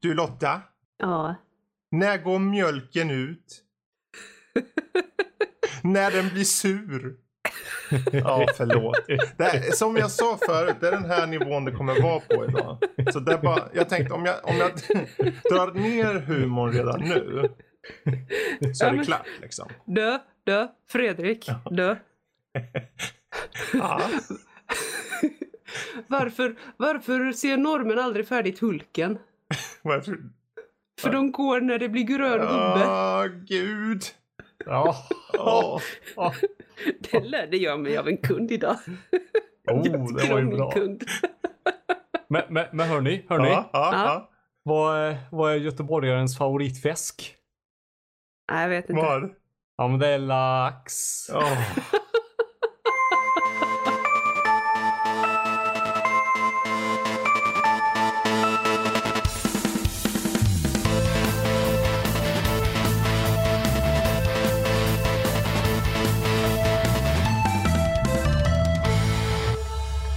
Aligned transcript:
Du 0.00 0.14
Lotta, 0.14 0.60
Ja. 0.98 1.34
när 1.90 2.18
går 2.18 2.38
mjölken 2.38 3.10
ut? 3.10 3.62
när 5.82 6.10
den 6.10 6.28
blir 6.28 6.44
sur? 6.44 7.16
Ja, 8.12 8.46
förlåt. 8.56 9.06
Det 9.36 9.44
är, 9.44 9.72
som 9.72 9.96
jag 9.96 10.10
sa 10.10 10.38
förut, 10.46 10.76
det 10.80 10.88
är 10.88 10.92
den 10.92 11.04
här 11.04 11.26
nivån 11.26 11.64
det 11.64 11.72
kommer 11.72 12.02
vara 12.02 12.20
på 12.20 12.44
idag. 12.44 12.78
Så 13.12 13.20
det 13.20 13.32
är 13.32 13.38
bara, 13.38 13.68
jag 13.74 13.88
tänkte 13.88 14.14
om 14.14 14.24
jag, 14.24 14.36
om 14.42 14.56
jag 14.56 14.70
drar 15.50 15.72
ner 15.74 16.14
humorn 16.14 16.72
redan 16.72 17.00
nu 17.00 17.48
så 18.74 18.86
är 18.86 18.92
det 18.96 19.04
klart 19.04 19.26
liksom. 19.40 19.68
Dö, 19.84 20.18
dö, 20.44 20.68
Fredrik, 20.88 21.50
dö. 21.70 21.96
Ja. 23.72 24.00
Varför, 26.06 26.56
varför 26.76 27.32
ser 27.32 27.56
normen 27.56 27.98
aldrig 27.98 28.28
färdigt 28.28 28.58
Hulken? 28.58 29.18
Varför? 29.82 30.18
För 31.00 31.12
de 31.12 31.32
går 31.32 31.60
när 31.60 31.78
det 31.78 31.88
blir 31.88 32.02
grön 32.02 32.38
gubbe. 32.40 32.86
Åh, 32.86 33.26
gud. 33.46 34.02
Ja. 34.66 34.96
Ja. 35.32 35.80
Det 37.00 37.20
lärde 37.20 37.56
jag 37.56 37.80
mig 37.80 37.98
av 37.98 38.08
en 38.08 38.16
kund 38.16 38.52
idag. 38.52 38.76
Oh, 39.70 39.82
det 39.82 40.30
var 40.30 40.38
ju 40.38 40.46
bra. 40.46 40.70
kund. 40.70 41.04
Men, 42.28 42.42
men, 42.48 42.66
men 42.72 42.88
hörni, 42.88 43.26
hörni. 43.28 43.48
Ja, 43.48 43.70
ja, 43.72 43.90
Ja. 43.92 44.30
Vad, 44.62 44.96
är, 44.98 45.16
vad 45.30 45.52
är 45.52 45.56
göteborgarens 45.56 46.38
favoritfisk? 46.38 47.34
Jag 48.52 48.68
vet 48.68 48.90
inte. 48.90 49.02
Vad? 49.02 49.30
Ja 49.76 49.88
men 49.88 49.98
det 49.98 50.08
är 50.08 50.18
lax. 50.18 50.94
Åh. 51.34 51.58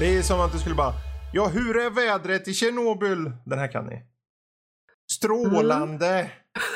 Det 0.01 0.17
är 0.17 0.21
som 0.21 0.39
att 0.41 0.51
du 0.51 0.59
skulle 0.59 0.75
bara, 0.75 0.93
ja 1.33 1.47
hur 1.47 1.77
är 1.77 1.89
vädret 1.89 2.47
i 2.47 2.53
Tjernobyl? 2.53 3.31
Den 3.45 3.59
här 3.59 3.71
kan 3.71 3.85
ni. 3.85 4.01
Strålande. 5.11 6.31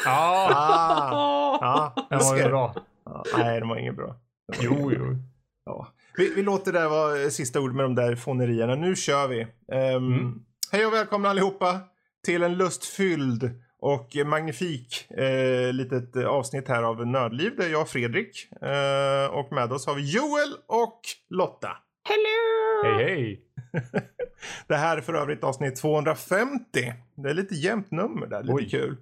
Ja, 0.05 0.49
Ah. 0.55 1.57
Ja, 1.61 2.07
den 2.09 2.19
var 2.19 2.37
ju 2.37 2.43
bra. 2.43 2.75
Ja, 3.05 3.23
nej, 3.37 3.59
det 3.59 3.65
var 3.65 3.77
inget 3.77 3.95
bra. 3.95 4.15
Det 4.47 4.57
var 4.67 4.75
Jo, 4.75 4.81
inget 4.91 4.97
bra. 4.99 5.07
jo. 5.07 5.17
Ja. 5.65 5.87
Vi, 6.17 6.33
vi 6.35 6.43
låter 6.43 6.71
det 6.73 6.79
där 6.79 6.89
vara 6.89 7.21
eh, 7.21 7.29
sista 7.29 7.59
ord 7.61 7.73
med 7.73 7.85
de 7.85 7.95
där 7.95 8.15
fånerierna. 8.15 8.75
Nu 8.75 8.95
kör 8.95 9.27
vi. 9.27 9.41
Ehm, 9.41 9.95
Mm. 10.13 10.33
Hej 10.71 10.85
och 10.85 10.93
välkomna 10.93 11.29
allihopa 11.29 11.79
till 12.25 12.43
en 12.43 12.57
lustfylld 12.57 13.49
och 13.79 14.15
magnifik 14.25 15.11
eh, 15.11 15.73
litet 15.73 16.15
eh, 16.15 16.25
avsnitt 16.25 16.67
här 16.67 16.83
av 16.83 17.07
Nördliv. 17.07 17.55
Där 17.57 17.67
jag 17.69 17.89
Fredrik 17.89 18.47
eh, 18.61 19.25
och 19.33 19.51
med 19.51 19.71
oss 19.73 19.87
har 19.87 19.95
vi 19.95 20.11
Joel 20.15 20.53
och 20.67 20.99
Lotta. 21.29 21.77
Hello! 22.07 22.97
Hej 22.97 23.05
hej. 23.05 23.41
Det 24.67 24.75
här 24.75 24.97
är 24.97 25.01
för 25.01 25.13
övrigt 25.13 25.43
avsnitt 25.43 25.75
250. 25.75 26.93
Det 27.15 27.29
är 27.29 27.33
lite 27.33 27.55
jämnt 27.55 27.91
nummer 27.91 28.27
där, 28.27 28.43
lite 28.43 28.53
Oj. 28.53 28.69
kul. 28.69 28.97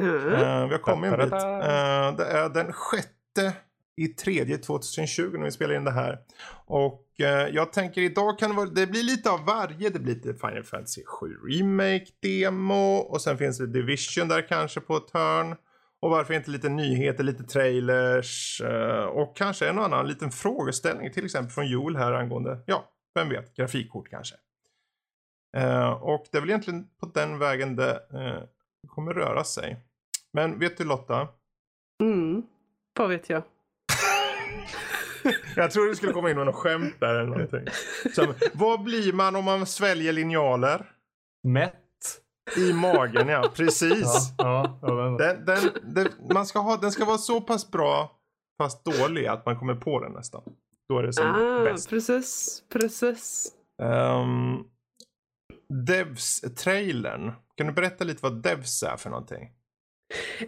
Eh, 0.00 0.04
vi 0.66 0.72
har 0.72 0.78
kommit 0.78 1.12
en 1.12 1.18
bit. 1.18 1.32
Eh, 1.32 2.16
det 2.16 2.24
är 2.24 2.48
den 2.48 2.72
sjätte 2.72 3.52
i 3.96 4.08
tredje 4.08 4.58
2020 4.58 5.30
när 5.32 5.44
vi 5.44 5.50
spelar 5.50 5.74
in 5.74 5.84
det 5.84 5.90
här. 5.90 6.18
Och 6.66 7.20
eh, 7.20 7.48
jag 7.48 7.72
tänker 7.72 8.00
idag 8.00 8.38
kan 8.38 8.50
det 8.50 8.56
vara, 8.56 8.66
det 8.66 8.86
blir 8.86 9.02
lite 9.02 9.30
av 9.30 9.44
varje. 9.44 9.90
Det 9.90 9.98
blir 9.98 10.14
lite 10.14 10.34
Final 10.34 10.64
Fantasy 10.64 11.02
7 11.04 11.26
Remake 11.48 12.06
demo 12.22 12.96
och 12.96 13.20
sen 13.20 13.38
finns 13.38 13.58
det 13.58 13.66
Division 13.66 14.28
där 14.28 14.48
kanske 14.48 14.80
på 14.80 14.96
ett 14.96 15.10
hörn. 15.12 15.56
Och 16.04 16.10
varför 16.10 16.34
inte 16.34 16.50
lite 16.50 16.68
nyheter, 16.68 17.24
lite 17.24 17.44
trailers 17.44 18.60
eh, 18.60 19.04
och 19.04 19.36
kanske 19.36 19.68
en 19.68 19.78
och 19.78 19.84
annan 19.84 20.08
liten 20.08 20.30
frågeställning 20.30 21.12
till 21.12 21.24
exempel 21.24 21.50
från 21.50 21.66
Joel 21.66 21.96
här 21.96 22.12
angående, 22.12 22.62
ja, 22.66 22.88
vem 23.14 23.28
vet, 23.28 23.56
grafikkort 23.56 24.10
kanske. 24.10 24.34
Eh, 25.56 25.90
och 25.90 26.26
det 26.32 26.38
är 26.38 26.40
väl 26.40 26.50
egentligen 26.50 26.86
på 27.00 27.06
den 27.06 27.38
vägen 27.38 27.76
det 27.76 27.90
eh, 27.90 28.42
kommer 28.88 29.14
röra 29.14 29.44
sig. 29.44 29.80
Men 30.32 30.58
vet 30.58 30.76
du 30.76 30.84
Lotta? 30.84 31.28
Mm. 32.02 32.42
Vad 32.98 33.08
vet 33.08 33.30
jag? 33.30 33.42
Jag 35.56 35.70
tror 35.70 35.86
du 35.86 35.94
skulle 35.94 36.12
komma 36.12 36.30
in 36.30 36.36
med 36.36 36.46
något 36.46 36.54
skämt 36.54 36.94
där 37.00 37.14
eller 37.14 37.30
någonting. 37.30 37.66
Som, 38.14 38.34
vad 38.54 38.82
blir 38.82 39.12
man 39.12 39.36
om 39.36 39.44
man 39.44 39.66
sväljer 39.66 40.12
linjaler? 40.12 40.90
Mätt. 41.42 41.83
I 42.56 42.72
magen 42.72 43.28
ja, 43.28 43.50
precis. 43.54 44.32
Ja, 44.38 44.78
ja. 44.82 44.88
Den, 45.18 45.44
den, 45.44 45.58
den, 45.94 46.08
man 46.34 46.46
ska 46.46 46.58
ha, 46.58 46.76
den 46.76 46.92
ska 46.92 47.04
vara 47.04 47.18
så 47.18 47.40
pass 47.40 47.70
bra 47.70 48.12
fast 48.58 48.84
dålig 48.84 49.26
att 49.26 49.46
man 49.46 49.58
kommer 49.58 49.74
på 49.74 50.00
den 50.00 50.12
nästan. 50.12 50.42
Då 50.88 50.98
är 50.98 51.02
det 51.02 51.12
som 51.12 51.26
Ah, 51.26 51.64
bäst. 51.64 51.90
precis, 51.90 52.62
precis. 52.72 53.52
Um, 53.82 54.64
Devs-trailern. 55.86 57.32
Kan 57.56 57.66
du 57.66 57.72
berätta 57.72 58.04
lite 58.04 58.22
vad 58.22 58.42
Devs 58.42 58.82
är 58.82 58.96
för 58.96 59.10
någonting? 59.10 59.50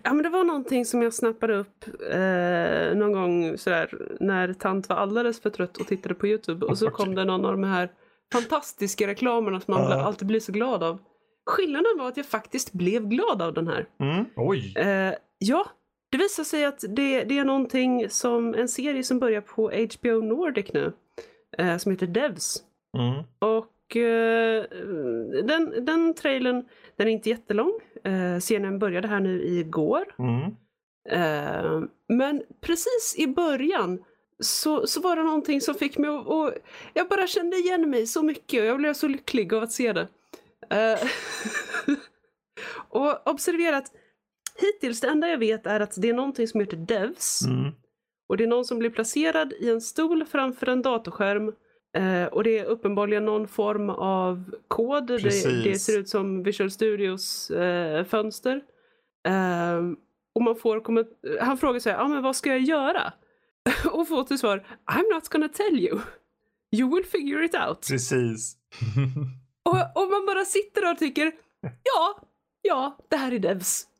Ja, 0.02 0.12
men 0.12 0.22
det 0.22 0.28
var 0.28 0.44
någonting 0.44 0.84
som 0.84 1.02
jag 1.02 1.14
snappade 1.14 1.56
upp 1.56 1.84
eh, 2.10 2.96
någon 2.98 3.12
gång 3.12 3.58
sådär 3.58 4.16
när 4.20 4.52
tant 4.52 4.88
var 4.88 4.96
alldeles 4.96 5.40
för 5.40 5.50
trött 5.50 5.76
och 5.76 5.86
tittade 5.86 6.14
på 6.14 6.26
Youtube 6.26 6.66
och 6.66 6.78
så 6.78 6.90
kom 6.90 7.04
Okej. 7.08 7.14
det 7.16 7.24
någon 7.24 7.44
av 7.44 7.52
de 7.52 7.64
här 7.64 7.92
fantastiska 8.32 9.06
reklamerna 9.06 9.60
som 9.60 9.74
man 9.74 9.82
bla- 9.86 10.02
alltid 10.02 10.28
blir 10.28 10.40
så 10.40 10.52
glad 10.52 10.82
av. 10.82 10.98
Skillnaden 11.46 11.98
var 11.98 12.08
att 12.08 12.16
jag 12.16 12.26
faktiskt 12.26 12.72
blev 12.72 13.08
glad 13.08 13.42
av 13.42 13.54
den 13.54 13.68
här. 13.68 13.86
Mm? 14.00 14.24
Oj. 14.36 14.74
Eh, 14.76 15.14
ja, 15.38 15.66
det 16.10 16.18
visar 16.18 16.44
sig 16.44 16.64
att 16.64 16.84
det, 16.88 17.24
det 17.24 17.38
är 17.38 17.44
någonting 17.44 18.10
som 18.10 18.54
en 18.54 18.68
serie 18.68 19.02
som 19.02 19.18
börjar 19.18 19.40
på 19.40 19.70
HBO 19.70 20.20
Nordic 20.20 20.72
nu 20.72 20.92
eh, 21.58 21.76
som 21.76 21.92
heter 21.92 22.06
Devs. 22.06 22.62
Mm. 22.98 23.22
Och 23.38 23.96
eh, 23.96 24.64
den, 25.44 25.84
den 25.84 26.14
trailern, 26.14 26.64
den 26.96 27.08
är 27.08 27.12
inte 27.12 27.30
jättelång. 27.30 27.80
Eh, 28.04 28.40
scenen 28.40 28.78
började 28.78 29.08
här 29.08 29.20
nu 29.20 29.42
igår. 29.44 30.04
Mm. 30.18 30.56
Eh, 31.08 31.82
men 32.08 32.42
precis 32.60 33.14
i 33.18 33.26
början 33.26 34.04
så, 34.40 34.86
så 34.86 35.00
var 35.00 35.16
det 35.16 35.22
någonting 35.22 35.60
som 35.60 35.74
fick 35.74 35.98
mig 35.98 36.10
att... 36.10 36.26
Och 36.26 36.52
jag 36.94 37.08
bara 37.08 37.26
kände 37.26 37.56
igen 37.56 37.90
mig 37.90 38.06
så 38.06 38.22
mycket 38.22 38.60
och 38.60 38.66
jag 38.66 38.78
blev 38.78 38.94
så 38.94 39.08
lycklig 39.08 39.54
av 39.54 39.62
att 39.62 39.72
se 39.72 39.92
det. 39.92 40.08
Eh, 40.71 41.09
och 42.89 43.27
observera 43.31 43.77
att 43.77 43.93
hittills 44.61 45.00
det 45.00 45.09
enda 45.09 45.28
jag 45.28 45.39
vet 45.39 45.67
är 45.67 45.81
att 45.81 45.94
det 45.97 46.09
är 46.09 46.15
någonting 46.15 46.49
som 46.49 46.61
heter 46.61 46.77
Devs. 46.77 47.43
Mm. 47.43 47.72
Och 48.28 48.37
det 48.37 48.44
är 48.44 48.49
någon 48.49 48.65
som 48.65 48.78
blir 48.78 48.91
placerad 48.91 49.53
i 49.53 49.71
en 49.71 49.81
stol 49.81 50.25
framför 50.25 50.67
en 50.67 50.83
datorskärm. 50.83 51.53
Eh, 51.97 52.25
och 52.25 52.44
det 52.44 52.59
är 52.59 52.65
uppenbarligen 52.65 53.25
någon 53.25 53.49
form 53.49 53.91
av 53.91 54.56
kod. 54.69 55.06
Det, 55.06 55.19
det 55.65 55.78
ser 55.78 55.99
ut 55.99 56.09
som 56.09 56.43
Visual 56.43 56.71
Studios 56.71 57.50
eh, 57.50 58.05
fönster. 58.05 58.62
Och 60.34 60.43
man 60.43 60.56
får 60.56 61.41
han 61.41 61.59
frågar 61.59 61.81
sig, 61.81 61.94
ah, 61.94 62.09
men 62.09 62.23
vad 62.23 62.37
ska 62.37 62.50
jag 62.50 62.61
göra? 62.61 63.12
och 63.93 64.09
får 64.09 64.25
till 64.25 64.38
svar, 64.38 64.67
I'm 64.87 65.15
not 65.15 65.28
gonna 65.28 65.49
tell 65.49 65.78
you. 65.78 66.00
You 66.77 66.94
will 66.94 67.05
figure 67.05 67.44
it 67.44 67.55
out. 67.55 67.87
Precis. 67.88 68.56
Och, 69.66 70.03
och 70.03 70.10
man 70.10 70.27
bara 70.27 70.44
sitter 70.44 70.91
och 70.91 70.99
tycker, 70.99 71.32
ja, 71.82 72.21
ja, 72.62 72.99
det 73.10 73.16
här 73.16 73.32
är 73.32 73.38
Devs. 73.38 73.84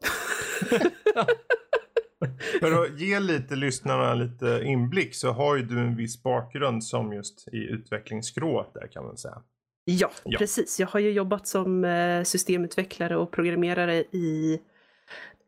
För 2.61 2.83
att 2.85 3.01
ge 3.01 3.21
lite 3.21 3.57
lyssnarna 3.57 4.15
lite 4.15 4.61
inblick 4.65 5.15
så 5.15 5.31
har 5.33 5.57
ju 5.57 5.63
du 5.63 5.79
en 5.79 5.97
viss 5.97 6.23
bakgrund 6.23 6.85
som 6.85 7.13
just 7.13 7.49
i 7.53 7.57
utvecklingsskrået 7.57 8.75
där 8.75 8.87
kan 8.93 9.05
man 9.05 9.17
säga. 9.17 9.43
Ja, 9.85 10.11
Ja. 10.25 10.39
precis. 10.39 10.81
Jag 10.81 10.87
har 10.87 11.01
ju 11.01 11.11
jobbat 11.11 11.47
som 11.47 11.85
eh, 11.85 12.23
systemutvecklare 12.23 13.17
och 13.17 13.31
programmerare 13.33 13.95
i, 13.97 14.61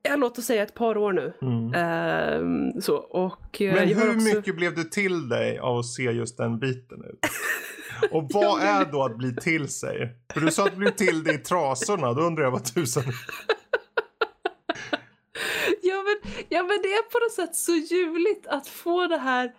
ja, 0.02 0.16
låt 0.16 0.38
oss 0.38 0.44
säga 0.44 0.62
ett 0.62 0.74
par 0.74 0.96
år 0.96 1.12
nu. 1.12 1.32
Mm. 1.42 1.72
Ehm, 1.74 2.80
så, 2.80 2.96
och, 2.96 3.62
eh, 3.62 3.74
Men 3.74 3.88
hur 3.88 4.08
också... 4.16 4.36
mycket 4.36 4.56
blev 4.56 4.74
du 4.74 4.84
till 4.84 5.28
dig 5.28 5.58
av 5.58 5.78
att 5.78 5.86
se 5.86 6.02
just 6.02 6.36
den 6.36 6.58
biten 6.58 7.04
ut? 7.04 7.18
Och 8.10 8.28
vad 8.32 8.62
är 8.62 8.84
då 8.84 9.04
att 9.04 9.16
bli 9.16 9.36
till 9.36 9.68
sig? 9.68 10.16
För 10.34 10.40
du 10.40 10.50
sa 10.50 10.64
att 10.64 10.70
du 10.70 10.76
blev 10.76 10.90
till 10.90 11.24
dig 11.24 11.34
i 11.34 11.38
trasorna, 11.38 12.12
då 12.12 12.22
undrar 12.22 12.44
jag 12.44 12.50
vad 12.50 12.74
tusan... 12.74 13.02
Ja 15.82 16.02
men, 16.02 16.32
ja 16.48 16.62
men 16.62 16.82
det 16.82 16.88
är 16.88 17.02
på 17.02 17.18
något 17.18 17.32
sätt 17.32 17.56
så 17.56 17.72
ljuvligt 17.72 18.46
att 18.46 18.68
få 18.68 19.06
det 19.06 19.18
här 19.18 19.52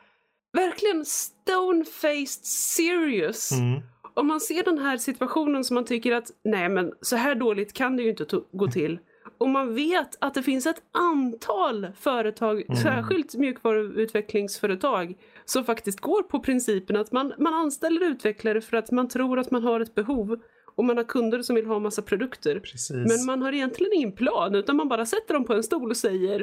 verkligen 0.53 1.03
stone-faced 1.03 2.44
serious. 2.75 3.51
Mm. 3.51 3.81
Om 4.13 4.27
man 4.27 4.39
ser 4.39 4.63
den 4.63 4.77
här 4.77 4.97
situationen 4.97 5.63
som 5.63 5.75
man 5.75 5.85
tycker 5.85 6.12
att 6.12 6.31
nej 6.44 6.69
men 6.69 6.94
så 7.01 7.15
här 7.15 7.35
dåligt 7.35 7.74
kan 7.74 7.97
det 7.97 8.03
ju 8.03 8.09
inte 8.09 8.25
gå 8.51 8.68
till. 8.68 9.00
Och 9.38 9.50
man 9.50 9.75
vet 9.75 10.18
att 10.21 10.33
det 10.33 10.44
finns 10.44 10.65
ett 10.65 10.81
antal 10.92 11.88
företag, 12.00 12.63
Mm. 12.69 12.81
särskilt 12.81 13.35
mjukvaruutvecklingsföretag, 13.35 15.15
som 15.50 15.63
faktiskt 15.63 16.00
går 16.00 16.24
på 16.24 16.40
principen 16.40 16.96
att 16.96 17.12
man, 17.12 17.34
man 17.38 17.54
anställer 17.54 18.01
utvecklare 18.12 18.62
för 18.62 18.78
att 18.78 18.92
man 18.92 19.07
tror 19.07 19.40
att 19.40 19.51
man 19.51 19.63
har 19.63 19.80
ett 19.80 19.96
behov. 19.96 20.40
och 20.75 20.86
man 20.86 20.98
har 20.98 21.04
kunder 21.04 21.42
som 21.42 21.56
vill 21.56 21.66
ha 21.66 21.80
massa 21.80 22.01
produkter. 22.01 22.60
Precis. 22.60 22.90
Men 22.90 23.25
man 23.25 23.42
har 23.42 23.54
egentligen 23.54 23.94
ingen 23.94 24.12
plan 24.12 24.56
utan 24.56 24.75
man 24.75 24.90
bara 24.90 25.06
sätter 25.06 25.34
dem 25.34 25.46
på 25.46 25.54
en 25.54 25.63
stol 25.63 25.90
och 25.90 25.98
säger 25.98 26.40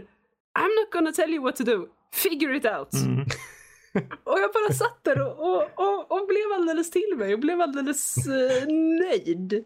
I'm 0.59 0.73
not 0.81 0.93
gonna 0.93 1.13
tell 1.13 1.31
you 1.31 1.43
what 1.43 1.57
to 1.57 1.65
do, 1.65 1.87
figure 2.15 2.57
it 2.57 2.65
out. 2.65 2.95
Mm. 2.95 3.27
Och 4.25 4.39
jag 4.39 4.51
bara 4.53 4.75
satt 4.75 4.99
där 5.03 5.21
och, 5.21 5.39
och, 5.39 5.63
och, 5.75 6.13
och 6.13 6.27
blev 6.27 6.53
alldeles 6.55 6.91
till 6.91 7.15
mig 7.17 7.35
och 7.35 7.41
blev 7.41 7.61
alldeles 7.61 8.17
eh, 8.27 8.69
nöjd. 8.69 9.65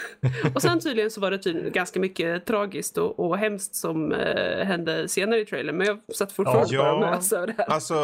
och 0.54 0.62
sen 0.62 0.80
tydligen 0.80 1.10
så 1.10 1.20
var 1.20 1.30
det 1.30 1.38
tydligen 1.38 1.72
ganska 1.72 2.00
mycket 2.00 2.46
tragiskt 2.46 2.98
och, 2.98 3.20
och 3.20 3.38
hemskt 3.38 3.74
som 3.74 4.12
eh, 4.12 4.64
hände 4.66 5.08
senare 5.08 5.40
i 5.40 5.44
trailern. 5.46 5.76
Men 5.76 5.86
jag 5.86 5.98
satt 6.14 6.32
fortfarande 6.32 6.74
Ja, 6.74 6.82
bara 7.00 7.10
mös 7.10 7.32
över 7.32 7.46
det 7.46 7.54
här. 7.58 7.64
Alltså, 7.70 7.94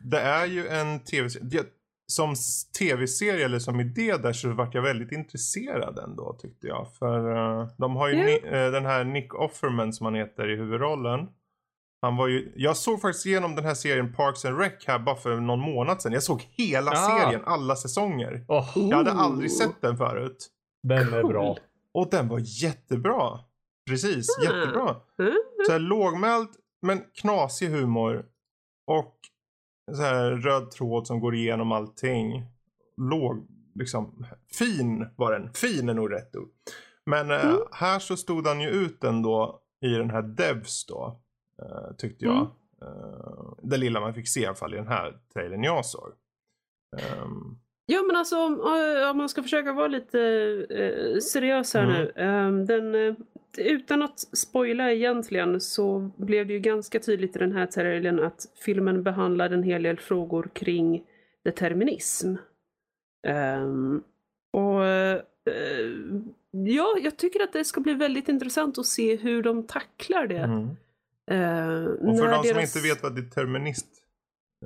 det 0.00 0.20
är 0.20 0.46
ju 0.46 0.66
en 0.68 1.04
tv-serie. 1.04 1.62
Som 2.12 2.34
tv-serie 2.78 3.44
eller 3.44 3.58
som 3.58 3.80
idé 3.80 4.16
där 4.16 4.32
så 4.32 4.48
vart 4.48 4.74
jag 4.74 4.82
väldigt 4.82 5.12
intresserad 5.12 5.98
ändå 5.98 6.38
tyckte 6.42 6.66
jag. 6.66 6.86
För 6.98 7.36
eh, 7.36 7.68
de 7.78 7.96
har 7.96 8.08
ju 8.08 8.14
Ja. 8.16 8.24
ni, 8.24 8.40
eh, 8.44 8.70
den 8.70 8.86
här 8.86 9.04
Nick 9.04 9.34
Offerman 9.34 9.92
som 9.92 10.04
han 10.04 10.14
heter 10.14 10.50
i 10.50 10.56
huvudrollen. 10.56 11.20
Han 12.02 12.16
var 12.16 12.26
ju, 12.28 12.52
jag 12.56 12.76
såg 12.76 13.00
faktiskt 13.00 13.26
igenom 13.26 13.54
den 13.54 13.64
här 13.64 13.74
serien 13.74 14.12
Parks 14.14 14.44
and 14.44 14.58
Rec 14.58 14.72
här 14.86 14.98
bara 14.98 15.16
för 15.16 15.40
någon 15.40 15.60
månad 15.60 16.02
sedan. 16.02 16.12
Jag 16.12 16.22
såg 16.22 16.42
hela 16.50 16.90
Ah. 16.90 16.94
serien, 16.94 17.42
alla 17.44 17.76
säsonger. 17.76 18.44
Åh, 18.48 18.70
Jag 18.74 18.96
hade 18.96 19.12
aldrig 19.12 19.52
sett 19.52 19.80
den 19.80 19.96
förut. 19.96 20.48
den 20.82 21.14
är 21.14 21.22
Cool. 21.22 21.32
bra. 21.32 21.56
Och 21.94 22.10
den 22.10 22.28
var 22.28 22.40
jättebra. 22.62 23.38
Precis, 23.90 24.26
Ah. 24.38 24.42
jättebra. 24.42 24.96
Mm. 25.18 25.34
Så 25.66 25.72
här 25.72 25.78
lågmäld 25.78 26.48
men 26.82 27.02
knasig 27.14 27.68
humor. 27.68 28.24
Och 28.86 29.14
så 29.96 30.02
här 30.02 30.30
röd 30.30 30.70
tråd 30.70 31.06
som 31.06 31.20
går 31.20 31.34
igenom 31.34 31.72
allting. 31.72 32.46
Låg, 32.96 33.46
liksom. 33.74 34.26
Fin 34.58 35.06
var 35.16 35.32
den. 35.32 35.52
Fin 35.52 35.88
är 35.88 35.94
nog 35.94 36.12
rätt 36.12 36.36
ord. 36.36 36.48
Men 37.06 37.30
eh, 37.30 37.44
Mm. 37.46 37.60
här 37.72 37.98
så 37.98 38.16
stod 38.16 38.46
han 38.46 38.60
ju 38.60 38.68
ut 38.68 39.04
ändå 39.04 39.60
i 39.86 39.88
den 39.88 40.10
här 40.10 40.22
Devs 40.22 40.86
då. 40.86 41.20
Eh, 41.62 41.94
tyckte 41.98 42.24
jag. 42.24 42.36
Mm. 42.36 42.48
Eh, 42.82 43.52
det 43.62 43.76
lilla 43.76 44.00
man 44.00 44.14
fick 44.14 44.28
se 44.28 44.40
i 44.40 44.46
alla 44.46 44.54
fall 44.54 44.74
i 44.74 44.76
den 44.76 44.88
här 44.88 45.18
trailern 45.32 45.62
jag 45.62 45.86
såg. 45.86 46.12
Ehm, 46.98 47.58
Ja 47.90 48.02
men 48.02 48.16
alltså 48.16 48.36
om, 48.46 48.60
om 49.10 49.16
man 49.18 49.28
ska 49.28 49.42
försöka 49.42 49.72
vara 49.72 49.86
lite 49.88 50.20
eh, 50.70 51.18
seriös 51.20 51.74
här 51.74 51.82
Mm. 51.84 51.94
nu. 51.96 52.12
ehm, 52.16 52.66
den, 52.66 52.94
eh, 52.94 53.14
utan 53.58 54.02
att 54.02 54.18
spoila 54.20 54.92
egentligen 54.92 55.60
så 55.60 56.10
blev 56.16 56.46
det 56.46 56.52
ju 56.52 56.58
ganska 56.58 57.00
tydligt 57.00 57.36
i 57.36 57.38
den 57.38 57.52
här 57.52 57.66
trailern 57.66 58.18
att 58.24 58.46
filmen 58.64 59.02
behandlar 59.02 59.50
en 59.50 59.62
hel 59.62 59.82
del 59.82 59.98
frågor 59.98 60.50
kring 60.52 61.04
determinism. 61.44 62.34
Ehm, 63.26 64.02
och 64.52 64.84
eh, 64.84 65.20
ja, 66.50 66.96
jag 67.02 67.16
tycker 67.16 67.42
att 67.42 67.52
det 67.52 67.64
ska 67.64 67.80
bli 67.80 67.94
väldigt 67.94 68.28
intressant 68.28 68.78
att 68.78 68.86
se 68.86 69.16
hur 69.16 69.42
de 69.42 69.62
tacklar 69.66 70.26
det. 70.26 70.38
mm. 70.38 70.68
Eh, 71.30 71.84
Och 71.84 72.18
för 72.18 72.28
de 72.28 72.34
som 72.34 72.42
deras- 72.56 72.76
inte 72.76 72.88
vet 72.88 73.02
vad 73.02 73.16
determinist 73.16 73.86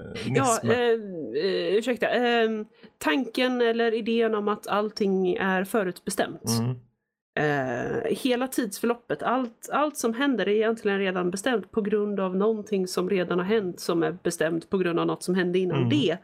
eh, 0.00 0.32
Ja, 0.36 0.42
nism 0.62 0.70
är. 0.70 0.74
eh, 0.74 1.44
eh, 1.44 1.74
ursäkta. 1.76 2.08
Eh, 2.10 2.50
tanken 2.98 3.60
eller 3.60 3.94
idén 3.94 4.34
om 4.34 4.48
att 4.48 4.66
allting 4.66 5.34
är 5.34 5.64
förutbestämt. 5.64 6.42
Mm. 6.60 6.74
Eh, 7.34 8.02
hela 8.04 8.48
tidsförloppet, 8.48 9.22
allt, 9.22 9.68
allt 9.72 9.96
som 9.96 10.14
händer 10.14 10.48
är 10.48 10.52
egentligen 10.52 10.98
redan 10.98 11.30
bestämt 11.30 11.70
på 11.70 11.80
grund 11.80 12.20
av 12.20 12.36
någonting 12.36 12.86
som 12.86 13.10
redan 13.10 13.38
har 13.38 13.46
hänt 13.46 13.80
som 13.80 14.02
är 14.02 14.16
bestämt 14.22 14.70
på 14.70 14.78
grund 14.78 14.98
av 15.00 15.06
något 15.06 15.22
som 15.22 15.34
hände 15.34 15.58
innan 15.58 15.76
Mm. 15.78 15.88
det. 15.88 16.18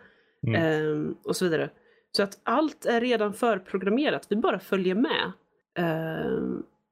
Mm. 0.47 0.55
Eh, 0.63 1.13
och 1.25 1.37
så 1.37 1.45
vidare. 1.45 1.71
Så 2.13 2.23
att 2.23 2.41
allt 2.43 2.87
är 2.87 3.01
redan 3.01 3.33
förprogrammerat, 3.35 4.27
vi 4.31 4.37
bara 4.37 4.59
följer 4.59 4.95
med. 4.95 5.33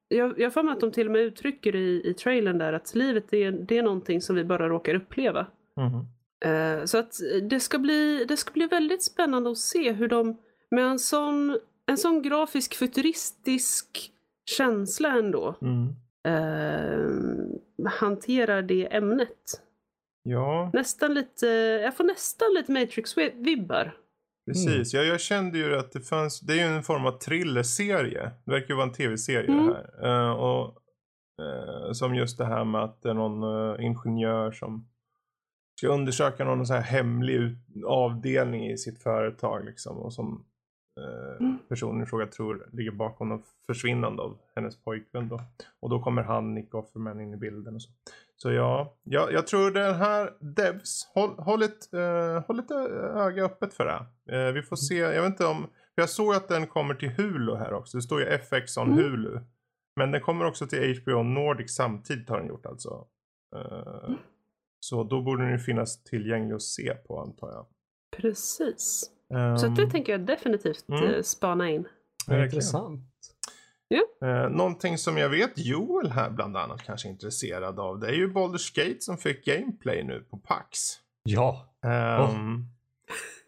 Jag 0.09 0.39
jag 0.41 0.53
för 0.53 0.63
mig 0.63 0.73
att 0.73 0.81
de 0.81 0.93
till 0.93 1.07
och 1.07 1.13
med 1.13 1.21
uttrycker 1.23 1.77
i, 1.77 2.03
i 2.05 2.15
trailern 2.15 2.59
där 2.59 2.73
att 2.73 2.95
livet 2.95 3.33
är, 3.33 3.51
det 3.53 3.79
är 3.79 3.83
någonting 3.83 4.21
som 4.21 4.37
vi 4.37 4.45
bara 4.45 4.69
råkar 4.69 4.95
uppleva. 4.95 5.47
Mhm. 5.77 6.05
Eh, 6.45 6.85
Så 6.85 6.99
att 6.99 7.13
det 7.43 7.61
ska, 7.61 7.79
bli, 7.79 8.25
det 8.29 8.37
ska 8.37 8.53
bli 8.53 8.67
väldigt 8.67 9.03
spännande 9.03 9.51
att 9.51 9.59
se 9.59 9.93
hur 9.93 10.09
de 10.09 10.37
med 10.71 10.85
en 10.85 10.99
sån, 10.99 11.59
en 11.87 11.97
sån 11.99 12.23
grafisk 12.23 12.75
futuristisk 12.75 14.13
känsla 14.57 15.09
ändå 15.19 15.55
Mm. 15.63 15.89
eh, 16.29 17.91
hanterar 17.91 18.63
det 18.63 18.95
ämnet. 18.97 19.63
Ja, 20.23 20.71
Nästan 20.75 21.15
lite, 21.15 21.47
jag 21.83 21.97
får 21.97 22.05
nästan 22.05 22.55
lite 22.55 22.73
Matrix-vibbar. 22.73 23.91
Precis. 24.47 24.95
Ja, 24.95 25.01
jag 25.01 25.21
kände 25.21 25.59
ju 25.59 25.77
att 25.77 25.93
det 25.93 26.01
fanns, 26.01 26.41
det 26.41 26.53
är 26.53 26.57
ju 26.57 26.77
en 26.77 26.83
form 26.83 27.07
av 27.07 27.19
thrillerserie. 27.19 28.31
Det 28.45 28.51
verkar 28.51 28.69
ju 28.69 28.75
vara 28.75 28.87
en 28.87 28.93
tv-serie 28.93 29.51
Mm. 29.53 29.67
det 29.67 29.75
här. 29.75 30.29
Eh, 30.29 30.31
och, 30.33 30.65
eh, 31.43 31.93
som 31.93 32.15
just 32.15 32.39
det 32.39 32.45
här 32.47 32.65
med 32.65 32.83
att 32.85 33.03
det 33.03 33.11
är 33.11 33.15
någon 33.15 33.43
eh, 33.79 33.85
ingenjör 33.85 34.53
som 34.53 34.89
ska 35.79 35.89
undersöka 35.89 36.45
någon 36.45 36.67
så 36.67 36.75
här 36.75 36.81
hemlig 36.83 37.57
avdelning 37.87 38.67
i 38.71 38.77
sitt 38.79 39.03
företag 39.03 39.65
liksom. 39.65 39.97
Och 39.99 40.13
som 40.13 40.45
Mm. 41.41 41.59
personen 41.69 42.03
i 42.03 42.07
fråga 42.07 42.27
tror 42.27 42.69
ligger 42.73 42.91
bakom 42.91 43.29
något 43.29 43.45
försvinnande 43.67 44.23
av 44.23 44.39
hennes 44.55 44.83
pojkvän 44.85 45.29
då. 45.29 45.41
Och 45.81 45.91
då 45.91 46.03
kommer 46.03 46.23
han, 46.23 46.55
Nick 46.55 46.75
Offerman, 46.75 47.21
in 47.21 47.35
i 47.35 47.37
bilden 47.37 47.75
och 47.75 47.83
så. 47.83 47.91
Så 48.39 48.53
ja, 48.53 48.97
jag, 49.03 49.33
jag 49.33 49.47
tror 49.47 49.71
den 49.71 49.95
här 49.95 50.33
Devs, 50.41 51.07
håll, 51.15 51.31
håll, 51.39 51.63
ett, 51.63 51.93
eh, 51.93 52.45
håll 52.47 52.59
ett 52.59 52.71
öga 53.17 53.45
öppet 53.45 53.75
för 53.75 53.85
det. 53.85 54.37
Eh, 54.37 54.53
vi 54.53 54.63
får 54.63 54.77
se, 54.77 54.95
jag 54.97 55.23
vet 55.23 55.31
inte 55.31 55.47
om, 55.47 55.63
för 55.95 56.03
jag 56.03 56.11
såg 56.11 56.35
att 56.35 56.49
den 56.49 56.67
kommer 56.67 56.95
till 56.95 57.09
Hulu 57.11 57.55
här 57.57 57.73
också. 57.73 57.97
Det 57.99 58.03
står 58.03 58.21
ju 58.21 58.27
FX 58.27 58.77
on 58.77 58.87
Mm. 58.93 58.99
Hulu. 59.05 59.41
Men 59.97 60.11
den 60.11 60.21
kommer 60.21 60.45
också 60.45 60.67
till 60.67 61.01
HBO 61.03 61.23
Nordic 61.23 61.75
samtidigt 61.77 62.29
har 62.29 62.39
den 62.39 62.49
gjort 62.49 62.67
alltså. 62.67 63.07
Eh, 63.57 64.11
Så 64.81 65.05
då 65.05 65.23
borde 65.23 65.43
den 65.43 65.53
ju 65.53 65.59
finnas 65.59 66.03
tillgänglig 66.05 66.55
att 66.55 66.63
se 66.63 66.95
på 66.95 67.21
antar 67.21 67.49
jag. 67.53 67.67
Precis. 68.17 69.11
Um, 69.35 69.59
Så 69.59 69.67
det 69.69 69.87
tänker 69.91 70.13
jag 70.13 70.21
definitivt 70.27 70.89
Mm. 70.89 71.05
eh, 71.05 71.23
spana 71.23 71.71
in. 71.71 71.83
verkligen. 72.27 72.45
Intressant. 72.45 73.01
Eh, 74.25 74.49
någonting 74.51 74.99
som 74.99 75.17
jag 75.17 75.29
vet 75.29 75.53
Joel 75.59 76.11
här 76.11 76.31
bland 76.31 76.57
annat 76.57 76.83
kanske 76.83 77.09
är 77.09 77.11
intresserad 77.11 77.81
av. 77.81 77.99
Det 77.99 78.07
är 78.09 78.13
ju 78.13 78.33
Baldur's 78.33 78.77
Gate 78.77 79.01
som 79.01 79.17
fick 79.17 79.45
gameplay 79.47 80.05
nu 80.05 80.21
på 80.31 80.37
PAX. 80.39 80.79
Ja. 81.23 81.75
Ehm, 81.87 82.65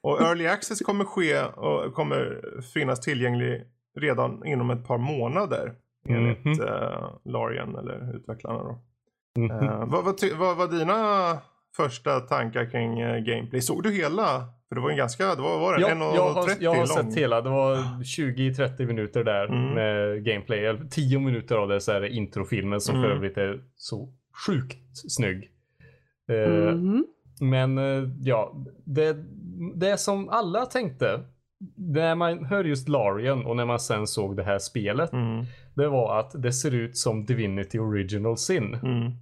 Och 0.03 0.21
Early 0.23 0.47
Access 0.47 0.81
kommer 0.81 1.05
ske 1.05 1.43
och 1.43 1.95
kommer 1.95 2.43
finnas 2.75 3.01
tillgänglig 3.01 3.65
redan 3.99 4.47
inom 4.47 4.71
ett 4.71 4.87
par 4.87 4.99
månader. 4.99 5.75
Enligt 6.09 6.45
Mhm. 6.45 6.61
eh, 6.61 7.11
Larian 7.25 7.77
eller 7.77 8.17
utvecklarna 8.17 8.59
då. 8.59 8.79
Mhm. 9.39 9.51
Eh, 9.51 9.85
vad, 9.87 10.05
vad, 10.05 10.19
ty- 10.19 10.35
vad 10.35 10.57
var 10.57 10.67
dina 10.69 11.39
första 11.83 12.21
tankar 12.21 12.71
kring 12.71 13.01
eh, 13.01 13.19
gameplay? 13.19 13.61
Såg 13.61 13.83
du 13.83 13.91
hela? 13.93 14.45
För 14.69 14.75
det 14.75 14.81
var 14.81 14.91
en 14.91 14.97
ganska, 14.97 15.35
det 15.35 15.43
var, 15.43 15.59
var 15.61 15.75
det 15.77 15.81
Ja, 15.81 15.89
en 15.89 16.03
och 16.03 16.17
jag 16.17 16.31
har, 16.33 16.43
30 16.43 16.65
jag 16.65 16.71
har 16.71 16.77
lång? 16.97 17.13
sett 17.13 17.21
hela. 17.23 17.41
Det 17.41 17.51
var 17.51 17.77
20-30 18.03 18.87
minuter 18.87 19.25
där 19.25 19.45
Mm. 19.47 19.75
med 19.75 20.25
gameplay. 20.25 20.65
Eller 20.67 20.85
10 20.91 21.19
minuter 21.19 21.57
av 21.57 21.69
det 21.69 21.81
så 21.81 21.93
är 21.93 22.01
det 22.01 22.09
introfilmen 22.09 22.81
som 22.81 22.95
för 22.95 23.05
Mm. 23.05 23.17
övrigt 23.17 23.37
är 23.39 23.61
så 23.77 24.09
sjukt 24.47 24.79
snygg. 25.11 25.51
Eh, 26.31 26.73
Mhm. 26.75 27.05
Men 27.41 27.79
eh, 27.79 28.09
ja, 28.21 28.55
det, 28.85 29.17
det 29.75 29.97
som 30.01 30.29
alla 30.29 30.67
tänkte 30.67 31.21
när 31.77 32.15
man 32.15 32.45
hör 32.45 32.65
just 32.65 32.89
Larian 32.89 33.47
och 33.47 33.57
när 33.57 33.65
man 33.67 33.79
sen 33.81 34.07
såg 34.07 34.37
det 34.37 34.43
här 34.45 34.59
spelet. 34.59 35.13
Mm, 35.13 35.45
Det 35.75 35.89
var 35.89 36.21
att 36.21 36.43
det 36.43 36.53
ser 36.53 36.75
ut 36.75 36.97
som 36.97 37.25
Divinity 37.25 37.79
Original 37.79 38.37
Sin. 38.39 38.75
mm. 38.75 39.13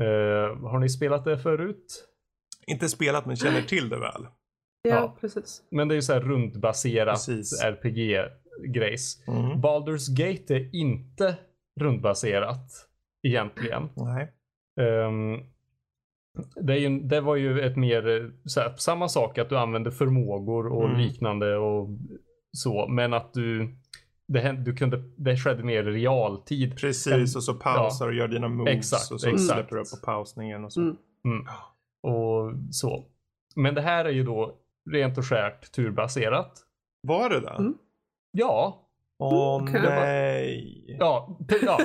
Eh, 0.00 0.56
har 0.70 0.78
ni 0.78 0.88
spelat 0.88 1.24
det 1.24 1.38
förut? 1.38 2.04
Inte 2.66 2.88
spelat 2.88 3.26
men 3.26 3.36
känner 3.36 3.62
till 3.62 3.88
det 3.88 3.98
väl. 4.00 4.22
Ja, 4.82 4.90
Ja. 4.94 5.16
precis. 5.20 5.62
Men 5.70 5.88
det 5.88 5.94
är 5.94 5.96
ju 5.96 6.02
så 6.02 6.12
här 6.12 6.20
rundbaserat. 6.20 7.18
RPG-grejs. 7.64 9.28
Mm. 9.28 9.60
Baldur's 9.60 10.16
Gate 10.16 10.54
är 10.54 10.74
inte 10.74 11.36
rundbaserat 11.80 12.88
egentligen. 13.22 13.88
Nej. 13.96 14.32
Ehm, 14.80 15.40
det, 16.66 16.72
är 16.72 16.76
ju, 16.78 17.00
det 17.00 17.20
var 17.20 17.36
ju 17.36 17.60
ett 17.60 17.76
mer 17.76 18.08
eh, 18.08 18.28
så 18.44 18.60
här, 18.60 18.74
samma 18.76 19.08
sak 19.08 19.38
att 19.38 19.48
du 19.48 19.58
använde 19.58 19.90
förmågor 19.92 20.66
och 20.66 20.84
Mm. 20.84 21.00
liknande 21.00 21.56
och 21.56 21.88
så, 22.52 22.88
men 22.88 23.14
att 23.14 23.34
du 23.34 23.76
det, 24.28 24.40
hände, 24.40 24.62
du 24.62 24.76
kunde, 24.76 25.02
det 25.16 25.36
skedde 25.36 25.62
mer 25.62 25.88
i 25.88 25.92
realtid. 25.92 26.76
Precis, 26.78 27.36
och 27.36 27.44
så 27.44 27.54
pausar 27.54 28.08
och 28.08 28.14
gör 28.14 28.28
dina 28.28 28.48
moves 28.48 28.74
Exakt, 28.76 29.10
och 29.12 29.20
så 29.20 29.28
exakt. 29.28 29.52
släpper 29.52 29.76
du 29.76 29.82
upp 29.82 29.90
på 29.90 30.06
pausningen 30.06 30.64
och 30.64 30.72
så. 30.72 30.80
Mm. 30.80 30.96
Mm. 31.24 31.46
Och 32.02 32.52
så. 32.70 33.04
Men 33.56 33.74
det 33.74 33.80
här 33.80 34.04
är 34.04 34.10
ju 34.10 34.24
då 34.24 34.54
rent 34.90 35.18
och 35.18 35.24
skärt 35.26 35.72
turbaserat. 35.72 36.52
Var 37.02 37.30
det 37.30 37.40
det? 37.40 37.50
Mm. 37.58 37.74
Ja, 38.30 38.80
Åh 39.18 39.62
Okej. 39.62 39.80
nej. 39.82 40.96
ja, 40.98 41.38
ja 41.62 41.80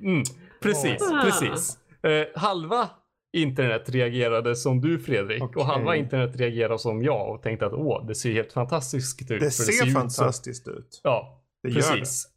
mm, 0.00 0.22
precis, 0.62 0.98
Åh. 1.12 1.24
precis. 1.24 1.78
Eh, 2.02 2.26
halva 2.40 2.88
internet 3.36 3.88
reagerade 3.90 4.56
som 4.56 4.80
du 4.80 4.98
Fredrik 4.98 5.42
Okej. 5.42 5.60
och 5.60 5.66
halva 5.66 5.96
internet 5.96 6.36
reagerade 6.36 6.78
som 6.78 7.02
jag 7.02 7.34
och 7.34 7.42
tänkte 7.42 7.66
att 7.66 7.72
åh, 7.72 8.06
det 8.06 8.14
ser 8.14 8.32
helt 8.32 8.52
fantastiskt 8.52 9.30
ut. 9.30 9.40
Det 9.40 9.50
ser 9.50 9.72
ut 9.72 9.92
som- 9.92 10.00
fantastiskt 10.00 10.68
ut. 10.68 11.00
Ja, 11.04 11.43
Det 11.64 11.70
gör 11.74 11.96
Precis. 11.96 12.28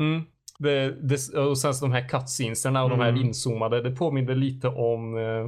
Mm. 0.00 0.22
Det, 0.58 0.90
det, 1.08 1.38
och 1.38 1.58
sen 1.58 1.74
så 1.74 1.84
de 1.86 1.92
här 1.92 2.08
cutscenesarna 2.08 2.84
och 2.84 2.90
de 2.90 3.00
här 3.00 3.08
Mm. 3.08 3.20
inzoomade, 3.22 3.82
det 3.82 3.90
påminner 3.96 4.34
lite 4.34 4.68
om 4.68 5.18
eh, 5.18 5.46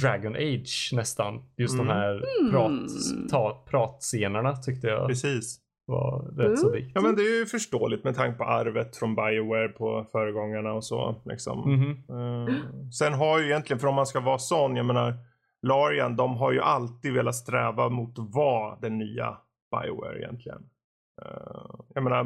Dragon 0.00 0.34
Age 0.36 0.90
nästan. 0.92 1.42
Just 1.56 1.74
Mm. 1.74 1.86
de 1.86 1.92
här 1.92 2.10
Mm. 2.40 2.52
prat, 2.52 2.70
ta, 3.30 3.64
pratscenerna 3.70 4.56
tyckte 4.56 4.86
jag 4.86 5.08
Precis. 5.08 5.60
var 5.86 6.22
rätt 6.36 6.58
så 6.58 6.66
Mm. 6.68 6.76
viktigt. 6.76 6.92
Ja 6.94 7.00
men 7.00 7.16
det 7.16 7.22
är 7.22 7.38
ju 7.38 7.46
förståeligt 7.46 8.04
med 8.04 8.14
tanke 8.16 8.38
på 8.38 8.44
arvet 8.44 8.96
från 8.96 9.14
Bioware 9.14 9.68
på 9.68 10.06
föregångarna 10.12 10.72
och 10.72 10.84
så. 10.84 11.14
Liksom. 11.24 11.80
Eh, 12.08 12.54
sen 12.98 13.12
har 13.12 13.38
ju 13.38 13.44
egentligen, 13.46 13.80
för 13.80 13.88
om 13.88 13.94
man 13.94 14.06
ska 14.06 14.20
vara 14.20 14.38
sån, 14.38 14.76
jag 14.76 14.86
menar 14.86 15.14
Larian, 15.62 16.16
de 16.16 16.36
har 16.36 16.52
ju 16.52 16.60
alltid 16.60 17.12
velat 17.12 17.34
sträva 17.34 17.88
mot 17.88 18.18
att 18.18 18.34
vara 18.34 18.76
den 18.80 18.98
nya 18.98 19.36
Bioware 19.70 20.18
egentligen. 20.18 20.62
Eh, 21.24 21.70
jag 21.94 22.04
menar, 22.04 22.20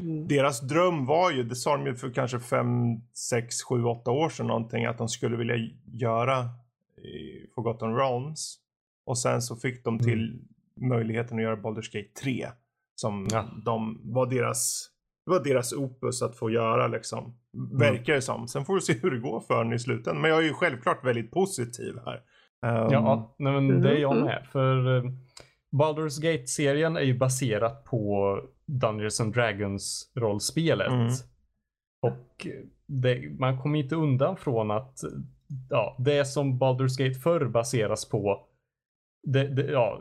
Mm. 0.00 0.28
deras 0.28 0.60
dröm 0.60 1.06
var 1.06 1.30
ju, 1.30 1.42
det 1.42 1.54
sa 1.56 1.76
de 1.76 1.86
ju 1.86 1.94
för 1.94 2.10
kanske 2.10 2.40
5, 2.40 2.68
6, 3.14 3.62
7, 3.62 3.84
8 3.84 4.10
år 4.10 4.28
sedan 4.28 4.46
någonting, 4.46 4.84
att 4.84 4.98
de 4.98 5.08
skulle 5.08 5.36
vilja 5.36 5.56
göra 5.92 6.44
i 6.98 7.46
Forgotten 7.54 7.96
Realms. 7.96 8.56
Och 9.06 9.18
sen 9.18 9.42
så 9.42 9.56
fick 9.56 9.84
de 9.84 9.98
till 9.98 10.38
möjligheten 10.80 11.36
att 11.36 11.42
göra 11.42 11.56
Baldur's 11.56 11.92
Gate 11.92 12.08
3. 12.22 12.46
Som 12.94 13.26
Ja. 13.32 13.44
de 13.64 14.00
var 14.04 14.26
deras, 14.26 14.90
det 15.26 15.30
var 15.30 15.44
deras 15.44 15.72
opus 15.72 16.22
att 16.22 16.36
få 16.36 16.50
göra 16.50 16.86
liksom. 16.88 17.34
Verkar 17.72 18.14
det 18.14 18.22
som. 18.22 18.48
Sen 18.48 18.64
får 18.64 18.74
vi 18.74 18.80
se 18.80 18.92
hur 19.02 19.10
det 19.10 19.18
går 19.20 19.40
för 19.40 19.64
den 19.64 19.72
i 19.72 19.78
slutändan. 19.78 20.22
Men 20.22 20.30
jag 20.30 20.38
är 20.40 20.44
ju 20.44 20.52
självklart 20.52 21.04
väldigt 21.04 21.30
positiv 21.30 21.94
här. 22.04 22.16
Um, 22.84 22.92
Ja, 22.92 23.34
nej, 23.38 23.52
men 23.52 23.80
det 23.82 23.90
är 23.90 23.98
jag 24.00 24.16
Mhm. 24.16 24.24
med. 24.24 24.46
För 24.52 24.96
eh, 24.96 25.10
Baldur's 25.78 26.20
Gate-serien 26.22 26.96
är 26.96 27.00
ju 27.02 27.18
baserat 27.18 27.84
på 27.84 28.40
Dungeons 28.66 29.20
and 29.20 29.34
Dragons 29.34 30.12
rollspelet. 30.14 30.88
Mm. 30.92 31.12
Och 32.02 32.46
det, 32.86 33.38
man 33.38 33.58
kommer 33.62 33.78
inte 33.78 33.94
undan 33.96 34.36
från 34.36 34.70
att 34.70 35.00
ja, 35.70 35.96
det 35.98 36.24
som 36.24 36.60
Baldur's 36.60 36.98
Gate 37.04 37.20
förr 37.20 37.44
baseras 37.48 38.08
på 38.08 38.46
det, 39.28 39.48
det, 39.48 39.62
ja, 39.70 40.00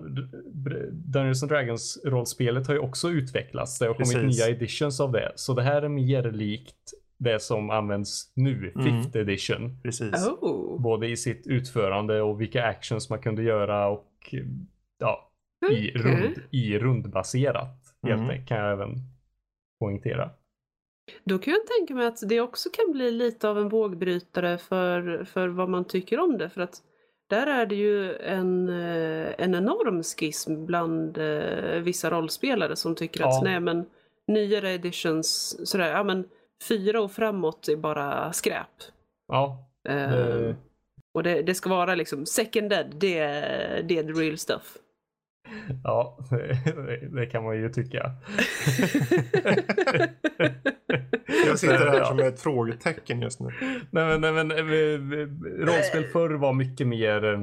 Dungeons 0.92 1.44
and 1.44 1.52
Dragons 1.52 2.02
rollspelet 2.06 2.68
har 2.68 2.74
ju 2.74 2.80
också 2.80 3.10
utvecklats. 3.10 3.80
Det 3.80 3.88
har 3.88 3.94
kommit 3.94 4.14
Precis. 4.14 4.40
nya 4.40 4.56
editions 4.56 5.00
av 5.00 5.12
det. 5.12 5.32
Så 5.36 5.54
det 5.54 5.64
här 5.64 5.82
är 5.82 5.90
mer 5.90 6.32
likt 6.32 6.94
det 7.18 7.40
som 7.42 7.70
används 7.70 8.32
nu, 8.36 8.72
Mm. 8.76 9.04
fifth 9.04 9.18
edition. 9.18 9.78
Precis. 9.84 10.28
Oh. 10.42 10.82
Både 10.82 11.08
i 11.08 11.18
sitt 11.18 11.48
utförande 11.48 12.22
och 12.22 12.42
vilka 12.42 12.66
actions 12.66 13.10
man 13.10 13.20
kunde 13.20 13.44
göra 13.44 13.88
och 13.88 14.36
ja, 15.00 15.32
i, 15.72 15.92
rund, 15.92 16.36
i 16.52 16.80
rundbaserat. 16.80 17.96
Helt 18.08 18.22
Mm. 18.22 18.46
kan 18.46 18.58
jag 18.58 18.72
även 18.72 18.96
poängtera. 19.80 20.30
Då 21.24 21.38
kan 21.40 21.54
jag 21.54 21.68
tänka 21.68 21.94
mig 21.96 22.08
att 22.08 22.30
det 22.30 22.42
också 22.42 22.70
kan 22.70 22.92
bli 22.92 23.12
lite 23.12 23.50
av 23.50 23.58
en 23.60 23.70
vågbrytare 23.70 24.58
för, 24.58 25.24
för 25.24 25.48
vad 25.48 25.70
man 25.70 25.86
tycker 25.86 26.20
om 26.20 26.38
det. 26.38 26.50
För 26.50 26.62
att 26.62 26.82
där 27.30 27.48
är 27.48 27.66
det 27.66 27.76
ju 27.76 28.16
en, 28.16 28.70
eh, 28.70 29.34
en 29.38 29.56
enorm 29.56 30.04
schism 30.04 30.66
bland 30.66 31.18
eh, 31.18 31.80
vissa 31.82 32.10
rollspelare 32.10 32.76
som 32.76 32.96
tycker 32.96 33.20
Ja. 33.22 33.38
att 33.38 33.44
nej 33.44 33.60
men 33.60 33.86
nyare 34.28 34.72
editions, 34.74 35.58
sådär, 35.70 35.92
ja 35.92 36.04
men 36.04 36.28
fyra 36.68 37.02
och 37.02 37.12
framåt 37.12 37.68
är 37.68 37.76
bara 37.76 38.34
skräp. 38.34 38.68
Ja, 39.28 39.62
Eh, 39.90 40.10
det, 40.10 40.56
Och 41.14 41.24
det, 41.24 41.42
det 41.42 41.56
ska 41.56 41.70
vara 41.70 41.96
liksom 41.96 42.26
second 42.26 42.70
dead, 42.70 42.96
det, 43.00 43.18
är- 43.20 43.84
det 43.84 43.98
är 43.98 44.04
the 44.04 44.12
real 44.22 44.38
stuff. 44.38 44.78
Ja 45.84 46.18
det, 46.30 47.16
det 47.16 47.26
kan 47.26 47.44
man 47.44 47.58
ju 47.58 47.70
tycka. 47.70 48.12
Jag 51.48 51.60
sitter 51.60 51.88
här 51.88 52.04
som 52.04 52.20
ett 52.20 52.42
frågetecken 52.42 53.22
just 53.22 53.40
nu. 53.40 53.50
Nej 53.92 54.20
men, 54.20 54.22
nej, 54.22 54.32
men 54.32 54.52
eh, 54.52 55.28
rollspel 55.66 56.04
förr 56.04 56.30
var 56.30 56.54
mycket 56.54 56.88
mer 56.88 57.34
eh, 57.34 57.40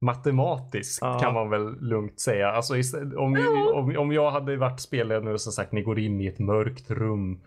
matematiskt 0.00 0.98
Ja. 1.02 1.18
kan 1.18 1.34
man 1.34 1.50
väl 1.50 1.80
lugnt 1.80 2.20
säga. 2.20 2.50
Alltså, 2.50 2.74
om, 3.16 3.46
om, 3.74 3.96
om 3.98 4.12
jag 4.12 4.30
hade 4.30 4.56
varit 4.56 4.80
spelare 4.80 5.20
nu 5.20 5.32
och 5.32 5.40
som 5.40 5.52
sagt 5.52 5.72
ni 5.72 5.82
går 5.82 5.98
in 5.98 6.20
i 6.20 6.26
ett 6.26 6.38
mörkt 6.38 6.90
rum 6.90 7.40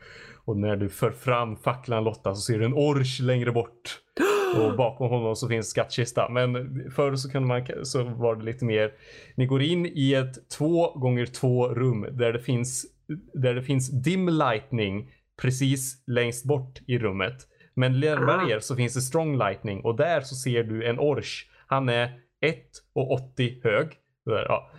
och 0.46 0.58
när 0.58 0.76
du 0.76 0.90
för 0.90 1.12
fram 1.12 1.58
facklan 1.58 2.04
Lotta 2.04 2.36
så 2.36 2.42
ser 2.42 2.60
du 2.60 2.66
en 2.66 2.74
orch 2.74 3.22
längre 3.22 3.52
bort 3.52 4.00
och 4.58 4.78
bakom 4.78 5.10
honom 5.10 5.36
så 5.36 5.48
finns 5.48 5.70
skattkista. 5.70 6.30
Men 6.30 6.54
förr 6.92 7.16
så 7.16 7.32
kunde 7.32 7.48
man 7.48 7.86
så 7.86 8.04
var 8.04 8.36
det 8.36 8.44
lite 8.46 8.66
mer. 8.66 8.92
Ni 9.36 9.46
går 9.46 9.62
in 9.62 9.86
i 9.86 10.14
ett 10.14 10.50
två 10.50 10.94
gånger 10.94 11.26
två 11.26 11.68
rum 11.68 12.08
där 12.12 12.34
det 12.34 12.40
finns 12.40 12.86
där 13.34 13.54
det 13.54 13.64
finns 13.64 13.90
dim 14.04 14.30
lightning 14.30 15.12
precis 15.42 16.04
längst 16.08 16.46
bort 16.46 16.80
i 16.88 16.98
rummet. 17.00 17.48
Men 17.74 18.00
närmare 18.00 18.42
Ah. 18.42 18.50
er 18.50 18.60
så 18.60 18.76
finns 18.76 18.94
det 18.94 19.02
strong 19.02 19.38
lightning 19.38 19.82
och 19.82 19.96
där 19.96 20.22
så 20.22 20.36
ser 20.36 20.64
du 20.64 20.86
en 20.86 21.00
orch. 21.00 21.48
Han 21.68 21.90
är 21.90 22.20
1,80 22.46 23.64
hög. 23.64 23.88
Där, 24.26 24.46
ja. 24.50 24.72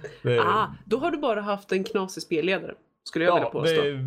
Ah, 0.44 0.66
då 0.86 0.98
har 0.98 1.10
du 1.10 1.18
bara 1.18 1.40
haft 1.40 1.72
en 1.72 1.84
knasig 1.84 2.22
spelledare, 2.22 2.74
skulle 3.04 3.24
jag 3.24 3.34
vilja 3.34 3.46
ja, 3.46 3.60
påstå. 3.60 3.82
det, 3.82 3.98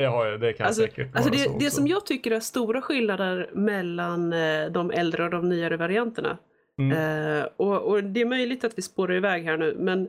det 0.00 0.06
har 0.06 0.26
jag. 0.26 0.40
Det 0.40 0.52
kan 0.52 0.66
Alltså, 0.66 0.82
säkert 0.82 1.16
alltså 1.16 1.30
vara 1.30 1.38
det, 1.42 1.50
så 1.50 1.58
det 1.58 1.70
som 1.70 1.86
jag 1.86 2.06
tycker 2.06 2.30
är 2.30 2.40
stora 2.40 2.82
skillnader 2.82 3.50
mellan 3.52 4.32
eh, 4.32 4.66
de 4.70 4.90
äldre 4.90 5.24
och 5.24 5.30
de 5.30 5.48
nyare 5.48 5.76
varianterna. 5.76 6.38
Mm. 6.78 6.92
Eh, 7.38 7.46
och, 7.56 7.82
och 7.82 8.04
det 8.04 8.20
är 8.20 8.24
möjligt 8.26 8.64
att 8.64 8.78
vi 8.78 8.82
spårar 8.82 9.14
iväg 9.14 9.44
här 9.44 9.56
nu, 9.56 9.76
men 9.78 10.08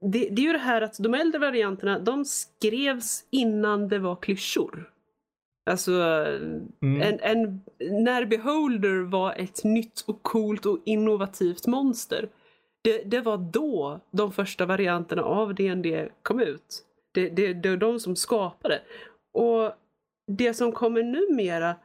det, 0.00 0.28
det 0.30 0.42
är 0.42 0.46
ju 0.46 0.52
det 0.52 0.58
här 0.58 0.82
att 0.82 0.96
de 0.98 1.14
äldre 1.14 1.38
varianterna, 1.38 1.98
de 1.98 2.24
skrevs 2.24 3.24
innan 3.30 3.88
det 3.88 3.98
var 3.98 4.16
klyschor. 4.16 4.90
Alltså, 5.70 5.92
Mm. 6.82 7.02
en, 7.02 7.18
en, 7.20 7.60
när 8.04 8.24
Beholder 8.24 9.02
var 9.10 9.32
ett 9.32 9.64
nytt 9.64 10.04
och 10.06 10.22
coolt 10.22 10.66
och 10.66 10.78
innovativt 10.84 11.66
monster. 11.66 12.28
Det, 12.82 13.02
det 13.04 13.20
var 13.20 13.36
då 13.36 14.00
de 14.10 14.32
första 14.32 14.66
varianterna 14.66 15.22
av 15.22 15.54
D&D 15.54 16.08
kom 16.22 16.40
ut. 16.40 16.84
Det, 17.12 17.28
det, 17.28 17.52
det 17.52 17.68
är 17.68 17.76
de 17.76 18.00
som 18.00 18.16
skapade. 18.16 18.80
Och 19.34 19.72
det 20.26 20.54
som 20.54 20.72
kommer 20.72 21.02
numera, 21.02 21.76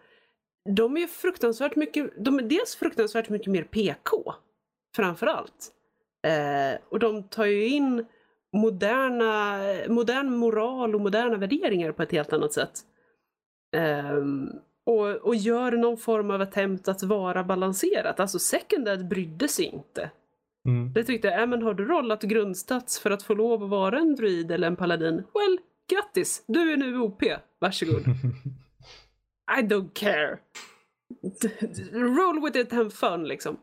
de 0.75 0.97
är 0.97 1.07
fruktansvärt 1.07 1.75
mycket, 1.75 2.11
de 2.17 2.39
är 2.39 2.43
dels 2.43 2.75
fruktansvärt 2.75 3.29
mycket 3.29 3.51
mer 3.51 3.63
PK. 3.63 4.33
Framför 4.95 5.27
allt. 5.27 5.71
Eh, 6.27 6.79
och 6.89 6.99
de 6.99 7.23
tar 7.23 7.45
ju 7.45 7.67
in 7.67 8.05
moderna, 8.53 9.59
modern 9.87 10.35
moral 10.35 10.95
och 10.95 11.01
moderna 11.01 11.37
värderingar 11.37 11.91
på 11.91 12.03
ett 12.03 12.11
helt 12.11 12.33
annat 12.33 12.53
sätt. 12.53 12.79
Ehm, 13.75 14.49
och, 14.85 15.07
och 15.07 15.35
gör 15.35 15.71
någon 15.71 15.97
form 15.97 16.31
av 16.31 16.41
attempt 16.41 16.87
att 16.87 17.03
vara 17.03 17.43
balanserat. 17.43 18.19
Alltså 18.19 18.39
Second 18.39 18.85
Dead 18.85 19.07
brydde 19.07 19.47
sig 19.47 19.65
inte. 19.65 20.11
Mm. 20.67 20.93
Det 20.93 21.03
tyckte 21.03 21.27
jag, 21.27 21.41
äh, 21.41 21.47
men 21.47 21.61
har 21.61 21.73
du 21.73 21.85
rollat 21.85 22.23
grundstats 22.23 22.99
för 22.99 23.11
att 23.11 23.23
få 23.23 23.33
lov 23.33 23.63
att 23.63 23.69
vara 23.69 23.99
en 23.99 24.15
druid 24.15 24.51
eller 24.51 24.67
en 24.67 24.75
paladin? 24.75 25.15
Well, 25.15 25.59
grattis! 25.89 26.43
Du 26.47 26.71
är 26.73 26.77
nu 26.77 26.99
OP. 26.99 27.23
Varsågod. 27.59 28.01
I 29.59 29.61
don't 29.61 29.89
care. 29.93 30.37
Roll 31.91 32.41
with 32.43 32.57
it, 32.57 32.71
have 32.71 32.89
fun 32.89 33.23
liksom. 33.27 33.57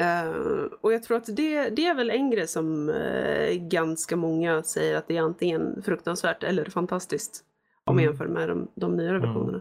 Eh, 0.00 0.28
och 0.80 0.92
jag 0.92 1.02
tror 1.02 1.16
att 1.16 1.36
det, 1.36 1.68
det 1.68 1.86
är 1.86 1.94
väl 1.94 2.10
en 2.10 2.30
grej 2.30 2.48
som 2.48 2.88
eh, 2.88 3.54
ganska 3.54 4.16
många 4.16 4.62
säger 4.62 4.96
att 4.96 5.08
det 5.08 5.16
är 5.16 5.22
antingen 5.22 5.82
fruktansvärt 5.82 6.42
eller 6.44 6.64
fantastiskt. 6.64 7.44
Om 7.84 7.94
man 7.96 8.04
Mm. 8.04 8.10
jämför 8.12 8.26
med 8.26 8.48
de, 8.48 8.68
de 8.74 8.96
nyare 8.96 9.18
versionerna. 9.18 9.60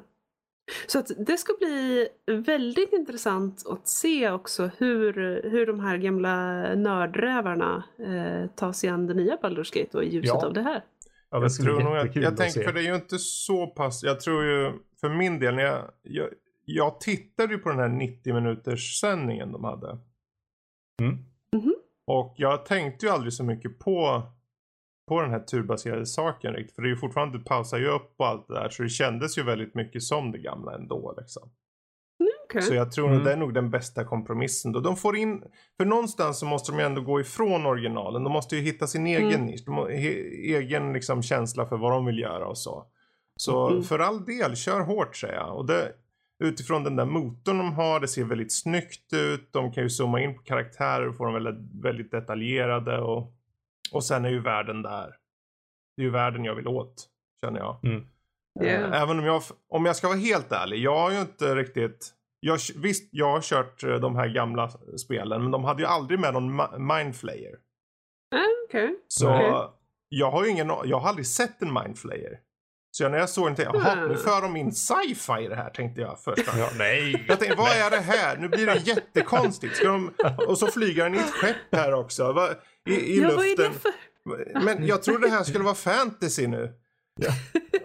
Så 0.88 1.00
att 1.00 1.12
det 1.18 1.38
ska 1.38 1.54
bli 1.60 2.08
väldigt 2.28 2.94
intressant 2.94 3.64
att 3.70 3.88
se 3.88 4.32
också 4.32 4.70
hur, 4.78 5.14
hur 5.50 5.66
de 5.66 5.80
här 5.80 5.98
gamla 5.98 6.36
nördrävarna 6.76 7.84
eh, 8.00 8.50
tar 8.56 8.72
sig 8.74 8.90
an 8.90 9.08
det 9.08 9.14
nya 9.14 9.36
Baldur's 9.36 9.80
Gate 9.80 9.98
och 9.98 10.04
i 10.04 10.08
ljuset 10.10 10.36
Ja. 10.42 10.46
av 10.48 10.54
det 10.54 10.62
här. 10.62 10.84
Ja, 11.36 11.40
det 11.40 11.46
Jag 11.46 11.66
tror 11.66 11.80
nog 11.80 11.98
att, 11.98 12.16
jag 12.16 12.38
tänker, 12.38 12.64
för 12.64 12.74
det 12.74 12.80
är 12.80 12.84
ju 12.84 12.96
inte 12.96 13.20
så 13.20 13.68
pass, 13.68 14.04
jag 14.04 14.20
tror 14.20 14.44
ju, 14.44 14.74
för 15.02 15.10
min 15.10 15.40
del, 15.40 15.56
när 15.56 15.64
jag, 15.64 15.92
jag, 16.02 16.30
jag 16.66 17.00
tittade 17.00 17.54
ju 17.54 17.60
på 17.60 17.70
den 17.70 17.80
här 17.80 17.90
90 17.90 18.34
minuters 18.34 19.00
sändningen 19.00 19.52
de 19.52 19.64
hade. 19.64 19.98
Mm. 21.02 21.26
Och 22.08 22.34
jag 22.38 22.66
tänkte 22.66 23.06
ju 23.06 23.12
aldrig 23.12 23.34
så 23.34 23.44
mycket 23.44 23.80
på, 23.80 24.22
på 25.08 25.22
den 25.22 25.32
här 25.32 25.40
turbaserade 25.40 26.06
saken 26.06 26.54
riktigt. 26.54 26.76
För 26.76 26.82
det 26.82 26.88
är 26.88 26.90
ju 26.92 26.98
fortfarande, 26.98 27.38
du 27.38 27.44
pausar 27.44 27.78
ju 27.78 27.88
upp 27.88 28.14
och 28.18 28.28
allt 28.28 28.48
det 28.48 28.54
där. 28.54 28.70
Så 28.70 28.84
det 28.84 28.90
kändes 28.90 29.38
ju 29.38 29.44
väldigt 29.44 29.76
mycket 29.76 30.04
som 30.04 30.32
det 30.32 30.38
gamla 30.38 30.76
ändå 30.76 31.16
liksom. 31.18 31.50
Okej. 32.46 32.62
Så 32.62 32.74
jag 32.74 32.92
tror 32.92 33.06
Mm. 33.08 33.18
att 33.18 33.26
det 33.26 33.32
är 33.34 33.38
nog 33.38 33.54
den 33.54 33.70
bästa 33.70 34.04
kompromissen 34.04 34.72
då. 34.72 34.80
De 34.80 34.98
får 34.98 35.18
in, 35.18 35.44
för 35.78 35.86
någonstans 35.86 36.40
så 36.40 36.46
måste 36.46 36.72
de 36.72 36.80
ju 36.80 36.86
ändå 36.86 37.02
gå 37.02 37.20
ifrån 37.22 37.66
originalen. 37.66 38.24
De 38.24 38.34
måste 38.34 38.56
ju 38.56 38.62
hitta 38.62 38.88
sin 38.88 39.08
egen 39.08 39.28
Mm. 39.34 39.46
nisch. 39.46 39.66
De 39.66 39.88
egen 39.88 40.94
liksom 40.94 41.24
känsla 41.24 41.66
för 41.66 41.78
vad 41.78 41.92
de 41.92 42.06
vill 42.06 42.20
göra 42.20 42.48
och 42.48 42.58
så. 42.58 42.86
Så 43.36 43.70
Mm. 43.70 43.84
för 43.84 44.00
all 44.00 44.26
del, 44.26 44.56
kör 44.56 44.80
hårt 44.82 45.16
säger 45.16 45.34
jag. 45.34 45.58
Och 45.58 45.66
det, 45.66 45.92
utifrån 46.44 46.84
den 46.84 46.96
där 46.96 47.06
motorn 47.06 47.58
de 47.58 47.74
har, 47.74 48.00
det 48.00 48.08
ser 48.08 48.24
väldigt 48.24 48.54
snyggt 48.54 49.14
ut. 49.14 49.54
De 49.54 49.72
kan 49.72 49.84
ju 49.84 49.90
zooma 49.90 50.22
in 50.22 50.36
på 50.36 50.42
karaktärer 50.44 51.08
och 51.08 51.18
få 51.18 51.26
dem 51.26 51.34
väldigt, 51.34 51.84
väldigt 51.84 52.12
detaljerade. 52.12 53.02
Och, 53.02 53.34
och 53.92 54.04
sen 54.04 54.26
är 54.26 54.30
ju 54.30 54.42
världen 54.42 54.82
där. 54.82 55.16
Det 55.98 56.02
är 56.02 56.06
ju 56.06 56.12
världen 56.12 56.46
jag 56.46 56.56
vill 56.56 56.68
åt. 56.68 57.08
känner 57.42 57.60
jag. 57.60 57.80
Mm. 57.84 58.08
Yeah. 58.64 59.02
Även 59.02 59.20
om 59.20 59.26
jag, 59.26 59.42
om 59.70 59.86
jag 59.86 59.96
ska 59.96 60.08
vara 60.08 60.18
helt 60.18 60.52
ärlig, 60.52 60.78
jag 60.80 60.98
har 60.98 61.12
ju 61.12 61.20
inte 61.22 61.56
riktigt 61.56 62.14
jag, 62.46 62.60
visst, 62.76 63.10
jag 63.12 63.32
har 63.32 63.42
kört 63.42 63.84
eh, 63.84 63.96
de 63.96 64.16
här 64.16 64.28
gamla 64.28 64.72
spelen, 65.06 65.42
men 65.42 65.52
de 65.52 65.64
hade 65.64 65.82
ju 65.82 65.88
aldrig 65.88 66.20
med 66.20 66.34
någon 66.34 66.62
mindflayer. 66.88 67.56
Ah, 68.36 68.40
Okej. 68.68 68.96
Så 69.08 69.36
Okej. 69.36 69.52
jag 70.10 70.32
har 70.32 70.44
ju 70.46 70.50
ingen, 70.52 70.68
jag 70.86 71.00
har 71.00 71.10
aldrig 71.10 71.28
sett 71.28 71.62
en 71.62 71.74
mindflayer. 71.74 72.40
Så 72.92 73.04
jag, 73.04 73.12
när 73.12 73.18
jag 73.20 73.30
såg 73.30 73.48
den 73.48 73.56
tänkte 73.56 73.78
jag, 73.78 73.86
jaha, 73.86 73.96
nu 73.96 74.06
Mm. 74.06 74.18
för 74.18 74.42
de 74.42 74.56
in 74.56 74.72
sci-fi 74.72 75.44
i 75.46 75.48
det 75.48 75.56
här, 75.56 75.70
tänkte 75.70 76.02
jag 76.02 76.20
först. 76.20 76.48
Ja, 76.58 76.70
nej. 76.78 77.26
Jag 77.28 77.40
tänkte, 77.40 77.58
vad 77.58 77.72
är 77.72 77.90
det 77.90 78.00
här? 78.00 78.38
Nu 78.38 78.48
blir 78.50 78.66
det 78.66 78.76
jättekonstigt. 78.76 79.76
Ska 79.76 79.88
de... 79.88 80.12
Och 80.48 80.58
så 80.58 80.68
flyger 80.68 81.04
den 81.04 81.16
i 81.16 81.18
ett 81.18 81.32
skepp 81.34 81.56
här 81.76 81.94
också. 81.94 82.32
Va? 82.34 82.50
I, 82.90 82.94
i 82.94 83.22
Ja, 83.22 83.28
luften. 83.28 83.36
vad 83.38 83.46
är 83.46 83.70
det 83.70 84.50
för... 84.54 84.60
Men 84.66 84.86
jag 84.88 85.04
trodde 85.04 85.28
det 85.28 85.34
här 85.34 85.44
skulle 85.44 85.64
vara 85.64 85.76
fantasy 85.76 86.48
nu. 86.48 86.74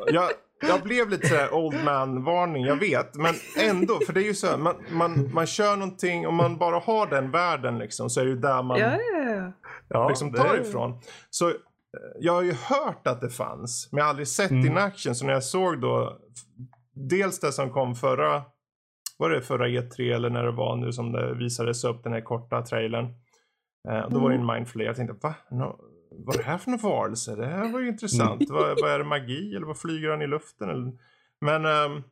Jag, 0.07 0.31
jag 0.69 0.83
blev 0.83 1.09
lite 1.11 1.29
sådär 1.29 1.55
old 1.55 1.85
man-varning, 1.85 2.65
jag 2.65 2.77
vet. 2.77 3.15
Men 3.15 3.35
ändå, 3.59 3.99
för 4.07 4.13
det 4.13 4.21
är 4.23 4.25
ju 4.25 4.35
så 4.35 4.47
här, 4.47 4.57
man, 4.57 4.75
man, 4.91 5.31
man 5.35 5.47
kör 5.47 5.77
någonting 5.77 6.27
och 6.27 6.33
man 6.35 6.57
bara 6.59 6.79
har 6.79 7.07
den 7.07 7.31
världen 7.31 7.79
liksom. 7.79 8.11
Så 8.11 8.21
är 8.21 8.25
det 8.25 8.31
ju 8.31 8.37
där 8.37 8.63
man 8.63 8.79
Ja, 8.79 8.99
ja, 9.13 9.31
ja. 9.31 9.53
Ja, 9.89 10.09
liksom 10.09 10.33
tar 10.33 10.61
ifrån. 10.61 11.01
Så 11.31 11.49
eh, 11.49 11.55
jag 12.21 12.33
har 12.33 12.43
ju 12.43 12.53
hört 12.53 13.07
att 13.07 13.21
det 13.21 13.31
fanns, 13.31 13.89
men 13.93 13.99
jag 13.99 14.05
har 14.05 14.11
aldrig 14.11 14.29
sett 14.29 14.51
Mm. 14.51 14.67
in 14.67 14.79
action. 14.79 15.15
Så 15.15 15.27
när 15.27 15.33
jag 15.33 15.45
såg 15.45 15.81
då, 15.81 16.19
dels 16.95 17.41
det 17.41 17.53
som 17.53 17.71
kom 17.71 17.95
förra, 17.95 18.43
var 19.19 19.31
det 19.31 19.43
förra 19.43 19.69
E3 19.69 20.15
eller 20.15 20.31
när 20.31 20.43
det 20.45 20.53
var 20.53 20.77
nu 20.77 20.93
som 20.93 21.13
det 21.13 21.35
visades 21.35 21.85
upp 21.85 22.03
den 22.05 22.13
här 22.13 22.21
korta 22.21 22.63
trailern. 22.63 23.05
Eh, 23.89 24.09
då 24.11 24.19
var 24.19 24.31
det 24.31 24.37
en 24.37 24.47
mindflay. 24.47 24.87
Jag 24.87 24.97
tänkte, 24.97 25.17
va? 25.29 25.35
No, 25.51 25.77
vad 26.11 26.35
är 26.35 26.39
det 26.39 26.45
här 26.45 26.59
för 26.59 26.71
någon 26.71 26.81
varelse? 26.81 27.37
Det 27.37 27.47
här 27.47 27.73
var 27.73 27.81
ju 27.81 27.89
intressant. 27.89 28.51
vad, 28.51 28.81
vad 28.83 28.91
är 28.91 28.99
det 28.99 29.05
magi 29.05 29.57
eller 29.57 29.67
vad 29.67 29.79
flyger 29.79 30.11
han 30.11 30.23
i 30.23 30.27
luften? 30.27 30.71
Eller? 30.71 30.93
Men 31.41 31.65
ehm, 31.67 32.03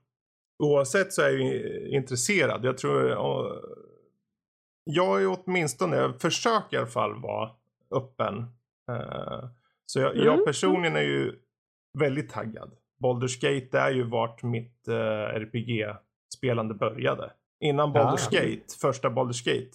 oavsett 0.59 1.12
så 1.12 1.23
är 1.23 1.28
jag 1.31 1.40
ju 1.40 1.88
intresserad. 1.88 2.64
Jag 2.64 2.78
tror, 2.78 3.11
eh, 3.11 3.52
jag 4.85 5.23
är 5.23 5.38
åtminstone, 5.45 5.97
jag 5.97 6.21
försöker 6.21 6.76
i 6.76 6.78
alla 6.78 6.87
fall 6.87 7.21
vara 7.23 7.50
öppen. 7.90 8.38
Eh, 8.90 9.49
så 9.87 10.00
jag, 10.00 10.17
jag 10.17 10.35
Mm. 10.35 10.45
personligen 10.45 10.97
är 10.97 11.00
ju 11.02 11.33
väldigt 11.99 12.31
taggad. 12.31 12.71
Baldur's 13.02 13.40
Gate 13.40 13.78
är 13.78 13.90
ju 13.90 14.02
vart 14.02 14.43
mitt 14.43 14.88
eh, 14.88 14.95
RPG-spelande 15.35 16.75
började. 16.75 17.31
Innan 17.61 17.93
Baldur's 17.93 18.26
Ah. 18.28 18.31
Gate, 18.31 18.64
första 18.81 19.09
Baldur's 19.09 19.45
Gate. 19.45 19.71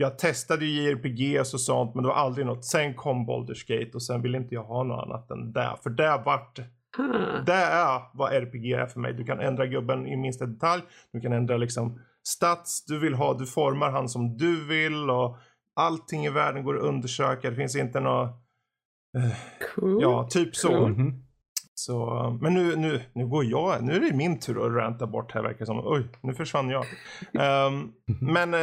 Jag 0.00 0.18
testade 0.18 0.64
ju 0.66 0.82
JRPGs 0.82 1.54
och 1.54 1.60
sånt 1.60 1.94
men 1.94 2.02
det 2.02 2.08
var 2.08 2.16
aldrig 2.16 2.46
något. 2.46 2.64
Sen 2.64 2.94
kom 2.94 3.26
Baldur's 3.30 3.66
Gate 3.68 3.90
och 3.94 4.02
sen 4.02 4.22
ville 4.22 4.38
inte 4.38 4.54
jag 4.54 4.64
ha 4.64 4.82
något 4.82 5.04
annat 5.06 5.30
än 5.30 5.52
det. 5.52 5.76
För 5.82 5.90
det 5.90 6.22
vart 6.24 6.58
Huh. 6.96 7.44
det 7.46 7.52
är 7.52 8.00
vad 8.14 8.32
RPG 8.32 8.72
är 8.72 8.86
för 8.86 9.00
mig. 9.00 9.12
Du 9.14 9.24
kan 9.24 9.40
ändra 9.40 9.66
gubben 9.66 10.06
i 10.06 10.16
minsta 10.16 10.46
detalj. 10.46 10.82
Du 11.12 11.20
kan 11.20 11.32
ändra 11.32 11.56
liksom 11.56 12.00
stats 12.28 12.84
du 12.84 12.98
vill 12.98 13.14
ha. 13.14 13.34
Du 13.34 13.46
formar 13.46 13.90
han 13.90 14.08
som 14.08 14.36
du 14.36 14.64
vill 14.66 15.10
och 15.10 15.36
allting 15.76 16.24
i 16.26 16.30
världen 16.30 16.64
går 16.64 16.76
att 16.76 16.82
undersöka. 16.84 17.50
Det 17.50 17.56
finns 17.56 17.76
inte 17.76 18.00
något, 18.00 18.30
Cool. 19.74 20.02
ja 20.02 20.28
typ 20.30 20.56
så. 20.56 20.68
Cool. 20.68 20.90
Mhm. 20.92 21.22
så 21.74 22.38
men 22.40 22.54
nu, 22.54 22.76
nu, 22.76 23.00
nu 23.12 23.26
går 23.26 23.44
jag, 23.44 23.82
nu 23.82 23.92
är 23.92 24.00
det 24.00 24.16
min 24.16 24.40
tur 24.40 24.66
att 24.66 24.72
ranta 24.84 25.06
bort 25.06 25.32
här 25.32 25.42
verkar 25.42 25.64
som. 25.64 25.80
Oj, 25.84 26.04
nu 26.22 26.34
försvann 26.34 26.70
jag. 26.70 26.84
Ehm, 27.40 27.92
men 28.20 28.54
eh, 28.54 28.60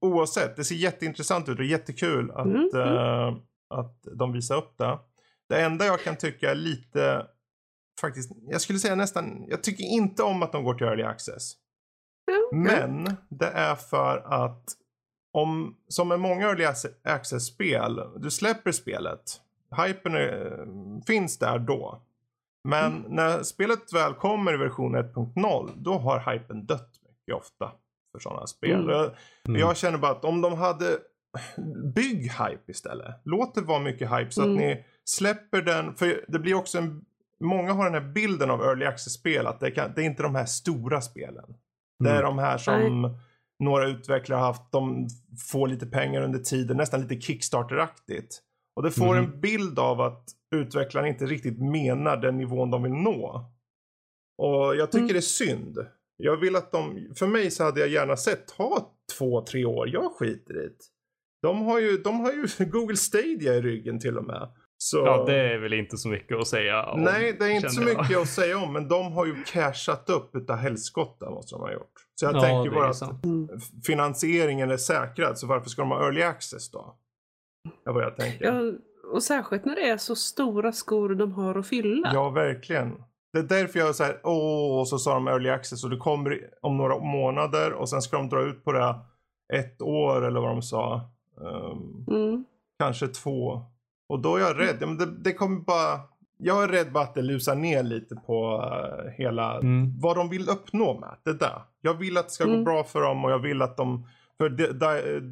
oavsett, 0.00 0.56
det 0.56 0.64
ser 0.64 0.74
jätteintressant 0.74 1.48
ut 1.48 1.58
och 1.58 1.64
jättekul 1.64 2.30
att, 2.30 2.46
Mm, 2.46 2.68
mm. 2.74 2.96
eh, 2.96 3.34
att 3.70 3.98
de 4.14 4.32
visar 4.32 4.56
upp 4.56 4.78
det. 4.78 4.98
Det 5.48 5.60
enda 5.62 5.84
jag 5.86 6.00
kan 6.00 6.16
tycka 6.16 6.50
är 6.50 6.54
lite, 6.54 7.26
faktiskt, 8.00 8.32
jag 8.48 8.60
skulle 8.60 8.78
säga 8.78 8.94
nästan, 8.94 9.44
jag 9.48 9.62
tycker 9.62 9.84
inte 9.84 10.22
om 10.22 10.42
att 10.42 10.52
de 10.52 10.64
går 10.64 10.74
till 10.74 10.86
early 10.86 11.02
access. 11.02 11.52
Okej. 12.52 12.58
Men 12.88 13.16
det 13.28 13.46
är 13.46 13.74
för 13.74 14.18
att 14.18 14.64
om, 15.32 15.76
som 15.88 16.08
med 16.08 16.20
många 16.20 16.46
early 16.48 16.64
access-spel, 17.04 18.00
du 18.16 18.30
släpper 18.30 18.72
spelet, 18.72 19.40
hypen 19.86 20.14
är, 20.14 20.66
finns 21.06 21.38
där 21.38 21.58
då. 21.58 22.02
Men 22.68 22.96
Mm. 22.96 23.02
när 23.14 23.42
spelet 23.42 23.92
väl 23.92 24.14
kommer 24.14 24.54
i 24.54 24.56
version 24.56 24.96
1.0, 24.96 25.70
då 25.76 25.98
har 25.98 26.32
hypen 26.32 26.66
dött 26.66 26.90
mycket 27.08 27.34
ofta 27.34 27.72
för 28.12 28.18
sådana 28.18 28.46
spel. 28.46 28.80
Mm. 28.80 28.88
Jag, 28.90 29.12
Mm. 29.62 29.74
känner 29.74 29.98
bara 29.98 30.12
att 30.12 30.24
om 30.24 30.40
de 30.40 30.52
hade 30.52 30.98
bygg 31.94 32.22
hype 32.22 32.62
istället. 32.72 33.14
Låt 33.24 33.54
det 33.54 33.60
vara 33.60 33.78
mycket 33.78 34.10
hype 34.10 34.30
så 34.30 34.42
Mm. 34.42 34.52
att 34.54 34.58
ni 34.60 34.84
släpper 35.04 35.62
den. 35.62 35.94
För 35.94 36.24
det 36.28 36.38
blir 36.38 36.54
också 36.54 36.78
en, 36.78 37.04
många 37.44 37.72
har 37.72 37.84
den 37.90 38.02
här 38.02 38.12
bilden 38.12 38.50
av 38.50 38.60
early 38.62 38.84
access-spel 38.86 39.46
att 39.46 39.60
det, 39.60 39.70
kan, 39.70 39.92
det 39.94 40.02
är 40.02 40.04
inte 40.06 40.22
de 40.22 40.34
här 40.34 40.44
stora 40.44 41.00
spelen. 41.00 41.54
Det 42.04 42.10
är 42.10 42.14
Mm. 42.20 42.24
de 42.24 42.38
här 42.38 42.58
som 42.58 43.16
några 43.58 43.86
utvecklare 43.88 44.38
har 44.38 44.46
haft. 44.46 44.72
De 44.72 45.08
får 45.50 45.68
lite 45.68 45.86
pengar 45.86 46.22
under 46.22 46.38
tiden, 46.38 46.76
nästan 46.76 47.00
lite 47.00 47.14
Kickstarter-aktigt. 47.20 48.40
Och 48.76 48.82
det 48.82 48.90
får 48.90 49.14
Mhm. 49.14 49.24
en 49.24 49.40
bild 49.40 49.78
av 49.78 50.00
att 50.00 50.24
utvecklaren 50.54 51.08
inte 51.08 51.26
riktigt 51.26 51.58
menar 51.58 52.16
den 52.16 52.36
nivån 52.38 52.70
de 52.70 52.82
vill 52.82 52.92
nå. 52.92 53.50
Och 54.38 54.76
jag 54.76 54.90
tycker 54.92 54.98
Mm. 55.04 55.12
det 55.12 55.18
är 55.18 55.20
synd. 55.20 55.78
Jag 56.22 56.36
vill 56.36 56.56
att 56.56 56.72
de, 56.72 57.12
för 57.18 57.26
mig 57.26 57.50
så 57.50 57.64
hade 57.64 57.80
jag 57.80 57.88
gärna 57.88 58.16
sett, 58.16 58.48
ta 58.48 58.92
två, 59.18 59.44
tre 59.44 59.64
år, 59.64 59.88
jag 59.88 60.12
skiter 60.12 60.54
i 60.64 60.66
det. 60.68 60.74
De 61.42 61.62
har 61.62 61.80
ju, 61.80 61.96
de 61.96 62.20
har 62.20 62.32
ju 62.32 62.46
Google 62.70 62.96
Stadia 62.96 63.54
i 63.54 63.60
ryggen 63.60 64.00
till 64.00 64.18
och 64.18 64.24
med. 64.24 64.48
Så, 64.82 64.96
Ja, 64.98 65.24
det 65.26 65.34
är 65.52 65.58
väl 65.58 65.72
inte 65.72 65.96
så 65.96 66.08
mycket 66.08 66.36
att 66.38 66.48
säga 66.48 66.84
om. 66.84 67.00
Nej, 67.02 67.36
det 67.38 67.44
är 67.44 67.50
inte 67.50 67.68
så 67.70 67.74
känner 67.80 67.92
jag. 67.92 68.00
mycket 68.02 68.18
att 68.18 68.28
säga 68.40 68.58
om, 68.58 68.72
men 68.72 68.88
de 68.88 69.12
har 69.12 69.26
ju 69.26 69.34
cashat 69.46 70.10
upp 70.10 70.36
utav 70.36 70.56
helskotta 70.56 71.30
måste 71.30 71.54
de 71.54 71.60
ha 71.60 71.72
gjort. 71.72 71.92
Så 72.14 72.26
jag 72.26 72.34
Ja, 72.36 72.40
tänker 72.40 72.70
bara 72.70 72.88
att 72.88 72.96
sant. 72.96 73.24
Finansieringen 73.86 74.70
är 74.70 74.76
säkrad, 74.76 75.38
så 75.38 75.46
varför 75.46 75.70
ska 75.70 75.82
de 75.82 75.90
ha 75.90 76.04
early 76.04 76.22
access 76.22 76.70
då? 76.70 76.96
Det 77.84 77.90
är 77.90 77.94
vad 77.94 78.02
jag 78.02 78.16
tänker. 78.16 78.44
Ja, 78.44 78.72
och 79.12 79.22
särskilt 79.22 79.64
när 79.64 79.74
det 79.74 79.88
är 79.88 79.96
så 79.96 80.16
stora 80.16 80.72
skor 80.72 81.14
de 81.14 81.32
har 81.32 81.54
att 81.58 81.66
fylla. 81.68 82.10
Ja, 82.14 82.30
verkligen. 82.30 83.02
Det 83.32 83.38
är 83.38 83.42
därför 83.42 83.78
jag 83.78 83.88
är 83.88 83.92
så 83.92 84.04
här, 84.04 84.20
åh, 84.24 84.80
och 84.80 84.88
så 84.88 84.98
sa 84.98 85.14
de 85.14 85.28
early 85.28 85.48
access 85.50 85.84
och 85.84 85.90
det 85.90 85.96
kommer 85.96 86.40
om 86.62 86.76
några 86.76 86.98
månader 86.98 87.72
och 87.72 87.88
sen 87.88 88.02
ska 88.02 88.16
de 88.16 88.28
dra 88.28 88.42
ut 88.42 88.64
på 88.64 88.72
det 88.72 88.94
ett 89.52 89.82
år 89.82 90.26
eller 90.26 90.40
vad 90.40 90.50
de 90.50 90.62
sa. 90.62 90.94
Ehm, 91.40 92.06
Mm. 92.16 92.44
kanske 92.78 93.08
två. 93.08 93.62
Och 94.08 94.18
då 94.20 94.36
är 94.36 94.40
jag 94.40 94.58
rädd. 94.58 94.76
Ja, 94.80 94.86
men 94.86 94.98
det, 94.98 95.06
det 95.06 95.32
kommer 95.32 95.60
bara, 95.60 96.00
jag 96.38 96.64
är 96.64 96.68
rädd 96.68 96.92
bara 96.92 97.04
att 97.04 97.14
det 97.14 97.22
lusar 97.22 97.54
ner 97.54 97.82
lite 97.82 98.14
på 98.16 98.62
eh, 98.72 99.10
hela, 99.12 99.54
Mm. 99.58 100.00
vad 100.00 100.16
de 100.16 100.28
vill 100.28 100.48
uppnå 100.48 101.00
med 101.00 101.16
det 101.24 101.32
där. 101.38 101.62
Jag 101.80 101.94
vill 101.94 102.16
att 102.18 102.24
det 102.24 102.30
ska 102.30 102.44
gå 102.44 102.50
Mm. 102.52 102.64
bra 102.64 102.84
för 102.84 103.00
dem 103.02 103.24
och 103.24 103.30
jag 103.30 103.38
vill 103.38 103.62
att 103.62 103.76
de, 103.76 104.06
för 104.38 104.48
det, 104.48 104.72
där, 104.72 105.22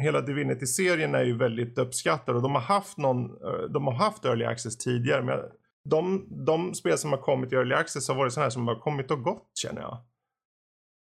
hela 0.00 0.20
Divinity-serien 0.20 1.14
är 1.14 1.24
ju 1.24 1.36
väldigt 1.36 1.78
uppskattad 1.78 2.36
och 2.36 2.42
de 2.42 2.54
har 2.54 2.62
haft 2.62 2.98
någon, 2.98 3.24
eh, 3.24 3.62
de 3.70 3.86
har 3.86 3.94
haft 3.94 4.24
early 4.24 4.44
access 4.44 4.78
tidigare. 4.78 5.22
Men 5.22 5.38
de, 5.84 6.26
de 6.46 6.74
spel 6.74 6.98
som 6.98 7.10
har 7.10 7.18
kommit 7.18 7.52
i 7.52 7.56
early 7.56 7.74
access 7.74 8.08
har 8.08 8.14
varit 8.14 8.32
sådana 8.32 8.44
här 8.44 8.50
som 8.50 8.68
har 8.68 8.80
kommit 8.80 9.10
och 9.10 9.22
gått 9.22 9.50
känner 9.62 9.80
jag. 9.82 9.98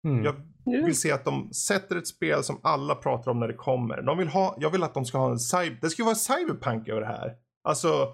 Mm. 0.08 0.24
Jag 0.24 0.35
Ja. 0.64 0.85
vill 0.87 1.00
se 1.00 1.12
att 1.12 1.24
de 1.24 1.52
sätter 1.52 1.96
ett 1.96 2.06
spel 2.06 2.42
som 2.44 2.61
alla 2.62 2.94
pratar 2.94 3.30
om 3.30 3.40
när 3.40 3.48
det 3.48 3.54
kommer. 3.54 4.02
De 4.02 4.18
vill 4.18 4.28
ha, 4.28 4.56
jag 4.58 4.70
vill 4.70 4.82
att 4.82 4.94
de 4.94 5.04
ska 5.04 5.18
ha 5.18 5.30
en 5.30 5.38
cyber, 5.38 5.78
det 5.80 5.90
ska 5.90 6.04
vara 6.04 6.14
cyberpunk 6.14 6.88
över 6.88 7.00
det 7.00 7.06
här. 7.06 7.35
Alltså, 7.68 8.08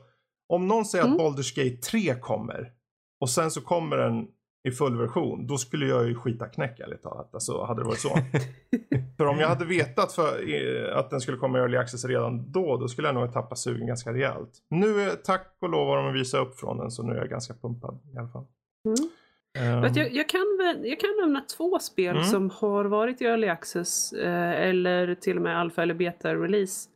om 0.48 0.68
någon 0.68 0.84
säger 0.84 1.04
Mm. 1.04 1.16
att 1.16 1.20
Baldur's 1.22 1.56
Gate 1.56 1.76
3 1.82 2.14
kommer 2.20 2.72
och 3.20 3.30
sen 3.30 3.50
så 3.50 3.60
kommer 3.60 3.96
den 3.96 4.26
i 4.68 4.70
full 4.70 4.96
version, 4.98 5.46
då 5.46 5.56
skulle 5.56 5.86
jag 5.86 6.08
ju 6.08 6.14
skita 6.14 6.46
knäck 6.46 6.80
ärligt 6.80 7.02
talat. 7.02 7.34
Alltså, 7.34 7.62
hade 7.64 7.80
det 7.80 7.86
varit 7.86 7.98
så. 7.98 8.08
för 9.16 9.26
om 9.26 9.38
jag 9.38 9.48
hade 9.48 9.64
vetat 9.64 10.12
för, 10.12 10.54
eh, 10.54 10.96
att 10.98 11.10
den 11.10 11.20
skulle 11.20 11.36
komma 11.38 11.58
i 11.58 11.60
early 11.60 11.76
access 11.76 12.04
redan 12.04 12.52
då, 12.52 12.76
då 12.76 12.88
skulle 12.88 13.08
jag 13.08 13.14
nog 13.14 13.24
ha 13.24 13.32
tappat 13.32 13.58
sugen 13.58 13.86
ganska 13.86 14.12
rejält. 14.12 14.50
Nu, 14.70 15.00
är- 15.00 15.10
tack 15.10 15.56
och 15.60 15.68
lov 15.68 15.88
har 15.88 15.96
de 16.04 16.12
visat 16.12 16.40
upp 16.46 16.58
från 16.60 16.78
den, 16.78 16.90
så 16.90 17.02
nu 17.02 17.12
är 17.12 17.16
jag 17.18 17.28
ganska 17.28 17.54
pumpad 17.54 17.98
i 18.14 18.18
alla 18.18 18.28
fall. 18.28 18.44
Mm. 18.86 19.80
Vet, 19.82 19.96
jag, 19.96 20.12
jag, 20.12 20.28
kan, 20.28 20.56
väl- 20.58 20.86
jag 20.88 21.00
kan 21.00 21.10
nämna 21.20 21.40
två 21.40 21.78
spel 21.78 22.16
Mm. 22.16 22.24
som 22.28 22.50
har 22.50 22.84
varit 22.84 23.20
i 23.22 23.24
early 23.24 23.48
access 23.48 24.12
eh, 24.12 24.50
eller 24.68 25.14
till 25.14 25.36
och 25.36 25.42
med 25.42 25.58
alfa 25.60 25.82
eller 25.82 25.94
beta 25.94 26.34
release. 26.34 26.88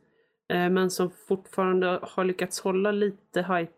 Eh, 0.53 0.69
men 0.69 0.89
som 0.91 1.11
fortfarande 1.27 1.99
har 2.01 2.23
lyckats 2.23 2.59
hålla 2.61 2.91
lite 2.91 3.41
hype 3.41 3.71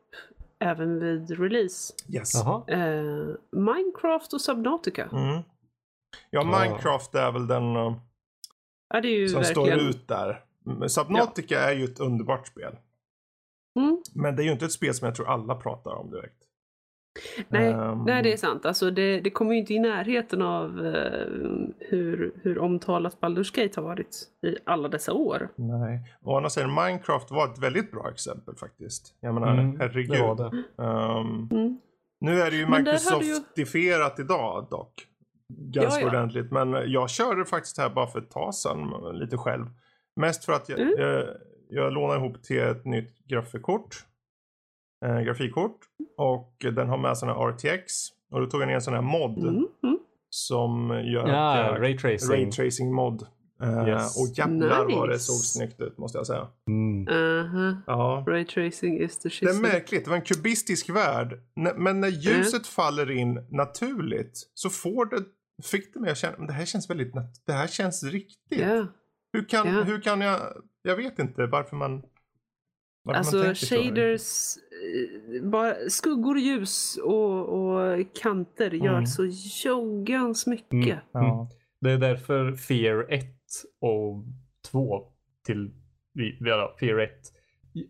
även 0.60 1.00
vid 1.00 1.40
release. 1.40 1.94
yes. 2.10 2.36
Eh, 2.68 3.36
Minecraft 3.52 4.34
och 4.34 4.42
Subnautica. 4.42 5.04
Mm. 5.12 5.28
Ja, 5.34 5.44
Ja. 6.30 6.44
Minecraft 6.44 7.16
är 7.16 7.32
väl 7.32 7.48
den 7.48 7.76
uh, 7.76 7.96
Ja, 8.94 9.02
det 9.02 9.08
är 9.08 9.18
ju 9.20 9.30
som 9.30 9.42
verkligen... 9.42 9.80
står 9.80 9.90
ut 9.90 10.08
där. 10.08 10.44
Subnautica 10.88 11.60
är 11.60 11.74
ju 11.74 11.84
ett 11.84 12.00
underbart 12.00 12.48
spel. 12.48 12.78
Mm. 13.80 14.02
Men 14.14 14.36
det 14.36 14.44
är 14.44 14.46
ju 14.46 14.52
inte 14.52 14.66
ett 14.66 14.72
spel 14.72 14.94
som 14.94 15.06
jag 15.06 15.16
tror 15.16 15.28
alla 15.30 15.56
pratar 15.56 15.92
om 15.92 16.12
direkt. 16.12 16.45
Nej, 17.48 17.72
Ehm, 17.72 18.04
nej, 18.06 18.24
det 18.24 18.34
är 18.34 18.38
sant. 18.38 18.66
Alltså, 18.66 18.92
det, 18.92 19.20
det 19.22 19.30
kommer 19.30 19.54
ju 19.54 19.60
inte 19.60 19.74
i 19.74 19.80
närheten 19.80 20.42
av 20.42 20.86
eh, 20.86 21.28
hur, 21.80 22.32
hur 22.44 22.60
omtalat 22.60 23.18
Baldur's 23.22 23.56
Gate 23.64 23.82
har 23.82 23.88
varit 23.88 24.24
i 24.48 24.56
alla 24.66 24.88
dessa 24.88 25.14
år. 25.14 25.50
Nej. 25.56 26.00
Å 26.24 26.38
andra 26.38 26.50
sidan, 26.50 26.70
Minecraft 26.74 27.32
var 27.32 27.46
ett 27.52 27.60
väldigt 27.60 27.92
bra 27.92 28.10
exempel 28.10 28.56
faktiskt. 28.56 29.14
Jag 29.20 29.34
menar, 29.34 29.54
Mm, 29.54 29.80
herregud. 29.80 30.12
Det 30.12 30.22
var 30.22 30.36
det. 30.36 30.84
Ehm, 30.84 31.50
Mm. 31.52 31.78
nu 32.20 32.42
är 32.42 32.52
det 32.52 32.58
ju 32.58 32.66
hade 32.66 32.78
ju- 32.78 32.84
Microsoft-ifierat 32.86 34.20
idag 34.20 34.68
dock. 34.72 35.08
Ganska 35.50 36.00
Ja, 36.02 36.06
ja. 36.06 36.08
ordentligt. 36.08 36.52
Men 36.52 36.92
jag 36.92 37.10
körde 37.10 37.46
faktiskt 37.46 37.78
här 37.78 37.90
bara 37.90 38.08
för 38.08 38.20
ett 38.20 38.32
tag 38.32 38.56
sedan 38.56 38.94
lite 39.14 39.38
själv. 39.38 39.66
Mest 40.16 40.46
för 40.46 40.54
att 40.54 40.70
jag, 40.70 40.80
Mm. 40.80 40.94
jag, 40.98 41.26
jag 41.70 41.94
lånade 41.94 42.20
ihop 42.20 42.44
till 42.44 42.60
ett 42.60 42.86
nytt 42.86 43.28
grafikkort. 43.28 44.06
Eh, 45.06 45.22
grafikkort. 45.22 45.78
Och 46.18 46.56
den 46.76 46.90
har 46.90 46.98
med 46.98 47.18
sån 47.18 47.30
här 47.30 47.36
RTX. 47.52 47.94
Och 48.32 48.40
då 48.42 48.46
tog 48.48 48.62
jag 48.62 48.68
ner 48.68 48.76
en 48.76 48.82
sån 48.82 48.94
här 48.94 49.02
mod. 49.02 49.38
Mm. 49.38 49.56
Mm. 49.84 50.00
Som 50.30 50.90
gör 50.90 51.28
Ja, 51.28 51.64
att 51.64 51.80
raytracing. 51.80 52.32
Raytracing 52.32 52.94
mod. 52.94 53.28
Eh, 53.64 53.88
Yes. 53.88 54.18
Och 54.22 54.38
jävlar 54.38 54.86
vad 54.96 55.10
det 55.10 55.14
Nice. 55.14 55.24
såg 55.26 55.36
snyggt 55.36 55.82
ut 55.82 55.98
måste 55.98 56.18
jag 56.18 56.28
säga. 56.28 56.48
Mm. 56.68 57.08
Aha. 57.08 57.82
Ja. 57.88 58.24
Ray 58.28 58.46
tracing 58.46 59.00
is 59.02 59.20
the 59.20 59.28
Det 59.30 59.34
shit. 59.34 59.50
är 59.50 59.62
märkligt, 59.62 60.04
det 60.04 60.10
var 60.10 60.18
en 60.18 60.24
kubistisk 60.24 60.90
värld. 60.90 61.40
Men 61.56 61.68
Mm. 61.78 62.00
när 62.02 62.08
ljuset 62.08 62.68
faller 62.68 63.12
in 63.12 63.48
naturligt 63.52 64.52
så 64.54 64.70
får 64.70 65.06
det, 65.06 65.24
fick 65.64 65.94
det 65.94 66.00
mig 66.00 66.12
att 66.12 66.18
känna, 66.18 66.36
men 66.38 66.48
det 66.48 66.54
här 66.54 66.66
känns 66.66 66.90
väldigt, 66.90 67.14
nat- 67.16 67.42
det 67.48 67.54
här 67.54 67.68
känns 67.68 68.04
riktigt. 68.04 68.60
Ja. 68.62 68.86
Hur, 69.34 69.44
kan, 69.50 69.68
Ja. 69.68 69.84
hur 69.84 70.02
kan 70.02 70.22
jag, 70.22 70.40
jag 70.82 70.96
vet 70.96 71.20
inte 71.20 71.46
varför 71.46 71.76
man, 71.76 72.04
varför 73.06 73.38
man 73.38 73.48
Alltså 73.50 73.66
shaders, 73.76 74.58
eh, 75.38 75.44
bara 75.50 75.76
skuggor, 75.90 76.40
ljus 76.40 76.98
och, 77.04 77.50
och 77.50 78.06
kanter 78.22 78.72
gör 78.72 78.94
Mm. 78.94 79.06
så 79.08 79.26
joggans 79.66 80.48
mycket. 80.48 80.74
Mm. 80.74 81.00
Ja. 81.14 81.50
Det 81.82 81.92
är 81.92 81.98
därför 81.98 82.54
Fear 82.56 83.06
1 83.14 83.26
och 83.82 84.24
2 84.72 85.04
till 85.46 85.72
vi- 86.14 86.38
ja, 86.40 86.76
Fear 86.80 87.00
1 87.00 87.12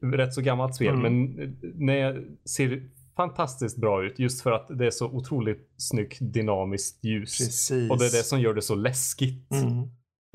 rätt 0.02 0.34
så 0.34 0.42
gammalt 0.42 0.76
spel 0.76 0.96
Mm. 0.96 1.02
men 1.34 1.58
när 1.76 1.96
jag 1.96 2.26
ser 2.46 2.90
fantastiskt 3.16 3.78
bra 3.78 4.06
ut 4.06 4.20
just 4.20 4.42
för 4.42 4.52
att 4.52 4.68
det 4.78 4.86
är 4.86 4.92
så 4.92 5.06
otroligt 5.08 5.70
snyggt 5.78 6.18
dynamiskt 6.22 7.04
ljus. 7.04 7.38
Precis. 7.38 7.92
Och 7.92 8.00
det 8.00 8.06
är 8.06 8.12
det 8.18 8.24
som 8.24 8.40
gör 8.42 8.54
det 8.54 8.62
så 8.62 8.76
läskigt. 8.76 9.52
Mm. 9.52 9.84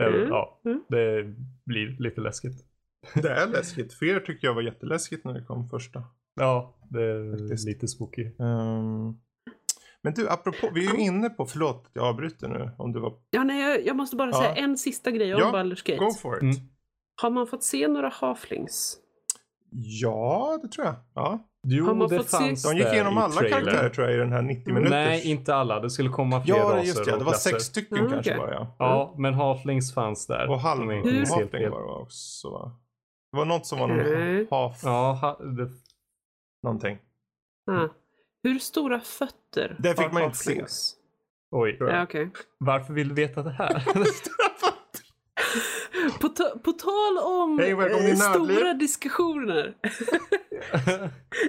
Eller, 0.02 0.18
Mm. 0.18 0.28
Ja, 0.28 0.60
Mm. 0.64 0.82
det 0.88 1.34
blir 1.66 1.96
lite 2.02 2.20
läskigt. 2.20 2.64
Det 3.14 3.28
är 3.30 3.46
läskigt. 3.46 3.94
Fear 3.94 4.20
tycker 4.20 4.46
jag 4.46 4.54
var 4.54 4.62
jätteläskigt 4.62 5.24
när 5.24 5.34
det 5.34 5.44
kom 5.44 5.68
första. 5.68 6.02
Ja, 6.40 6.74
det 6.90 7.02
är 7.02 7.38
Faktiskt. 7.38 7.66
lite 7.66 7.88
spooky. 7.88 8.24
Ehm, 8.24 9.14
Men 10.02 10.14
du, 10.14 10.28
apropå, 10.28 10.70
vi 10.74 10.86
är 10.86 10.90
ju 10.94 10.98
inne 11.00 11.30
på, 11.30 11.46
förlåt 11.46 11.76
att 11.86 11.90
jag 11.94 12.04
avbryter 12.04 12.48
nu 12.48 12.70
om 12.78 12.92
du 12.92 13.00
var, 13.00 13.12
Ja, 13.30 13.44
nej, 13.44 13.62
jag, 13.62 13.86
jag 13.86 13.96
måste 13.96 14.16
bara 14.16 14.30
Ja. 14.30 14.38
säga 14.40 14.54
en 14.54 14.78
sista 14.78 15.10
grej 15.10 15.34
om 15.34 15.40
Ja, 15.40 15.50
Baldur's 15.52 15.86
Gate. 15.90 16.04
go 16.04 16.10
for 16.22 16.36
it. 16.36 16.42
Mm. 16.42 16.54
Har 17.22 17.30
man 17.30 17.46
fått 17.46 17.62
se 17.64 17.88
några 17.88 18.08
halflings? 18.08 18.96
Ja, 19.72 20.58
det 20.62 20.68
tror 20.68 20.86
jag. 20.86 20.94
Ja. 21.14 21.46
Jo, 21.66 21.86
Har 21.86 21.94
man 21.94 22.08
det 22.08 22.16
fått 22.16 22.28
se- 22.30 22.36
fanns 22.36 22.62
De 22.62 22.76
gick 22.76 22.86
igenom 22.86 23.18
alla 23.18 23.32
trailern. 23.32 23.64
karaktärer 23.64 23.88
tror 23.90 24.06
jag 24.06 24.16
i 24.16 24.18
den 24.18 24.32
här 24.32 24.42
90 24.42 24.72
minuters. 24.74 24.90
Nej, 24.90 25.30
inte 25.30 25.54
alla. 25.54 25.80
Det 25.80 25.90
skulle 25.90 26.08
komma 26.08 26.42
fler 26.42 26.56
Ja, 26.56 26.62
raser 26.64 26.86
just 26.86 27.04
det. 27.04 27.18
Det 27.18 27.24
var 27.24 27.32
sex 27.32 27.64
stycken 27.64 27.98
Mm, 27.98 28.10
kanske 28.10 28.30
okej. 28.30 28.38
bara 28.46 28.54
ja. 28.54 28.76
Ja, 28.78 29.14
men 29.18 29.34
halflings 29.34 29.94
fanns 29.94 30.26
där. 30.26 30.48
Och 30.50 30.60
halv, 30.60 30.80
De 30.80 30.90
är 30.90 30.94
inte 30.94 31.08
Hur- 31.08 31.16
helt 31.18 31.30
halfling 31.30 31.50
fel. 31.62 31.70
var 31.70 31.80
det 31.82 32.02
också 32.02 32.50
va? 32.50 32.72
Det 33.32 33.36
var 33.36 33.44
något 33.44 33.66
som 33.66 33.78
var 33.78 33.86
någon 33.88 34.46
half 34.50 34.80
Ja, 34.82 35.12
ha, 35.12 35.44
det, 35.44 35.70
någonting. 36.62 36.98
Ah. 37.70 37.88
Hur 38.42 38.58
stora 38.58 39.00
fötter 39.00 39.76
Det 39.78 39.94
fick 40.02 40.12
man 40.12 40.22
inte 40.22 40.38
se. 40.38 40.64
oj. 41.50 41.76
Ja, 41.80 42.02
okej. 42.02 42.30
Varför 42.58 42.94
vill 42.94 43.08
du 43.08 43.14
veta 43.14 43.42
det 43.42 43.50
här? 43.50 43.84
På, 46.20 46.28
på 46.58 46.72
tal 46.72 47.18
om 47.18 47.58
Hej, 47.58 47.70
eh, 48.10 48.16
stora 48.16 48.74
diskussioner. 48.74 49.74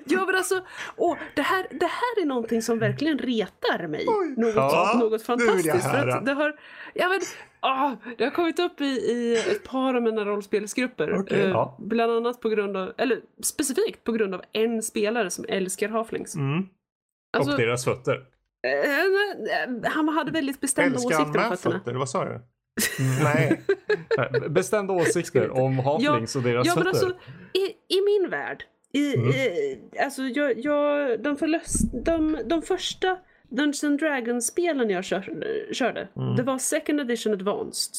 ja 0.06 0.26
men 0.26 0.36
alltså, 0.36 0.66
åh, 0.98 1.18
det, 1.36 1.42
här, 1.42 1.68
det 1.72 1.86
här 1.86 2.22
är 2.22 2.26
någonting 2.26 2.62
som 2.62 2.80
verkligen 2.80 3.18
retar 3.18 3.88
mig. 3.88 4.06
Oj. 4.08 4.34
Något, 4.38 4.56
Ja, 4.56 4.98
något 5.00 5.24
fantastiskt. 5.24 5.92
För 5.92 6.08
att 6.08 6.26
det, 6.26 6.34
har, 6.34 6.56
ja, 6.94 7.10
men, 7.10 7.20
ah, 7.60 7.96
det 8.18 8.24
har 8.24 8.32
kommit 8.32 8.60
upp 8.60 8.82
i, 8.82 8.86
i 8.86 9.36
ett 9.52 9.64
par 9.64 9.94
av 9.94 10.02
mina 10.02 10.26
rollspelsgrupper. 10.26 11.20
Okej. 11.20 11.42
eh, 11.42 11.50
Ja. 11.50 11.78
Bland 11.80 12.12
annat 12.12 12.42
på 12.42 12.50
grund 12.50 12.78
av, 12.78 12.94
eller 12.98 13.22
specifikt 13.44 14.04
på 14.04 14.12
grund 14.12 14.34
av 14.36 14.42
en 14.54 14.82
spelare 14.84 15.30
som 15.30 15.46
älskar 15.50 15.90
halflings. 15.90 16.36
Mm. 16.36 16.64
Alltså, 17.38 17.52
och 17.52 17.58
deras 17.60 17.86
fötter. 17.86 18.26
eh, 18.68 19.92
han 19.92 20.10
hade 20.10 20.32
väldigt 20.32 20.62
bestämda 20.62 20.96
Älskar 20.96 21.08
åsikter 21.22 21.26
om 21.44 21.50
med 21.50 21.60
fötterna. 21.60 21.80
fötter? 21.80 21.94
Vad 21.94 22.10
sa 22.10 22.26
du? 22.26 22.42
Nej. 23.24 23.62
Nej, 24.18 24.50
Bestämda 24.50 24.94
åsikter 24.94 25.50
om 25.50 25.80
halflings 25.80 26.36
och 26.36 26.44
deras 26.44 26.68
Ja 26.68 26.74
men 26.76 26.84
fötter. 26.84 26.90
alltså 27.06 27.18
i, 27.54 27.66
i 27.98 28.02
min 28.06 28.30
värld. 28.30 28.64
I, 28.94 29.16
Mm. 29.16 29.30
i, 29.30 29.80
alltså 30.00 30.22
jag, 30.22 30.60
jag, 30.60 31.20
de, 31.24 31.38
förlös, 31.38 31.80
de, 32.06 32.38
de 32.46 32.62
första 32.62 33.18
Dungeons 33.50 33.84
and 33.84 34.00
Dragons-spelen 34.00 34.90
jag 34.90 35.04
kör, 35.04 35.24
körde, 35.74 36.08
Mm. 36.16 36.36
det 36.36 36.44
var 36.44 36.58
Second 36.58 37.00
Edition 37.00 37.34
Advanced. 37.34 37.94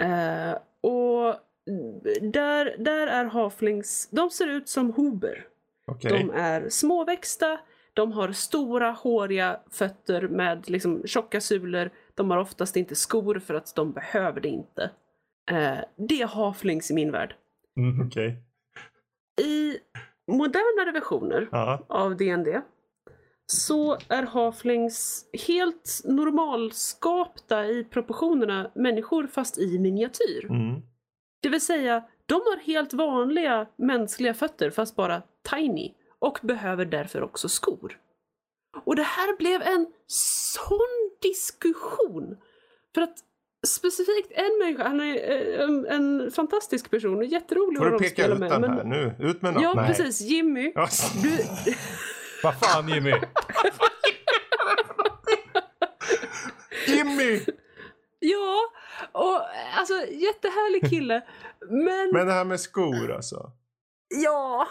Eh, 0.00 0.58
och 0.80 1.34
där, 2.32 2.76
där 2.78 3.06
är 3.06 3.24
halflings, 3.24 4.08
de 4.10 4.30
ser 4.30 4.46
ut 4.46 4.68
som 4.68 4.92
hober. 4.92 5.44
Okej. 5.86 6.10
De 6.10 6.30
är 6.30 6.68
småväxta, 6.68 7.60
de 7.94 8.12
har 8.12 8.32
stora 8.32 8.90
håriga 8.90 9.60
fötter 9.70 10.22
med 10.28 10.70
liksom 10.70 11.02
tjocka 11.06 11.40
sulor. 11.40 11.90
De 12.18 12.30
har 12.30 12.38
oftast 12.38 12.76
inte 12.76 12.96
skor 12.96 13.38
för 13.38 13.54
att 13.54 13.74
de 13.74 13.92
behöver 13.92 14.40
det 14.40 14.48
inte. 14.48 14.90
Eh, 15.50 15.78
det 15.96 16.22
är 16.22 16.26
halflings 16.26 16.90
i 16.90 16.94
min 16.94 17.12
värld. 17.12 17.34
Mhm. 17.76 18.06
Okej. 18.06 18.36
I 19.40 19.78
modernare 20.32 20.92
versioner 20.92 21.48
Ja. 21.52 21.84
av 21.88 22.16
D&D 22.16 22.60
så 23.46 23.98
är 24.08 24.22
halflings 24.22 25.24
helt 25.46 26.00
normalskapta 26.04 27.66
i 27.66 27.84
proportionerna 27.84 28.70
människor 28.74 29.26
fast 29.26 29.58
i 29.58 29.78
miniatyr. 29.78 30.44
Mm. 30.50 30.82
Det 31.42 31.48
vill 31.48 31.60
säga, 31.60 32.04
de 32.26 32.34
har 32.34 32.56
helt 32.56 32.92
vanliga 32.92 33.66
mänskliga 33.76 34.34
fötter 34.34 34.70
fast 34.70 34.96
bara 34.96 35.22
tiny 35.50 35.94
och 36.18 36.38
behöver 36.42 36.84
därför 36.84 37.22
också 37.22 37.48
skor. 37.48 37.98
Och 38.84 38.96
det 38.96 39.02
här 39.02 39.36
blev 39.36 39.62
en 39.62 39.86
sån 40.56 40.97
diskussion. 41.22 42.36
För 42.94 43.00
att 43.00 43.14
specifikt 43.66 44.32
en 44.32 44.58
människa, 44.58 44.82
han 44.88 45.00
är 45.00 45.30
eh, 45.30 45.60
en, 45.64 45.86
en 45.86 46.30
fantastisk 46.30 46.90
person 46.90 47.16
och 47.16 47.24
jätterolig 47.24 47.78
Får 47.78 47.90
du 47.90 47.98
peka 47.98 48.26
ut 48.26 48.38
med. 48.38 48.50
den 48.50 48.60
men- 48.60 48.70
här 48.70 48.84
nu? 48.84 49.14
Ut 49.18 49.42
med 49.42 49.54
något? 49.54 49.62
Ja, 49.62 49.74
Nej. 49.74 49.86
precis. 49.86 50.20
Jimmy. 50.20 50.72
Du, 51.22 51.30
Vad 52.42 52.60
fan 52.60 52.88
Jimmy? 52.88 53.12
Jimmy! 56.86 57.40
ja, 58.18 58.60
och 59.12 59.40
alltså 59.78 59.94
jättehärlig 60.10 60.90
kille. 60.90 61.22
Men, 61.70 62.10
Men 62.12 62.26
det 62.26 62.32
här 62.32 62.44
med 62.44 62.60
skor 62.60 63.12
alltså. 63.12 63.50
ja, 64.08 64.66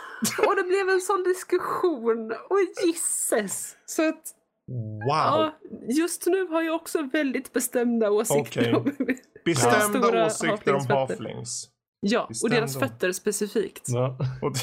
och 0.47 0.55
det 0.55 0.63
blev 0.63 0.89
en 0.89 1.01
sån 1.01 1.23
diskussion. 1.23 2.31
Och 2.31 2.57
gisses. 2.85 3.75
Så 3.85 4.09
att 4.09 4.33
Wow. 4.67 5.07
Ja, 5.07 5.53
just 5.89 6.25
nu 6.25 6.47
har 6.47 6.61
jag 6.61 6.75
också 6.75 7.01
väldigt 7.13 7.53
bestämda 7.53 8.11
åsikter 8.11 8.41
Okej. 8.61 8.73
om 8.75 9.15
Bestämda 9.45 9.79
stora 9.81 10.25
åsikter 10.25 10.73
om 10.73 10.85
halflings. 10.89 11.69
Ja, 11.99 12.21
och 12.21 12.27
Bestämda. 12.29 12.55
deras 12.55 12.79
fötter 12.79 13.11
specifikt. 13.11 13.83
Ja. 13.87 14.17
Och 14.41 14.53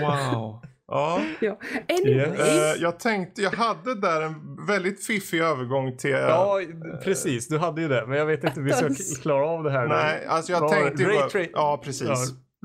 wow. 0.00 0.62
Ja. 0.88 1.20
Anyways, 1.88 2.38
Eh, 2.40 2.82
jag 2.82 3.00
tänkte, 3.00 3.42
jag 3.42 3.50
hade 3.50 4.00
där 4.00 4.22
en 4.22 4.66
väldigt 4.66 5.06
fiffig 5.06 5.40
övergång 5.40 5.96
till... 5.96 6.10
ja, 6.10 6.60
precis. 7.04 7.48
Du 7.48 7.58
hade 7.58 7.82
ju 7.82 7.88
det. 7.88 8.06
Men 8.06 8.18
jag 8.18 8.26
vet 8.26 8.44
inte 8.44 8.60
hur 8.60 8.66
vi 8.66 8.72
ska 8.72 8.80
Attans. 8.84 9.18
klara 9.18 9.46
av 9.46 9.64
det 9.64 9.70
här. 9.70 9.82
nu. 9.82 9.94
Nej, 9.94 10.26
alltså 10.26 10.52
jag 10.52 10.60
Var 10.60 10.68
tänkte 10.68 11.02
ju... 11.02 11.08
ray 11.08 11.16
bara- 11.18 11.28
tra- 11.28 11.50
Ja, 11.52 11.80
precis. 11.84 12.08
Ja, 12.08 12.16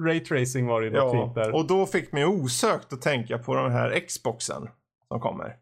Raytracing 0.08 0.68
var 0.68 0.82
det 0.82 0.88
ju 0.88 0.94
något 0.94 1.14
Ja, 1.14 1.24
fint 1.26 1.36
där. 1.36 1.56
och 1.56 1.68
då 1.68 1.86
fick 1.86 2.12
mig 2.12 2.26
osökt 2.26 2.94
att 2.94 3.02
tänka 3.02 3.38
på 3.38 3.56
den 3.56 3.72
här 3.72 4.00
Xboxen 4.08 4.70
som 5.08 5.20
kommer. 5.20 5.58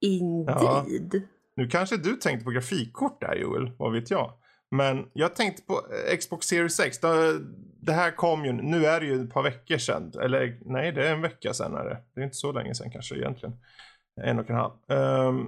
indeed. 0.00 1.22
Nu 1.56 1.68
kanske 1.68 1.96
du 1.96 2.16
tänkte 2.16 2.44
på 2.44 2.50
grafikkort 2.50 3.20
där 3.20 3.34
Joel, 3.36 3.70
vad 3.78 3.92
vet 3.92 4.10
jag. 4.10 4.32
Men 4.70 5.10
jag 5.12 5.36
tänkte 5.36 5.62
på 5.62 5.72
eh, 5.72 6.16
Xbox 6.16 6.46
Series 6.46 6.80
X. 6.80 6.98
Det, 7.80 7.92
här 7.92 8.10
kom 8.10 8.44
ju, 8.44 8.52
nu 8.52 8.86
är 8.86 9.00
det 9.00 9.06
ju 9.06 9.24
ett 9.24 9.32
par 9.32 9.42
veckor 9.42 9.78
sedan. 9.78 10.12
Eller 10.22 10.58
nej, 10.64 10.92
det 10.92 11.08
är 11.08 11.12
en 11.12 11.22
vecka 11.22 11.52
sedan 11.54 11.74
är 11.74 11.84
det. 11.84 11.98
Det 12.14 12.20
är 12.20 12.24
inte 12.24 12.36
så 12.36 12.52
länge 12.52 12.74
sedan 12.74 12.90
kanske 12.90 13.16
egentligen. 13.16 13.56
En 14.22 14.38
och 14.38 14.50
en 14.50 14.56
halv. 14.56 14.72
Ehm, 14.88 15.46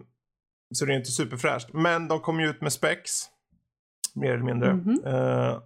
så 0.74 0.84
det 0.84 0.92
är 0.92 0.96
inte 0.96 1.10
superfräscht. 1.10 1.72
Men 1.72 2.08
de 2.08 2.20
kom 2.20 2.40
ju 2.40 2.46
ut 2.50 2.60
med 2.60 2.72
specs. 2.72 3.24
Mer 4.14 4.32
eller 4.32 4.44
mindre. 4.44 4.74
Mhm. 4.74 5.04
Uh, 5.06 5.58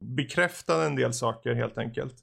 bekräftade 0.00 0.86
en 0.86 0.96
del 0.96 1.12
saker 1.12 1.54
helt 1.54 1.78
enkelt. 1.78 2.14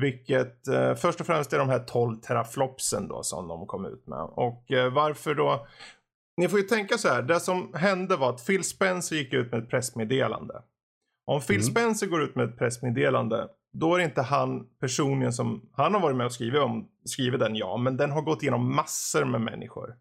Vilket 0.00 0.68
eh, 0.68 0.94
först 0.94 1.20
och 1.20 1.26
främst 1.26 1.52
är 1.52 1.58
de 1.58 1.68
här 1.68 1.78
12 1.78 2.16
teraflopsen 2.16 3.08
då 3.08 3.22
som 3.22 3.48
de 3.48 3.66
kom 3.66 3.86
ut 3.86 4.06
med. 4.06 4.20
Och 4.20 4.72
eh, 4.72 4.92
varför 4.92 5.34
då? 5.34 5.66
Ni 6.36 6.48
får 6.48 6.58
ju 6.58 6.64
tänka 6.64 6.98
så 6.98 7.08
här. 7.08 7.22
Det 7.22 7.40
som 7.40 7.74
hände 7.74 8.16
var 8.16 8.30
att 8.30 8.46
Phil 8.46 8.64
Spencer 8.64 9.16
gick 9.16 9.32
ut 9.32 9.52
med 9.52 9.62
ett 9.62 9.70
pressmeddelande. 9.70 10.62
Om 11.26 11.40
Phil 11.40 11.56
Mm. 11.56 11.70
Spencer 11.70 12.06
går 12.06 12.22
ut 12.22 12.36
med 12.36 12.44
ett 12.48 12.58
pressmeddelande. 12.58 13.48
Då 13.72 13.94
är 13.94 13.98
det 13.98 14.04
inte 14.04 14.22
han 14.22 14.66
personligen 14.80 15.32
som, 15.32 15.68
han 15.72 15.94
har 15.94 16.00
varit 16.00 16.16
med 16.16 16.26
och 16.26 16.32
skrivit 16.32 16.60
om, 16.60 16.88
skrivit 17.04 17.40
den 17.40 17.56
ja. 17.56 17.76
Men 17.76 17.96
den 17.96 18.10
har 18.10 18.22
gått 18.22 18.42
igenom 18.42 18.76
massor 18.76 19.24
med 19.24 19.40
människor. 19.40 19.96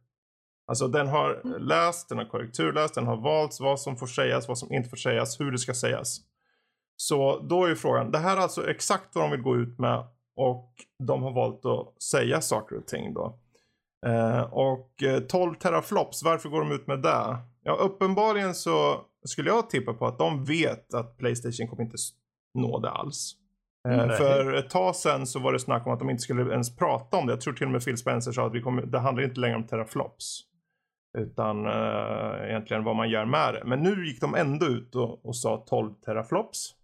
Alltså 0.67 0.87
den 0.87 1.07
har 1.07 1.59
läst, 1.59 2.09
den 2.09 2.17
har 2.17 2.25
korrekturläst, 2.25 2.95
den 2.95 3.07
har 3.07 3.17
valt 3.17 3.57
vad 3.59 3.79
som 3.79 3.97
får 3.97 4.07
sägas, 4.07 4.47
vad 4.47 4.57
som 4.57 4.73
inte 4.73 4.89
får 4.89 4.97
sägas, 4.97 5.39
hur 5.39 5.51
det 5.51 5.57
ska 5.57 5.73
sägas. 5.73 6.17
Så 6.97 7.39
då 7.39 7.65
är 7.65 7.69
ju 7.69 7.75
frågan, 7.75 8.11
det 8.11 8.17
här 8.17 8.37
är 8.37 8.41
alltså 8.41 8.69
exakt 8.69 9.15
vad 9.15 9.23
de 9.23 9.31
vill 9.31 9.41
gå 9.41 9.55
ut 9.55 9.79
med 9.79 10.07
och 10.35 10.73
de 11.03 11.23
har 11.23 11.31
valt 11.31 11.65
att 11.65 12.01
säga 12.01 12.41
saker 12.41 12.77
och 12.77 12.87
ting 12.87 13.13
då. 13.13 13.39
Eh, 14.05 14.41
och 14.41 15.03
eh, 15.03 15.19
12 15.19 15.55
teraflops, 15.55 16.23
varför 16.23 16.49
går 16.49 16.59
de 16.59 16.71
ut 16.71 16.87
med 16.87 17.01
det? 17.01 17.37
Ja, 17.63 17.73
uppenbarligen 17.73 18.55
så 18.55 19.01
skulle 19.25 19.49
jag 19.49 19.69
tippa 19.69 19.93
på 19.93 20.07
att 20.07 20.17
de 20.17 20.45
vet 20.45 20.93
att 20.93 21.17
Playstation 21.17 21.67
kommer 21.67 21.83
inte 21.83 21.97
nå 22.59 22.79
det 22.79 22.89
alls. 22.89 23.35
Eh, 23.89 24.09
för 24.09 24.53
ett 24.53 24.69
tag 24.69 24.95
sedan 24.95 25.27
så 25.27 25.39
var 25.39 25.53
det 25.53 25.59
snack 25.59 25.87
om 25.87 25.93
att 25.93 25.99
de 25.99 26.09
inte 26.09 26.23
skulle 26.23 26.51
ens 26.53 26.75
prata 26.75 27.17
om 27.17 27.25
det. 27.27 27.33
Jag 27.33 27.41
tror 27.41 27.53
till 27.53 27.65
och 27.65 27.71
med 27.71 27.85
Phil 27.85 27.97
Spencer 27.97 28.31
sa 28.31 28.47
att 28.47 28.53
vi 28.53 28.61
kommer, 28.61 28.81
det 28.81 28.99
handlar 28.99 29.23
inte 29.23 29.39
längre 29.39 29.55
om 29.55 29.67
teraflops. 29.67 30.41
Utan 31.17 31.65
eh, 31.65 32.49
egentligen 32.49 32.83
vad 32.83 32.95
man 32.95 33.09
gör 33.09 33.25
med 33.25 33.53
det. 33.53 33.63
Men 33.65 33.79
nu 33.79 34.07
gick 34.07 34.21
de 34.21 34.35
ändå 34.35 34.65
ut 34.65 34.95
och, 34.95 35.25
och 35.25 35.35
sa 35.35 35.65
12 35.67 35.93
teraflops. 35.93 36.76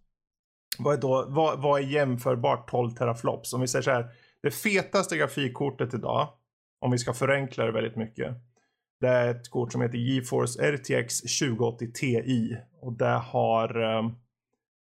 Vad 0.78 0.94
är, 0.94 1.00
då, 1.00 1.24
vad, 1.28 1.62
vad 1.62 1.80
är 1.80 1.84
jämförbart 1.84 2.70
12 2.70 2.90
teraflops? 2.90 3.52
Om 3.52 3.60
vi 3.60 3.68
säger 3.68 3.82
så 3.82 3.90
här. 3.90 4.08
Det 4.42 4.50
fetaste 4.50 5.16
grafikkortet 5.16 5.94
idag. 5.94 6.28
Om 6.80 6.90
vi 6.90 6.98
ska 6.98 7.12
förenkla 7.12 7.64
det 7.64 7.72
väldigt 7.72 7.96
mycket. 7.96 8.34
Det 9.00 9.08
är 9.08 9.30
ett 9.30 9.50
kort 9.50 9.72
som 9.72 9.80
heter 9.80 9.98
GeForce 9.98 10.72
RTX 10.76 11.20
2080 11.20 11.92
Ti. 11.94 12.56
Och 12.80 12.92
det 12.92 13.06
har 13.06 13.82
eh, 13.96 14.10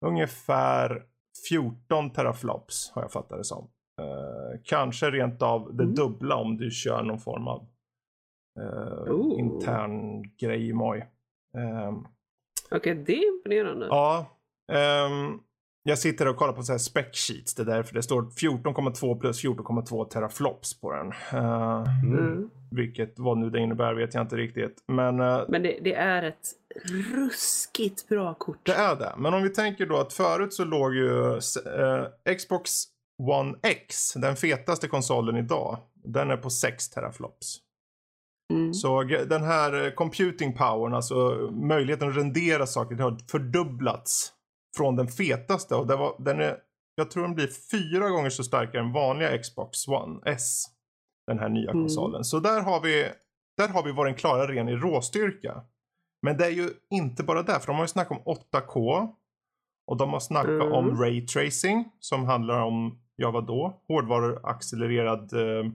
ungefär 0.06 1.04
14 1.50 2.10
teraflops 2.14 2.92
har 2.96 3.02
jag 3.02 3.12
fattat 3.12 3.38
det 3.38 3.44
som. 3.44 3.70
Eh, 4.02 4.60
kanske 4.64 5.12
rent 5.12 5.42
av 5.42 5.76
det 5.76 5.84
Mm. 5.84 5.96
dubbla 5.96 6.36
om 6.36 6.58
du 6.58 6.72
kör 6.72 7.04
någon 7.04 7.20
form 7.20 7.48
av 7.48 7.68
Oh. 9.10 9.40
intern 9.40 10.24
grej 10.38 10.68
i 10.70 10.74
moj. 10.74 11.06
Ehm, 11.58 12.06
Okej, 12.72 12.96
det 12.96 13.14
är 13.14 13.28
imponerande. 13.36 13.86
Ja. 13.90 14.26
ehm, 14.72 15.40
jag 15.88 16.00
sitter 16.00 16.28
och 16.28 16.36
kollar 16.38 16.54
på 16.54 16.64
så 16.64 16.72
här 16.74 16.78
spec 16.80 17.06
sheets. 17.28 17.56
Det 17.56 17.62
är 17.62 17.66
därför 17.66 17.94
det 17.94 18.04
står 18.04 18.22
14,2 18.22 19.20
plus 19.20 19.44
14,2 19.44 20.06
teraflops 20.10 20.82
på 20.82 20.92
den. 20.92 21.08
Eh, 21.32 21.84
Mm. 22.04 22.50
vilket 22.72 23.14
vad 23.20 23.38
nu 23.38 23.50
det 23.50 23.60
innebär 23.60 23.94
vet 23.94 24.14
jag 24.14 24.24
inte 24.24 24.36
riktigt. 24.36 24.84
Men 24.88 25.20
eh, 25.20 25.42
Men 25.48 25.64
det, 25.64 25.80
det 25.84 25.94
är 25.94 26.24
ett 26.24 26.48
ruskigt 27.16 28.08
bra 28.10 28.34
kort. 28.34 28.60
det 28.66 28.74
är 28.74 28.96
det. 28.96 29.14
Men 29.18 29.34
om 29.34 29.44
vi 29.44 29.50
tänker 29.50 29.86
då 29.86 29.98
att 29.98 30.14
förut 30.14 30.54
så 30.54 30.64
låg 30.66 30.96
ju 30.96 31.34
eh, 31.36 32.36
Xbox 32.38 32.72
One 33.24 33.58
X, 33.64 34.14
den 34.14 34.36
fetaste 34.36 34.88
konsolen 34.88 35.36
idag, 35.38 35.78
den 36.04 36.32
är 36.32 36.38
på 36.38 36.50
6 36.50 36.90
teraflops. 36.90 37.58
Mm. 38.54 38.74
Så 38.74 39.04
den 39.04 39.44
här 39.44 39.96
computing 39.96 40.54
powern, 40.54 40.94
alltså 40.94 41.50
möjligheten 41.52 42.10
att 42.10 42.18
rendera 42.18 42.66
saker, 42.68 42.96
det 42.96 43.04
har 43.04 43.18
fördubblats 43.32 44.34
från 44.78 44.96
den 44.96 45.08
fetaste. 45.08 45.76
Och 45.76 45.88
det 45.88 45.96
var, 45.96 46.16
den 46.20 46.40
är, 46.42 46.58
jag 46.96 47.12
tror 47.12 47.24
den 47.24 47.36
blir 47.36 47.48
fyra 47.72 48.10
gånger 48.10 48.30
så 48.30 48.44
starkare 48.44 48.82
än 48.82 48.92
vanliga 48.94 49.38
Xbox 49.38 49.88
One 49.88 50.20
S. 50.26 50.64
Den 51.28 51.40
här 51.40 51.50
nya 51.50 51.72
Mm. 51.72 51.84
konsolen. 51.84 52.24
Så 52.24 52.40
där 52.40 52.62
har 52.62 52.82
vi, 52.82 53.10
där 53.58 53.68
har 53.68 53.84
vi 53.84 53.92
varit 53.92 54.12
en 54.14 54.18
klara 54.20 54.48
ren 54.48 54.70
i 54.70 54.76
råstyrka. 54.76 55.62
Men 56.22 56.38
det 56.38 56.46
är 56.46 56.50
ju 56.50 56.70
inte 56.90 57.24
bara 57.24 57.44
där, 57.44 57.60
för 57.60 57.68
de 57.68 57.76
har 57.76 57.84
ju 57.84 57.88
snackat 57.88 58.18
om 58.26 58.36
8K. 58.36 59.08
Och 59.88 59.98
de 59.98 60.10
har 60.14 60.20
snackat 60.20 60.50
Mm. 60.50 60.72
om 60.72 61.02
Ray 61.02 61.26
Tracing 61.28 61.92
som 62.00 62.24
handlar 62.26 62.62
om, 62.62 63.00
ja 63.16 63.32
vadå? 63.32 63.82
Hårdvaruaccelererad 63.88 65.34
eh, 65.34 65.72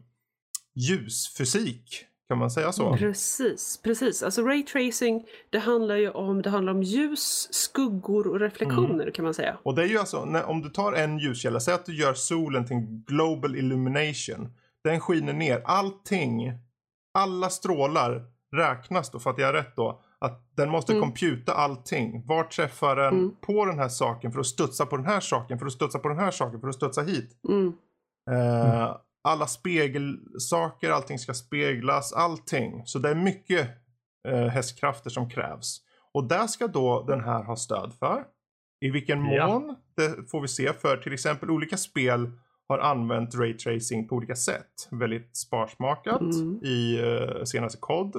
ljusfysik. 0.75 2.07
Kan 2.33 2.39
man 2.39 2.51
säga 2.51 2.73
så? 2.73 2.97
Precis, 2.97 3.81
precis. 3.85 4.23
Alltså 4.23 4.43
ray 4.43 4.63
tracing, 4.65 5.25
det 5.51 5.59
handlar 5.59 5.97
ju 5.97 6.11
om, 6.11 6.43
det 6.43 6.51
handlar 6.51 6.73
om 6.73 6.83
ljus, 6.83 7.49
skuggor 7.51 8.27
och 8.27 8.41
reflektioner 8.41 9.11
kan 9.11 9.25
man 9.25 9.35
säga. 9.35 9.57
Och 9.63 9.75
det 9.75 9.83
är 9.83 9.87
ju 9.87 9.99
alltså, 9.99 10.25
när, 10.25 10.45
om 10.45 10.63
du 10.63 10.69
tar 10.71 10.93
en 10.93 11.19
ljuskälla, 11.19 11.61
säg 11.61 11.75
att 11.75 11.87
du 11.87 11.95
gör 11.97 12.15
solen 12.15 12.67
till 12.67 12.77
en 12.77 13.05
global 13.07 13.57
illumination. 13.57 14.53
Den 14.85 15.01
skiner 15.01 15.33
ner, 15.33 15.63
allting, 15.65 16.53
alla 17.19 17.51
strålar 17.51 18.25
räknas 18.57 19.11
då, 19.11 19.19
för 19.19 19.31
att 19.31 19.39
jag 19.39 19.47
har 19.47 19.53
rätt 19.53 19.77
då, 19.77 20.03
att 20.19 20.57
den 20.57 20.71
måste 20.71 20.93
Mm. 20.93 21.03
computa 21.03 21.53
allting. 21.55 22.27
Var 22.27 22.45
träffar 22.45 22.97
den 22.97 23.15
Mm. 23.15 23.31
på 23.41 23.65
den 23.65 23.79
här 23.79 23.89
saken 23.89 24.33
för 24.33 24.41
att 24.41 24.47
studsa 24.47 24.87
på 24.87 24.97
den 24.97 25.07
här 25.07 25.21
saken, 25.21 25.59
för 25.59 25.67
att 25.67 25.73
studsa 25.73 25.99
på 25.99 26.09
den 26.09 26.19
här 26.19 26.31
saken, 26.31 26.61
för 26.61 26.69
att 26.69 26.75
studsa 26.75 27.03
hit. 27.03 27.31
Mm. 27.49 27.73
Eh, 28.31 28.97
alla 29.23 29.47
spegelsaker, 29.47 30.91
allting 30.91 31.19
ska 31.19 31.35
speglas, 31.35 32.13
allting. 32.13 32.83
Så 32.87 32.99
det 32.99 33.11
är 33.11 33.15
mycket 33.15 33.69
eh, 34.29 34.47
hästkrafter 34.47 35.11
som 35.11 35.31
krävs. 35.31 35.81
Och 36.15 36.25
där 36.29 36.47
ska 36.47 36.67
då 36.67 37.03
den 37.09 37.21
här 37.21 37.43
ha 37.45 37.57
stöd 37.57 37.93
för. 37.99 38.25
I 38.81 38.91
vilken 38.91 39.21
mån, 39.23 39.35
Ja. 39.35 39.77
det 39.97 40.31
får 40.31 40.41
vi 40.41 40.49
se. 40.49 40.73
För 40.73 40.97
till 40.97 41.13
exempel 41.13 41.51
olika 41.51 41.77
spel 41.77 42.31
har 42.69 42.79
använt 42.79 43.35
Ray 43.35 43.57
Tracing 43.57 44.09
på 44.09 44.17
olika 44.17 44.37
sätt. 44.37 44.89
Väldigt 44.91 45.37
sparsmakat 45.37 46.21
Mm. 46.21 46.61
i 46.65 46.99
uh, 47.03 47.45
senaste 47.45 47.79
kod. 47.79 48.17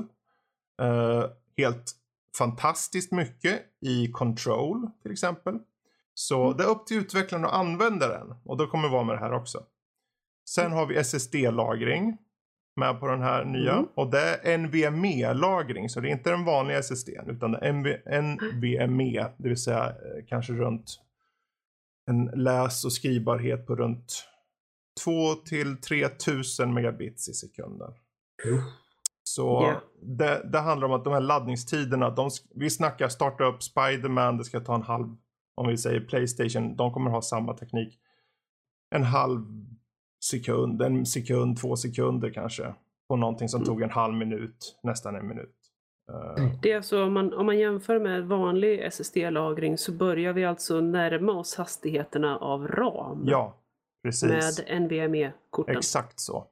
Eh, 0.81 1.23
helt 1.57 1.91
fantastiskt 2.37 3.11
mycket 3.11 3.61
i 3.85 4.07
Control 4.11 4.89
till 5.01 5.11
exempel. 5.11 5.59
Så 6.13 6.43
Mm. 6.45 6.57
det 6.57 6.63
är 6.63 6.67
upp 6.67 6.87
till 6.87 6.97
utvecklaren 6.97 7.45
att 7.45 7.53
använda 7.53 8.07
den. 8.07 8.35
Och 8.45 8.57
då 8.57 8.67
kommer 8.67 8.83
det 8.87 8.91
vara 8.93 9.03
med 9.03 9.15
det 9.15 9.19
här 9.19 9.33
också. 9.33 9.63
Sen 10.49 10.71
har 10.71 10.85
vi 10.85 10.95
SSD-lagring 10.97 12.17
med 12.75 12.99
på 12.99 13.07
den 13.07 13.21
här 13.21 13.45
nya. 13.45 13.73
Mm. 13.73 13.87
Och 13.95 14.11
det 14.11 14.19
är 14.19 14.57
NVMe-lagring. 14.57 15.89
Så 15.89 15.99
det 15.99 16.09
är 16.09 16.11
inte 16.11 16.29
den 16.29 16.45
vanliga 16.45 16.77
SSDn 16.77 17.29
utan 17.29 17.51
det 17.51 17.57
är 17.57 17.71
NV 17.73 17.97
NVMe. 18.21 19.31
Det 19.37 19.49
vill 19.49 19.57
säga 19.57 19.85
eh, 19.85 20.25
kanske 20.27 20.53
runt 20.53 20.99
en 22.09 22.25
läs 22.25 22.85
och 22.85 22.93
skrivbarhet 22.93 23.67
på 23.67 23.75
runt 23.75 24.25
2 25.03 25.33
till 25.33 25.77
3000 25.77 26.73
megabits 26.73 27.29
i 27.29 27.33
sekunden. 27.33 27.91
Så 29.23 29.41
Ja. 29.63 29.81
det, 30.01 30.49
det 30.51 30.59
handlar 30.59 30.87
om 30.87 30.93
att 30.93 31.03
de 31.03 31.13
här 31.13 31.21
laddningstiderna, 31.21 32.09
de, 32.09 32.29
vi 32.55 32.69
snackar 32.69 33.07
starta 33.09 33.43
upp 33.43 33.63
Spiderman, 33.63 34.37
det 34.37 34.43
ska 34.43 34.59
ta 34.59 34.75
en 34.75 34.81
halv, 34.81 35.07
om 35.55 35.67
vi 35.67 35.77
säger 35.77 35.99
Playstation, 35.99 36.75
de 36.75 36.93
kommer 36.93 37.11
ha 37.11 37.21
samma 37.21 37.53
teknik. 37.53 37.99
En 38.95 39.03
halv 39.03 39.45
sekund, 40.29 40.81
en 40.81 41.05
sekund, 41.05 41.57
två 41.61 41.75
sekunder 41.75 42.29
kanske. 42.29 42.73
På 43.09 43.15
någonting 43.15 43.49
som 43.49 43.57
Mm. 43.57 43.65
tog 43.65 43.81
en 43.81 43.89
halv 43.89 44.13
minut, 44.13 44.79
nästan 44.83 45.15
en 45.15 45.27
minut. 45.27 45.55
Eh, 46.11 46.45
Det 46.61 46.71
är 46.71 46.75
alltså 46.75 47.03
om 47.03 47.13
man, 47.13 47.33
om 47.33 47.45
man 47.45 47.59
jämför 47.59 47.99
med 47.99 48.23
vanlig 48.27 48.79
SSD-lagring 48.79 49.77
så 49.77 49.91
börjar 49.91 50.33
vi 50.33 50.45
alltså 50.45 50.81
närma 50.81 51.31
oss 51.31 51.55
hastigheterna 51.55 52.37
av 52.37 52.67
RAM 52.67 53.23
ja, 53.27 53.57
precis. 54.03 54.29
med 54.29 54.81
NVMe-korten. 54.81 55.77
Exakt 55.77 56.19
så. 56.19 56.47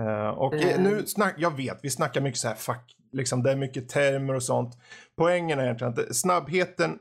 Eh, 0.00 0.28
och 0.28 0.54
eh, 0.54 0.80
nu 0.82 1.06
snack, 1.06 1.34
jag 1.38 1.56
vet, 1.56 1.78
vi 1.82 1.90
snackar 1.90 2.20
mycket 2.20 2.38
så 2.40 2.48
här 2.48 2.54
fack, 2.54 2.96
liksom 3.12 3.42
det 3.42 3.50
är 3.52 3.56
mycket 3.56 3.88
termer 3.88 4.34
och 4.34 4.42
sånt. 4.42 4.78
Poängen 5.16 5.58
är 5.58 5.64
egentligen 5.64 5.92
att 5.92 6.16
snabbheten 6.16 6.98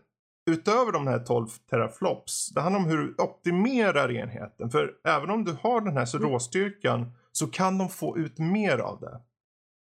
utöver 0.51 0.91
de 0.91 1.07
här 1.07 1.19
12 1.19 1.47
teraflops, 1.69 2.49
det 2.49 2.61
handlar 2.61 2.79
om 2.79 2.85
hur 2.87 2.97
du 2.97 3.15
optimerar 3.17 4.11
enheten. 4.11 4.69
För 4.69 4.91
även 5.07 5.29
om 5.29 5.43
du 5.45 5.57
har 5.61 5.81
den 5.81 5.97
här 5.97 6.15
Mm. 6.15 6.29
råstyrkan 6.29 7.11
så 7.31 7.47
kan 7.47 7.77
de 7.77 7.89
få 7.89 8.17
ut 8.17 8.39
mer 8.39 8.77
av 8.77 8.99
det. 8.99 9.21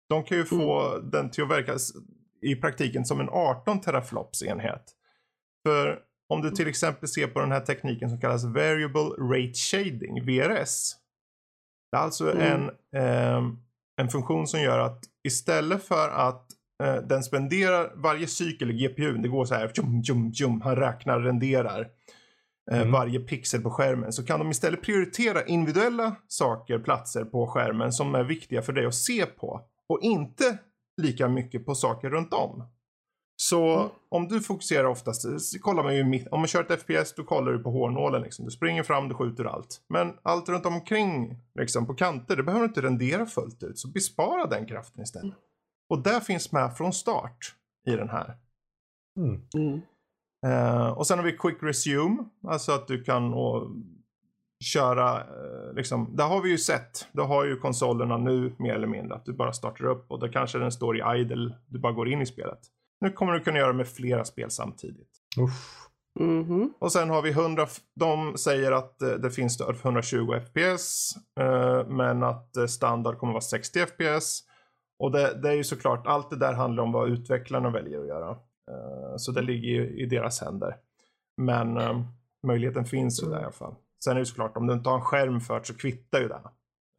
De 0.09 0.23
kan 0.23 0.37
ju 0.37 0.45
få 0.45 0.97
den 1.03 1.29
till 1.29 1.43
att 1.43 1.49
verka 1.49 1.75
i 2.41 2.55
praktiken 2.55 3.05
som 3.05 3.19
en 3.19 3.29
18 3.29 3.81
teraflops 3.81 4.43
enhet. 4.43 4.83
För 5.67 5.99
om 6.29 6.41
du 6.41 6.51
till 6.51 6.67
exempel 6.67 7.09
ser 7.09 7.27
på 7.27 7.39
den 7.39 7.51
här 7.51 7.59
tekniken 7.59 8.09
som 8.09 8.21
kallas 8.21 8.43
Variable 8.43 9.01
Rate 9.01 9.53
Shading, 9.53 10.25
VRS. 10.25 10.95
Det 11.91 11.97
är 11.97 12.01
alltså 12.01 12.31
Mm. 12.31 12.41
en, 12.51 12.71
ehm, 13.01 13.57
en 14.01 14.09
funktion 14.09 14.47
som 14.47 14.61
gör 14.61 14.79
att 14.79 15.03
istället 15.27 15.83
för 15.83 16.09
att 16.09 16.41
eh, 16.51 16.55
den 17.07 17.23
spenderar 17.23 17.91
varje 17.95 18.27
cykel 18.27 18.71
i 18.71 18.73
GPU, 18.87 19.13
det 19.17 19.27
går 19.27 19.45
så 19.45 19.55
här, 19.55 19.71
tjum, 19.75 20.03
tjum, 20.03 20.33
tjum, 20.33 20.61
han 20.61 20.75
räknar, 20.75 21.19
renderar 21.19 21.87
eh, 22.71 22.77
Mm. 22.79 22.91
varje 22.91 23.19
pixel 23.19 23.61
på 23.61 23.69
skärmen, 23.71 24.13
så 24.13 24.25
kan 24.25 24.39
de 24.39 24.49
istället 24.51 24.81
prioritera 24.81 25.45
individuella 25.45 26.15
saker, 26.27 26.79
platser 26.79 27.25
på 27.25 27.47
skärmen 27.47 27.91
som 27.93 28.15
är 28.15 28.23
viktiga 28.23 28.61
för 28.61 28.73
dig 28.73 28.85
att 28.85 28.95
se 28.95 29.25
på 29.25 29.61
och 29.89 29.99
inte 30.01 30.57
lika 31.01 31.27
mycket 31.27 31.65
på 31.65 31.75
saker 31.75 32.09
runt 32.09 32.33
om. 32.33 32.63
Så 33.37 33.75
Mm. 33.77 33.89
om 34.09 34.27
du 34.27 34.41
fokuserar 34.41 34.85
oftast, 34.85 35.21
så 35.41 35.59
kollar 35.59 35.83
man 35.83 35.95
ju 35.95 36.03
mitt, 36.03 36.27
om 36.27 36.39
man 36.39 36.47
kör 36.47 36.61
ett 36.61 36.81
FPS 36.81 37.13
då 37.15 37.23
kollar 37.23 37.51
du 37.51 37.59
på 37.59 37.71
hårnålen 37.71 38.21
liksom. 38.21 38.45
Du 38.45 38.51
springer 38.51 38.83
fram, 38.83 39.09
du 39.09 39.15
skjuter 39.15 39.45
allt. 39.45 39.81
Men 39.89 40.13
allt 40.23 40.49
runt 40.49 40.65
omkring 40.65 41.37
liksom 41.59 41.87
på 41.87 41.93
kanter, 41.93 42.35
det 42.35 42.43
behöver 42.43 42.65
du 42.65 42.67
inte 42.69 42.81
rendera 42.81 43.25
fullt 43.25 43.63
ut. 43.63 43.79
Så 43.79 43.87
bespara 43.87 44.45
den 44.45 44.65
kraften 44.65 45.03
istället. 45.03 45.35
Och 45.89 45.99
det 46.03 46.21
finns 46.21 46.51
med 46.51 46.77
från 46.77 46.93
start 46.93 47.55
i 47.87 47.91
den 47.95 48.09
här. 48.09 48.35
Mm. 49.19 49.41
Mm. 49.57 49.81
Eh, 50.47 50.87
och 50.87 51.07
sen 51.07 51.17
har 51.19 51.25
vi 51.25 51.37
quick 51.37 51.57
resume, 51.63 52.17
alltså 52.47 52.71
att 52.71 52.87
du 52.87 53.03
kan 53.03 53.33
och, 53.33 53.71
köra, 54.63 55.19
eh, 55.21 55.73
liksom, 55.75 56.15
där 56.15 56.27
har 56.27 56.41
vi 56.41 56.49
ju 56.49 56.57
sett, 56.57 57.07
då 57.11 57.23
har 57.23 57.45
ju 57.45 57.57
konsolerna 57.57 58.17
nu 58.17 58.55
mer 58.59 58.73
eller 58.73 58.87
mindre 58.87 59.15
att 59.15 59.25
du 59.25 59.33
bara 59.33 59.53
startar 59.53 59.85
upp 59.85 60.11
och 60.11 60.19
då 60.19 60.27
kanske 60.27 60.57
den 60.59 60.71
står 60.71 60.97
i 60.97 61.21
idle, 61.21 61.55
du 61.67 61.79
bara 61.79 61.93
går 61.93 62.09
in 62.09 62.21
i 62.21 62.25
spelet. 62.25 62.59
Nu 63.01 63.11
kommer 63.11 63.33
du 63.33 63.39
kunna 63.39 63.57
göra 63.57 63.67
det 63.71 63.77
med 63.77 63.87
flera 63.87 64.25
spel 64.25 64.49
samtidigt. 64.51 65.09
Uff. 65.39 65.87
Mhm. 66.19 66.73
Och 66.79 66.91
sen 66.91 67.09
har 67.09 67.21
vi 67.21 67.31
100, 67.31 67.63
f- 67.63 67.79
de 67.95 68.37
säger 68.37 68.71
att 68.71 69.01
eh, 69.01 69.09
det 69.09 69.31
finns 69.31 69.53
stöd 69.53 69.77
för 69.77 69.89
120 69.89 70.39
FPS, 70.47 71.15
men 71.87 72.23
att 72.23 72.69
standard 72.69 73.17
kommer 73.17 73.33
vara 73.33 73.41
60 73.41 73.79
FPS. 73.85 74.43
Och 74.99 75.11
det, 75.11 75.41
det 75.41 75.49
är 75.49 75.53
ju 75.53 75.63
såklart, 75.63 76.07
allt 76.07 76.29
det 76.29 76.35
där 76.37 76.53
handlar 76.53 76.83
om 76.83 76.91
vad 76.91 77.09
utvecklarna 77.09 77.69
väljer 77.69 77.99
att 78.01 78.07
göra. 78.07 78.29
Eh, 78.71 79.17
så 79.17 79.31
det 79.31 79.41
ligger 79.41 79.69
ju 79.69 79.89
i 79.89 80.05
deras 80.05 80.41
händer. 80.41 80.75
Men 81.37 81.77
eh, 81.77 82.01
möjligheten 82.47 82.85
finns 82.85 83.23
ju 83.23 83.27
där 83.29 83.39
i 83.39 83.43
alla 83.43 83.51
fall. 83.51 83.75
Sen 84.03 84.11
är 84.11 84.15
det 84.15 84.21
ju 84.21 84.25
såklart, 84.25 84.57
om 84.57 84.67
du 84.67 84.73
inte 84.73 84.89
har 84.89 84.95
en 84.97 85.01
skärm 85.05 85.41
för 85.41 85.59
det 85.59 85.65
så 85.65 85.77
kvittar 85.77 86.19
ju 86.21 86.27
det. 86.27 86.41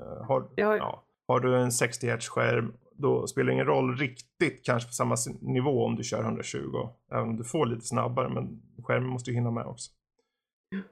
Eh, 0.03 0.25
har, 0.27 0.49
Ja. 0.57 0.77
ja, 0.77 1.03
har 1.29 1.41
du 1.41 1.57
en 1.57 1.73
60 1.73 2.07
Hz 2.11 2.29
skärm 2.29 2.73
då 2.99 3.27
spelar 3.27 3.47
det 3.47 3.53
ingen 3.53 3.67
roll 3.67 3.97
riktigt 3.97 4.65
kanske 4.65 4.89
på 4.89 4.93
samma 4.93 5.17
nivå 5.41 5.85
om 5.85 5.97
du 5.97 6.03
kör 6.05 6.23
120. 6.23 6.89
Även 7.13 7.29
om 7.29 7.37
du 7.37 7.45
får 7.45 7.67
lite 7.67 7.87
snabbare 7.87 8.29
men 8.29 8.63
skärmen 8.85 9.09
måste 9.09 9.31
ju 9.31 9.35
hinna 9.37 9.51
med 9.51 9.67
också. 9.67 9.91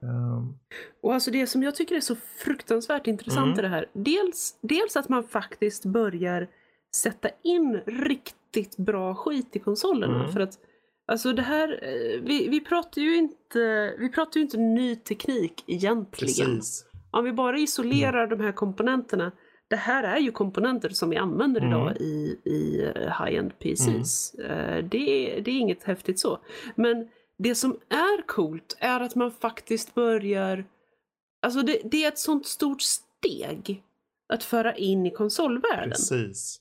Ehm, 0.02 0.58
Och 1.02 1.14
alltså 1.14 1.30
det 1.30 1.46
som 1.46 1.62
jag 1.62 1.74
tycker 1.74 1.94
är 1.96 2.00
så 2.00 2.16
fruktansvärt 2.44 3.06
intressant 3.06 3.46
Mm. 3.46 3.58
i 3.58 3.62
det 3.62 3.68
här. 3.68 3.86
Dels, 3.92 4.58
dels 4.60 4.96
att 4.96 5.08
man 5.08 5.24
faktiskt 5.24 5.84
börjar 5.84 6.48
sätta 6.94 7.28
in 7.42 7.80
riktigt 7.86 8.76
bra 8.76 9.14
skit 9.14 9.56
i 9.56 9.58
konsolerna. 9.58 10.20
Mm. 10.20 10.32
För 10.32 10.40
att 10.40 10.58
alltså 11.06 11.32
det 11.32 11.42
här, 11.42 11.68
eh, 11.82 12.20
vi, 12.22 12.48
vi 12.48 12.60
pratar 12.60 13.02
ju 13.02 13.16
inte, 13.16 13.94
vi 13.98 14.08
pratar 14.08 14.36
ju 14.38 14.42
inte 14.42 14.56
ny 14.56 14.96
teknik 14.96 15.64
egentligen. 15.66 16.56
precis. 16.56 16.86
Om 17.10 17.24
vi 17.24 17.32
bara 17.32 17.58
isolerar 17.58 18.26
de 18.26 18.40
här 18.40 18.52
komponenterna. 18.52 19.32
Det 19.68 19.76
här 19.76 20.02
är 20.02 20.18
ju 20.18 20.30
komponenter 20.32 20.88
som 20.88 21.10
vi 21.10 21.16
använder 21.16 21.60
Mm. 21.60 21.72
idag 21.72 21.96
i, 22.00 22.38
i 22.44 22.84
eh, 22.84 23.24
high-end 23.24 23.58
PCs. 23.58 24.34
Eh, 24.34 24.84
Det, 24.84 25.36
är- 25.36 25.40
det 25.40 25.50
är 25.50 25.58
inget 25.58 25.84
häftigt 25.84 26.18
så. 26.18 26.38
Men 26.74 27.08
det 27.38 27.54
som 27.54 27.70
är 27.88 28.26
coolt 28.26 28.76
är 28.80 29.00
att 29.00 29.14
man 29.14 29.30
faktiskt 29.30 29.94
börjar... 29.94 30.64
Alltså 31.42 31.62
det, 31.62 31.78
det 31.84 32.04
är 32.04 32.08
ett 32.08 32.18
sånt 32.18 32.46
stort 32.46 32.82
steg 32.82 33.82
att 34.32 34.44
föra 34.44 34.74
in 34.76 35.06
i 35.06 35.10
konsolvärlden. 35.10 35.90
Precis. 35.90 36.60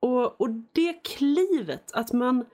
Och, 0.00 0.40
och 0.40 0.50
det 0.72 0.92
klivet, 0.92 1.92
att 1.92 2.12
man, 2.12 2.44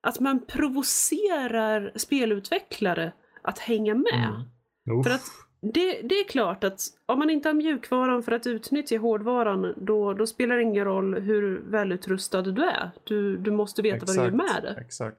att 0.00 0.20
man 0.20 0.46
provocerar 0.46 1.92
spelutvecklare 1.94 3.12
att 3.42 3.58
hänga 3.58 3.94
med. 3.94 4.44
Mm. 4.90 5.04
För 5.04 5.10
att 5.10 5.24
det, 5.60 6.02
det 6.02 6.14
är 6.14 6.28
klart 6.28 6.64
att 6.64 6.80
om 7.06 7.18
man 7.18 7.30
inte 7.30 7.48
har 7.48 7.54
mjukvaran 7.54 8.22
för 8.22 8.32
att 8.32 8.46
utnyttja 8.46 8.98
hårdvaran 8.98 9.74
då, 9.76 10.14
då 10.14 10.26
spelar 10.26 10.56
det 10.56 10.62
ingen 10.62 10.84
roll 10.84 11.14
hur 11.14 11.62
välutrustad 11.70 12.42
du 12.42 12.64
är. 12.64 12.90
Du, 13.04 13.36
du 13.36 13.50
måste 13.50 13.82
veta 13.82 14.06
vad 14.06 14.16
du 14.16 14.22
gör 14.22 14.30
med 14.30 14.62
det. 14.62 14.80
Exakt. 14.80 15.18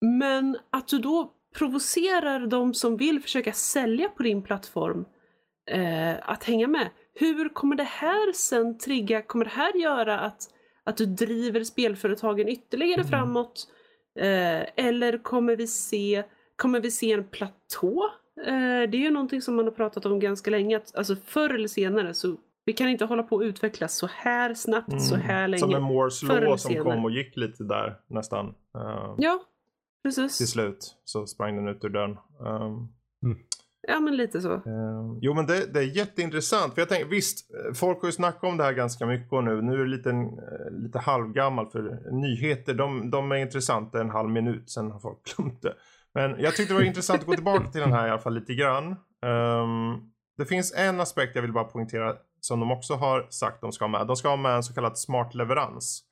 Men 0.00 0.58
att 0.70 0.88
du 0.88 0.98
då 0.98 1.32
provocerar 1.58 2.46
de 2.46 2.74
som 2.74 2.96
vill 2.96 3.22
försöka 3.22 3.52
sälja 3.52 4.08
på 4.08 4.22
din 4.22 4.42
plattform 4.42 5.04
eh, 5.70 6.30
att 6.30 6.44
hänga 6.44 6.66
med. 6.66 6.88
Hur 7.14 7.48
kommer 7.48 7.76
det 7.76 7.82
här 7.82 8.32
sen 8.32 8.78
trigga, 8.78 9.22
kommer 9.22 9.44
det 9.44 9.50
här 9.50 9.76
göra 9.76 10.20
att, 10.20 10.42
att 10.88 10.96
du 10.96 11.06
driver 11.06 11.64
spelföretagen 11.64 12.48
ytterligare 12.48 13.00
Mm. 13.00 13.08
framåt? 13.10 13.68
Eh, 14.18 14.86
eller 14.86 15.22
kommer 15.22 15.56
vi 15.56 15.66
se, 15.66 16.24
kommer 16.56 16.80
vi 16.80 16.90
se 16.90 17.12
en 17.12 17.24
platå? 17.28 18.10
Eh, 18.46 18.52
det 18.90 18.96
är 18.96 19.00
ju 19.00 19.10
någonting 19.10 19.42
som 19.42 19.56
man 19.56 19.64
har 19.64 19.72
pratat 19.72 20.06
om 20.06 20.20
ganska 20.20 20.50
länge, 20.50 20.76
att 20.76 20.96
alltså 20.96 21.16
förr 21.16 21.54
eller 21.54 21.68
senare 21.68 22.14
så 22.14 22.36
vi 22.64 22.72
kan 22.72 22.88
inte 22.88 23.04
hålla 23.04 23.22
på 23.22 23.36
att 23.36 23.42
utvecklas 23.42 23.94
så 23.96 24.06
här 24.12 24.54
snabbt, 24.54 25.02
så 25.02 25.14
här 25.16 25.38
Mm. 25.38 25.50
länge. 25.50 25.60
Som 25.60 25.74
en 25.74 25.82
Moores 25.82 26.22
law 26.22 26.56
som 26.56 26.70
senare. 26.72 26.84
kom 26.94 27.04
och 27.04 27.10
gick 27.10 27.36
lite 27.36 27.64
där 27.64 28.00
nästan. 28.06 28.46
eh, 28.74 29.14
Ja, 29.18 29.40
precis. 30.02 30.38
Till 30.38 30.48
slut 30.48 30.94
så 31.04 31.26
sprang 31.26 31.56
den 31.56 31.68
ut 31.68 31.84
ur 31.84 31.88
dörren. 31.88 32.16
Um, 32.40 32.88
Ja, 33.90 34.00
men 34.00 34.16
lite 34.16 34.40
så. 34.40 34.52
Eh, 34.52 35.18
jo 35.20 35.34
men 35.34 35.46
det, 35.46 35.72
det 35.72 35.80
är 35.80 35.96
jätteintressant. 35.96 36.74
För 36.74 36.80
jag 36.80 36.88
tänker, 36.88 37.06
visst, 37.06 37.46
folk 37.74 38.00
har 38.00 38.08
ju 38.08 38.12
snackat 38.12 38.44
om 38.44 38.56
det 38.56 38.64
här 38.64 38.72
ganska 38.72 39.06
mycket 39.06 39.44
nu. 39.44 39.62
Nu 39.62 39.72
är 39.72 39.78
det 39.78 39.90
lite, 39.90 40.10
eh, 40.10 40.82
lite 40.82 40.98
halvgammal 40.98 41.66
för 41.70 42.12
nyheter 42.12 42.74
de, 42.74 43.10
de 43.10 43.32
är 43.32 43.36
intressanta 43.36 44.00
en 44.00 44.10
halv 44.10 44.30
minut. 44.30 44.70
Sen 44.70 44.90
har 44.90 45.00
folk 45.00 45.18
glömt 45.36 45.62
det. 45.62 45.74
Men 46.14 46.40
jag 46.40 46.56
tyckte 46.56 46.74
det 46.74 46.78
var 46.78 46.86
intressant 46.86 47.20
att 47.20 47.26
gå 47.26 47.34
tillbaka 47.34 47.70
till 47.70 47.80
den 47.80 47.92
här 47.92 48.06
i 48.06 48.10
alla 48.10 48.20
fall 48.20 48.34
lite 48.34 48.54
grann. 48.54 48.96
Ehm, 49.26 50.10
det 50.38 50.46
finns 50.46 50.74
en 50.76 51.00
aspekt 51.00 51.34
jag 51.34 51.42
vill 51.42 51.52
bara 51.52 51.64
poängtera 51.64 52.14
som 52.40 52.60
de 52.60 52.70
också 52.70 52.94
har 52.94 53.26
sagt 53.30 53.60
de 53.60 53.72
ska 53.72 53.84
ha 53.84 53.88
med. 53.88 54.06
De 54.06 54.16
ska 54.16 54.28
ha 54.28 54.36
med 54.36 54.56
en 54.56 54.62
så 54.62 54.74
kallad 54.74 54.98
smart 54.98 55.34
leverans. 55.34 56.02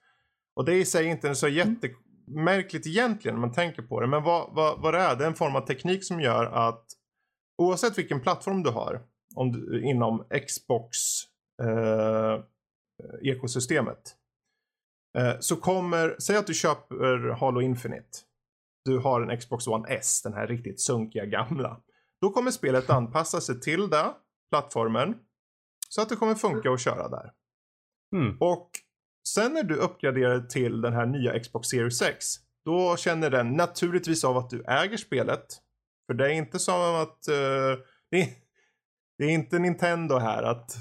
Och 0.54 0.64
det 0.64 0.74
är 0.74 0.76
i 0.76 0.84
sig 0.84 1.06
inte 1.06 1.34
så 1.34 1.48
jättemärkligt 1.48 2.86
egentligen 2.86 3.34
om 3.34 3.40
man 3.40 3.52
tänker 3.52 3.82
på 3.82 4.00
det. 4.00 4.06
Men 4.06 4.22
vad, 4.22 4.54
vad, 4.54 4.82
vad 4.82 4.94
det 4.94 5.00
är, 5.00 5.16
det 5.16 5.24
är 5.24 5.28
en 5.28 5.34
form 5.34 5.56
av 5.56 5.60
teknik 5.60 6.04
som 6.04 6.20
gör 6.20 6.44
att 6.46 6.84
oavsett 7.62 7.98
vilken 7.98 8.20
plattform 8.20 8.62
du 8.62 8.70
har 8.70 9.02
om 9.34 9.52
du, 9.52 9.84
inom 9.84 10.24
Xbox 10.46 10.98
eh, 11.62 12.42
ekosystemet. 13.22 14.16
Eh, 15.18 15.34
så 15.40 15.56
kommer, 15.56 16.16
säg 16.18 16.36
att 16.36 16.46
du 16.46 16.54
köper 16.54 17.28
Halo 17.28 17.60
Infinite. 17.60 18.18
Du 18.84 18.98
har 18.98 19.20
en 19.20 19.38
Xbox 19.38 19.66
One 19.66 19.88
S, 19.88 20.22
den 20.22 20.34
här 20.34 20.46
riktigt 20.46 20.80
sunkiga 20.80 21.24
gamla. 21.24 21.80
Då 22.20 22.30
kommer 22.30 22.50
spelet 22.50 22.90
anpassa 22.90 23.40
sig 23.40 23.60
till 23.60 23.88
det, 23.90 24.14
plattformen. 24.50 25.14
Så 25.88 26.02
att 26.02 26.08
det 26.08 26.16
kommer 26.16 26.34
funka 26.34 26.70
att 26.70 26.80
köra 26.80 27.08
där. 27.08 27.32
Mm. 28.16 28.36
Och 28.40 28.70
sen 29.28 29.52
när 29.52 29.62
du 29.62 29.76
uppgraderar 29.76 30.40
till 30.40 30.80
den 30.80 30.92
här 30.92 31.06
nya 31.06 31.40
Xbox 31.40 31.68
Series 31.68 32.02
X. 32.02 32.26
Då 32.64 32.96
känner 32.96 33.30
den 33.30 33.52
naturligtvis 33.52 34.24
av 34.24 34.36
att 34.36 34.50
du 34.50 34.64
äger 34.64 34.96
spelet. 34.96 35.46
För 36.06 36.14
det 36.14 36.24
är 36.26 36.30
inte 36.32 36.58
som 36.58 36.94
att... 36.94 37.28
eh, 37.28 37.34
det, 38.10 38.20
är, 38.22 38.28
det 39.18 39.24
är 39.24 39.28
inte 39.30 39.58
Nintendo 39.58 40.18
här 40.18 40.42
att 40.42 40.76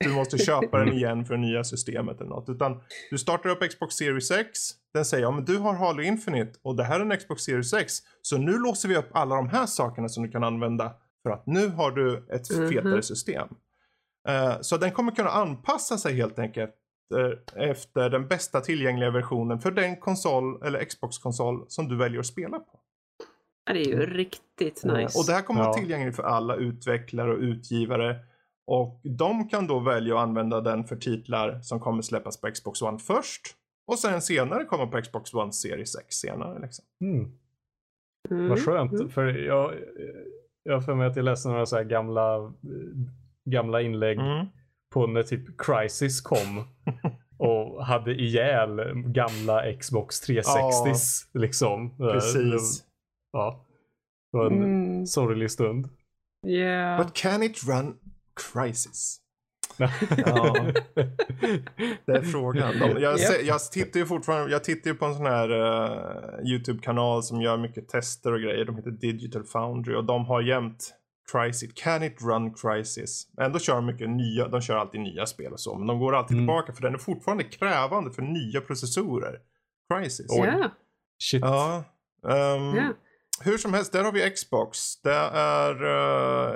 du 0.00 0.14
måste 0.14 0.38
köpa 0.38 0.78
den 0.78 0.92
igen 0.92 1.24
för 1.24 1.34
det 1.34 1.40
nya 1.40 1.64
systemet 1.64 2.20
eller 2.20 2.30
något. 2.30 2.48
Utan 2.48 2.80
du 3.10 3.18
startar 3.18 3.50
upp 3.50 3.70
Xbox 3.70 3.94
Series 3.94 4.30
X. 4.30 4.58
Den 4.94 5.04
säger 5.04 5.22
ja 5.22 5.30
men 5.30 5.44
du 5.44 5.58
har 5.58 5.74
Halo 5.74 6.02
Infinite 6.02 6.52
och 6.62 6.76
det 6.76 6.84
här 6.84 7.00
är 7.00 7.04
en 7.04 7.18
Xbox 7.18 7.42
Series 7.42 7.72
X. 7.74 7.92
Så 8.22 8.38
nu 8.38 8.58
låser 8.58 8.88
vi 8.88 8.96
upp 8.96 9.08
alla 9.12 9.36
de 9.36 9.48
här 9.48 9.66
sakerna 9.66 10.08
som 10.08 10.22
du 10.22 10.30
kan 10.30 10.44
använda. 10.44 10.94
För 11.22 11.30
att 11.30 11.46
nu 11.46 11.68
har 11.68 11.90
du 11.90 12.26
ett 12.32 12.50
Mhm. 12.58 12.68
fetare 12.70 13.02
system. 13.02 13.48
Eh, 14.28 14.60
så 14.60 14.76
den 14.76 14.90
kommer 14.92 15.12
kunna 15.14 15.30
anpassa 15.30 15.98
sig 15.98 16.14
helt 16.14 16.38
enkelt 16.38 16.74
eh, 17.14 17.62
efter 17.68 18.10
den 18.10 18.28
bästa 18.28 18.60
tillgängliga 18.60 19.10
versionen 19.10 19.60
för 19.60 19.70
den 19.70 19.96
konsol 19.96 20.62
eller 20.66 20.84
Xbox-konsol 20.84 21.64
som 21.68 21.88
du 21.88 21.96
väljer 21.96 22.20
att 22.20 22.26
spela 22.26 22.58
på. 22.58 22.78
Ja, 23.66 23.72
det 23.72 23.80
är 23.80 23.84
ju 23.86 24.06
riktigt 24.06 24.84
Eh, 24.84 24.94
nice. 24.94 25.18
Och 25.18 25.26
det 25.26 25.32
här 25.32 25.42
kommer 25.42 25.60
Ja. 25.60 25.66
vara 25.66 25.74
tillgängligt 25.78 26.16
för 26.16 26.22
alla 26.22 26.56
utvecklare 26.56 27.32
och 27.32 27.38
utgivare. 27.40 28.16
Och 28.66 29.00
de 29.04 29.48
kan 29.48 29.66
då 29.66 29.78
välja 29.78 30.14
att 30.16 30.22
använda 30.22 30.60
den 30.60 30.84
för 30.84 30.96
titlar 30.96 31.60
som 31.60 31.80
kommer 31.80 32.02
släppas 32.02 32.40
på 32.40 32.50
Xbox 32.50 32.82
One 32.82 32.98
först. 32.98 33.42
Och 33.86 33.98
sen 33.98 34.22
senare 34.22 34.64
komma 34.64 34.86
på 34.86 35.02
Xbox 35.02 35.34
One 35.34 35.52
Series 35.52 35.96
X 35.96 36.14
senare. 36.16 36.58
Liksom. 36.62 36.84
Mm. 37.00 37.32
Mm. 38.30 38.48
Vad 38.48 38.64
skönt. 38.64 38.92
Mm. 38.92 39.08
För 39.10 39.24
jag, 39.26 39.72
jag 40.62 40.84
för 40.84 40.94
mig 40.94 41.06
att 41.06 41.16
jag 41.16 41.24
läste 41.24 41.48
några 41.48 41.66
så 41.66 41.76
här 41.76 41.84
gamla, 41.84 42.52
gamla 43.50 43.80
inlägg 43.80 44.18
Mm. 44.18 44.46
på 44.94 45.06
när 45.06 45.22
typ 45.22 45.60
Crisis 45.60 46.20
kom. 46.20 46.64
och 47.38 47.86
hade 47.86 48.14
ihjäl 48.14 48.80
gamla 48.94 49.72
Xbox 49.80 50.28
360s. 50.28 51.26
Liksom. 51.34 51.96
Precis. 51.96 52.84
Ja. 53.32 53.66
Det 54.32 54.38
var 54.38 54.46
en 54.46 54.62
Mm. 54.62 55.06
sorglig 55.06 55.50
stund. 55.50 55.88
Yeah. 56.46 57.04
But 57.04 57.14
can 57.14 57.42
it 57.42 57.64
run 57.68 57.96
Crisis? 58.52 59.18
ja. 59.76 60.56
Det 62.06 62.12
är 62.12 62.22
frågan. 62.22 62.72
Jag, 63.00 63.20
ser, 63.20 63.42
jag 63.46 63.60
tittar 63.72 64.00
ju 64.00 64.06
fortfarande, 64.06 64.52
jag 64.52 64.64
tittar 64.64 64.90
ju 64.90 64.96
på 64.96 65.04
en 65.04 65.14
sån 65.14 65.26
här 65.26 65.50
eh, 65.50 66.50
YouTube-kanal 66.52 67.22
som 67.22 67.40
gör 67.40 67.56
mycket 67.56 67.88
tester 67.88 68.32
och 68.32 68.40
grejer. 68.40 68.64
De 68.64 68.76
heter 68.76 68.90
Digital 68.90 69.44
Foundry 69.44 69.94
och 69.94 70.04
de 70.04 70.24
har 70.26 70.40
jämt 70.42 70.94
Crisis. 71.32 71.70
Can 71.74 72.02
it 72.02 72.22
run 72.22 72.54
Crisis? 72.54 73.26
Ändå 73.40 73.58
kör 73.58 73.74
de 73.74 73.86
mycket 73.86 74.10
nya, 74.10 74.48
de 74.48 74.60
kör 74.60 74.76
alltid 74.76 75.00
nya 75.00 75.26
spel 75.26 75.52
och 75.52 75.60
så. 75.60 75.78
Men 75.78 75.86
de 75.86 75.98
går 75.98 76.14
alltid 76.16 76.36
Mm. 76.36 76.46
tillbaka 76.46 76.72
för 76.72 76.82
den 76.82 76.94
är 76.94 76.98
fortfarande 76.98 77.44
krävande 77.44 78.10
för 78.10 78.22
nya 78.22 78.60
processorer. 78.60 79.38
Crisis. 79.94 80.26
Ja. 80.28 80.70
Shit. 81.22 81.40
Ja, 81.42 81.84
Um, 82.24 82.76
Ja. 82.76 82.92
Hur 83.40 83.58
som 83.58 83.74
helst, 83.74 83.92
där 83.92 84.04
har 84.04 84.12
vi 84.12 84.30
Xbox. 84.30 85.02
Det 85.02 85.14
är 85.34 85.84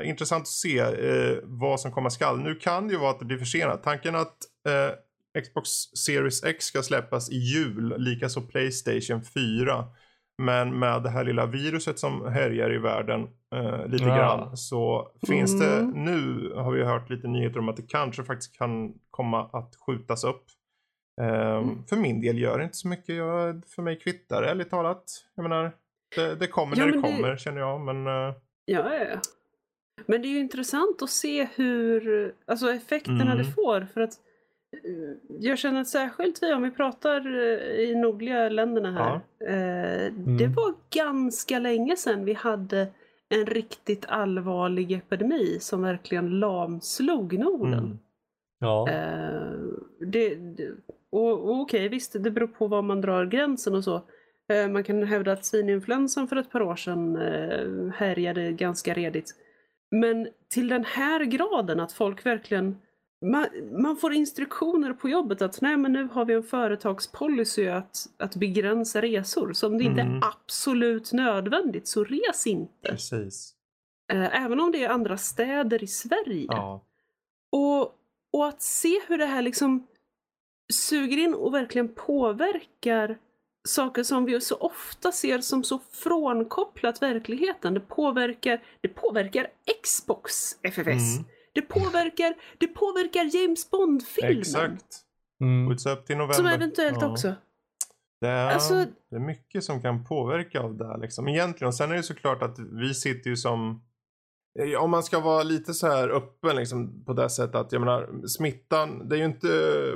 uh, 0.00 0.08
intressant 0.08 0.42
att 0.42 0.48
se 0.48 0.82
uh, 0.82 1.38
vad 1.42 1.80
som 1.80 1.92
komma 1.92 2.10
skall. 2.10 2.38
Nu 2.40 2.54
kan 2.54 2.86
det 2.88 2.92
ju 2.94 2.98
vara 3.00 3.10
att 3.10 3.18
det 3.18 3.24
blir 3.24 3.38
försenat. 3.38 3.82
Tanken 3.82 4.14
att 4.16 4.36
uh, 4.68 5.42
Xbox 5.42 5.68
Series 6.06 6.44
X 6.44 6.64
ska 6.64 6.82
släppas 6.82 7.30
i 7.30 7.36
jul, 7.36 7.94
likaså 7.98 8.40
Playstation 8.40 9.22
4. 9.24 9.84
Men 10.42 10.78
med 10.78 11.02
det 11.02 11.10
här 11.10 11.24
lilla 11.24 11.46
viruset 11.46 11.98
som 11.98 12.26
härjar 12.32 12.72
i 12.74 12.78
världen 12.78 13.20
uh, 13.54 13.86
lite 13.86 14.04
Ja. 14.04 14.16
grann 14.16 14.56
så 14.56 15.10
finns 15.26 15.60
det 15.60 15.76
Mm. 15.76 16.04
nu 16.04 16.52
har 16.54 16.72
vi 16.72 16.84
hört 16.84 17.10
lite 17.10 17.28
nyheter 17.28 17.58
om 17.58 17.68
att 17.68 17.76
det 17.76 17.88
kanske 17.88 18.24
faktiskt 18.24 18.58
kan 18.58 18.94
komma 19.10 19.50
att 19.52 19.74
skjutas 19.86 20.24
upp. 20.24 20.44
Ehm, 21.20 21.86
För 21.88 21.96
min 21.96 22.20
del 22.20 22.38
gör 22.38 22.58
det 22.58 22.64
inte 22.64 22.76
så 22.76 22.88
mycket. 22.88 23.16
Jag, 23.16 23.62
för 23.74 23.82
mig 23.82 23.98
kvittar 23.98 24.42
det 24.42 24.50
ärligt 24.50 24.70
talat. 24.70 25.04
Jag 25.34 25.42
menar, 25.42 25.72
det, 26.16 26.34
det 26.34 26.46
kommer 26.46 26.76
Ja, 26.76 26.86
när 26.86 26.92
det 26.92 27.00
kommer 27.00 27.36
känner 27.36 27.60
jag. 27.60 27.80
Men 27.80 28.06
eh, 28.06 28.34
Ja, 28.64 28.94
ja, 28.94 29.04
ja. 29.10 29.18
Men 30.06 30.22
det 30.22 30.28
är 30.28 30.30
ju 30.30 30.38
intressant 30.38 31.02
att 31.02 31.10
se 31.10 31.48
hur, 31.54 32.32
alltså 32.46 32.70
effekterna 32.72 33.22
Mm. 33.32 33.38
det 33.38 33.44
får. 33.44 33.86
För 33.94 34.00
att 34.00 34.12
eh, 34.84 35.16
jag 35.40 35.58
känner 35.58 35.80
att 35.80 35.88
särskilt 35.88 36.42
vi, 36.42 36.52
om 36.52 36.62
vi 36.62 36.70
pratar 36.70 37.26
eh, 37.36 37.80
i 37.80 37.94
nordliga 37.94 38.48
länderna 38.48 38.92
här. 38.92 39.14
Eh, 39.48 40.12
Det 40.38 40.46
var 40.46 40.74
ganska 40.90 41.58
länge 41.58 41.96
sedan 41.96 42.24
vi 42.24 42.32
hade 42.32 42.86
en 43.28 43.46
riktigt 43.46 44.06
allvarlig 44.08 44.92
epidemi 44.92 45.58
som 45.60 45.82
verkligen 45.82 46.38
lamslog 46.40 47.38
Norden. 47.38 47.72
mm, 47.78 47.98
Ja. 48.60 48.88
Eh, 48.90 49.52
det, 50.06 50.34
det, 50.34 50.70
och, 51.10 51.32
och 51.48 51.60
okej, 51.60 51.88
visst, 51.88 52.12
det 52.22 52.30
beror 52.30 52.46
på 52.46 52.66
var 52.66 52.82
man 52.82 53.00
drar 53.00 53.26
gränsen 53.26 53.74
och 53.74 53.84
så. 53.84 54.02
Eh, 54.52 54.68
man 54.68 54.84
kan 54.84 55.02
hävda 55.02 55.32
att 55.32 55.44
svininfluensan 55.44 56.28
för 56.28 56.36
ett 56.36 56.50
par 56.50 56.62
år 56.62 56.76
sedan 56.76 57.16
eh, 57.16 57.92
härjade 57.94 58.52
ganska 58.52 58.94
redigt. 58.94 59.34
Men 59.90 60.28
till 60.48 60.68
den 60.68 60.84
här 60.84 61.24
graden 61.24 61.80
att 61.80 61.92
folk 61.92 62.26
verkligen 62.26 62.78
man, 63.26 63.46
man 63.82 63.96
får 63.96 64.12
instruktioner 64.12 64.92
på 64.92 65.08
jobbet 65.08 65.42
att 65.42 65.60
nej 65.60 65.76
men 65.76 65.92
nu 65.92 66.08
har 66.12 66.24
vi 66.24 66.34
en 66.34 66.42
företagspolicy 66.42 67.68
att, 67.68 67.96
att 68.18 68.36
begränsa 68.36 69.02
resor. 69.02 69.52
Så 69.52 69.66
om 69.66 69.78
det 69.78 69.84
inte 69.84 70.00
Mm. 70.00 70.16
är 70.16 70.22
absolut 70.26 71.12
nödvändigt 71.12 71.88
så 71.88 72.04
res 72.04 72.46
inte. 72.46 72.88
precis. 72.88 73.54
Eh, 74.12 74.44
även 74.44 74.60
om 74.60 74.72
det 74.72 74.84
är 74.84 74.88
andra 74.88 75.16
städer 75.16 75.82
i 75.82 75.86
Sverige. 75.86 76.46
Ja. 76.48 76.84
Och, 77.52 77.82
och 78.32 78.46
att 78.48 78.62
se 78.62 79.00
hur 79.08 79.18
det 79.18 79.26
här 79.26 79.42
liksom 79.42 79.86
suger 80.72 81.18
in 81.18 81.34
och 81.34 81.54
verkligen 81.54 81.88
påverkar 81.88 83.18
saker 83.66 84.02
som 84.02 84.24
vi 84.24 84.40
så 84.40 84.56
ofta 84.56 85.12
ser 85.12 85.38
som 85.38 85.64
så 85.64 85.78
frånkopplat 85.92 87.02
verkligheten. 87.02 87.74
Det 87.74 87.80
påverkar, 87.80 88.62
det 88.80 88.88
påverkar 88.88 89.46
Xbox 89.84 90.32
FFS. 90.62 91.16
Mm, 91.16 91.24
Det, 91.54 91.62
påverkar, 91.62 92.34
det 92.58 92.66
påverkar 92.66 93.36
James 93.36 93.70
Bond-filmen. 93.70 94.38
exakt. 94.38 94.84
Mm. 95.40 95.68
Skjuts 95.68 95.86
upp 95.86 96.06
till 96.06 96.16
november. 96.16 96.34
Som 96.34 96.46
eventuellt 96.46 96.98
Ja. 97.00 97.10
också. 97.10 97.34
Det 98.20 98.28
är, 98.28 98.54
Alltså- 98.54 98.84
det 99.10 99.16
är 99.16 99.20
mycket 99.20 99.64
som 99.64 99.82
kan 99.82 100.04
påverka 100.04 100.60
av 100.60 100.76
det 100.76 100.86
här 100.86 100.98
liksom. 100.98 101.28
Egentligen. 101.28 101.68
Och 101.68 101.74
sen 101.74 101.90
är 101.90 101.96
det 101.96 102.02
såklart 102.02 102.42
att 102.42 102.58
vi 102.58 102.94
sitter 102.94 103.30
ju 103.30 103.36
som 103.36 103.82
eh, 104.58 104.82
om 104.82 104.90
man 104.90 105.02
ska 105.02 105.20
vara 105.20 105.42
lite 105.42 105.74
så 105.74 105.86
här 105.86 106.08
öppen 106.08 106.56
liksom 106.56 107.04
på 107.04 107.12
det 107.12 107.30
sättet 107.30 107.54
att 107.54 107.72
jag 107.72 107.80
menar 107.80 108.26
smittan, 108.26 109.08
det 109.08 109.16
är 109.16 109.18
ju 109.18 109.24
inte, 109.24 109.48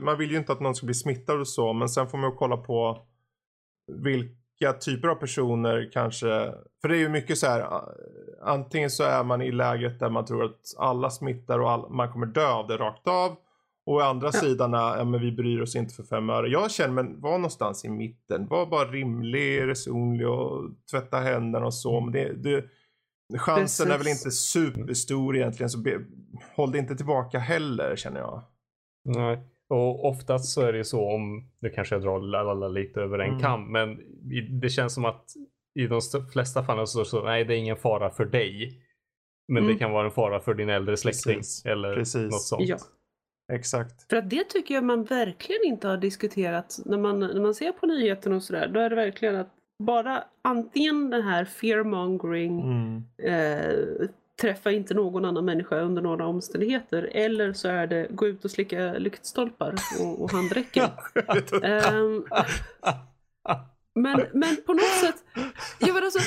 man 0.03 0.19
vill 0.19 0.31
ju 0.31 0.37
inte 0.37 0.53
att 0.53 0.61
någon 0.61 0.75
ska 0.75 0.87
bli 0.87 0.95
smittad 0.95 1.41
och 1.41 1.49
så 1.49 1.73
men 1.73 1.89
sen 1.89 2.09
får 2.09 2.19
man 2.19 2.31
ju 2.31 2.37
kolla 2.37 2.57
på 2.57 3.07
vilka 3.95 4.73
typer 4.81 5.09
av 5.09 5.15
personer 5.15 5.91
kanske, 5.93 6.53
för 6.81 6.89
det 6.89 6.97
är 6.97 6.99
ju 6.99 7.09
mycket 7.09 7.39
så 7.39 7.47
här 7.47 7.83
antingen 8.43 8.91
så 8.91 9.03
är 9.03 9.25
man 9.25 9.43
i 9.43 9.53
läget 9.53 10.01
där 10.01 10.11
man 10.11 10.25
tror 10.25 10.45
att 10.45 10.75
alla 10.79 11.11
smittar 11.11 11.59
och 11.59 11.71
all, 11.71 11.91
man 11.91 12.13
kommer 12.13 12.27
dö 12.27 12.49
av 12.49 12.67
det 12.67 12.77
rakt 12.77 13.09
av 13.09 13.37
och 13.87 13.97
å 13.97 14.01
andra 14.01 14.33
sidan 14.33 14.75
är, 14.75 14.97
ja 14.97 15.05
men 15.05 15.21
vi 15.21 15.33
bryr 15.33 15.61
oss 15.61 15.77
inte 15.77 15.95
för 15.95 16.03
fem 16.03 16.31
öre. 16.31 16.49
Jag 16.49 16.71
känner, 16.71 16.95
men 16.95 17.21
var 17.21 17.39
någonstans 17.39 17.85
i 17.85 17.89
mitten. 17.89 18.47
Var 18.47 18.67
bara 18.67 18.91
rimlig, 18.91 19.63
resonlig 19.63 20.29
och 20.29 20.71
tvätta 20.91 21.17
händerna 21.17 21.67
och 21.67 21.75
så. 21.75 22.01
Men 22.01 22.13
det, 22.13 22.33
det, 22.33 22.65
chansen 23.39 23.87
är 23.87 23.99
väl 23.99 24.07
Precis. 24.07 24.25
inte 24.25 24.31
superstor 24.31 25.37
egentligen. 25.37 25.71
Så 25.71 25.79
be, 25.79 26.01
håll 26.57 26.73
det 26.73 26.79
inte 26.79 26.97
tillbaka 26.97 27.39
heller 27.39 27.97
känner 27.97 28.21
jag. 28.21 28.43
Nej. 29.05 29.39
Och 29.71 30.05
oftast 30.05 30.53
så 30.55 30.61
är 30.63 30.73
det 30.73 30.79
ju 30.79 30.85
så 30.85 31.15
om, 31.15 31.51
nu 31.61 31.71
kanske 31.71 31.95
jag 31.95 32.03
drar 32.03 32.35
alla 32.51 32.69
lite 32.69 33.01
över 33.01 33.19
en 33.19 33.29
Mm. 33.29 33.41
kam, 33.41 33.73
men 33.73 34.01
i- 34.33 34.49
det 34.61 34.69
känns 34.69 34.95
som 34.95 35.05
att 35.05 35.25
i 35.79 35.87
de 35.87 35.99
st- 35.99 36.23
flesta 36.33 36.63
fallen 36.65 36.87
så 36.87 37.05
så 37.05 37.23
nej 37.25 37.45
det 37.45 37.55
är 37.55 37.59
ingen 37.59 37.77
fara 37.77 38.11
för 38.11 38.25
dig. 38.25 38.83
Men 39.49 39.63
Mm. 39.63 39.73
det 39.73 39.79
kan 39.79 39.93
vara 39.93 40.05
en 40.05 40.11
fara 40.13 40.41
för 40.41 40.55
din 40.55 40.69
äldre 40.69 40.97
släkting 40.97 41.35
Precis. 41.37 41.65
eller 41.67 41.95
Precis. 41.95 42.31
något 42.33 42.43
sånt. 42.43 42.69
Ja. 42.69 42.77
Exakt. 43.53 44.11
För 44.11 44.17
att 44.17 44.31
det 44.31 44.45
tycker 44.45 44.75
jag 44.75 44.85
man 44.85 45.05
verkligen 45.05 45.65
inte 45.65 45.89
har 45.89 45.97
diskuterat 45.97 46.79
när 46.85 46.99
man, 46.99 47.21
när 47.21 47.41
man 47.41 47.55
ser 47.55 47.73
på 47.73 47.87
nyheterna 47.87 48.37
och 48.37 48.43
sådär. 48.43 48.69
Då 48.69 48.81
är 48.81 48.91
det 48.91 48.97
verkligen 48.97 49.37
att 49.37 49.55
bara 49.85 50.25
antingen 50.45 51.11
den 51.11 51.23
här 51.23 51.45
fearmongering 51.45 52.61
Mm. 52.61 53.03
eh, 53.23 54.09
träffa 54.41 54.71
inte 54.73 54.95
någon 54.95 55.25
annan 55.25 55.45
människa 55.45 55.81
under 55.81 56.03
några 56.03 56.27
omständigheter. 56.27 57.11
Eller 57.13 57.53
så 57.53 57.69
är 57.69 57.87
det 57.87 58.07
gå 58.11 58.27
ut 58.27 58.45
och 58.45 58.51
slicka 58.51 58.93
lyktstolpar 58.93 59.75
och, 60.01 60.23
och 60.23 60.31
handräcken. 60.33 60.89
Ehm, 61.63 62.25
men, 63.95 64.27
men 64.33 64.57
på 64.67 64.73
något 64.73 65.01
sätt, 65.01 65.25
jag 65.79 65.95
vet 65.95 66.05
alltså, 66.05 66.19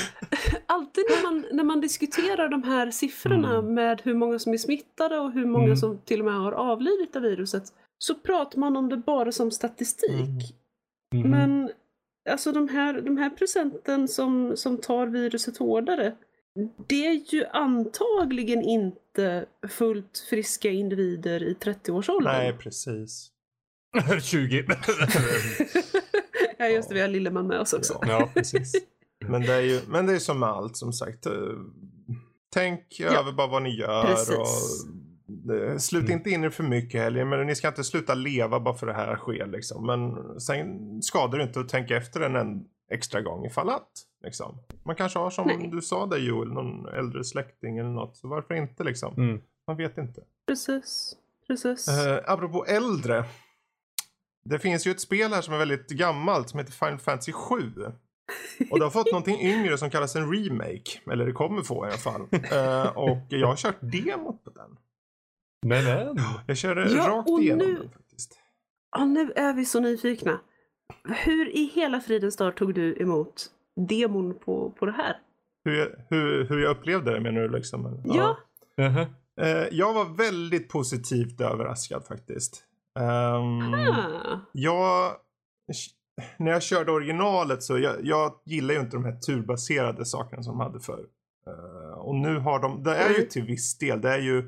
alltid 0.66 1.04
när 1.10 1.22
man, 1.22 1.46
när 1.52 1.64
man 1.64 1.80
diskuterar 1.80 2.48
de 2.48 2.62
här 2.62 2.90
siffrorna 2.90 3.54
Mm. 3.58 3.74
med 3.74 4.00
hur 4.04 4.14
många 4.14 4.38
som 4.38 4.52
är 4.52 4.58
smittade 4.58 5.18
och 5.18 5.32
hur 5.32 5.46
många 5.46 5.64
Mm. 5.64 5.76
som 5.76 5.98
till 5.98 6.20
och 6.20 6.24
med 6.26 6.34
har 6.34 6.52
avlidit 6.52 7.16
av 7.16 7.22
viruset 7.22 7.62
så 7.98 8.14
pratar 8.14 8.58
man 8.58 8.76
om 8.76 8.88
det 8.88 8.96
bara 8.96 9.32
som 9.32 9.50
statistik. 9.50 10.54
Mhm. 11.14 11.30
Men 11.30 11.70
alltså 12.30 12.52
de 12.52 12.68
här, 12.68 13.00
de 13.00 13.16
här 13.16 13.30
procenten 13.30 14.08
som, 14.08 14.56
som 14.56 14.78
tar 14.78 15.06
viruset 15.06 15.56
hårdare 15.56 16.12
det 16.86 17.06
är 17.06 17.34
ju 17.34 17.46
antagligen 17.46 18.62
inte 18.62 19.46
fullt 19.68 20.26
friska 20.30 20.70
individer 20.70 21.42
i 21.42 21.54
30-årsåldern. 21.54 22.32
Nej, 22.32 22.52
precis. 22.52 23.30
20. 24.22 24.64
ja 26.58 26.66
just 26.68 26.88
det, 26.88 26.94
vi 26.94 27.00
har 27.00 27.08
Lilleman 27.08 27.46
med 27.46 27.60
oss 27.60 27.72
också. 27.72 27.98
ja, 28.02 28.30
precis. 28.34 28.72
Men 29.28 29.42
det 29.42 29.52
är 29.54 29.60
ju 29.60 29.80
men 29.88 30.06
det 30.06 30.12
är 30.14 30.18
som 30.18 30.40
med 30.40 30.48
allt 30.48 30.76
som 30.76 30.92
sagt. 30.92 31.26
eh, 31.26 31.32
Tänk 32.54 33.00
över 33.00 33.32
bara 33.32 33.46
vad 33.46 33.62
ni 33.62 33.76
gör. 33.78 34.04
precis. 34.06 34.36
Och, 34.36 34.46
sluta 35.82 36.06
Mm. 36.06 36.18
inte 36.18 36.30
in 36.30 36.44
er 36.44 36.50
för 36.50 36.62
mycket 36.64 37.00
heller. 37.00 37.24
Men 37.24 37.46
ni 37.46 37.54
ska 37.54 37.68
inte 37.68 37.84
sluta 37.84 38.14
leva 38.14 38.60
bara 38.60 38.74
för 38.74 38.86
det 38.86 38.92
här 38.92 39.16
sker 39.16 39.46
liksom. 39.46 39.86
Men 39.86 40.16
sen 40.40 41.02
skadar 41.02 41.38
det 41.38 41.44
inte 41.44 41.60
att 41.60 41.68
tänka 41.68 41.96
efter 41.96 42.20
en 42.20 42.64
extra 42.90 43.20
gång 43.22 43.46
ifall 43.46 43.70
att. 43.70 43.90
Liksom. 44.24 44.58
Man 44.84 44.96
kanske 44.96 45.18
har 45.18 45.30
som 45.30 45.46
Nej. 45.46 45.68
du 45.72 45.82
sa 45.82 46.06
där 46.06 46.18
Joel, 46.18 46.52
någon 46.52 46.86
äldre 46.88 47.24
släkting 47.24 47.78
eller 47.78 47.90
något. 47.90 48.16
Så 48.16 48.28
varför 48.28 48.54
inte 48.54 48.84
liksom? 48.84 49.14
Mm. 49.16 49.40
Man 49.66 49.76
vet 49.76 49.98
inte. 49.98 50.20
Precis. 50.46 51.16
Precis. 51.46 51.88
Uh, 51.88 52.18
apropå 52.26 52.64
äldre. 52.66 53.24
Det 54.44 54.58
finns 54.58 54.86
ju 54.86 54.90
ett 54.90 55.00
spel 55.00 55.32
här 55.32 55.40
som 55.42 55.54
är 55.54 55.58
väldigt 55.58 55.88
gammalt 55.88 56.48
som 56.48 56.58
heter 56.58 56.72
Final 56.72 56.98
Fantasy 56.98 57.32
7. 57.32 57.56
Och 58.70 58.78
det 58.78 58.84
har 58.84 58.90
fått 58.90 59.06
någonting 59.12 59.40
yngre 59.40 59.78
som 59.78 59.90
kallas 59.90 60.16
en 60.16 60.32
remake. 60.34 61.00
Eller 61.12 61.26
det 61.26 61.32
kommer 61.32 61.62
få 61.62 61.86
i 61.86 61.88
alla 61.88 61.96
fall. 61.98 62.20
Eh, 62.32 62.96
och 62.96 63.18
jag 63.28 63.46
har 63.48 63.56
kört 63.56 63.76
demot 63.80 64.44
på 64.44 64.50
den. 64.50 64.76
Men 65.66 65.86
än. 65.86 66.16
Jag 66.46 66.56
körde 66.56 66.90
Ja, 66.92 67.08
rakt 67.08 67.28
igenom 67.28 67.66
nu- 67.66 67.74
den 67.78 67.90
faktiskt. 67.90 68.38
Ja, 68.96 69.04
nu 69.04 69.32
är 69.36 69.52
vi 69.54 69.64
så 69.64 69.80
nyfikna. 69.80 70.40
Hur 71.24 71.48
i 71.48 71.64
hela 71.74 72.00
fridens 72.00 72.36
dag 72.36 72.56
tog 72.56 72.74
du 72.74 72.96
emot 73.02 73.46
demon 73.76 74.34
på, 74.38 74.70
på 74.70 74.86
det 74.86 74.92
här? 74.92 75.20
Hur 75.64 75.74
jag, 75.78 75.88
hur, 76.08 76.44
hur 76.44 76.58
jag 76.62 76.70
upplevde 76.70 77.12
det 77.12 77.20
menar 77.20 77.40
du 77.40 77.48
liksom? 77.48 77.86
eller? 77.86 78.00
Ja. 78.04 78.36
Mhm. 78.76 79.06
Eh, 79.40 79.68
jag 79.70 79.94
var 79.94 80.04
väldigt 80.16 80.68
positivt 80.68 81.40
överraskad 81.40 82.04
faktiskt. 82.06 82.64
Ah. 83.00 83.40
Jag, 84.52 85.12
när 86.38 86.52
jag 86.52 86.62
körde 86.62 86.92
originalet 86.92 87.62
så 87.62 87.78
jag, 87.78 87.96
jag 88.02 88.40
gillar 88.44 88.74
ju 88.74 88.80
inte 88.80 88.96
de 88.96 89.04
här 89.04 89.16
turbaserade 89.16 90.04
sakerna 90.04 90.42
som 90.42 90.58
de 90.58 90.60
hade 90.60 90.80
förr. 90.80 91.06
Eh, 91.46 91.98
och 91.98 92.14
nu 92.14 92.38
har 92.38 92.58
de, 92.60 92.82
det 92.82 92.96
är 92.96 93.08
ju 93.10 93.14
Mm. 93.16 93.28
till 93.28 93.44
viss 93.44 93.78
del, 93.78 94.00
det 94.00 94.10
är 94.10 94.18
ju, 94.18 94.42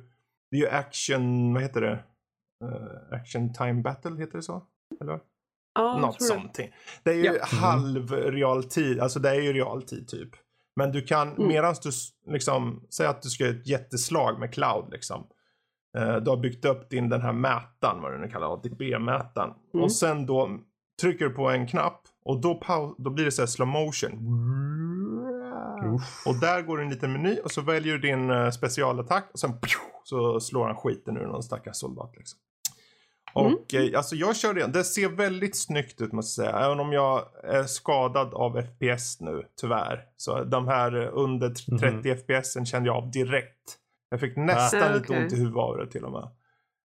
det 0.51 0.57
är 0.57 0.61
ju 0.61 0.68
action, 0.68 1.55
vad 1.55 1.62
heter 1.62 1.80
det? 1.80 2.05
Eh, 2.64 3.18
action 3.20 3.53
time 3.55 3.82
battle, 3.82 4.16
heter 4.18 4.37
det 4.37 4.43
så? 4.43 4.62
Eller? 5.01 5.20
Jag 5.77 6.01
Något 6.01 6.22
sånt. 6.22 6.59
Det 7.03 7.11
är 7.11 7.14
ju 7.14 7.24
Ja. 7.24 7.45
halv 7.45 8.12
realtid, 8.12 9.01
alltså 9.01 9.18
det 9.20 9.29
är 9.31 9.41
ju 9.41 9.53
realtid 9.53 10.09
typ. 10.09 10.31
Men 10.77 10.93
du 10.93 11.03
kan, 11.03 11.29
Mm. 11.33 11.49
medans 11.49 11.81
du 11.81 11.91
liksom, 12.33 12.87
säg 12.91 13.07
att 13.07 13.22
du 13.22 13.29
ska 13.29 13.45
göra 13.45 13.57
ett 13.57 13.66
jätteslag 13.68 14.39
med 14.41 14.55
cloud 14.55 14.85
liksom. 14.93 15.27
Eh, 15.99 16.16
du 16.16 16.31
har 16.31 16.37
byggt 16.37 16.64
upp 16.64 16.91
din 16.91 17.09
den 17.09 17.20
här 17.22 17.33
mätaren, 17.33 18.03
vad 18.03 18.12
du 18.12 18.18
nu 18.18 18.29
kallar 18.29 18.55
ATB-mätaren. 18.55 19.53
Mm. 19.74 19.85
Och 19.85 19.93
sen 19.93 20.27
då 20.27 20.51
trycker 21.01 21.24
du 21.24 21.31
på 21.31 21.51
en 21.51 21.66
knapp 21.66 22.01
och 22.24 22.41
då, 22.41 22.61
då 22.99 23.11
blir 23.11 23.24
det 23.24 23.31
så 23.33 23.43
här 23.43 23.47
slow 23.47 23.68
motion. 23.68 24.12
Och 26.27 26.35
där 26.41 26.62
går 26.62 26.83
en 26.83 26.91
liten 26.91 27.12
meny 27.12 27.39
och 27.45 27.51
så 27.51 27.61
väljer 27.61 27.93
du 27.93 27.99
din 27.99 28.31
uh, 28.31 28.51
specialattack 28.51 29.31
och 29.33 29.39
sen 29.39 29.53
så 30.05 30.41
slår 30.41 30.66
han 30.66 30.77
skiten 30.77 31.16
ur 31.16 31.27
någon 31.27 31.43
stackars 31.43 31.77
soldat. 31.77 32.12
Liksom. 32.16 32.39
Mm. 33.41 33.55
Och 33.55 33.74
eh, 33.74 33.99
alltså 33.99 34.16
jag 34.16 34.37
kör 34.37 34.55
det, 34.55 34.66
det 34.66 34.84
ser 34.84 35.09
väldigt 35.09 35.57
snyggt 35.57 36.01
ut 36.01 36.12
måste 36.12 36.43
jag 36.43 36.51
säga. 36.51 36.64
Även 36.66 36.80
om 36.80 36.93
jag 36.93 37.22
är 37.45 37.62
skadad 37.62 38.34
av 38.34 38.62
FPS 38.62 39.20
nu, 39.20 39.43
tyvärr. 39.61 40.05
Så 40.16 40.45
de 40.45 40.68
här 40.68 41.03
eh, 41.03 41.09
under 41.12 41.51
t- 41.51 41.78
30 42.03 42.16
FPSen 42.16 42.66
kände 42.66 42.89
jag 42.89 42.97
av 42.97 43.11
direkt. 43.11 43.76
Jag 44.11 44.20
fick 44.20 44.37
nästan 44.37 44.82
Ah, 44.82 44.95
lite 44.95 45.12
okej. 45.12 45.22
ont 45.22 45.32
i 45.32 45.37
huvudet 45.37 45.57
av 45.59 45.76
det 45.76 45.87
till 45.87 46.05
och 46.05 46.12
med. 46.12 46.28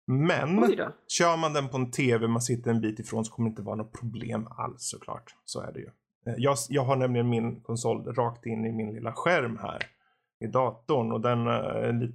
Men 0.07 0.59
kör 1.07 1.37
man 1.37 1.53
den 1.53 1.67
på 1.69 1.77
en 1.77 1.91
TV, 1.91 2.27
man 2.27 2.41
sitter 2.41 2.71
en 2.71 2.81
bit 2.81 2.99
ifrån 2.99 3.25
så 3.25 3.33
kommer 3.33 3.49
det 3.49 3.51
inte 3.51 3.61
vara 3.61 3.75
något 3.75 3.93
problem 3.99 4.47
alls 4.57 4.75
såklart. 4.89 5.35
Så 5.45 5.61
är 5.61 5.71
det 5.71 5.79
ju. 5.79 5.89
Eh, 6.27 6.33
Jag, 6.37 6.57
jag 6.69 6.83
har 6.83 6.95
nämligen 6.95 7.29
min 7.29 7.61
konsol 7.61 8.13
rakt 8.13 8.45
in 8.45 8.65
i 8.65 8.71
min 8.71 8.93
lilla 8.93 9.13
skärm 9.13 9.57
här 9.61 9.79
i 10.43 10.47
datorn 10.47 11.11
och 11.11 11.21
den, 11.21 11.47
uh, 11.47 12.09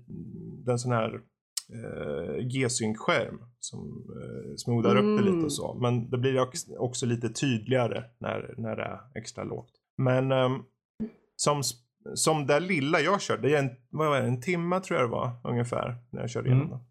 den 0.65 0.79
sån 0.79 0.93
här 0.93 1.21
uh, 1.75 2.37
G-Sync-skärm 2.39 3.41
som 3.59 3.81
uh, 4.17 4.57
smoothar 4.57 4.97
upp 4.97 5.19
det 5.19 5.25
lite 5.25 5.33
Mm. 5.33 5.45
och 5.45 5.53
så. 5.53 5.75
Men 5.75 6.11
det 6.11 6.19
blir 6.19 6.49
också, 6.79 7.07
lite 7.07 7.29
tydligare 7.29 8.05
när, 8.19 8.55
när 8.59 8.77
det 8.77 8.83
är 8.83 9.01
extra 9.15 9.45
lågt. 9.45 9.71
Men 10.03 10.33
ehm, 10.33 10.63
som, 11.37 11.63
som 12.15 12.47
det 12.47 12.61
lilla 12.61 13.01
jag 13.01 13.21
körde, 13.21 13.49
det 13.49 13.55
är 13.57 13.59
en, 13.63 13.71
vad 13.91 14.09
var 14.09 14.21
det, 14.21 14.27
en 14.27 14.41
timme 14.41 14.81
tror 14.81 15.01
jag 15.01 15.09
det 15.09 15.13
var 15.13 15.31
ungefär 15.45 15.97
när 16.11 16.21
jag 16.21 16.31
körde 16.31 16.49
igenom 16.49 16.67
Mm. 16.67 16.79
det. 16.79 16.85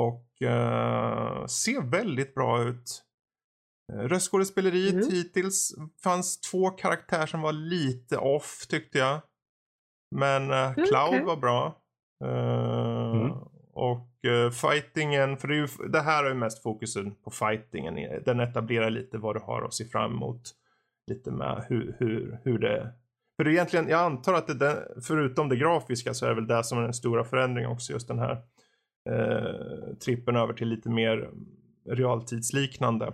Och 0.00 0.42
eh, 0.42 1.46
ser 1.46 1.82
väldigt 1.90 2.34
bra 2.34 2.62
ut. 2.62 3.02
Uh, 3.92 3.98
Röstskådespeleriet 4.00 4.94
Mm. 4.94 5.10
hittills 5.10 5.74
fanns 6.02 6.40
två 6.40 6.70
karaktärer 6.70 7.26
som 7.26 7.40
var 7.40 7.52
lite 7.52 8.18
off 8.18 8.66
tyckte 8.68 8.98
jag. 8.98 9.20
Men 10.16 10.50
uh, 10.50 10.56
Mm, 10.56 10.74
Cloud 10.74 11.08
okej. 11.08 11.24
var 11.24 11.36
bra. 11.36 11.80
Eh, 12.24 12.30
Mm. 12.30 13.03
Och 13.74 14.24
eh, 14.24 14.50
fightingen, 14.50 15.36
för 15.36 15.48
det, 15.48 15.54
är 15.54 15.58
ju, 15.58 15.88
det 15.88 16.00
här 16.00 16.24
är 16.24 16.28
ju 16.28 16.34
mest 16.34 16.62
fokusen 16.62 17.14
på 17.24 17.30
fightingen. 17.30 18.22
Den 18.24 18.40
etablerar 18.40 18.90
lite 18.90 19.18
vad 19.18 19.36
du 19.36 19.40
har 19.40 19.62
att 19.62 19.74
se 19.74 19.84
fram 19.84 20.12
emot. 20.12 20.50
Lite 21.06 21.30
med 21.30 21.64
hur, 21.68 21.96
hur, 21.98 22.38
hur 22.44 22.58
det... 22.58 22.92
För 23.36 23.44
det 23.44 23.52
egentligen, 23.52 23.88
jag 23.88 24.00
antar 24.00 24.34
att 24.34 24.46
det 24.46 24.54
där, 24.54 24.88
förutom 25.02 25.48
det 25.48 25.56
grafiska 25.56 26.14
så 26.14 26.24
är 26.24 26.28
det 26.28 26.34
väl 26.34 26.46
det 26.46 26.64
som 26.64 26.78
är 26.78 26.82
den 26.82 26.94
stora 26.94 27.24
förändringen 27.24 27.70
också. 27.70 27.92
Just 27.92 28.08
den 28.08 28.18
här 28.18 28.42
eh, 29.10 29.96
trippen 30.04 30.36
över 30.36 30.52
till 30.52 30.68
lite 30.68 30.90
mer 30.90 31.30
realtidsliknande 31.90 33.06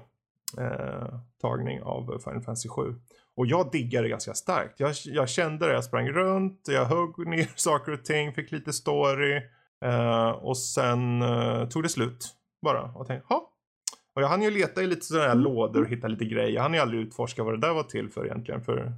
eh, 0.58 1.20
tagning 1.40 1.82
av 1.82 2.20
Final 2.24 2.42
Fantasy 2.42 2.68
7. 2.68 2.94
Och 3.36 3.46
jag 3.46 3.70
diggar 3.72 4.02
det 4.02 4.08
ganska 4.08 4.34
starkt. 4.34 4.80
Jag, 4.80 4.92
jag 5.04 5.28
kände 5.28 5.66
det, 5.66 5.72
jag 5.72 5.84
sprang 5.84 6.08
runt, 6.08 6.64
jag 6.68 6.84
högg 6.84 7.28
ner 7.28 7.50
saker 7.56 7.92
och 7.92 8.04
ting, 8.04 8.32
fick 8.32 8.52
lite 8.52 8.72
story. 8.72 9.42
Eh, 9.84 10.30
och 10.30 10.58
sen 10.58 11.22
eh, 11.22 11.68
tog 11.68 11.82
det 11.82 11.88
slut 11.88 12.34
bara. 12.62 12.82
Och 12.82 13.06
tänkte, 13.06 13.34
ha. 13.34 13.46
Och 14.14 14.22
jag 14.22 14.28
hann 14.28 14.42
ju 14.42 14.50
leta 14.50 14.82
i 14.82 14.86
lite 14.86 15.06
sådana 15.06 15.28
här 15.28 15.34
lådor 15.34 15.82
och 15.82 15.88
hitta 15.88 16.08
lite 16.08 16.24
grejer. 16.24 16.50
Jag 16.50 16.62
hann 16.62 16.74
ju 16.74 16.80
aldrig 16.80 17.00
utforska 17.00 17.44
vad 17.44 17.54
det 17.54 17.66
där 17.66 17.74
var 17.74 17.82
till 17.82 18.10
för 18.10 18.26
egentligen. 18.26 18.64
För 18.64 18.92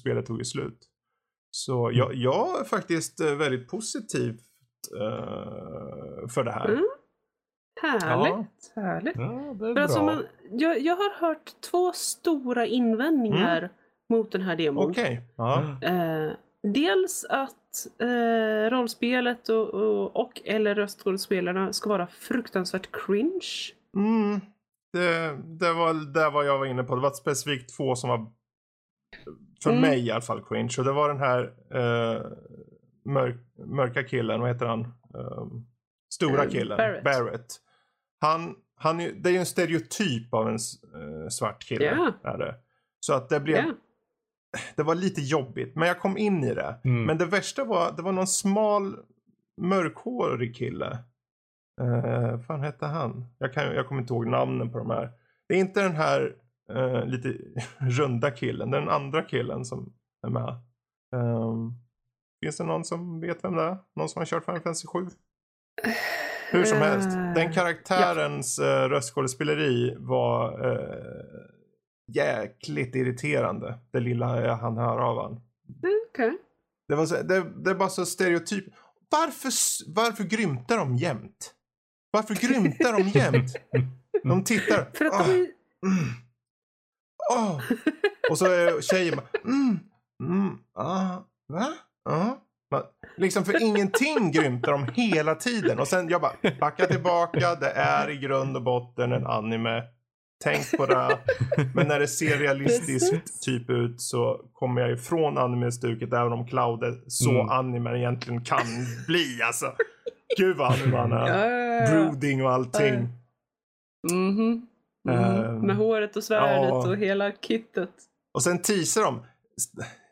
spelet 0.00 0.26
tog 0.26 0.38
ju 0.38 0.44
slut. 0.44 0.78
Så 1.50 1.90
jag, 1.94 2.14
jag 2.14 2.60
är 2.60 2.64
faktiskt 2.64 3.20
eh, 3.20 3.34
väldigt 3.34 3.68
positiv 3.68 4.40
eh, 5.00 6.28
för 6.28 6.44
det 6.44 6.52
här. 6.52 6.68
Mm. 6.68 6.84
Härligt. 7.82 8.72
Härligt. 8.76 9.16
Ja, 9.16 9.54
det 9.58 9.70
är 9.70 9.74
För 9.74 9.80
alltså, 9.80 10.04
bra. 10.04 10.14
man, 10.14 10.26
jag, 10.50 10.80
jag 10.80 10.96
har 10.96 11.14
hört 11.20 11.52
två 11.70 11.92
stora 11.92 12.66
invändningar 12.66 13.70
mot 14.08 14.32
den 14.32 14.42
här 14.42 14.56
demon. 14.56 14.90
Okej. 14.90 15.22
Ja. 15.36 15.76
Eh, 15.82 16.32
dels 16.62 17.24
att 17.28 17.56
eh, 18.00 18.70
rollspelet 18.70 19.48
och, 19.48 19.74
och, 19.74 20.16
och 20.16 20.40
eller 20.44 20.74
röstskådespelarna 20.74 21.72
ska 21.72 21.88
vara 21.88 22.06
fruktansvärt 22.06 22.88
cringe. 23.06 23.46
Mm, 23.96 24.40
det, 24.92 25.36
det 25.44 25.72
var 25.72 26.12
det 26.14 26.30
var 26.30 26.44
jag 26.44 26.58
var 26.58 26.66
inne 26.66 26.82
på. 26.84 26.94
Det 26.94 27.00
var 27.02 27.10
specifikt 27.10 27.76
två 27.76 27.94
som 27.96 28.10
var 28.10 28.26
för 29.62 29.70
Mm. 29.70 29.82
mig 29.82 30.06
i 30.06 30.10
alla 30.10 30.20
fall 30.20 30.44
cringe. 30.44 30.74
Och 30.78 30.84
det 30.84 30.92
var 30.92 31.08
den 31.08 31.18
här 31.18 31.42
eh, 31.74 32.22
mörk, 33.04 33.36
mörka 33.66 34.02
killen, 34.02 34.40
vad 34.40 34.48
heter 34.50 34.66
han? 34.66 34.80
Ehm, 34.80 35.66
stora 36.14 36.44
Eh, 36.44 36.50
killen, 36.50 36.76
Barrett. 37.04 37.46
Han, 38.20 38.54
han, 38.76 39.00
är- 39.00 39.12
det 39.12 39.28
är 39.28 39.32
ju 39.32 39.38
en 39.38 39.46
stereotyp 39.46 40.34
av 40.34 40.48
en 40.48 40.54
eh, 40.54 41.28
svart 41.30 41.64
kille. 41.64 41.84
Ja. 41.84 42.12
Är 42.32 42.38
det. 42.38 42.54
Så 43.00 43.14
att 43.14 43.28
det 43.28 43.40
blev, 43.40 43.56
Ja. 43.56 43.72
Det 44.76 44.82
var 44.82 44.94
lite 44.94 45.20
jobbigt. 45.20 45.76
Men 45.76 45.88
jag 45.88 46.00
kom 46.00 46.18
in 46.18 46.44
i 46.44 46.54
det. 46.54 46.80
Mm. 46.84 47.04
Men 47.04 47.18
det 47.18 47.26
värsta 47.26 47.64
var, 47.64 47.92
det 47.96 48.02
var 48.02 48.12
någon 48.12 48.26
smal 48.26 48.96
mörkhårig 49.60 50.56
kille. 50.56 50.98
Uh, 51.80 52.30
vad 52.30 52.46
fan 52.46 52.60
hette 52.60 52.86
han? 52.86 53.24
Jag, 53.38 53.52
kan, 53.52 53.74
jag 53.74 53.88
kommer 53.88 54.00
inte 54.00 54.14
ihåg 54.14 54.26
namnen 54.26 54.70
på 54.70 54.78
de 54.78 54.90
här. 54.90 55.10
Det 55.48 55.54
är 55.54 55.58
inte 55.58 55.82
den 55.82 55.96
här 55.96 56.36
eh, 56.70 57.06
lite 57.06 57.34
runda 57.78 58.30
killen. 58.30 58.70
Det 58.70 58.76
är 58.76 58.80
den 58.80 58.90
andra 58.90 59.22
killen 59.22 59.64
som 59.64 59.92
är 60.26 60.30
med. 60.30 60.56
Ehm, 61.14 61.72
finns 62.44 62.56
det 62.56 62.64
någon 62.64 62.84
som 62.84 63.20
vet 63.20 63.44
vem 63.44 63.56
det 63.56 63.62
är? 63.62 63.76
Någon 63.96 64.08
som 64.08 64.20
har 64.20 64.26
kört 64.26 64.44
Final 64.44 64.60
Fantasy 64.60 64.86
7? 64.86 65.06
Hur 66.50 66.64
som 66.64 66.78
helst. 66.78 67.08
Eh, 67.08 67.34
Den 67.34 67.52
karaktärens 67.52 68.58
uh, 68.58 68.64
röstskådespeleri 68.64 69.96
var 69.98 70.70
eh, 70.70 71.53
jäkligt 72.12 72.94
irriterande. 72.94 73.78
Det 73.92 74.00
lilla 74.00 74.40
jag 74.46 74.56
hann 74.56 74.76
höra 74.76 75.06
av 75.06 75.22
han. 75.22 75.40
Okej. 76.10 76.38
Det, 76.88 76.94
var 76.94 77.06
så, 77.06 77.22
det, 77.22 77.64
det 77.64 77.70
är 77.70 77.74
bara 77.74 77.88
så 77.88 78.06
stereotyp. 78.06 78.64
Varför, 79.10 79.50
varför 79.94 80.24
grymtar 80.24 80.76
de 80.78 80.96
jämt? 80.96 81.54
Varför 82.10 82.34
grymtar 82.34 82.92
de 82.92 83.02
jämt? 83.08 83.52
De 84.24 84.44
tittar. 84.44 84.90
För 84.94 85.04
att 85.04 85.12
"Åh, 85.14 85.26
de 85.26 85.32
är... 85.32 85.36
mm, 85.86 86.10
åh." 87.32 87.60
Och 88.30 88.38
så 88.38 88.46
är 88.46 88.80
tjejen 88.80 89.16
bara. 89.16 89.26
Mm, 89.44 89.78
mm, 90.22 90.58
ah, 90.74 91.18
va? 91.48 91.68
Ja. 92.04 92.40
Man- 92.70 92.82
Liksom 93.16 93.44
för 93.44 93.62
ingenting 93.62 94.30
grymtar 94.32 94.72
de 94.72 94.88
hela 95.02 95.34
tiden. 95.34 95.78
Och 95.78 95.88
sen 95.88 96.08
jag 96.08 96.20
bara 96.20 96.36
backa 96.60 96.86
tillbaka. 96.86 97.54
Det 97.54 97.70
är 97.70 98.10
i 98.10 98.16
grund 98.16 98.56
och 98.56 98.62
botten 98.62 99.12
en 99.12 99.26
anime. 99.26 99.82
Tänk 100.44 100.76
på 100.76 100.86
det. 100.86 101.18
Men 101.74 101.88
när 101.88 102.00
det 102.00 102.08
ser 102.08 102.38
realistiskt 102.38 103.42
typ 103.42 103.70
ut 103.70 104.00
så 104.00 104.40
kommer 104.52 104.80
jag 104.80 104.92
ifrån 104.92 105.38
anime-stuket 105.38 106.12
även 106.12 106.32
om 106.32 106.46
Cloud 106.46 106.82
är 106.82 106.94
så 107.06 107.30
Mm. 107.30 107.48
anime 107.48 107.98
egentligen 107.98 108.44
kan 108.44 108.66
bli 109.06 109.40
alltså. 109.42 109.66
Gud 110.38 110.56
vad 110.56 110.72
anime 110.72 110.96
han 110.96 111.12
är. 111.12 111.28
Ja, 111.28 111.46
ja, 111.50 111.74
ja. 111.74 111.90
Brooding 111.90 112.44
och 112.44 112.50
allting. 112.52 112.94
Mhm. 114.12 114.68
Mhm. 115.08 115.14
Ehm, 115.18 115.58
Med 115.60 115.76
håret 115.76 116.16
och 116.16 116.24
svärdet 116.24 116.68
ja. 116.68 116.88
och 116.88 116.96
hela 116.96 117.32
kittet. 117.32 117.90
Och 118.34 118.42
sen 118.42 118.62
teasar 118.62 119.02
de. 119.02 119.16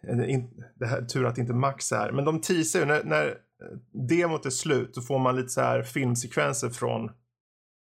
eh, 0.08 0.40
Det 0.78 0.86
här, 0.86 1.02
tur 1.02 1.26
att 1.26 1.38
inte 1.38 1.52
Max 1.52 1.92
är 1.92 1.96
här. 1.96 2.12
Men 2.12 2.24
de 2.24 2.40
teasar 2.40 2.78
ju 2.80 2.84
när, 2.86 3.04
när 3.04 3.34
demot 4.08 4.46
är 4.46 4.50
slut. 4.50 4.94
Då 4.94 5.00
får 5.00 5.18
man 5.18 5.36
lite 5.36 5.48
så 5.48 5.60
här 5.60 5.82
filmsekvenser 5.82 6.68
från 6.70 7.10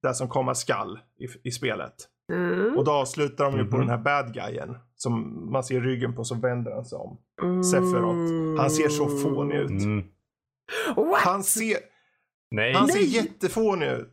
det 0.03 0.15
som 0.15 0.29
komma 0.29 0.55
skall 0.55 0.99
i, 1.19 1.49
i 1.49 1.51
spelet. 1.53 1.95
Mm. 2.33 2.79
Och 2.79 2.85
då 2.85 2.93
avslutar 2.93 3.45
de 3.45 3.59
ju 3.59 3.65
på 3.65 3.77
Mhm. 3.77 3.81
den 3.87 3.91
här 3.91 4.05
bad 4.05 4.35
guyen. 4.35 4.79
Som 4.97 5.43
man 5.53 5.65
ser 5.65 5.81
ryggen 5.81 6.15
på 6.15 6.25
så 6.25 6.35
vänder 6.35 6.73
han 6.73 6.85
sig 6.85 6.99
om. 6.99 7.19
Sephiroth. 7.65 8.61
Han 8.61 8.71
ser 8.71 8.89
så 8.89 9.09
fånig 9.19 9.57
ut. 9.57 9.71
Mm. 9.71 10.05
What? 10.97 11.21
Han 11.21 11.43
ser, 11.45 11.77
Nej. 12.51 12.73
han 12.75 12.89
ser 12.89 12.95
Nej! 12.99 13.09
jättefånig 13.17 13.89
ut. 13.89 14.13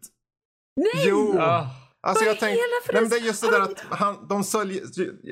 Nej! 0.76 1.05
Jo! 1.09 1.36
Ah. 1.39 1.68
Alltså 2.03 2.24
Vad 2.26 2.30
jag 2.34 2.39
tänkte, 2.39 2.62
nej 2.93 3.01
men 3.01 3.09
det 3.09 3.16
är 3.16 3.20
just 3.26 3.41
det 3.45 3.51
där 3.51 3.62
att 3.62 3.80
han, 3.89 4.28
de 4.28 4.43
säljer, 4.43 4.82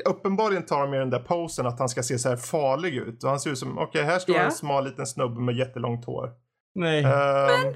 uppenbarligen 0.06 0.66
tar 0.66 0.82
de 0.82 0.90
med 0.92 1.00
den 1.00 1.10
där 1.10 1.20
posen 1.20 1.66
att 1.66 1.80
han 1.80 1.90
ska 1.90 2.04
se 2.04 2.20
så 2.20 2.30
här 2.30 2.36
farlig 2.38 2.96
ut. 2.96 3.24
Och 3.24 3.30
han 3.30 3.40
ser 3.40 3.52
ut 3.52 3.58
som, 3.58 3.78
okej 3.78 4.04
här 4.04 4.20
står 4.20 4.36
Ja. 4.36 4.42
en 4.42 4.52
smal 4.52 4.86
liten 4.86 5.06
snubbe 5.08 5.42
med 5.42 5.56
jättelångt 5.56 6.06
hår. 6.06 6.30
Nej. 6.76 7.04
Ehm, 7.04 7.76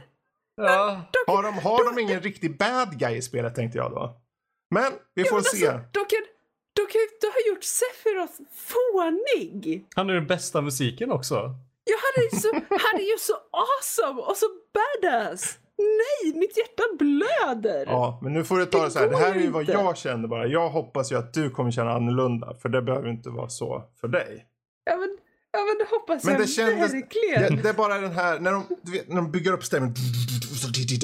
Ja. 0.55 1.01
har, 1.27 1.43
de, 1.43 1.53
har 1.53 1.93
de 1.95 2.01
ingen 2.01 2.21
riktig 2.21 2.57
bad 2.57 2.99
guy 2.99 3.15
i 3.15 3.21
spelet 3.21 3.55
tänkte 3.55 3.77
jag 3.77 3.91
då. 3.91 4.21
Men 4.73 4.91
vi 5.15 5.23
får 5.23 5.35
men 5.35 5.43
se. 5.43 5.67
Alltså, 5.67 5.87
de 5.91 5.99
kan, 5.99 6.23
de 6.73 6.81
kan 6.91 7.01
inte 7.01 7.27
ha 7.27 7.39
gjort 7.53 7.63
Sephiroth 7.63 8.33
fånig. 8.71 9.85
Han 9.95 10.09
är 10.09 10.13
den 10.13 10.27
bästa 10.27 10.61
musiken 10.61 11.11
också. 11.11 11.35
Jag 11.85 11.97
hade 11.97 12.25
ju 12.25 12.39
så, 12.41 12.53
han 12.69 12.95
är 12.99 13.11
ju 13.11 13.17
så 13.19 13.33
awesome 13.51 14.21
och 14.21 14.37
så 14.37 14.45
badass. 14.73 15.57
Nej, 15.77 16.33
mitt 16.39 16.57
hjärta 16.57 16.83
blöder. 16.99 17.85
Ja, 17.85 18.19
men 18.23 18.33
nu 18.33 18.43
får 18.43 18.57
du 18.57 18.65
ta 18.65 18.77
det 18.77 18.83
Det 18.85 18.91
så 18.91 18.99
här. 18.99 19.09
Det 19.09 19.17
här 19.17 19.35
är 19.35 19.39
ju 19.39 19.49
vad 19.49 19.63
jag 19.69 19.97
känner 19.97 20.27
bara. 20.27 20.47
Jag 20.47 20.69
hoppas 20.69 21.11
ju 21.11 21.15
att 21.17 21.33
du 21.33 21.49
kommer 21.49 21.71
känna 21.71 21.91
annorlunda. 21.93 22.55
För 22.61 22.69
det 22.69 22.81
behöver 22.81 23.09
inte 23.09 23.29
vara 23.29 23.49
så 23.49 23.83
för 24.01 24.07
dig. 24.07 24.45
Ja, 24.83 24.95
men, 24.97 25.17
ja, 25.51 25.59
men 25.59 25.77
det 25.77 25.85
hoppas 25.95 26.23
Men 26.23 26.33
jag 26.33 26.41
det 26.43 26.47
kändes- 26.47 26.93
verkligen. 26.93 27.55
Det, 27.55 27.61
det 27.61 27.69
är 27.69 27.73
bara 27.73 27.97
den 27.97 28.11
här, 28.11 28.39
när 28.39 28.51
de, 28.51 28.63
du 28.81 28.91
vet, 28.91 29.07
när 29.07 29.15
de 29.15 29.31
bygger 29.31 29.53
upp 29.53 29.63
stämmen. 29.63 29.93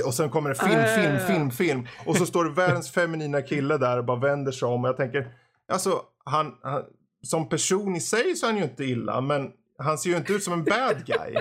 Och 0.05 0.13
sen 0.13 0.29
kommer 0.29 0.49
det 0.49 0.55
film, 0.55 0.83
film, 0.95 1.13
ja. 1.13 1.27
film, 1.27 1.51
film. 1.51 1.87
Och 2.05 2.15
så 2.15 2.25
står 2.25 2.43
det 2.45 2.51
världens 2.51 2.91
feminina 2.91 3.41
kille 3.41 3.77
där 3.77 3.97
och 3.97 4.05
bara 4.05 4.19
vänder 4.19 4.51
sig 4.51 4.67
om. 4.67 4.83
Och 4.83 4.89
jag 4.89 4.97
tänker, 4.97 5.31
alltså 5.71 6.01
han, 6.25 6.55
han 6.61 6.83
som 7.23 7.49
person 7.49 7.95
i 7.95 7.99
sig 8.01 8.35
så 8.35 8.45
är 8.45 8.49
han 8.51 8.57
ju 8.57 8.63
inte 8.63 8.83
illa. 8.83 9.21
Men 9.21 9.51
han 9.77 9.97
ser 9.97 10.09
ju 10.09 10.17
inte 10.17 10.33
ut 10.33 10.43
som 10.43 10.53
en 10.53 10.63
bad 10.63 11.05
guy. 11.05 11.35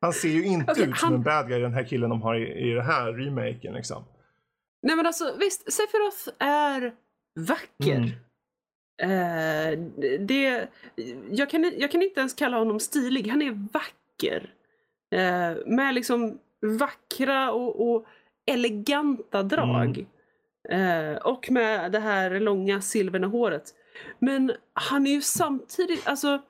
Han 0.00 0.12
ser 0.12 0.28
ju 0.28 0.44
inte 0.44 0.72
Okej, 0.72 0.84
ut 0.88 0.96
som 0.98 1.06
han- 1.08 1.14
en 1.14 1.22
bad 1.22 1.48
guy, 1.48 1.58
den 1.60 1.74
här 1.74 1.84
killen 1.84 2.10
de 2.10 2.22
har 2.22 2.34
i, 2.34 2.70
i 2.70 2.74
den 2.74 2.86
här 2.86 3.12
remaken 3.12 3.74
liksom. 3.74 4.04
Nej 4.82 4.96
men 4.96 5.06
alltså 5.06 5.36
visst, 5.38 5.72
Sephiroth 5.72 6.28
är 6.38 6.92
vacker. 7.34 7.96
Mm. 7.96 8.10
Eh, 9.02 9.78
det, 10.20 10.68
jag, 11.30 11.50
kan, 11.50 11.72
jag 11.78 11.90
kan 11.90 12.02
inte 12.02 12.20
ens 12.20 12.34
kalla 12.34 12.58
honom 12.58 12.80
stilig, 12.80 13.28
han 13.28 13.42
är 13.42 13.68
vacker. 13.72 14.50
Eh, 15.14 15.66
med 15.66 15.94
liksom 15.94 16.38
vackra 16.64 17.52
och, 17.52 17.90
och 17.90 18.06
eleganta 18.46 19.42
drag. 19.42 20.06
Eh, 20.68 21.16
och 21.16 21.50
med 21.50 21.92
det 21.92 21.98
här 21.98 22.40
långa 22.40 22.80
silverna 22.80 23.26
håret. 23.26 23.74
Men 24.18 24.52
han 24.72 25.06
är 25.06 25.10
ju 25.10 25.22
samtidigt, 25.22 26.06
alltså 26.06 26.42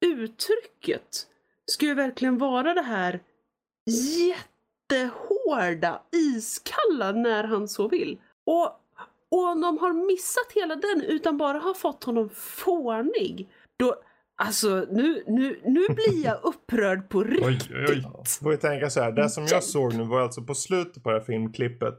uttrycket 0.00 1.26
ska 1.66 1.86
ju 1.86 1.94
verkligen 1.94 2.38
vara 2.38 2.74
det 2.74 2.82
här 2.82 3.20
jättehårda, 4.90 6.02
iskalla 6.12 7.12
när 7.12 7.44
han 7.44 7.68
så 7.68 7.88
vill. 7.88 8.18
Och, 8.44 8.64
och 9.28 9.48
om 9.48 9.60
de 9.60 9.78
har 9.78 9.92
missat 9.92 10.52
hela 10.54 10.76
den 10.76 11.02
utan 11.02 11.38
bara 11.38 11.58
har 11.58 11.74
fått 11.74 12.04
honom 12.04 12.30
fånig, 12.30 13.48
då, 13.76 13.94
alltså 14.46 14.86
nu, 14.90 15.24
nu, 15.26 15.60
nu 15.64 15.86
blir 15.94 16.24
jag 16.24 16.36
upprörd 16.42 17.08
på 17.08 17.22
riktigt. 17.24 18.06
Får 18.42 18.50
vi 18.50 18.56
tänka 18.56 18.90
så 18.90 19.00
här, 19.00 19.12
det 19.12 19.28
som 19.28 19.46
jag 19.50 19.62
såg 19.62 19.94
nu 19.94 20.04
var 20.04 20.20
alltså 20.20 20.42
på 20.42 20.54
slutet 20.54 21.02
på 21.02 21.10
det 21.10 21.16
här 21.18 21.24
filmklippet. 21.24 21.98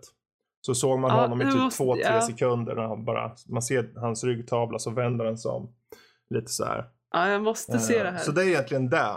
Så 0.66 0.76
såg 0.76 1.00
man 1.00 1.12
Ja, 1.12 1.22
honom 1.22 1.42
i 1.42 1.46
typ 1.46 1.56
måste- 1.56 1.78
två, 1.84 1.94
tre 1.96 2.04
ja. 2.04 2.22
sekunder 2.22 2.76
när 2.76 2.84
han 2.84 3.06
bara, 3.06 3.32
man 3.50 3.62
ser 3.62 4.00
hans 4.00 4.24
ryggtavla 4.24 4.80
så 4.80 4.92
vänder 4.92 5.26
den 5.26 5.38
sig 5.38 5.52
om. 5.52 5.70
Lite 6.30 6.52
så 6.52 6.66
här. 6.66 6.86
Ja, 7.12 7.30
jag 7.30 7.44
måste 7.44 7.80
se 7.80 7.94
det 8.04 8.08
Eh, 8.08 8.14
här. 8.14 8.20
Så 8.20 8.32
det 8.32 8.42
är 8.44 8.48
egentligen 8.48 8.90
det. 8.90 9.08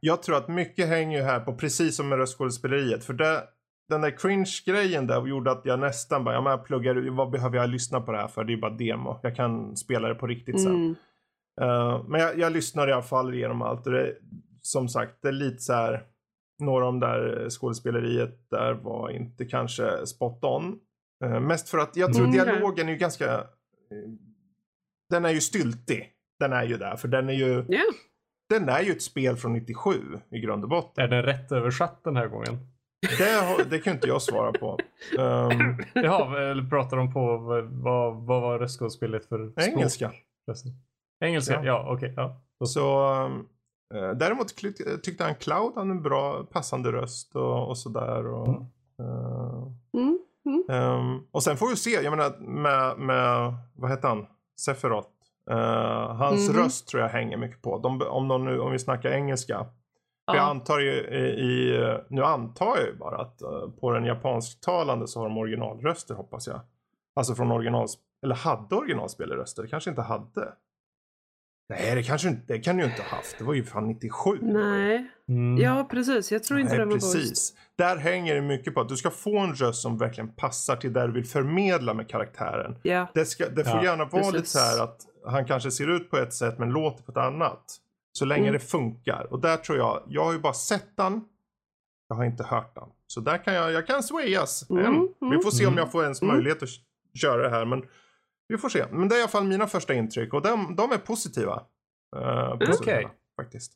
Jag 0.00 0.22
tror 0.22 0.36
att 0.36 0.48
mycket 0.48 0.88
hänger 0.88 1.18
ju 1.18 1.24
här 1.24 1.40
på, 1.40 1.54
precis 1.54 1.96
som 1.96 2.08
med 2.08 2.18
röstskådespeleriet. 2.18 3.04
För 3.04 3.12
det, 3.12 3.42
den 3.88 4.00
där 4.00 4.10
cringe-grejen 4.18 5.06
där 5.06 5.26
gjorde 5.26 5.50
att 5.50 5.60
jag 5.64 5.78
nästan 5.80 6.24
bara, 6.24 6.34
ja 6.34 6.40
men 6.40 6.50
jag 6.50 6.64
pluggar, 6.64 7.10
vad 7.16 7.30
behöver 7.30 7.56
jag 7.56 7.70
lyssna 7.70 8.00
på 8.00 8.12
det 8.12 8.18
här 8.18 8.28
för? 8.28 8.44
Det 8.44 8.52
är 8.52 8.54
ju 8.54 8.60
bara 8.60 8.74
demo. 8.74 9.20
Jag 9.22 9.36
kan 9.36 9.76
spela 9.76 10.08
det 10.08 10.14
på 10.14 10.26
riktigt 10.26 10.62
sen. 10.62 10.74
Mm. 10.74 10.94
Eh, 11.60 12.04
men 12.08 12.20
jag, 12.20 12.38
jag 12.38 12.52
lyssnar 12.52 12.88
i 12.88 12.92
alla 12.92 13.02
fall 13.02 13.34
igenom 13.34 13.62
allt. 13.62 13.86
Och 13.86 13.92
det, 13.92 14.14
som 14.60 14.88
sagt, 14.88 15.12
det 15.22 15.28
är 15.28 15.32
lite 15.32 15.58
så 15.62 15.72
här. 15.72 16.06
Några 16.62 16.86
av 16.86 16.92
de 16.92 17.00
där 17.00 17.50
skådespeleriet 17.50 18.50
där 18.50 18.72
var 18.74 19.10
inte 19.10 19.44
kanske 19.44 20.06
spot 20.06 20.44
on. 20.44 20.78
Eh, 21.24 21.40
mest 21.40 21.68
för 21.68 21.78
att 21.78 21.96
jag 21.96 22.12
tror 22.14 22.24
Mm. 22.26 22.32
dialogen 22.44 22.88
är 22.88 22.92
ju 22.92 22.98
ganska... 22.98 23.34
eh, 23.34 23.42
den 25.10 25.24
är 25.24 25.30
ju 25.30 25.40
styltig. 25.40 26.12
Den 26.40 26.52
är 26.52 26.64
ju 26.64 26.76
där. 26.76 26.96
För 26.96 27.08
den 27.08 27.28
är 27.28 27.32
ju, 27.32 27.64
Ja. 27.68 27.80
den 28.48 28.68
är 28.68 28.80
ju 28.82 28.92
ett 28.92 29.02
spel 29.02 29.36
från 29.36 29.52
97 29.52 29.90
i 30.30 30.40
grund 30.40 30.62
och 30.64 30.70
botten. 30.70 31.04
Är 31.04 31.08
den 31.08 31.22
rätt 31.22 31.52
översatt 31.52 32.04
den 32.04 32.16
här 32.16 32.26
gången? 32.28 32.58
Det, 33.18 33.64
det 33.70 33.78
kan 33.78 33.92
inte 33.94 34.08
jag 34.08 34.22
svara 34.22 34.52
på. 34.52 34.78
Um, 35.18 35.84
Jaha, 35.94 36.40
eller 36.50 36.64
pratar 36.70 36.96
de 36.96 37.12
på 37.12 37.36
vad, 37.38 37.64
vad, 37.64 38.14
vad 38.26 38.42
var 38.42 38.58
röstskådespelet 38.58 39.26
för 39.26 39.50
språk? 39.50 39.66
engelska. 39.68 40.12
förresten? 40.44 40.72
Engelska, 41.22 41.54
Ja. 41.54 41.62
ja, 41.64 41.86
okej. 41.94 42.12
ja. 42.16 42.40
Då 42.60 42.66
så. 42.66 42.72
Så 42.72 43.12
um, 43.24 43.48
eh, 43.94 44.10
däremot 44.10 44.48
tyckte 45.02 45.24
han 45.24 45.34
Cloud 45.34 45.74
hade 45.74 45.90
en 45.90 46.02
bra 46.02 46.44
passande 46.44 46.92
röst 46.92 47.36
och, 47.36 47.68
och 47.68 47.78
sådär. 47.78 48.26
Och, 48.26 48.48
Mm. 48.48 48.62
eh, 48.98 49.62
Mm. 50.46 50.64
Ehm, 50.70 51.20
och 51.30 51.42
sen 51.42 51.56
får 51.56 51.68
vi 51.68 51.76
se, 51.76 51.90
jag 51.90 52.10
menar 52.10 52.38
med, 52.40 52.98
med 52.98 53.54
vad 53.76 53.90
heter 53.90 54.08
han? 54.08 54.26
Sephiroth. 54.60 55.08
Eh, 55.50 56.14
hans 56.16 56.48
Mhm. 56.50 56.58
röst 56.58 56.88
tror 56.88 57.02
jag 57.02 57.08
hänger 57.08 57.36
mycket 57.36 57.62
på. 57.62 57.78
De, 57.78 58.02
om, 58.02 58.28
de 58.28 58.44
nu, 58.44 58.60
om 58.60 58.72
vi 58.72 58.78
snackar 58.78 59.10
engelska. 59.10 59.58
För 60.28 60.36
jag 60.36 60.36
Ja. 60.36 60.50
antar 60.50 60.78
ju 60.78 60.90
i, 60.92 61.24
i, 61.40 61.78
nu 62.08 62.22
antar 62.24 62.66
jag 62.76 62.86
ju 62.86 62.96
bara 62.96 63.16
att 63.20 63.42
eh, 63.42 63.68
på 63.80 63.90
den 63.92 64.04
japansktalande 64.04 65.08
så 65.08 65.20
har 65.20 65.28
de 65.28 65.38
originalröster 65.38 66.14
hoppas 66.14 66.46
jag. 66.46 66.60
Alltså 67.14 67.34
från 67.34 67.52
original, 67.52 67.86
eller 68.24 68.34
hade 68.34 68.74
originalspelerröster, 68.76 69.66
kanske 69.66 69.90
inte 69.90 70.02
hade. 70.02 70.52
Nej 71.80 71.94
det 71.94 72.02
kanske 72.02 72.28
inte, 72.28 72.52
det 72.52 72.58
kan 72.58 72.78
ju 72.78 72.84
inte 72.84 73.02
ha 73.02 73.16
haft. 73.16 73.38
Det 73.38 73.44
var 73.44 73.54
ju 73.54 73.64
fan 73.64 73.86
97. 73.88 74.38
Nej. 74.42 75.06
Mm. 75.28 75.58
Ja, 75.58 75.88
precis. 75.90 76.32
Jag 76.32 76.42
tror 76.44 76.60
inte 76.60 76.70
Nej, 76.72 76.78
den 76.78 76.88
var 76.88 76.94
precis. 76.96 77.52
Där 77.78 77.96
hänger 77.96 78.34
det 78.34 78.40
mycket 78.42 78.74
på 78.74 78.80
att 78.80 78.88
du 78.88 78.96
ska 78.96 79.10
få 79.10 79.38
en 79.38 79.54
röst 79.54 79.82
som 79.82 79.98
verkligen 79.98 80.28
passar 80.34 80.76
till 80.76 80.92
det 80.92 81.06
du 81.06 81.12
vill 81.12 81.24
förmedla 81.26 81.94
med 81.94 82.08
karaktären. 82.08 82.76
Ja. 82.82 83.06
Det, 83.14 83.24
ska, 83.24 83.48
det 83.48 83.64
får 83.64 83.72
Ja, 83.76 83.84
gärna 83.84 84.04
vara 84.04 84.22
lite 84.26 84.32
precis. 84.38 84.52
så 84.52 84.58
här 84.58 84.82
att 84.84 85.00
han 85.26 85.44
kanske 85.44 85.70
ser 85.70 85.90
ut 85.96 86.10
på 86.10 86.16
ett 86.16 86.32
sätt 86.34 86.58
men 86.58 86.70
låter 86.70 87.02
på 87.04 87.10
ett 87.12 87.18
annat. 87.18 87.64
Så 88.12 88.24
länge 88.24 88.42
Mm. 88.48 88.52
det 88.52 88.58
funkar. 88.66 89.26
Och 89.32 89.40
där 89.40 89.56
tror 89.56 89.78
jag, 89.78 90.02
jag 90.08 90.24
har 90.24 90.32
ju 90.32 90.38
bara 90.38 90.52
sett 90.54 90.96
den. 90.96 91.20
Jag 92.08 92.16
har 92.16 92.24
inte 92.24 92.44
hört 92.44 92.74
den. 92.74 92.88
Så 93.06 93.20
där 93.20 93.44
kan 93.44 93.54
jag, 93.54 93.72
jag 93.72 93.86
kan 93.86 94.02
swayas. 94.02 94.70
Mm, 94.70 94.84
än. 94.84 94.92
mm. 94.94 95.08
Vi 95.38 95.42
får 95.42 95.50
se 95.50 95.66
om 95.66 95.72
Mm. 95.72 95.78
jag 95.82 95.92
får 95.92 96.02
ens 96.02 96.22
Mm. 96.22 96.34
möjlighet 96.34 96.62
att 96.62 96.68
köra 97.14 97.42
det 97.42 97.50
här. 97.50 97.64
Men 97.64 97.82
vi 98.48 98.58
får 98.58 98.68
se. 98.68 98.84
Men 98.90 99.08
det 99.08 99.14
är 99.14 99.18
i 99.18 99.22
alla 99.22 99.28
fall 99.28 99.44
mina 99.44 99.66
första 99.66 99.94
intryck 99.94 100.34
och 100.34 100.42
de, 100.42 100.76
de 100.76 100.92
är 100.92 100.98
positiva. 100.98 101.62
Uh, 102.16 102.52
Mm. 102.52 102.68
Okej. 102.80 103.08
Faktiskt. 103.40 103.72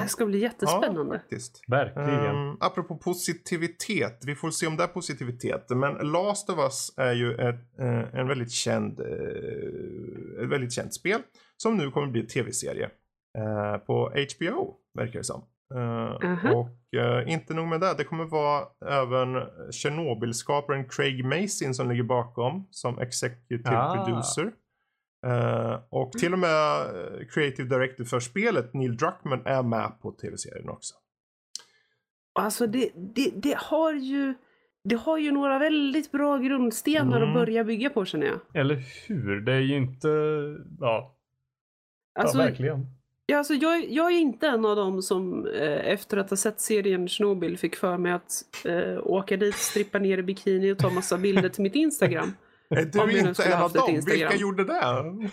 Det 0.00 0.08
ska 0.08 0.26
bli 0.26 0.38
Ja, 0.38 0.48
jättespännande. 0.48 1.18
faktiskt. 1.18 1.60
Verkligen. 1.68 2.36
Um, 2.36 2.56
apropå 2.60 2.96
positivitet, 2.96 4.22
vi 4.26 4.34
får 4.34 4.50
se 4.50 4.66
om 4.66 4.76
det 4.76 4.82
är 4.84 4.88
positivitet. 4.88 5.66
Men 5.70 5.92
Last 6.12 6.50
of 6.50 6.58
Us 6.58 6.92
är 6.96 7.12
ju 7.12 7.34
ett, 7.34 7.78
eh, 7.78 8.14
en 8.20 8.28
väldigt 8.28 8.50
känd, 8.52 9.00
eh, 9.00 10.42
ett 10.44 10.48
väldigt 10.48 10.72
känt 10.72 10.94
spel. 10.94 11.20
Som 11.56 11.76
nu 11.76 11.90
kommer 11.90 12.06
bli 12.06 12.26
tv-serie. 12.26 12.90
eh, 13.38 13.76
på 13.78 14.12
HBO, 14.36 14.74
verkar 14.94 15.18
det 15.18 15.24
som. 15.24 15.44
Mhm. 16.22 16.54
Och 16.56 16.94
eh, 16.98 17.32
inte 17.32 17.54
nog 17.54 17.68
med 17.68 17.80
det, 17.80 17.94
det 17.98 18.04
kommer 18.04 18.24
vara 18.24 18.64
även 18.86 19.34
Tjernobyl-skaparen 19.72 20.88
Craig 20.88 21.24
Mason 21.24 21.74
som 21.74 21.88
ligger 21.90 22.02
bakom 22.02 22.66
som 22.70 22.98
executive 22.98 23.70
Ah. 23.78 23.94
producer. 24.04 24.52
Eh, 25.26 25.78
och 25.90 26.12
till 26.12 26.32
och 26.32 26.38
med 26.38 26.86
creative 27.30 27.68
director 27.68 28.04
för 28.04 28.20
spelet, 28.20 28.74
Neil 28.74 28.96
Druckmann, 28.96 29.42
är 29.46 29.62
med 29.62 29.92
på 30.02 30.12
tv-serien 30.12 30.68
också. 30.68 30.94
Alltså 32.34 32.66
det, 32.66 32.90
det, 32.94 33.30
det 33.34 33.56
har 33.58 33.92
ju 33.92 34.34
det 34.84 34.94
har 34.94 35.18
ju 35.18 35.32
några 35.32 35.58
väldigt 35.58 36.12
bra 36.12 36.38
grundstenar 36.38 37.16
Mm. 37.16 37.28
att 37.28 37.34
börja 37.34 37.64
bygga 37.64 37.90
på 37.90 38.04
känner 38.04 38.26
jag. 38.26 38.40
Eller 38.54 38.82
hur? 39.08 39.40
Det 39.40 39.52
är 39.52 39.60
ju 39.60 39.76
inte... 39.76 40.08
Ja, 40.80 41.16
Alltså, 42.20 42.38
ja 42.38 42.44
verkligen. 42.44 42.86
Ja, 43.26 43.38
alltså 43.38 43.54
jag, 43.54 43.90
jag 43.90 44.12
är 44.12 44.18
inte 44.18 44.48
en 44.48 44.64
av 44.64 44.76
dem 44.76 45.02
som 45.02 45.46
eh, 45.46 45.92
efter 45.92 46.16
att 46.16 46.30
ha 46.30 46.36
sett 46.36 46.60
serien 46.60 47.08
Chernobyl 47.08 47.58
fick 47.58 47.76
för 47.76 47.98
mig 47.98 48.12
att 48.12 48.44
eh, 48.64 49.06
åka 49.06 49.36
dit, 49.36 49.54
strippa 49.54 49.98
ner 49.98 50.18
i 50.18 50.22
bikini 50.22 50.72
och 50.72 50.78
ta 50.78 50.90
massa 50.90 51.18
bilder 51.18 51.48
till 51.48 51.62
mitt 51.62 51.74
Instagram. 51.74 52.34
Är 52.70 52.84
du 52.84 53.06
nu 53.06 53.18
inte 53.28 53.44
en 53.44 53.62
av 53.62 53.72
dem? 53.72 53.90
Instagram. 53.90 54.28
Vilka 54.28 54.36
gjorde 54.36 54.64
det? 54.64 54.80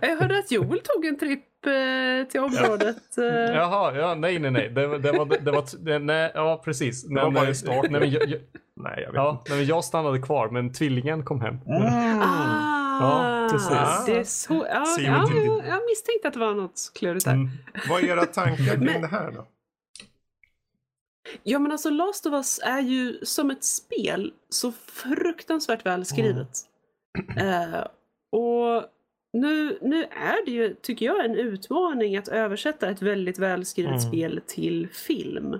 Jag 0.00 0.16
hörde 0.16 0.38
att 0.38 0.50
Joel 0.50 0.80
tog 0.80 1.04
en 1.04 1.18
tripp 1.18 1.66
eh, 1.66 2.28
till 2.30 2.40
området. 2.40 2.96
Eh, 3.18 3.54
Jaha, 3.56 3.96
ja, 3.98 4.14
nej, 4.14 4.38
nej, 4.38 4.50
nej. 4.50 4.68
Det, 4.68 4.98
det 4.98 5.12
var, 5.12 5.38
det 5.44 5.50
var, 5.50 5.84
det, 5.84 5.98
nej, 5.98 6.32
ja, 6.34 6.62
precis. 6.64 7.06
var 7.10 7.30
bara 7.30 7.44
i 7.44 7.48
eh, 7.48 7.54
starten. 7.54 7.92
nej, 7.92 8.00
men 8.00 8.10
jag, 8.10 8.28
jag, 8.28 8.40
Nej, 8.76 8.94
jag 8.96 9.12
vet 9.12 9.14
ja, 9.14 9.42
nej, 9.48 9.58
men 9.58 9.66
jag 9.66 9.84
stannade 9.84 10.18
kvar, 10.18 10.48
men 10.48 10.72
tvillingen 10.72 11.24
kom 11.24 11.40
hem. 11.40 11.58
Mm. 11.66 11.82
Ah, 12.22 12.81
Ja, 13.00 13.48
precis. 13.50 14.06
Det 14.06 14.18
är 14.18 14.24
så, 14.24 14.66
ja, 14.70 14.86
ja, 14.98 15.30
jag, 15.34 15.66
jag 15.66 15.80
misstänkte 15.90 16.28
att 16.28 16.34
det 16.34 16.40
var 16.40 16.54
något 16.54 16.92
klurigt 16.94 17.24
där. 17.24 17.32
Mm. 17.32 17.48
Vad 17.88 18.04
är 18.04 18.08
era 18.08 18.26
tankar 18.26 18.74
kring 18.76 19.00
det 19.00 19.06
här 19.06 19.30
då? 19.32 19.46
Ja 21.42 21.58
men 21.58 21.72
alltså 21.72 21.90
Last 21.90 22.26
of 22.26 22.32
Us 22.32 22.60
är 22.64 22.80
ju 22.80 23.18
som 23.22 23.50
ett 23.50 23.64
spel 23.64 24.32
så 24.48 24.72
fruktansvärt 24.72 25.86
välskrivet. 25.86 26.58
Mm. 27.36 27.72
Eh, 27.72 27.80
och 28.32 28.84
nu, 29.32 29.78
nu 29.82 30.04
är 30.04 30.44
det 30.44 30.50
ju, 30.50 30.74
tycker 30.74 31.06
jag, 31.06 31.24
en 31.24 31.34
utmaning 31.34 32.16
att 32.16 32.28
översätta 32.28 32.90
ett 32.90 33.02
väldigt 33.02 33.38
välskrivet 33.38 33.90
Mm. 33.90 34.00
spel 34.00 34.40
till 34.46 34.88
film. 34.92 35.54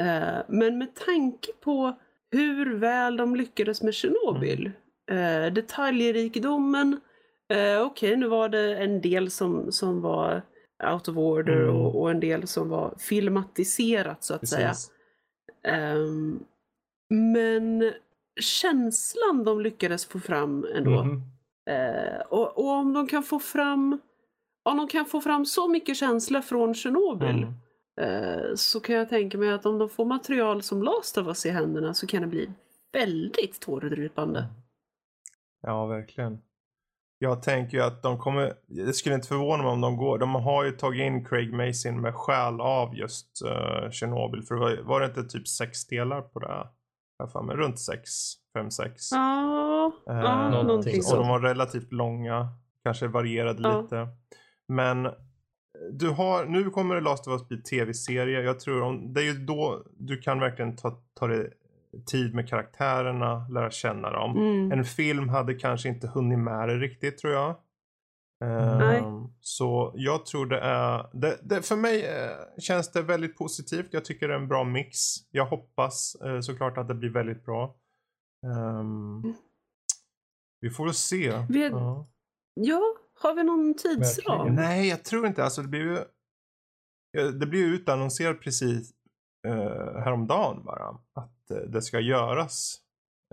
Eh, 0.00 0.38
men 0.48 0.78
med 0.78 0.94
tanke 0.94 1.52
på 1.60 1.98
hur 2.32 2.74
väl 2.74 3.16
de 3.16 3.36
lyckades 3.36 3.82
med 3.82 3.94
Mm. 4.04 4.72
Eh, 5.10 5.52
detaljrikedomen, 5.52 7.00
eh, 7.52 7.80
okej 7.82 8.16
nu 8.16 8.28
var 8.28 8.48
det 8.48 8.76
en 8.76 9.00
del 9.00 9.30
som, 9.30 9.72
som 9.72 10.00
var 10.00 10.42
out 10.92 11.08
of 11.08 11.16
order 11.16 11.62
Mm. 11.62 11.76
och, 11.76 12.00
och 12.00 12.10
en 12.10 12.20
del 12.20 12.46
som 12.46 12.68
var 12.68 12.94
filmatiserat 12.98 14.24
så 14.24 14.34
att 14.34 14.48
säga. 14.48 14.68
Precis. 14.68 14.90
Ehm, 15.64 16.40
men 17.10 17.92
känslan 18.40 19.44
de 19.44 19.60
lyckades 19.60 20.04
få 20.06 20.20
fram 20.20 20.66
ändå. 20.74 21.04
Mhm. 21.04 21.22
Eh, 21.70 22.20
och, 22.28 22.58
och 22.58 22.68
om 22.70 22.92
de 22.92 23.06
kan 23.06 23.22
få 23.22 23.38
fram 23.38 24.00
om 24.62 24.76
de 24.76 24.88
kan 24.88 25.06
få 25.06 25.20
fram 25.20 25.46
så 25.46 25.68
mycket 25.68 25.96
känsla 25.96 26.42
från 26.42 26.74
Tjernobyl 26.74 27.28
Mm. 27.28 27.54
eh, 28.00 28.54
så 28.54 28.80
kan 28.80 28.94
jag 28.96 29.08
tänka 29.08 29.38
mig 29.38 29.52
att 29.52 29.66
om 29.66 29.78
de 29.78 29.88
får 29.88 30.04
material 30.04 30.62
som 30.62 30.82
Last 30.82 31.18
of 31.18 31.26
Us 31.26 31.46
i 31.46 31.50
händerna 31.50 31.94
så 31.94 32.06
kan 32.06 32.22
det 32.22 32.28
bli 32.28 32.50
väldigt 32.92 33.60
tårdrypande. 33.60 34.44
Ja, 35.62 35.86
verkligen. 35.86 36.38
Jag 37.18 37.42
tänker 37.42 37.76
ju 37.76 37.82
att 37.82 38.02
de 38.02 38.18
kommer, 38.18 38.54
det 38.66 38.92
skulle 38.92 39.14
inte 39.14 39.28
förvåna 39.28 39.62
mig 39.62 39.72
om 39.72 39.80
de 39.80 39.96
går. 39.96 40.18
De 40.18 40.34
har 40.34 40.64
ju 40.64 40.70
tagit 40.70 41.02
in 41.02 41.24
Craig 41.24 41.52
Mason 41.52 42.00
med 42.00 42.14
själ 42.14 42.60
av 42.60 42.94
just 42.94 43.42
uh, 43.44 43.90
Chernobyl. 43.90 44.42
För 44.42 44.54
var, 44.54 44.82
var 44.82 45.00
det 45.00 45.06
inte 45.06 45.24
typ 45.24 45.48
sex 45.48 45.86
delar 45.86 46.22
på 46.22 46.40
det? 46.40 46.66
Jag 47.18 47.32
för 47.32 47.42
mig, 47.42 47.56
runt 47.56 47.78
sex, 47.78 48.10
fem, 48.54 48.70
sex. 48.70 49.12
Ja, 49.12 49.92
uh, 50.10 50.16
ja 50.16 50.50
någonting 50.50 51.02
Och 51.12 51.16
de 51.16 51.28
var 51.28 51.40
relativt 51.40 51.92
långa. 51.92 52.48
Kanske 52.84 53.06
varierade 53.06 53.62
ja. 53.62 53.80
lite. 53.80 54.08
Men 54.68 55.08
du 55.92 56.08
har, 56.08 56.44
nu 56.44 56.70
kommer 56.70 56.94
det 56.94 57.00
Last 57.00 57.26
of 57.26 57.32
Us 57.32 57.48
bli 57.48 57.62
tv-serie. 57.62 58.40
Jag 58.40 58.60
tror 58.60 58.82
om, 58.82 59.12
det 59.12 59.20
är 59.20 59.24
ju 59.24 59.44
då 59.44 59.82
du 59.98 60.20
kan 60.20 60.40
verkligen 60.40 60.76
ta, 60.76 61.02
ta 61.14 61.26
det 61.26 61.50
tid 62.06 62.34
med 62.34 62.48
karaktärerna, 62.48 63.48
lära 63.48 63.70
känna 63.70 64.10
dem. 64.10 64.36
Mm. 64.36 64.72
En 64.72 64.84
film 64.84 65.28
hade 65.28 65.54
kanske 65.54 65.88
inte 65.88 66.06
hunnit 66.06 66.38
med 66.38 66.68
det 66.68 66.78
riktigt 66.78 67.18
tror 67.18 67.32
jag. 67.32 67.56
Uh, 68.44 69.26
så 69.40 69.92
jag 69.94 70.26
tror 70.26 70.46
det 70.46 70.60
är, 70.60 71.10
det, 71.12 71.38
det, 71.42 71.62
för 71.62 71.76
mig 71.76 72.02
uh, 72.02 72.58
känns 72.58 72.92
det 72.92 73.02
väldigt 73.02 73.36
positivt. 73.36 73.88
Jag 73.90 74.04
tycker 74.04 74.28
det 74.28 74.34
är 74.34 74.38
en 74.38 74.48
bra 74.48 74.64
mix. 74.64 74.98
Jag 75.30 75.46
hoppas 75.46 76.16
uh, 76.24 76.40
såklart 76.40 76.78
att 76.78 76.88
det 76.88 76.94
blir 76.94 77.10
väldigt 77.10 77.44
bra. 77.44 77.76
Um, 78.46 79.34
vi 80.60 80.70
får 80.70 80.92
se. 80.92 81.46
Vi, 81.48 81.70
ja, 82.54 82.96
har 83.14 83.34
vi 83.34 83.44
någon 83.44 83.74
tidsram? 83.74 84.54
Nej, 84.54 84.88
jag 84.88 85.04
tror 85.04 85.26
inte. 85.26 85.44
Alltså 85.44 85.62
det 85.62 85.68
blir 85.68 85.80
ju 85.80 85.98
det 87.12 87.46
blir 87.46 87.66
utannonserat 87.66 88.40
precis 88.40 88.92
uh, 89.46 90.00
häromdagen 90.04 90.64
bara. 90.64 90.88
Att 91.14 91.50
uh, 91.50 91.56
det 91.56 91.82
ska 91.82 92.00
göras. 92.00 92.76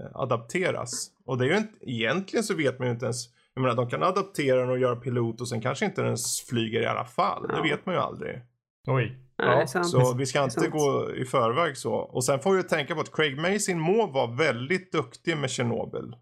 Uh, 0.02 0.08
adapteras. 0.14 1.12
Och 1.26 1.38
det 1.38 1.46
är 1.46 1.50
ju 1.50 1.58
inte, 1.58 1.74
egentligen 1.82 2.44
så 2.44 2.56
vet 2.56 2.80
man 2.80 2.88
ju 2.88 2.94
inte 2.94 3.06
ens. 3.06 3.26
Jag 3.54 3.62
menar 3.62 3.76
de 3.76 3.90
kan 3.90 4.04
adaptera 4.04 4.60
den 4.60 4.70
och 4.70 4.80
göra 4.80 4.96
pilot 4.96 5.42
och 5.42 5.50
sen 5.50 5.62
kanske 5.62 5.86
inte 5.86 6.02
ens 6.02 6.42
flyger 6.42 6.82
i 6.82 6.86
alla 6.86 7.06
fall. 7.06 7.46
Ja. 7.50 7.56
Det 7.56 7.62
vet 7.70 7.86
man 7.86 7.96
ju 7.96 8.02
aldrig. 8.02 8.42
Oj. 8.88 9.20
Ja, 9.38 9.68
så 9.68 10.14
vi 10.14 10.26
ska 10.26 10.44
inte 10.44 10.68
gå 10.68 11.16
i 11.16 11.26
förväg 11.26 11.78
så. 11.78 11.94
Och 11.94 12.24
sen 12.24 12.40
får 12.40 12.54
vi 12.54 12.64
tänka 12.64 12.96
på 12.96 13.02
att 13.02 13.16
Craig 13.16 13.38
Mason 13.38 13.80
må 13.80 14.08
vara 14.08 14.28
väldigt 14.28 14.92
duktig 14.92 15.38
med 15.38 15.52
Chernobyl. 15.52 16.16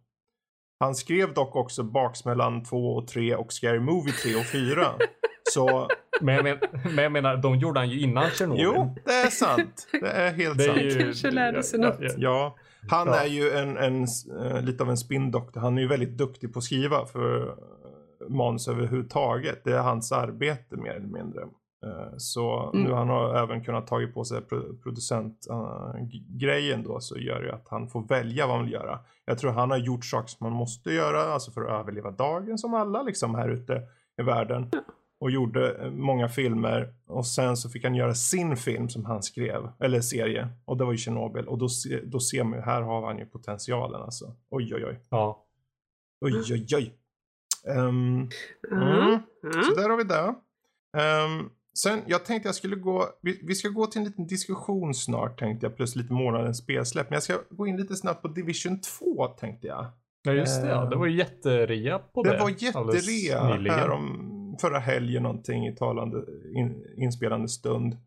Han 0.80 0.96
skrev 0.96 1.34
dock 1.34 1.56
också 1.56 1.84
Baksmällan 1.84 2.64
2 2.64 2.96
och 2.96 3.08
3 3.08 3.36
och 3.36 3.54
Scary 3.54 3.80
Movie 3.80 4.14
3 4.14 4.36
och 4.36 4.46
4. 4.46 4.86
Så... 5.54 5.88
Men 6.22 6.36
jag, 6.36 6.44
men, 6.46 6.60
men 6.96 7.04
jag 7.04 7.12
menar, 7.12 7.38
de 7.38 7.56
gjorde 7.56 7.80
han 7.80 7.90
ju 7.90 8.00
innan 8.00 8.30
Tjernobyl. 8.30 8.64
Jo, 8.64 8.96
det 9.06 9.12
är 9.12 9.30
sant. 9.30 9.88
Det 9.92 10.08
är 10.08 10.34
helt 10.34 10.58
det 10.58 10.64
sant. 10.64 10.82
Ju, 10.82 11.00
kanske 11.00 11.32
lärde 11.32 11.64
sig 11.64 11.80
något. 11.80 11.98
Ja, 12.00 12.10
ja. 12.18 12.56
Han 12.90 13.08
ja. 13.08 13.16
är 13.16 13.28
ju 13.28 13.50
en, 13.50 13.78
en, 13.78 14.08
uh, 14.42 14.62
lite 14.62 14.84
av 14.84 14.90
en 14.90 14.98
spindoktor. 14.98 15.62
Han 15.62 15.78
är 15.78 15.82
ju 15.82 15.88
väldigt 15.88 16.18
duktig 16.18 16.54
på 16.54 16.60
att 16.60 16.64
skriva 16.64 17.06
för 17.06 17.56
manus 18.30 18.68
överhuvudtaget. 18.68 19.64
Det 19.64 19.72
är 19.72 19.82
hans 19.82 20.12
arbete 20.12 20.76
mer 20.76 20.92
eller 20.92 21.08
mindre. 21.08 21.42
Uh, 21.86 22.14
så 22.18 22.72
mm. 22.74 22.84
nu 22.84 22.94
han 22.94 23.10
har 23.10 23.44
även 23.44 23.64
kunnat 23.64 23.88
tagit 23.88 24.14
på 24.14 24.24
sig 24.24 24.42
producentgrejen 24.84 26.80
uh, 26.80 26.86
då 26.86 27.00
så 27.00 27.18
gör 27.18 27.42
det 27.42 27.54
att 27.54 27.68
han 27.70 27.88
får 27.88 28.08
välja 28.08 28.48
vad 28.48 28.56
han 28.56 28.66
vill 28.66 28.74
göra. 28.74 29.00
Jag 29.26 29.38
tror 29.38 29.52
han 29.52 29.72
har 29.72 29.78
gjort 29.78 30.06
saker 30.06 30.28
som 30.28 30.46
man 30.50 30.58
måste 30.58 30.92
göra, 30.92 31.22
alltså 31.22 31.52
för 31.52 31.62
att 31.62 31.80
överleva 31.80 32.12
dagen 32.12 32.58
som 32.58 32.74
alla 32.74 33.04
liksom 33.04 33.36
här 33.36 33.50
ute 33.50 33.82
i 34.22 34.24
världen. 34.24 34.72
Och 35.20 35.32
gjorde 35.32 35.72
eh, 35.76 35.92
många 35.92 36.30
filmer 36.30 36.94
och 37.08 37.28
sen 37.28 37.58
så 37.58 37.70
fick 37.70 37.84
han 37.84 37.96
göra 37.96 38.14
sin 38.14 38.58
film 38.58 38.90
som 38.90 39.06
han 39.06 39.24
skrev, 39.24 39.70
eller 39.80 40.02
serie. 40.02 40.50
Och 40.66 40.78
det 40.78 40.86
var 40.86 40.92
ju 40.92 40.98
Tjernobyl 40.98 41.48
och 41.48 41.58
då, 41.58 41.68
då 42.04 42.20
ser 42.20 42.44
man 42.44 42.60
ju, 42.60 42.66
här 42.66 42.82
har 42.82 43.06
han 43.08 43.18
ju 43.18 43.26
potentialen 43.26 44.02
alltså. 44.02 44.36
Oj 44.50 44.76
oj 44.76 44.86
oj. 44.86 45.00
Ja. 45.10 45.46
Oj 46.22 46.34
oj 46.52 46.68
oj. 46.76 46.94
Um, 47.68 48.30
mm. 48.72 49.20
Så 49.64 49.76
där 49.76 49.90
har 49.90 49.98
vi 49.98 50.04
det. 50.04 50.36
Um, 51.26 51.50
sen, 51.78 52.02
jag 52.08 52.26
tänkte 52.26 52.48
jag 52.48 52.56
skulle 52.56 52.76
gå, 52.76 53.10
vi, 53.22 53.40
vi, 53.44 53.56
ska 53.56 53.70
gå 53.70 53.86
till 53.86 54.00
en 54.00 54.08
liten 54.08 54.28
diskussion 54.28 54.94
snart 54.94 55.40
tänkte 55.40 55.66
jag, 55.66 55.76
plus 55.76 55.96
lite 55.96 56.14
månadens 56.14 56.58
spelsläpp. 56.58 57.10
Men 57.10 57.16
jag 57.16 57.24
ska 57.24 57.40
gå 57.50 57.68
in 57.68 57.78
lite 57.78 57.96
snabbt 57.96 58.22
på 58.22 58.28
Division 58.28 58.82
2 58.82 59.28
tänkte 59.28 59.68
jag. 59.68 59.92
Ja 60.24 60.34
just 60.34 60.62
det, 60.62 60.70
ja. 60.70 60.86
det 60.86 60.96
var 60.96 61.08
jätterea 61.08 62.00
på 62.00 62.24
det. 62.24 62.32
Det 62.32 62.40
var 62.40 62.50
jätterea 62.50 63.44
här 63.76 63.90
om 63.90 64.32
förra 64.62 64.80
helgen 64.80 65.24
någonting 65.24 65.68
i 65.68 65.76
talande 65.76 66.18
in, 66.56 66.86
inspelande 66.98 67.50
stund. 67.50 67.98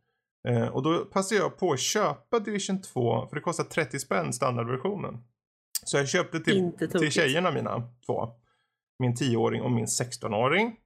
Eh, 0.48 0.68
och 0.68 0.82
då 0.82 1.04
passade 1.04 1.40
jag 1.40 1.58
på 1.58 1.72
att 1.72 1.80
köpa 1.80 2.38
Division 2.38 2.82
2 2.82 3.26
för 3.28 3.36
det 3.36 3.42
kostar 3.42 3.64
30 3.64 3.98
spänn 3.98 4.32
standardversionen. 4.32 5.24
Så 5.84 5.96
jag 5.96 6.08
köpte 6.08 6.40
till, 6.40 6.72
till 6.78 7.10
tjejerna 7.10 7.50
mina 7.50 7.82
två. 8.06 8.28
Min 8.98 9.14
10-åring 9.14 9.62
och 9.62 9.70
min 9.70 9.86
16-åring. 9.86 10.76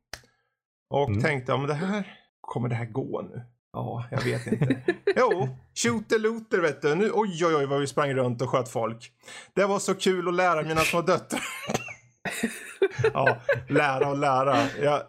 Och 0.90 1.08
mm. 1.08 1.22
tänkte, 1.22 1.52
ja 1.52 1.58
men 1.58 1.68
det 1.68 1.74
här, 1.74 2.21
kommer 2.42 2.68
det 2.68 2.74
här 2.74 2.86
gå 2.86 3.22
nu? 3.22 3.42
Ja, 3.72 4.04
jag 4.10 4.24
vet 4.24 4.46
inte. 4.46 4.76
jo, 5.16 5.48
shooter 5.74 6.18
looter 6.18 6.60
vet 6.60 6.82
du. 6.82 6.94
Nu, 6.94 7.10
oj 7.14 7.46
oj 7.46 7.54
oj 7.56 7.66
vad 7.66 7.80
vi 7.80 7.86
sprang 7.86 8.14
runt 8.14 8.42
och 8.42 8.50
sköt 8.50 8.68
folk. 8.68 9.12
Det 9.54 9.64
var 9.64 9.78
så 9.78 9.94
kul 9.94 10.28
att 10.28 10.34
lära 10.34 10.62
mina 10.62 10.80
små 10.80 11.02
döttrar. 11.02 11.40
ja, 13.14 13.36
lära 13.68 14.10
och 14.10 14.18
lära. 14.18 14.56
Ja, 14.82 15.06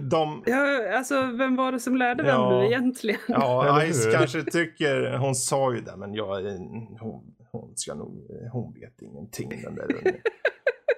de... 0.00 0.42
ja, 0.46 0.96
alltså 0.96 1.26
vem 1.26 1.56
var 1.56 1.72
det 1.72 1.80
som 1.80 1.96
lärde 1.96 2.22
vem 2.22 2.34
ja, 2.34 2.60
nu 2.60 2.66
egentligen? 2.66 3.20
Ja, 3.28 3.82
Ice 3.92 4.12
kanske 4.12 4.42
tycker, 4.42 5.16
hon 5.18 5.34
sa 5.34 5.74
ju 5.74 5.80
det, 5.80 5.96
men 5.96 6.14
jag, 6.14 6.42
hon, 7.00 7.34
hon 7.52 7.72
ska 7.76 7.94
nog, 7.94 8.26
hon 8.52 8.74
vet 8.74 9.02
ingenting 9.02 9.48
den 9.62 9.74
där 9.74 9.94
ungen. 9.94 10.20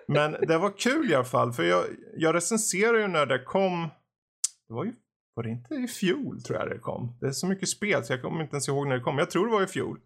Men 0.09 0.33
det 0.33 0.59
var 0.59 0.79
kul 0.79 1.11
i 1.11 1.15
alla 1.15 1.25
fall, 1.25 1.53
för 1.53 1.63
jag, 1.63 1.85
jag 2.17 2.35
recenserade 2.35 3.01
ju 3.01 3.09
när 3.09 3.27
det 3.27 3.45
kom, 3.45 3.89
det 4.69 4.75
var 4.75 4.85
ju 4.85 4.93
var 5.35 5.43
det 5.43 5.51
inte 5.51 5.75
i 5.75 5.89
fjol 5.89 6.43
tror 6.43 6.59
jag 6.59 6.71
det 6.71 6.79
kom? 6.79 7.17
Det 7.21 7.27
är 7.27 7.31
så 7.31 7.47
mycket 7.47 7.69
spel 7.69 8.05
så 8.05 8.13
jag 8.13 8.23
kommer 8.23 8.43
inte 8.43 8.55
ens 8.55 8.69
ihåg 8.69 8.89
när 8.89 8.95
det 8.95 9.03
kom. 9.03 9.19
Jag 9.19 9.31
tror 9.31 9.47
det 9.47 9.53
var 9.53 9.63
i 9.63 9.67
fjol. 9.67 10.01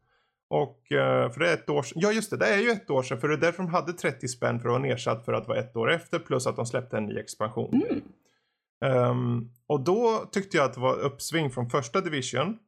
Och 0.48 0.78
uh, 0.92 1.32
för 1.32 1.38
det 1.38 1.50
är 1.50 1.54
ett 1.54 1.70
år 1.70 1.82
sedan. 1.82 2.00
Ja 2.00 2.12
just 2.12 2.30
det, 2.30 2.36
det 2.36 2.46
är 2.46 2.58
ju 2.58 2.70
ett 2.70 2.90
år 2.90 3.02
sedan. 3.02 3.20
För 3.20 3.28
det 3.28 3.34
är 3.34 3.38
därför 3.38 3.62
de 3.62 3.72
hade 3.72 3.92
30 3.92 4.28
spänn 4.28 4.60
för 4.60 4.68
att 4.68 4.72
vara 4.72 4.82
nedsatt 4.82 5.24
för 5.24 5.32
att 5.32 5.48
vara 5.48 5.58
ett 5.58 5.76
år 5.76 5.92
efter. 5.92 6.18
Plus 6.18 6.46
att 6.46 6.56
de 6.56 6.66
släppte 6.66 6.96
en 6.96 7.06
ny 7.06 7.18
expansion. 7.18 7.82
Mm. 7.82 8.02
Um, 9.10 9.50
och 9.66 9.84
då 9.84 10.28
tyckte 10.32 10.56
jag 10.56 10.66
att 10.66 10.74
det 10.74 10.80
var 10.80 10.98
uppsving 10.98 11.50
från 11.50 11.70
första 11.70 12.00
division. 12.00 12.58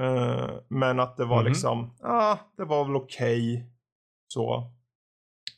Uh, 0.00 0.50
men 0.68 1.00
att 1.00 1.16
det 1.16 1.24
var 1.24 1.40
mm. 1.40 1.48
liksom, 1.52 1.96
ja 2.00 2.08
ah, 2.08 2.38
det 2.56 2.64
var 2.64 2.84
väl 2.84 2.96
okej. 2.96 3.54
Okay, 3.54 3.66
så. 4.28 4.70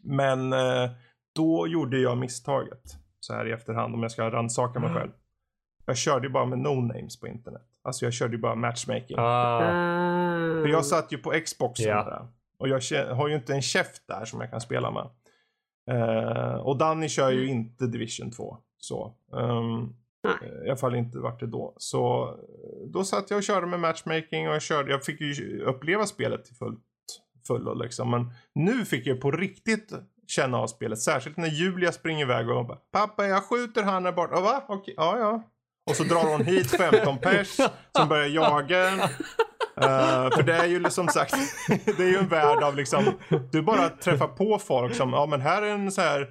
Men 0.03 0.53
uh, 0.53 0.91
då 1.35 1.67
gjorde 1.69 1.99
jag 1.99 2.19
misstaget. 2.19 2.83
Så 3.21 3.35
här 3.35 3.49
i 3.49 3.53
efterhand 3.53 3.95
om 3.95 4.03
jag 4.03 4.13
ska 4.13 4.31
rannsaka 4.31 4.81
mig 4.81 4.95
själv. 4.95 5.11
Jag 5.87 5.97
körde 5.97 6.27
ju 6.27 6.33
bara 6.33 6.47
med 6.47 6.59
no-names 6.59 7.21
på 7.21 7.27
internet. 7.27 7.63
Alltså 7.83 8.05
jag 8.05 8.13
körde 8.13 8.33
ju 8.37 8.41
bara 8.41 8.55
matchmaking. 8.55 9.17
Ah. 9.19 9.61
För 10.63 10.69
jag 10.69 10.87
satt 10.87 11.13
ju 11.13 11.19
på 11.19 11.31
Xboxen 11.45 11.87
yeah. 11.87 12.07
där. 12.07 12.29
Och 12.59 12.69
jag 12.69 12.81
har 13.15 13.29
ju 13.29 13.35
inte 13.35 13.55
en 13.55 13.63
käft 13.63 14.03
där 14.07 14.25
som 14.25 14.41
jag 14.41 14.51
kan 14.51 14.61
spela 14.61 14.91
med. 14.91 15.09
Uh, 15.91 16.55
och 16.55 16.79
Danny 16.79 17.09
kör 17.09 17.31
ju 17.31 17.49
inte 17.49 17.87
Division 17.87 18.31
2. 18.31 18.59
Så. 18.79 19.15
Um, 19.33 19.97
I 20.65 20.69
alla 20.69 20.77
fall 20.77 20.95
inte 20.95 21.19
vart 21.19 21.41
det 21.41 21.47
då. 21.47 21.75
Så 21.77 22.35
då 22.87 23.05
satt 23.05 23.31
jag 23.31 23.37
och 23.37 23.43
körde 23.43 23.67
med 23.67 23.81
matchmaking 23.81 24.49
och 24.49 24.55
jag 24.55 24.63
körde. 24.63 24.91
Jag 24.91 25.05
fick 25.05 25.21
ju 25.21 25.63
uppleva 25.63 26.07
spelet 26.07 26.45
till 26.45 26.57
fullt 26.57 26.81
fullo 27.47 27.75
liksom. 27.75 28.11
Men 28.11 28.31
nu 28.55 28.85
fick 28.85 29.07
jag 29.07 29.21
på 29.21 29.31
riktigt 29.31 29.93
känna 30.27 30.59
av 30.59 30.67
spelet. 30.67 30.99
Särskilt 30.99 31.37
när 31.37 31.49
Julia 31.49 31.93
springer 31.93 32.25
iväg 32.25 32.51
och 32.51 32.67
bara 32.67 32.79
Pappa 32.93 33.27
jag 33.27 33.45
skjuter 33.45 33.83
han 33.83 34.03
där 34.03 34.13
borta. 34.13 34.41
Va? 34.41 34.65
Okej, 34.69 34.95
ja 34.97 35.19
ja. 35.19 35.43
Och 35.91 35.97
så 35.97 36.05
drar 36.05 36.25
hon 36.25 36.45
hit 36.45 36.71
15 36.71 37.19
pers 37.19 37.57
som 37.97 38.09
börjar 38.09 38.29
jaga 38.29 38.89
en. 38.89 39.01
Uh, 39.01 40.35
för 40.35 40.43
det 40.43 40.55
är 40.55 40.67
ju 40.67 40.91
som 40.91 41.09
sagt, 41.09 41.35
det 41.69 42.03
är 42.03 42.09
ju 42.09 42.17
en 42.17 42.29
värld 42.29 42.63
av 42.63 42.77
liksom, 42.77 43.05
du 43.53 43.63
bara 43.63 43.89
träffar 43.89 44.29
på 44.29 44.59
folk 44.59 44.95
som, 44.95 45.13
ja 45.13 45.27
men 45.27 45.41
här 45.41 45.63
är 45.63 45.71
en 45.71 45.93
så 45.93 46.01
här 46.01 46.27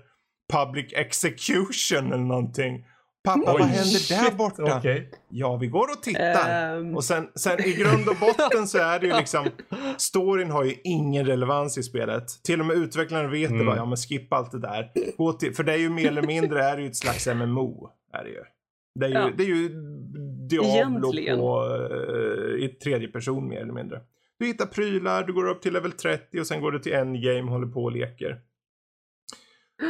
public 0.53 0.93
execution 0.93 2.13
eller 2.13 2.23
någonting. 2.23 2.85
Pappa, 3.25 3.53
Oj, 3.53 3.59
vad 3.59 3.67
händer 3.67 4.23
där 4.23 4.31
borta? 4.31 4.77
Okay. 4.77 5.05
Ja, 5.29 5.55
vi 5.55 5.67
går 5.67 5.91
och 5.91 6.03
tittar. 6.03 6.77
Um... 6.77 6.95
Och 6.95 7.03
sen, 7.03 7.27
sen 7.35 7.65
i 7.65 7.73
grund 7.73 8.09
och 8.09 8.15
botten 8.15 8.67
så 8.67 8.77
är 8.77 8.99
det 8.99 9.07
ju 9.07 9.13
liksom, 9.13 9.47
storyn 9.97 10.51
har 10.51 10.63
ju 10.63 10.75
ingen 10.83 11.25
relevans 11.25 11.77
i 11.77 11.83
spelet. 11.83 12.43
Till 12.43 12.59
och 12.59 12.65
med 12.65 12.77
utvecklaren 12.77 13.31
vet 13.31 13.49
mm. 13.49 13.59
det 13.59 13.65
bara, 13.65 13.77
ja 13.77 13.85
men 13.85 13.97
skippa 13.97 14.35
allt 14.35 14.51
det 14.51 14.59
där. 14.59 14.91
Gå 15.17 15.33
till, 15.33 15.55
för 15.55 15.63
det 15.63 15.73
är 15.73 15.77
ju 15.77 15.89
mer 15.89 16.07
eller 16.07 16.21
mindre 16.21 16.63
är 16.63 16.75
det 16.75 16.81
ju 16.81 16.87
ett 16.87 16.97
slags 16.97 17.27
MMO. 17.27 17.89
Är 18.13 18.23
det 18.23 18.29
ju. 18.29 18.43
Det 18.99 19.05
är 19.05 19.09
ju, 19.09 19.15
ja. 19.15 19.31
det 19.37 19.43
är 19.43 19.47
ju 19.47 19.69
Diablo 20.49 21.11
på, 21.11 21.65
uh, 21.65 22.63
i 22.63 22.67
tredje 22.67 23.07
person 23.07 23.47
mer 23.47 23.61
eller 23.61 23.73
mindre. 23.73 24.01
Du 24.39 24.45
hittar 24.45 24.65
prylar, 24.65 25.23
du 25.23 25.33
går 25.33 25.47
upp 25.47 25.61
till 25.61 25.73
level 25.73 25.91
30 25.91 26.39
och 26.39 26.47
sen 26.47 26.61
går 26.61 26.71
du 26.71 26.79
till 26.79 26.93
endgame 26.93 27.51
håller 27.51 27.67
på 27.67 27.83
och 27.83 27.91
leker. 27.91 28.41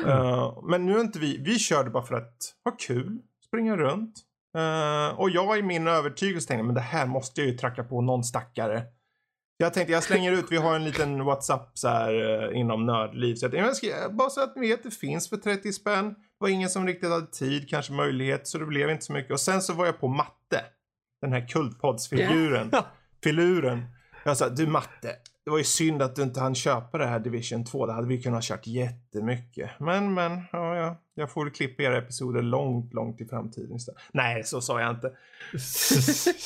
Uh, 0.06 0.64
men 0.70 0.86
nu 0.86 0.96
är 0.96 1.02
inte 1.02 1.20
vi, 1.20 1.38
vi 1.38 1.60
körde 1.60 1.90
bara 1.90 2.04
för 2.04 2.16
att 2.16 2.38
ha 2.64 2.72
kul, 2.72 3.20
springa 3.48 3.78
runt. 3.78 4.14
Uh, 4.58 5.20
och 5.20 5.30
jag 5.30 5.60
i 5.60 5.62
min 5.62 5.88
övertygelse 5.88 6.48
tänkte, 6.48 6.64
men 6.64 6.76
det 6.76 6.82
här 6.82 7.06
måste 7.06 7.42
jag 7.42 7.50
ju 7.50 7.58
tracka 7.58 7.84
på 7.84 8.02
någon 8.02 8.24
stackare. 8.24 8.84
Jag 9.58 9.74
tänkte 9.74 9.94
jag 9.94 10.04
slänger 10.04 10.32
ut, 10.32 10.46
vi 10.50 10.58
har 10.58 10.76
en 10.76 10.86
liten 10.86 11.26
WhatsApp 11.26 11.72
så 11.74 11.88
här 11.88 12.54
inom 12.54 12.86
nördliv. 12.86 13.36
Så 13.36 13.46
jag 13.46 13.52
tänkte, 13.52 13.68
jag 13.68 13.76
ska, 13.76 14.10
bara 14.10 14.30
så 14.30 14.44
att 14.44 14.56
ni 14.56 14.68
vet, 14.68 14.84
det 14.84 14.92
finns 14.92 15.30
för 15.30 15.38
30 15.38 15.74
spänn. 15.74 16.16
Var 16.46 16.50
ingen 16.50 16.70
som 16.70 16.88
riktigt 16.88 17.10
hade 17.10 17.28
tid, 17.28 17.70
kanske 17.70 17.94
möjlighet, 17.94 18.48
så 18.48 18.58
det 18.58 18.66
blev 18.66 18.90
inte 18.90 19.06
så 19.06 19.14
mycket. 19.14 19.32
Och 19.32 19.40
sen 19.40 19.62
så 19.62 19.74
var 19.74 19.86
jag 19.86 20.00
på 20.00 20.08
matte. 20.08 20.62
Den 21.22 21.32
här 21.34 21.48
kultpoddsfiguren. 21.48 22.70
Ja. 22.72 22.86
Filuren. 23.24 23.86
Jag 24.26 24.38
sa, 24.38 24.50
du 24.50 24.68
matte, 24.68 25.16
det 25.46 25.52
var 25.52 25.58
ju 25.58 25.64
synd 25.64 26.02
att 26.02 26.16
du 26.16 26.24
inte 26.24 26.40
hann 26.40 26.56
köpa 26.56 26.98
det 26.98 27.06
här 27.06 27.20
Division 27.20 27.66
2. 27.66 27.86
Det 27.86 27.94
hade 27.94 28.08
vi 28.08 28.22
kunnat 28.24 28.38
ha 28.38 28.56
kört 28.56 28.68
jättemycket. 28.68 29.70
Men, 29.80 30.14
men, 30.14 30.42
ja, 30.52 30.76
ja. 30.76 31.02
Jag 31.16 31.32
får 31.32 31.50
klippa 31.50 31.84
era 31.84 31.98
episoder 31.98 32.42
långt, 32.42 32.94
långt 32.94 33.22
i 33.22 33.26
framtiden 33.26 33.76
istället. 33.76 34.02
Nej, 34.14 34.44
så 34.44 34.62
sa 34.62 34.82
jag 34.82 34.90
inte. 34.90 35.08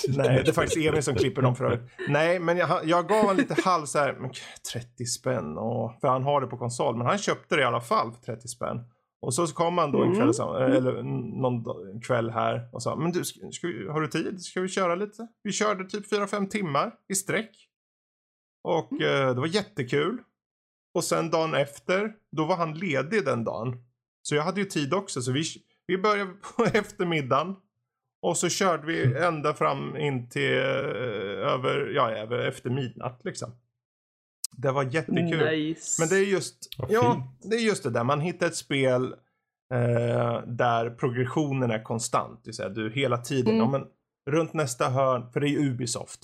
Nej, 0.07 0.43
det 0.43 0.49
är 0.49 0.53
faktiskt 0.53 0.77
Emil 0.87 1.03
som 1.03 1.15
klipper 1.15 1.41
dem 1.41 1.55
för 1.55 1.65
övrigt. 1.65 1.91
Nej, 2.09 2.39
men 2.39 2.57
jag, 2.57 2.85
jag 2.85 3.07
gav 3.07 3.21
honom 3.21 3.37
lite 3.37 3.61
halv 3.61 3.85
så 3.85 3.99
här, 3.99 4.13
men 4.13 4.31
30 4.73 5.05
spänn. 5.05 5.57
Och, 5.57 5.93
för 6.01 6.07
han 6.07 6.23
har 6.23 6.41
det 6.41 6.47
på 6.47 6.57
konsol. 6.57 6.97
Men 6.97 7.07
han 7.07 7.17
köpte 7.17 7.55
det 7.55 7.61
i 7.61 7.65
alla 7.65 7.81
fall 7.81 8.11
för 8.11 8.21
30 8.21 8.47
spänn. 8.47 8.83
Och 9.21 9.33
så 9.33 9.47
kom 9.47 9.77
han 9.77 9.91
då 9.91 10.03
en 10.03 10.15
kväll, 10.15 10.33
så- 10.33 10.55
eller 10.55 11.03
någon 11.41 11.63
kväll 12.01 12.29
här 12.29 12.69
och 12.73 12.83
sa, 12.83 12.95
men 12.95 13.11
du, 13.11 13.25
ska, 13.25 13.51
ska 13.51 13.67
vi, 13.67 13.87
har 13.87 14.01
du 14.01 14.07
tid? 14.07 14.41
Ska 14.41 14.61
vi 14.61 14.67
köra 14.67 14.95
lite? 14.95 15.27
Vi 15.43 15.51
körde 15.51 15.85
typ 15.89 16.11
4-5 16.11 16.47
timmar 16.49 16.95
i 17.07 17.15
sträck. 17.15 17.51
Och 18.63 19.01
eh, 19.01 19.33
det 19.35 19.39
var 19.39 19.47
jättekul. 19.47 20.17
Och 20.93 21.03
sen 21.03 21.29
dagen 21.29 21.53
efter, 21.55 22.13
då 22.37 22.45
var 22.45 22.55
han 22.55 22.73
ledig 22.73 23.25
den 23.25 23.43
dagen. 23.43 23.83
Så 24.21 24.35
jag 24.35 24.43
hade 24.43 24.59
ju 24.61 24.65
tid 24.65 24.93
också, 24.93 25.21
så 25.21 25.31
vi, 25.31 25.43
vi 25.87 25.97
började 25.97 26.31
på 26.55 26.63
eftermiddagen. 26.63 27.55
Och 28.21 28.37
så 28.37 28.49
körde 28.49 28.85
vi 28.87 29.15
ända 29.17 29.53
fram 29.53 29.97
in 29.97 30.29
till 30.29 30.57
eh, 30.57 30.63
över, 31.53 31.91
ja, 31.95 32.11
över 32.11 32.39
efter 32.39 32.69
midnatt 32.69 33.21
liksom. 33.23 33.51
Det 34.57 34.71
var 34.71 34.83
jättekul. 34.83 35.45
Nice. 35.45 36.01
Men 36.01 36.09
det 36.09 36.15
är 36.15 36.25
just, 36.31 36.55
Vad 36.77 36.91
ja, 36.91 37.13
fint. 37.13 37.51
det 37.51 37.55
är 37.55 37.59
just 37.61 37.83
det 37.83 37.89
där. 37.89 38.03
Man 38.03 38.19
hittar 38.21 38.47
ett 38.47 38.55
spel 38.55 39.03
eh, 39.73 40.41
där 40.47 40.89
progressionen 40.89 41.71
är 41.71 41.83
konstant. 41.83 42.39
Det 42.43 42.47
vill 42.47 42.55
säga 42.55 42.69
du 42.69 42.91
hela 42.91 43.17
tiden, 43.17 43.53
Mm. 43.55 43.59
ja, 43.59 43.69
men 43.71 43.85
runt 44.33 44.53
nästa 44.53 44.89
hörn, 44.89 45.31
för 45.33 45.39
det 45.39 45.47
är 45.49 45.57
Ubisoft. 45.59 46.19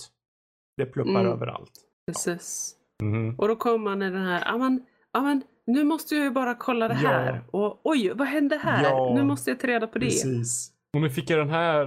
Det 0.76 0.86
pluppar 0.86 1.20
Mm. 1.20 1.26
överallt. 1.32 1.72
Precis. 2.06 2.74
Mhm. 3.02 3.34
Och 3.38 3.48
då 3.48 3.56
kommer 3.56 3.78
man 3.78 4.02
i 4.02 4.10
den 4.10 4.22
här, 4.26 4.42
ja 4.46 4.58
men, 4.58 4.82
ja 5.12 5.20
men 5.20 5.42
nu 5.66 5.84
måste 5.84 6.14
jag 6.14 6.24
ju 6.24 6.30
bara 6.30 6.54
kolla 6.54 6.88
det 6.88 6.98
Ja. 7.02 7.08
här. 7.08 7.44
Och 7.50 7.80
oj, 7.84 8.12
vad 8.14 8.28
hände 8.28 8.56
här? 8.56 8.82
Ja. 8.84 9.12
Nu 9.14 9.22
måste 9.24 9.50
jag 9.50 9.60
ta 9.60 9.66
reda 9.66 9.86
på 9.86 9.98
det. 9.98 10.06
Precis. 10.06 10.72
Och 10.94 11.00
nu 11.02 11.10
fick 11.10 11.30
jag 11.30 11.38
den 11.38 11.50
här, 11.50 11.86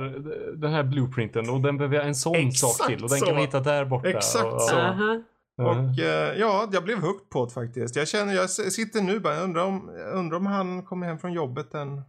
den 0.56 0.72
här 0.72 0.84
blueprinten 0.84 1.50
och 1.50 1.62
den 1.62 1.78
behöver 1.78 1.96
jag 1.96 2.08
en 2.08 2.16
sån 2.16 2.36
Exakt 2.36 2.76
sak 2.78 2.88
till 2.88 3.04
och 3.04 3.10
den 3.10 3.20
så. 3.20 3.26
kan 3.26 3.36
vi 3.36 3.42
hitta 3.42 3.60
där 3.60 3.86
borta. 3.86 4.10
Exakt 4.10 4.46
och, 4.54 4.62
så. 4.62 4.76
Aha. 4.76 5.22
Och 5.66 6.00
eh, 6.00 6.40
ja, 6.40 6.70
jag 6.72 6.84
blev 6.84 7.00
hooked 7.00 7.30
på 7.30 7.46
det 7.46 7.52
faktiskt. 7.52 7.96
Jag 7.96 8.08
känner, 8.08 8.34
jag 8.34 8.50
sitter 8.50 9.02
nu 9.02 9.20
bara, 9.20 9.36
jag 9.36 9.44
undrar 9.44 9.66
om, 9.66 9.92
jag 9.98 10.14
undrar 10.14 10.38
om 10.38 10.46
han 10.46 10.84
kommer 10.84 11.08
hem 11.08 11.20
från 11.20 11.34
jobbet 11.34 11.74
än. 11.74 12.02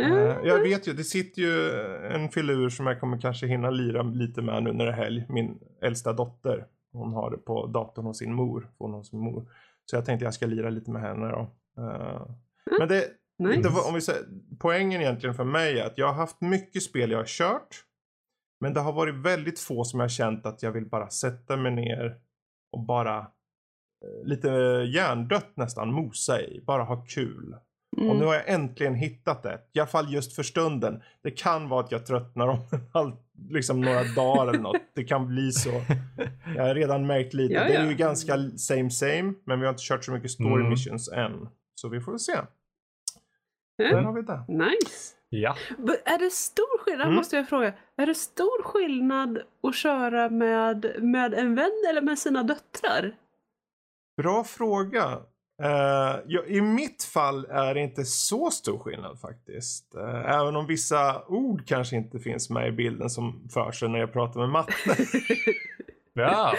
Mm. 0.00 0.12
Eh, 0.12 0.36
jag 0.44 0.60
vet 0.60 0.88
ju, 0.88 0.92
det 0.92 1.04
sitter 1.04 1.42
ju 1.42 1.70
en 2.14 2.28
filur 2.28 2.68
som 2.68 2.86
jag 2.86 3.00
kommer 3.00 3.20
kanske 3.20 3.46
hinna 3.46 3.70
lira 3.70 4.02
lite 4.02 4.42
med 4.42 4.62
nu 4.62 4.72
när 4.72 4.84
det 4.84 4.92
är 4.92 4.96
helg. 4.96 5.26
Min 5.28 5.58
äldsta 5.82 6.12
dotter. 6.12 6.66
Hon 6.92 7.12
har 7.12 7.30
det 7.30 7.36
på 7.36 7.66
datorn 7.66 8.06
hos 8.06 8.18
sin 8.18 8.34
mor. 8.34 8.70
Hon 8.78 8.92
hos 8.94 9.10
sin 9.10 9.20
mor. 9.20 9.46
Så 9.90 9.96
jag 9.96 10.04
tänkte 10.04 10.24
jag 10.24 10.34
ska 10.34 10.46
lira 10.46 10.70
lite 10.70 10.90
med 10.90 11.02
henne 11.02 11.28
då. 11.28 11.50
Eh, 11.82 12.26
men 12.78 12.88
det, 12.88 13.04
Nice. 13.38 13.60
det 13.60 13.68
var, 13.68 13.88
om 13.88 13.94
vi 13.94 14.00
säger, 14.00 14.24
poängen 14.58 15.00
egentligen 15.00 15.34
för 15.34 15.44
mig 15.44 15.78
är 15.78 15.86
att 15.86 15.98
jag 15.98 16.06
har 16.06 16.14
haft 16.14 16.40
mycket 16.40 16.82
spel 16.82 17.10
jag 17.10 17.18
har 17.18 17.24
kört. 17.26 17.84
Men 18.60 18.74
det 18.74 18.80
har 18.80 18.92
varit 18.92 19.14
väldigt 19.14 19.60
få 19.60 19.84
som 19.84 20.00
jag 20.00 20.10
känt 20.10 20.46
att 20.46 20.62
jag 20.62 20.72
vill 20.72 20.86
bara 20.88 21.10
sätta 21.10 21.56
mig 21.56 21.72
ner 21.72 22.16
och 22.72 22.84
bara 22.86 23.18
eh, 23.18 24.24
lite 24.28 24.48
hjärndött 24.94 25.56
nästan 25.56 25.92
mosa 25.92 26.40
i. 26.40 26.60
Bara 26.66 26.82
ha 26.82 27.04
kul. 27.04 27.54
Och 27.96 28.02
nu 28.02 28.10
Mm. 28.10 28.26
har 28.26 28.34
jag 28.34 28.48
äntligen 28.48 28.94
hittat 28.94 29.42
det. 29.42 29.60
I 29.72 29.78
alla 29.80 29.86
fall 29.86 30.12
just 30.12 30.34
för 30.36 30.42
stunden. 30.42 31.02
Det 31.22 31.30
kan 31.30 31.68
vara 31.68 31.84
att 31.84 31.92
jag 31.92 32.06
tröttnar 32.06 32.48
om 32.48 32.58
all, 32.92 33.16
liksom 33.48 33.80
några 33.80 34.04
dagar 34.04 34.48
eller 34.48 34.58
något. 34.62 34.82
Det 34.94 35.04
kan 35.04 35.26
bli 35.26 35.52
så. 35.52 35.70
Jag 36.56 36.62
har 36.66 36.74
redan 36.74 37.06
märkt 37.06 37.34
lite. 37.34 37.54
Ja, 37.54 37.64
Det 37.64 37.74
är 37.74 37.84
ja. 37.84 37.90
ju 37.90 37.96
ganska 37.96 38.36
same 38.56 38.90
same. 38.90 39.32
Men 39.46 39.60
vi 39.60 39.66
har 39.66 39.72
inte 39.72 39.82
kört 39.84 40.04
så 40.04 40.12
mycket 40.12 40.30
story 40.30 40.60
Mm. 40.60 40.70
missions 40.70 41.08
än. 41.08 41.48
Så 41.74 41.88
vi 41.88 42.00
får 42.00 42.18
se. 42.18 42.32
Mm. 42.32 42.46
Där 43.96 44.02
har 44.02 44.12
vi 44.12 44.22
det. 44.22 44.44
Nice. 44.48 45.14
Ja. 45.32 45.56
Men 45.78 45.96
Är 46.04 46.18
det 46.18 46.30
stor 46.30 46.78
skillnad, 46.78 47.06
Mm. 47.06 47.16
måste 47.16 47.36
jag 47.36 47.48
fråga, 47.48 47.72
är 47.96 48.06
det 48.06 48.14
stor 48.14 48.62
skillnad 48.62 49.38
att 49.62 49.74
köra 49.76 50.30
med, 50.30 50.94
med 51.02 51.34
en 51.34 51.54
vän 51.54 51.70
eller 51.90 52.00
med 52.00 52.18
sina 52.18 52.42
döttrar? 52.42 53.14
Bra 54.22 54.44
fråga. 54.44 55.18
Eh, 55.62 56.18
ja, 56.26 56.42
I 56.46 56.60
mitt 56.60 57.02
fall 57.04 57.44
är 57.44 57.74
det 57.74 57.80
inte 57.80 58.04
så 58.04 58.50
stor 58.50 58.78
skillnad 58.78 59.20
faktiskt. 59.20 59.94
Eh, 59.94 60.30
även 60.30 60.56
om 60.56 60.66
vissa 60.66 61.24
ord 61.28 61.66
kanske 61.66 61.96
inte 61.96 62.18
finns 62.18 62.50
med 62.50 62.68
i 62.68 62.72
bilden 62.72 63.10
som 63.10 63.48
för 63.52 63.72
sig 63.72 63.88
när 63.88 63.98
jag 63.98 64.12
pratar 64.12 64.40
med 64.40 64.48
matte. 64.48 64.72
Ja. 66.12 66.54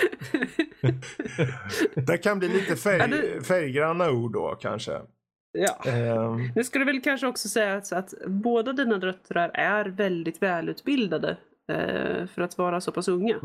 det 1.95 2.17
kan 2.17 2.39
bli 2.39 2.47
lite 2.49 2.75
färg, 2.75 3.41
färggranna 3.43 4.11
ord 4.11 4.33
då 4.33 4.57
kanske. 4.61 5.01
Ja. 5.53 5.91
Ehm, 5.91 6.49
Nu 6.55 6.63
ska 6.63 6.79
det 6.79 6.85
väl 6.85 7.01
kanske 7.01 7.27
också 7.27 7.49
sägas 7.49 7.93
att 7.93 8.13
båda 8.27 8.73
dina 8.73 8.97
döttrar 8.97 9.51
är 9.53 9.85
väldigt 9.85 10.41
välutbildade 10.41 11.37
eh, 11.71 12.27
för 12.27 12.41
att 12.41 12.57
vara 12.57 12.81
så 12.81 12.91
pass 12.91 13.07
unga. 13.07 13.35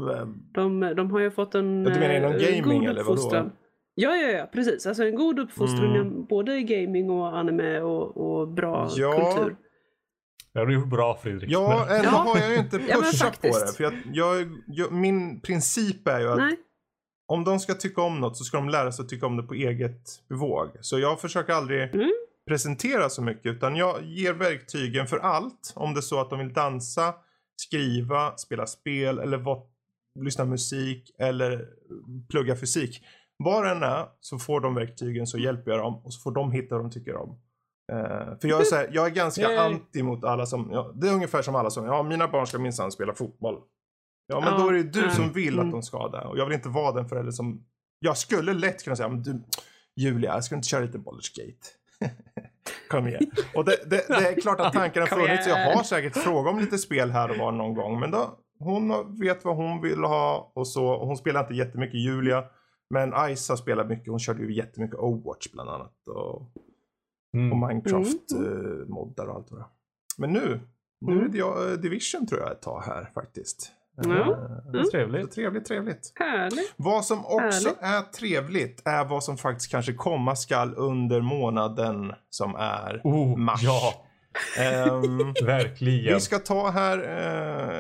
De, 0.55 0.81
de 0.97 1.11
har 1.11 1.21
ju 1.21 1.31
fått 1.31 1.55
en 1.55 1.85
Ja, 1.85 1.91
du 1.95 2.01
menar 2.01 2.15
inom 2.15 2.33
eh, 2.33 2.39
gaming 2.39 2.79
god 2.81 2.89
eller 2.89 3.03
vadå? 3.03 3.51
Ja, 3.99 4.17
ja, 4.17 4.29
ja, 4.31 4.49
precis. 4.53 4.87
Alltså 4.87 5.05
en 5.05 5.15
god 5.17 5.39
uppfostran 5.39 5.97
Mm. 5.97 6.25
både 6.25 6.57
i 6.59 6.63
gaming 6.63 7.11
och 7.11 7.39
anime 7.39 7.81
och, 7.81 8.17
och 8.17 8.49
bra 8.49 8.89
Ja. 8.97 9.35
kultur. 9.37 9.57
Det 10.53 10.59
har 10.59 10.67
du 10.67 10.75
gjort 10.75 10.89
bra 10.91 11.19
Fredrik. 11.23 11.51
Ja, 11.51 11.87
Men- 11.89 11.97
ändå 11.97 12.09
Ja. 12.13 12.17
har 12.19 12.39
jag 12.41 12.51
ju 12.51 12.57
inte 12.57 12.77
Ja, 12.89 12.95
pushat 12.97 13.21
på 13.21 13.27
faktiskt. 13.49 13.67
det. 13.67 13.73
För 13.77 13.85
jag, 13.85 13.93
jag, 14.13 14.49
jag, 14.67 14.93
min 14.93 15.41
princip 15.41 16.09
är 16.09 16.21
ju 16.21 16.29
att 16.29 16.39
Nej. 16.39 16.57
Om 17.29 17.45
de 17.45 17.59
ska 17.61 17.75
tycka 17.75 18.03
om 18.03 18.21
något 18.21 18.37
så 18.37 18.45
ska 18.45 18.57
de 18.57 18.69
lära 18.69 18.93
sig 18.93 19.03
att 19.03 19.09
tycka 19.09 19.27
om 19.27 19.37
det 19.37 19.43
på 19.43 19.55
eget 19.55 20.23
bevåg. 20.29 20.69
Så 20.81 20.99
jag 20.99 21.21
försöker 21.21 21.53
aldrig 21.53 21.95
Mm. 21.95 22.11
presentera 22.49 23.09
så 23.09 23.23
mycket 23.23 23.47
utan 23.47 23.77
jag 23.77 24.05
ger 24.05 24.33
verktygen 24.33 25.07
för 25.07 25.19
allt. 25.19 25.73
Om 25.75 25.95
det 25.95 26.01
är 26.01 26.03
så 26.03 26.21
att 26.21 26.31
de 26.31 26.39
vill 26.39 26.53
dansa, 26.53 27.15
skriva, 27.63 28.37
spela 28.37 28.67
spel 28.67 29.19
eller 29.19 29.37
vad, 29.39 29.63
lyssna 30.21 30.45
musik 30.45 31.11
eller 31.19 31.69
plugga 32.31 32.57
fysik. 32.57 33.05
Vad 33.39 33.65
det 33.65 33.71
än 33.71 33.83
är 33.83 34.07
så 34.21 34.39
får 34.39 34.61
de 34.61 34.75
verktygen 34.75 35.27
så 35.27 35.39
hjälper 35.39 35.71
jag 35.71 35.81
dem 35.81 36.01
och 36.05 36.13
så 36.15 36.21
får 36.21 36.31
de 36.33 36.53
hitta 36.53 36.75
vad 36.75 36.85
de 36.85 36.91
tycker 36.91 37.17
om. 37.17 37.31
Eh, 37.93 38.39
för 38.41 38.49
jag 38.49 38.61
är, 38.61 38.65
så 38.65 38.77
här, 38.77 38.89
jag 38.93 39.07
är 39.07 39.11
ganska 39.11 39.43
Yay. 39.43 39.57
anti 39.57 40.03
mot 40.03 40.25
alla 40.25 40.47
som, 40.47 40.69
ja, 40.73 40.93
det 40.95 41.09
är 41.09 41.13
ungefär 41.15 41.43
som 41.43 41.55
alla 41.55 41.71
som, 41.71 41.85
ja 41.87 42.03
mina 42.03 42.29
barn 42.29 42.47
ska 42.47 42.59
minsann 42.59 42.93
spela 42.93 43.15
fotboll. 43.15 43.61
Ja 44.27 44.41
men 44.41 44.49
Ja, 44.53 44.59
då 44.59 44.69
är 44.69 44.73
det 44.73 44.79
ju 44.79 44.91
du 44.91 45.01
mm, 45.01 45.11
som 45.11 45.33
vill 45.33 45.55
mm. 45.55 45.67
att 45.67 45.73
de 45.73 45.83
ska 45.83 46.09
det. 46.09 46.21
Och 46.21 46.39
jag 46.39 46.47
vill 46.47 46.55
inte 46.55 46.69
vara 46.69 46.93
den 46.93 47.09
förälder 47.09 47.33
som, 47.33 47.65
jag 47.99 48.17
skulle 48.17 48.53
lätt 48.53 48.85
kunna 48.85 48.97
säga, 48.97 49.09
men 49.09 49.23
du 49.23 49.43
Julia, 49.97 50.35
jag 50.35 50.45
ska 50.45 50.55
inte 50.55 50.69
köra 50.69 50.85
lite 50.85 50.99
Ballerskate. 50.99 51.69
Kom 52.89 53.09
igen. 53.09 53.31
Och 53.55 53.65
det, 53.65 53.77
det, 53.87 54.05
det 54.09 54.29
är 54.29 54.41
klart 54.41 54.61
att 54.61 54.73
tanken 54.73 55.03
har 55.03 55.07
funnits. 55.09 55.47
Jag 55.47 55.75
har 55.77 55.83
säkert 55.83 56.17
frågat 56.17 56.53
om 56.53 56.61
lite 56.61 56.79
spel 56.79 57.11
här 57.11 57.31
och 57.31 57.37
var 57.37 57.53
någon 57.53 57.75
gång. 57.75 58.01
Men 58.01 58.11
då, 58.11 58.39
hon 58.59 59.17
vet 59.21 59.45
vad 59.45 59.57
hon 59.57 59.81
vill 59.81 60.05
ha 60.05 60.53
och 60.55 60.69
så. 60.69 60.87
Och 60.87 61.07
hon 61.07 61.17
spelar 61.17 61.41
inte 61.41 61.55
jättemycket 61.55 62.01
Julia. 62.01 62.45
Men 62.91 63.37
Ice 63.37 63.49
har 63.49 63.57
spelat 63.57 63.89
mycket. 63.89 64.09
Hon 64.09 64.19
körde 64.19 64.43
ju 64.43 64.55
jättemycket 64.55 64.99
Overwatch 64.99 65.49
bland 65.53 65.71
annat. 65.71 66.09
Och, 66.09 66.53
Mm. 67.35 67.53
och 67.53 67.69
Minecraft 67.69 68.33
Mm. 68.33 68.91
eh, 68.91 68.97
och 68.97 69.19
allt 69.19 69.51
vad 69.51 69.61
det. 69.61 69.67
Men 70.19 70.33
nu, 70.33 70.61
nu 71.01 71.25
är 71.25 71.29
det 71.29 71.39
jag, 71.39 71.71
eh, 71.71 71.79
Division 71.79 72.27
tror 72.27 72.41
jag 72.41 72.53
ett 72.53 72.63
tag 72.63 72.83
här 72.83 73.11
faktiskt. 73.15 73.73
Ja. 73.97 74.11
Eh, 74.13 74.73
Det 74.73 74.79
är 74.79 74.85
Så 74.85 74.91
trevligt. 74.91 75.33
trevligt, 75.33 75.65
trevligt. 75.67 76.13
Härligt. 76.15 76.75
Vad 76.77 77.05
som 77.05 77.19
också 77.27 77.41
Härligt. 77.41 77.77
är 77.81 78.03
trevligt 78.13 78.83
är 78.85 79.05
vad 79.05 79.25
som 79.25 79.37
faktiskt 79.37 79.71
kanske 79.71 79.93
komma 79.93 80.37
skall 80.37 80.75
under 80.77 81.21
månaden 81.21 82.13
som 82.31 82.55
är 82.57 83.01
Oh, 83.05 83.37
mars. 83.37 83.61
ja, 83.63 84.03
Ehm, 84.59 85.33
verkligen. 85.47 86.15
vi 86.15 86.21
ska 86.21 86.39
ta 86.39 86.71
här 86.71 86.99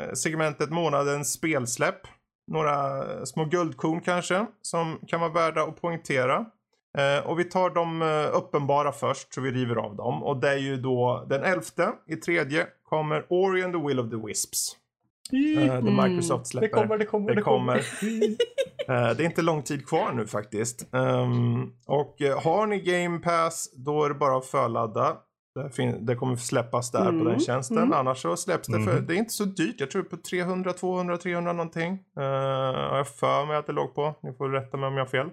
eh, 0.08 0.12
segmentet 0.12 0.70
månadens 0.70 1.32
spelsläpp. 1.32 2.00
Några 2.52 3.02
små 3.26 3.44
guldkorn 3.44 4.00
kanske 4.00 4.46
som 4.62 4.98
kan 5.08 5.20
vara 5.20 5.32
värda 5.32 5.62
att 5.62 5.80
poängtera. 5.80 6.44
Eh, 6.98 7.26
och 7.26 7.38
vi 7.38 7.44
tar 7.44 7.70
de 7.70 8.02
eh, 8.02 8.36
uppenbara 8.38 8.92
först 8.92 9.34
så 9.34 9.40
vi 9.40 9.50
river 9.50 9.76
av 9.76 9.96
dem. 9.96 10.22
Och 10.22 10.36
det 10.36 10.48
är 10.50 10.56
ju 10.56 10.76
då 10.76 11.26
den 11.30 11.44
elfte 11.44 11.92
i 12.08 12.16
tredje 12.16 12.66
kommer 12.84 13.26
Ori 13.28 13.62
and 13.64 13.72
the 13.74 13.80
Will 13.86 14.00
of 14.00 14.10
the 14.10 14.16
Wisps. 14.26 14.76
Eh, 15.32 15.84
det 15.84 16.08
Microsoft 16.08 16.46
släpper. 16.46 16.68
Det 16.68 16.72
kommer, 16.72 16.98
det 16.98 17.04
kommer, 17.06 17.28
Det 17.28 17.34
det 17.34 17.42
kommer. 17.42 17.76
Eh, 18.88 19.10
det 19.16 19.22
är 19.22 19.24
inte 19.24 19.42
lång 19.42 19.62
tid 19.62 19.86
kvar 19.88 20.12
nu 20.12 20.26
faktiskt. 20.26 20.94
Ehm, 20.94 21.72
och 21.86 22.22
eh, 22.22 22.40
har 22.42 22.66
ni 22.66 22.80
Game 22.80 23.18
Pass 23.18 23.72
då 23.76 24.04
är 24.04 24.08
det 24.08 24.14
bara 24.14 24.36
att 24.38 24.46
förladda. 24.46 25.16
Det, 25.76 25.98
det 26.00 26.14
kommer 26.16 26.36
släppas 26.36 26.90
där 26.90 27.02
på 27.04 27.08
Mm, 27.08 27.24
den 27.24 27.40
tjänsten. 27.40 27.78
mm. 27.78 27.92
Annars 27.92 28.22
så 28.22 28.36
släpps 28.36 28.68
det 28.68 28.80
för, 28.84 28.92
Mhm. 28.92 29.06
det 29.06 29.14
är 29.14 29.18
inte 29.18 29.32
så 29.32 29.44
dyrt. 29.44 29.74
Jag 29.80 29.90
tror 29.90 30.02
på 30.02 30.16
300, 30.16 30.72
200, 30.72 31.16
300 31.18 31.52
någonting. 31.52 31.92
Uh, 31.92 32.22
har 32.24 32.96
jag 32.96 33.08
för 33.08 33.46
mig 33.46 33.56
att 33.56 33.66
det 33.66 33.72
låg 33.72 33.94
på. 33.94 34.14
Ni 34.22 34.32
får 34.32 34.48
rätta 34.48 34.76
mig 34.76 34.86
om 34.86 34.94
jag 34.96 35.04
har 35.04 35.10
fel. 35.10 35.30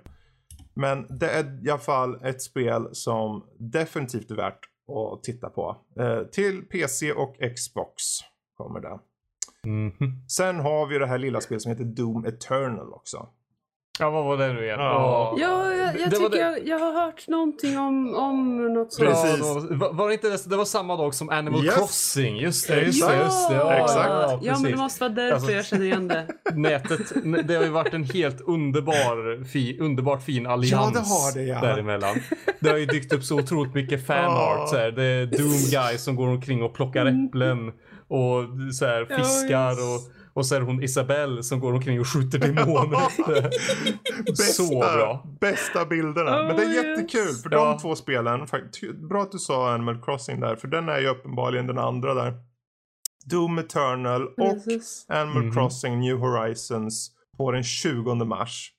Men 0.74 1.06
det 1.20 1.30
är 1.30 1.68
i 1.68 1.70
alla 1.70 1.80
fall 1.80 2.26
ett 2.26 2.42
spel 2.42 2.88
som 2.92 3.44
definitivt 3.60 4.32
är 4.32 4.36
värt 4.36 4.60
att 5.14 5.24
titta 5.24 5.50
på. 5.50 5.78
Till 6.32 6.62
PC 6.62 7.14
och 7.14 7.36
Xbox 7.56 8.04
kommer 8.58 8.80
det. 8.80 9.00
Mhm. 9.68 9.94
Sen 10.30 10.60
har 10.60 10.88
vi 10.88 10.98
det 10.98 11.08
här 11.08 11.18
lilla 11.18 11.42
spelet 11.42 11.62
som 11.62 11.72
heter 11.72 11.84
Doom 11.84 12.26
Eternal 12.26 12.94
också. 12.94 13.28
Ja, 14.00 14.10
vad 14.10 14.26
var 14.26 14.38
det 14.38 14.54
nu 14.54 14.64
igen? 14.66 14.80
Ja. 14.80 15.36
Ja, 15.40 15.74
jag, 15.74 16.00
jag 16.00 16.10
Det 16.10 16.16
tycker 16.16 16.30
det- 16.30 16.38
jag, 16.38 16.68
jag 16.68 16.80
har 16.80 17.02
hört 17.06 17.28
någonting 17.28 17.80
om, 17.80 18.16
om 18.16 18.74
något 18.74 18.94
sånt. 18.94 19.10
Precis. 19.10 19.40
Ja, 19.40 19.54
då- 19.70 19.76
var, 19.76 19.94
var 19.94 20.08
det 20.08 20.14
inte 20.14 20.30
det, 20.30 20.50
det 20.50 20.56
var 20.56 20.66
samma 20.66 20.96
dag 20.98 21.14
som 21.16 21.30
Animal 21.30 21.66
Yes. 21.66 21.76
Crossing? 21.76 22.38
Just 22.38 22.68
det, 22.68 22.82
just 22.82 23.08
det, 23.08 23.14
Exakt. 23.16 23.24
just 23.26 23.50
det. 23.50 23.56
Ja, 23.56 23.74
Exakt. 23.74 24.10
Ja, 24.10 24.40
Ja, 24.44 24.60
men 24.60 24.72
det 24.72 24.78
måste 24.78 25.00
vara 25.04 25.14
därför 25.14 25.36
Alltså- 25.36 25.52
jag 25.52 25.66
känner 25.66 25.86
igen 25.86 26.08
det. 26.08 26.28
Nätet, 26.54 27.14
det 27.48 27.56
har 27.56 27.64
ju 27.64 27.70
varit 27.70 27.94
en 27.94 28.04
helt 28.04 28.42
underbar, 28.42 29.44
fi, 29.44 29.80
underbart 29.80 30.24
fin 30.24 30.48
allians 30.48 30.72
Ja, 30.72 30.92
det 30.94 31.00
har 31.10 31.34
det, 31.34 31.44
ja. 31.44 31.62
däremellan. 31.62 32.16
Det 32.60 32.70
har 32.70 32.78
ju 32.78 32.86
dykt 32.86 33.14
upp 33.14 33.24
så 33.24 33.40
otroligt 33.40 33.74
mycket 33.74 34.08
fanart. 34.08 34.70
Så 34.70 34.78
här. 34.78 34.92
Det 34.92 35.04
är 35.04 35.26
Doom 35.26 35.52
Guy 35.72 35.98
som 35.98 36.16
går 36.16 36.28
omkring 36.28 36.64
och 36.64 36.74
plockar 36.74 37.06
äpplen 37.06 37.72
och 38.08 38.44
så 38.74 38.86
här, 38.86 39.08
Ja, 39.10 39.18
fiskar 39.18 39.72
och, 39.72 40.02
och 40.34 40.46
så 40.46 40.56
är 40.56 40.60
det 40.60 40.66
hon 40.66 40.84
Isabelle 40.84 41.44
som 41.44 41.60
går 41.60 41.74
omkring 41.74 42.00
och 42.00 42.08
skjuter 42.08 42.40
demoner. 42.48 44.34
så 44.36 44.80
bra. 44.80 45.28
Bästa 45.40 45.86
bilderna. 45.86 46.42
Oh, 46.42 46.48
Men 46.48 46.56
det 46.56 46.64
är 46.64 46.68
yes. 46.70 46.76
jättekul 47.00 47.34
för 47.36 47.50
Ja. 47.52 47.66
de 47.66 47.80
två 47.80 47.96
spelen. 47.96 48.48
Bra 49.10 49.22
att 49.22 49.32
du 49.32 49.40
sa 49.40 49.74
Animal 49.74 50.02
Crossing 50.02 50.40
där 50.40 50.56
för 50.56 50.68
den 50.68 50.90
är 50.90 51.00
ju 51.00 51.08
uppenbarligen 51.08 51.68
den 51.68 51.78
andra 51.78 52.14
där. 52.14 52.34
Doom 53.26 53.58
Eternal 53.58 54.28
och 54.28 54.36
Precis. 54.38 55.06
Animal 55.10 55.44
Mhm. 55.44 55.54
Crossing 55.54 56.00
New 56.00 56.18
Horizons 56.18 57.12
på 57.38 57.52
den 57.52 57.64
20 57.64 58.16
mars. 58.16 58.72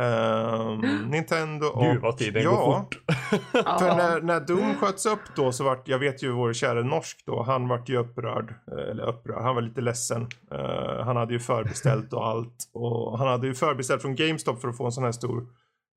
Ehm, 0.00 0.80
Nintendo 1.10 1.66
och... 1.66 1.84
Gud 1.84 2.00
vad 2.02 2.16
tiden 2.18 2.42
ja, 2.42 2.50
går 2.50 2.78
fort. 2.80 2.94
För 3.80 3.96
när, 3.96 4.20
när 4.20 4.40
Doom 4.40 4.74
sköts 4.74 5.06
upp 5.06 5.20
då 5.36 5.52
så 5.52 5.64
vart, 5.64 5.88
jag 5.88 5.98
vet 5.98 6.22
ju 6.22 6.30
vår 6.32 6.52
kära 6.52 6.82
norsk 6.82 7.22
då, 7.26 7.42
han 7.42 7.68
vart 7.68 7.88
ju 7.88 7.96
upprörd. 7.96 8.54
eh, 8.72 8.90
Eller 8.90 9.08
upprörd, 9.08 9.42
han 9.42 9.54
var 9.54 9.62
lite 9.62 9.80
ledsen. 9.80 10.28
Eh, 10.52 11.04
han 11.04 11.16
hade 11.16 11.32
ju 11.32 11.40
förbeställt 11.40 12.12
och 12.12 12.26
allt. 12.26 12.70
Och 12.72 13.18
han 13.18 13.28
hade 13.28 13.46
ju 13.46 13.54
förbeställt 13.54 14.02
från 14.02 14.14
GameStop 14.16 14.60
för 14.60 14.68
att 14.68 14.76
få 14.76 14.84
en 14.86 14.92
sån 14.92 15.04
här 15.04 15.12
stor 15.12 15.46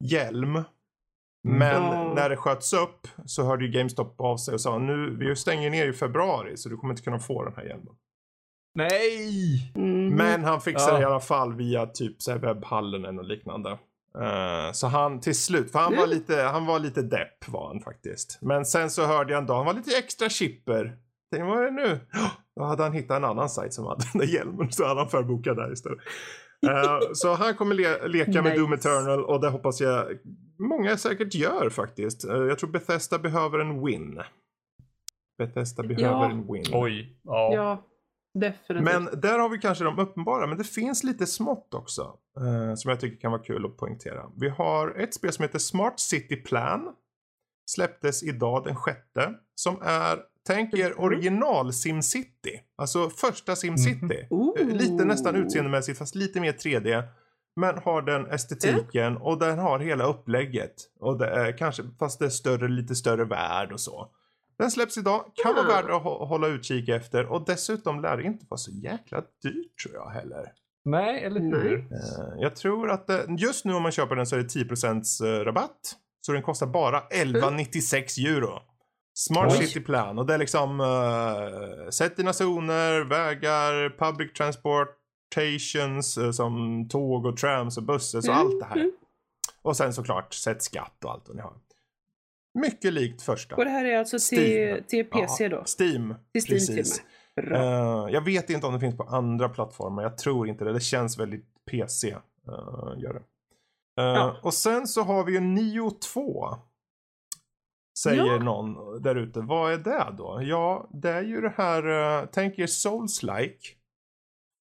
hjälm. 0.03 0.63
Men 1.47 1.83
Ja. 1.83 2.13
när 2.15 2.29
det 2.29 2.37
sköts 2.37 2.73
upp 2.73 3.07
så 3.25 3.43
hörde 3.43 3.65
ju 3.65 3.71
GameStop 3.71 4.21
av 4.21 4.37
sig 4.37 4.53
och 4.53 4.61
sa 4.61 4.77
nu, 4.79 5.15
vi 5.19 5.35
stänger 5.35 5.69
ner 5.69 5.87
i 5.87 5.93
februari 5.93 6.57
så 6.57 6.69
du 6.69 6.77
kommer 6.77 6.93
inte 6.93 7.03
kunna 7.03 7.19
få 7.19 7.43
den 7.43 7.53
här 7.55 7.63
hjälmen. 7.63 7.93
Nej! 8.75 9.71
Mhm. 9.75 10.09
Men 10.15 10.43
han 10.43 10.61
fixade 10.61 10.91
Ja. 10.91 10.97
det 10.97 11.01
i 11.03 11.05
alla 11.05 11.19
fall 11.19 11.53
via 11.53 11.85
typ 11.85 12.21
så 12.21 12.31
här 12.31 12.37
webbhallen 12.39 13.05
eller 13.05 13.23
liknande. 13.23 13.77
Eh, 14.21 14.71
så 14.71 14.87
han 14.87 15.19
till 15.19 15.35
slut, 15.35 15.71
för 15.71 15.79
han 15.79 15.91
var 15.95 16.03
Mm. 16.03 16.09
lite, 16.09 16.35
han 16.41 16.65
var 16.65 16.79
lite 16.79 17.01
depp 17.01 17.47
var 17.47 17.67
han 17.67 17.79
faktiskt. 17.81 18.39
Men 18.41 18.65
sen 18.65 18.89
så 18.89 19.05
hörde 19.05 19.33
jag 19.33 19.39
en 19.41 19.45
dag, 19.47 19.55
han 19.55 19.65
var 19.65 19.73
lite 19.73 19.97
extra 19.97 20.29
chipper. 20.29 20.97
Tänkte, 21.31 21.45
vad 21.47 21.57
är 21.57 21.63
det 21.65 21.71
nu? 21.71 21.99
Då 22.55 22.63
hade 22.63 22.83
han 22.83 22.93
hittat 22.93 23.17
en 23.17 23.23
annan 23.23 23.49
sajt 23.49 23.73
som 23.73 23.85
hade 23.85 24.03
den 24.13 24.19
där 24.19 24.27
hjälmen 24.27 24.71
så 24.71 24.85
hade 24.87 24.99
han 24.99 25.09
förbokat 25.09 25.55
där 25.57 25.73
istället. 25.73 25.99
Eh, 26.67 26.99
så 27.13 27.33
han 27.33 27.55
kommer 27.55 27.75
le- 27.75 28.07
leka 28.07 28.41
med 28.41 28.57
Doom 28.57 28.71
Nice. 28.71 28.89
Eternal 28.89 29.23
och 29.25 29.41
det 29.41 29.49
hoppas 29.49 29.81
jag 29.81 30.05
många 30.59 30.97
säkert 30.97 31.35
gör 31.35 31.69
faktiskt. 31.69 32.25
Eh, 32.25 32.35
jag 32.35 32.59
tror 32.59 32.69
Bethesda 32.69 33.19
behöver 33.19 33.59
en 33.59 33.85
win. 33.85 34.21
Bethesda 35.37 35.83
behöver 35.83 36.07
Ja. 36.07 36.29
en 36.31 36.53
win. 36.53 36.63
Oj. 36.73 37.19
Ja. 37.23 37.51
Ja, 37.53 37.85
definitivt. 38.33 38.83
Men 38.93 39.21
där 39.21 39.39
har 39.39 39.49
vi 39.49 39.57
kanske 39.57 39.83
de 39.83 39.99
uppenbara, 39.99 40.47
men 40.47 40.57
det 40.57 40.63
finns 40.63 41.03
lite 41.03 41.27
smått 41.27 41.73
också. 41.73 42.13
eh, 42.37 42.75
som 42.75 42.89
jag 42.89 42.99
tycker 42.99 43.21
kan 43.21 43.31
vara 43.31 43.43
kul 43.43 43.65
att 43.65 43.77
poängtera. 43.77 44.25
Vi 44.37 44.49
har 44.49 44.99
ett 44.99 45.13
spel 45.13 45.33
som 45.33 45.43
heter 45.43 45.59
Smart 45.59 45.99
City 45.99 46.35
Plan. 46.35 46.95
Släpptes 47.69 48.23
idag 48.23 48.63
den 48.63 48.75
sjätte. 48.75 49.33
Som 49.55 49.81
är, 49.81 50.19
tänk 50.47 50.73
er 50.73 50.99
original 51.01 51.73
SimCity. 51.73 52.59
Alltså 52.77 53.09
första 53.09 53.55
SimCity. 53.55 54.27
Eh, 54.59 54.67
Lite 54.67 55.05
nästan 55.05 55.35
utseendemässigt 55.35 55.97
fast 55.99 56.15
lite 56.15 56.39
mer 56.41 56.51
3D. 56.51 57.03
Men 57.55 57.77
har 57.77 58.01
den 58.01 58.25
estetiken 58.31 59.17
och 59.17 59.39
den 59.39 59.59
har 59.59 59.79
hela 59.79 60.03
upplägget. 60.03 60.73
Och 60.99 61.17
det 61.17 61.27
är 61.27 61.57
kanske, 61.57 61.83
fast 61.99 62.19
det 62.19 62.25
är 62.25 62.29
större, 62.29 62.67
lite 62.67 62.95
större 62.95 63.25
värld 63.25 63.71
och 63.71 63.79
så. 63.79 64.09
Den 64.59 64.71
släpps 64.71 64.97
idag, 64.97 65.25
kan 65.43 65.55
vara 65.55 65.67
värd 65.67 65.85
att 65.85 66.03
hå- 66.03 66.25
hålla 66.25 66.47
utkik 66.47 66.89
efter 66.89 67.25
och 67.25 67.45
dessutom 67.45 68.01
lär 68.01 68.17
det 68.17 68.23
inte 68.23 68.45
vara 68.49 68.57
så 68.57 68.71
jäkla 68.71 69.21
dyrt 69.43 69.77
tror 69.83 69.95
jag 69.95 70.09
heller. 70.09 70.51
Nej, 70.85 71.23
eller 71.23 71.39
hur? 71.41 71.77
Eh, 71.79 72.41
Jag 72.41 72.55
tror 72.55 72.89
att 72.91 73.07
det, 73.07 73.25
just 73.37 73.65
nu 73.65 73.73
om 73.73 73.83
man 73.83 73.91
köper 73.91 74.15
den 74.15 74.25
så 74.25 74.35
är 74.35 74.39
det 74.39 74.47
10% 74.47 75.21
eh, 75.25 75.43
rabatt. 75.45 75.95
Så 76.21 76.31
den 76.31 76.41
kostar 76.41 76.67
bara 76.67 76.99
11,96 77.01 78.27
euro. 78.27 78.59
Smart 79.13 79.51
Oj. 79.59 79.67
City 79.67 79.79
Plan 79.79 80.19
och 80.19 80.25
det 80.25 80.33
är 80.33 80.37
liksom 80.37 80.79
uh, 80.81 81.89
sätt 81.89 82.17
dina 82.17 82.33
zoner, 82.33 83.01
vägar, 83.01 83.97
public 83.99 84.33
transportations 84.33 86.17
uh, 86.17 86.31
som 86.31 86.87
tåg 86.89 87.25
och 87.25 87.37
trams 87.37 87.77
och 87.77 87.83
bussar 87.83 88.21
så 88.21 88.31
Mm, 88.31 88.45
allt 88.45 88.59
det 88.59 88.65
här. 88.65 88.75
mm. 88.75 88.91
Och 89.61 89.77
sen 89.77 89.93
såklart 89.93 90.33
sätt 90.33 90.63
skatt 90.63 91.03
och 91.05 91.11
allt 91.11 91.23
vad 91.27 91.35
ni 91.35 91.41
har. 91.41 91.53
Mycket 92.53 92.93
likt 92.93 93.21
första. 93.21 93.55
Och 93.55 93.65
det 93.65 93.71
här 93.71 93.85
är 93.85 93.97
alltså 93.99 94.17
till, 94.29 94.39
Steam. 94.39 94.83
till 94.87 95.05
PC 95.05 95.43
Ja, 95.43 95.49
då? 95.49 95.63
Steam. 95.79 96.15
Till 96.33 96.41
Steam 96.41 96.59
till 96.59 96.75
precis. 96.75 97.01
Bra. 97.35 97.57
Eh, 97.57 98.13
jag 98.13 98.21
vet 98.25 98.49
inte 98.49 98.67
om 98.67 98.73
det 98.73 98.79
finns 98.79 98.97
på 98.97 99.03
andra 99.03 99.49
plattformar. 99.49 100.03
Jag 100.03 100.17
tror 100.17 100.47
inte 100.47 100.65
det. 100.65 100.73
Det 100.73 100.79
känns 100.79 101.19
väldigt 101.19 101.45
PC. 101.71 102.07
Uh, 102.47 102.93
gör 102.97 103.13
det. 103.13 103.19
Eh, 104.01 104.07
Ja. 104.07 104.37
Och 104.43 104.53
sen 104.53 104.87
så 104.87 105.01
har 105.03 105.23
vi 105.23 105.31
ju 105.33 105.39
Nio 105.39 105.91
2. 105.91 106.47
Säger 108.03 108.25
Ja. 108.25 108.37
någon 108.39 109.01
där 109.01 109.15
ute. 109.15 109.41
Vad 109.41 109.73
är 109.73 109.77
det 109.77 110.13
då? 110.17 110.39
Ja, 110.43 110.89
det 110.93 111.09
är 111.11 111.21
ju 111.21 111.41
det 111.41 111.53
här. 111.57 111.87
Uh, 112.21 112.29
tänk 112.31 112.59
er 112.59 112.65
Souls-like. 112.67 113.75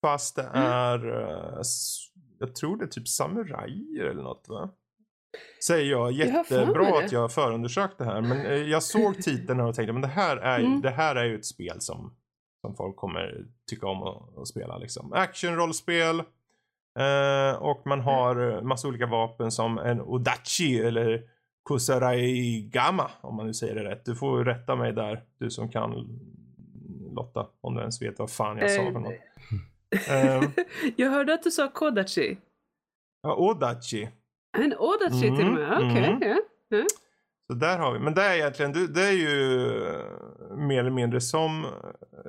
Fast 0.03 0.37
det 0.37 0.43
Mm. 0.43 0.63
är. 0.63 1.09
eh, 1.21 1.61
jag 2.39 2.55
tror 2.55 2.77
det 2.77 2.85
är 2.85 2.89
typ 2.89 3.09
samurajer 3.09 4.05
eller 4.05 4.23
något 4.23 4.49
va? 4.49 4.71
Säger 5.67 5.91
jag. 5.91 6.13
Jättebra 6.13 6.99
att 6.99 7.13
jag 7.13 7.21
har 7.21 7.29
förundersökt 7.29 7.99
det 7.99 8.05
här. 8.05 8.21
Men 8.21 8.47
eh, 8.47 8.53
jag 8.53 8.83
såg 8.83 9.23
titeln 9.23 9.61
här 9.61 9.67
och 9.67 9.75
tänkte 9.75 9.93
men 9.93 10.03
det 10.03 10.09
här 10.09 10.37
är, 10.37 10.59
Mm. 10.61 10.81
det 10.81 10.91
här 10.91 11.17
är 11.17 11.25
ju 11.25 11.35
ett 11.35 11.47
spel 11.47 11.81
som, 11.81 12.15
som 12.61 12.77
folk 12.77 12.97
kommer 12.97 13.45
tycka 13.71 13.87
om 13.87 14.03
att, 14.03 14.39
att 14.39 14.49
spela. 14.49 14.79
Liksom. 14.79 15.13
Action-rollspel. 15.13 16.19
Eh, 16.99 17.57
och 17.63 17.83
man 17.87 18.01
har 18.01 18.51
eh, 18.57 18.63
massa 18.63 18.89
olika 18.89 19.07
vapen 19.07 19.51
som 19.51 19.79
en 19.79 20.01
Odachi 20.01 20.81
eller 20.81 21.23
Kusaraigama 21.69 23.11
om 23.21 23.37
man 23.37 23.47
nu 23.47 23.55
säger 23.55 23.75
det 23.75 23.85
rätt. 23.85 24.05
Du 24.05 24.17
får 24.17 24.45
rätta 24.45 24.77
mig 24.77 24.93
där, 24.93 25.25
du 25.39 25.51
som 25.51 25.69
kan 25.71 26.19
Lotta, 27.13 27.47
om 27.61 27.75
du 27.75 27.81
ens 27.81 28.03
vet 28.03 28.19
vad 28.19 28.31
fan 28.31 28.59
jag 28.59 28.71
sa 28.71 28.83
för 28.85 29.01
något. 29.01 29.13
Ehm, 30.11 30.51
Jag 30.97 31.11
hörde 31.11 31.35
att 31.35 31.43
du 31.43 31.51
sa 31.51 31.69
Kodachi. 31.69 32.39
ja, 33.23 33.35
Odachi. 33.37 34.09
En 34.59 34.75
Odachi 34.79 35.37
till 35.37 35.47
och 35.49 35.53
med? 35.55 35.73
Mm, 35.73 35.91
Okej. 35.91 36.05
mm. 36.05 36.39
ja. 36.69 36.79
Så 37.47 37.55
där 37.55 37.79
har 37.79 37.93
vi. 37.93 37.99
Men 37.99 38.15
det 38.15 38.23
är 38.23 38.35
egentligen, 38.37 38.73
det 38.95 39.03
är 39.09 39.13
ju 39.13 39.67
eh, 39.87 40.57
mer 40.57 40.81
eller 40.81 40.91
mindre 40.91 41.21
som, 41.21 41.67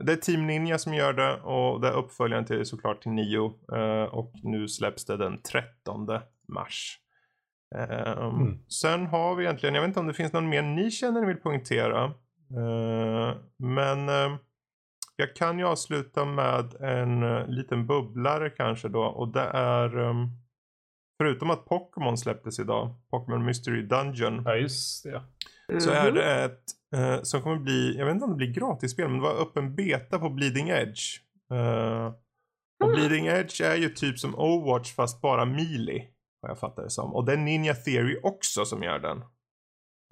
det 0.01 0.11
är 0.11 0.15
Team 0.15 0.47
Ninja 0.47 0.77
som 0.77 0.93
gör 0.93 1.13
det 1.13 1.33
och 1.41 1.81
det 1.81 1.87
är 1.87 1.93
uppföljaren 1.97 2.45
till 2.45 2.65
såklart 2.65 3.01
till 3.01 3.11
Nio. 3.11 3.53
eh, 3.75 4.03
Och 4.03 4.31
nu 4.43 4.67
släpps 4.67 5.05
det 5.05 5.17
den 5.17 5.41
13 5.41 6.07
mars. 6.47 6.99
Ehm, 7.75 8.35
Mm. 8.35 8.59
Sen 8.67 9.05
har 9.07 9.35
vi 9.35 9.43
egentligen, 9.43 9.75
jag 9.75 9.81
vet 9.81 9.87
inte 9.87 9.99
om 9.99 10.07
det 10.07 10.13
finns 10.13 10.33
någon 10.33 10.49
mer 10.49 10.61
ni 10.61 10.91
känner 10.91 11.21
ni 11.21 11.27
vill 11.27 11.37
poängtera. 11.37 12.03
Eh, 12.57 13.35
Men 13.57 14.09
eh, 14.09 14.35
jag 15.15 15.35
kan 15.35 15.59
ju 15.59 15.65
avsluta 15.65 16.25
med 16.25 16.73
en 16.81 17.23
eh, 17.23 17.47
liten 17.47 17.87
bubblare 17.87 18.49
kanske 18.49 18.87
då 18.89 19.01
och 19.03 19.27
det 19.33 19.49
är 19.53 19.97
ehm, 19.97 20.27
Förutom 21.21 21.49
att 21.49 21.65
Pokémon 21.65 22.17
släpptes 22.17 22.59
idag, 22.59 22.93
Pokémon 23.11 23.45
Mystery 23.45 23.81
Dungeon, 23.81 24.41
Ja, 24.45 24.55
just 24.55 25.03
det. 25.03 25.21
så 25.81 25.91
är 25.91 26.05
Mhm. 26.05 26.15
det 26.15 26.43
ett 26.43 26.63
eh, 26.95 27.21
som 27.21 27.41
kommer 27.41 27.57
bli, 27.57 27.97
jag 27.97 28.05
vet 28.05 28.13
inte 28.13 28.25
om 28.25 28.31
det 28.31 28.37
blir 28.37 28.53
gratisspel, 28.53 29.07
men 29.09 29.17
det 29.17 29.23
var 29.23 29.41
öppen 29.41 29.75
beta 29.75 30.19
på 30.19 30.29
Bleeding 30.29 30.69
Edge. 30.69 31.01
Eh, 31.53 32.05
och 32.83 32.89
Ah. 32.89 32.93
Bleeding 32.95 33.25
Edge 33.25 33.61
är 33.61 33.75
ju 33.75 33.89
typ 33.89 34.19
som 34.19 34.35
Overwatch 34.35 34.93
fast 34.95 35.21
bara 35.21 35.45
Melee. 35.45 36.07
Vad 36.41 36.51
jag 36.51 36.59
fattar 36.59 36.83
det 36.83 36.89
som. 36.89 37.13
Och 37.15 37.25
det 37.25 37.33
är 37.33 37.37
Ninja 37.37 37.73
Theory 37.73 38.19
också 38.23 38.65
som 38.65 38.83
gör 38.83 38.99
den. 38.99 39.17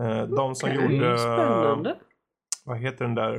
Eh, 0.01 0.27
de 0.27 0.55
som 0.55 0.69
Okej, 0.69 0.81
gjorde, 0.95 1.17
Spännande. 1.17 1.95
vad 2.65 2.77
heter 2.77 3.05
den 3.05 3.15
där? 3.15 3.35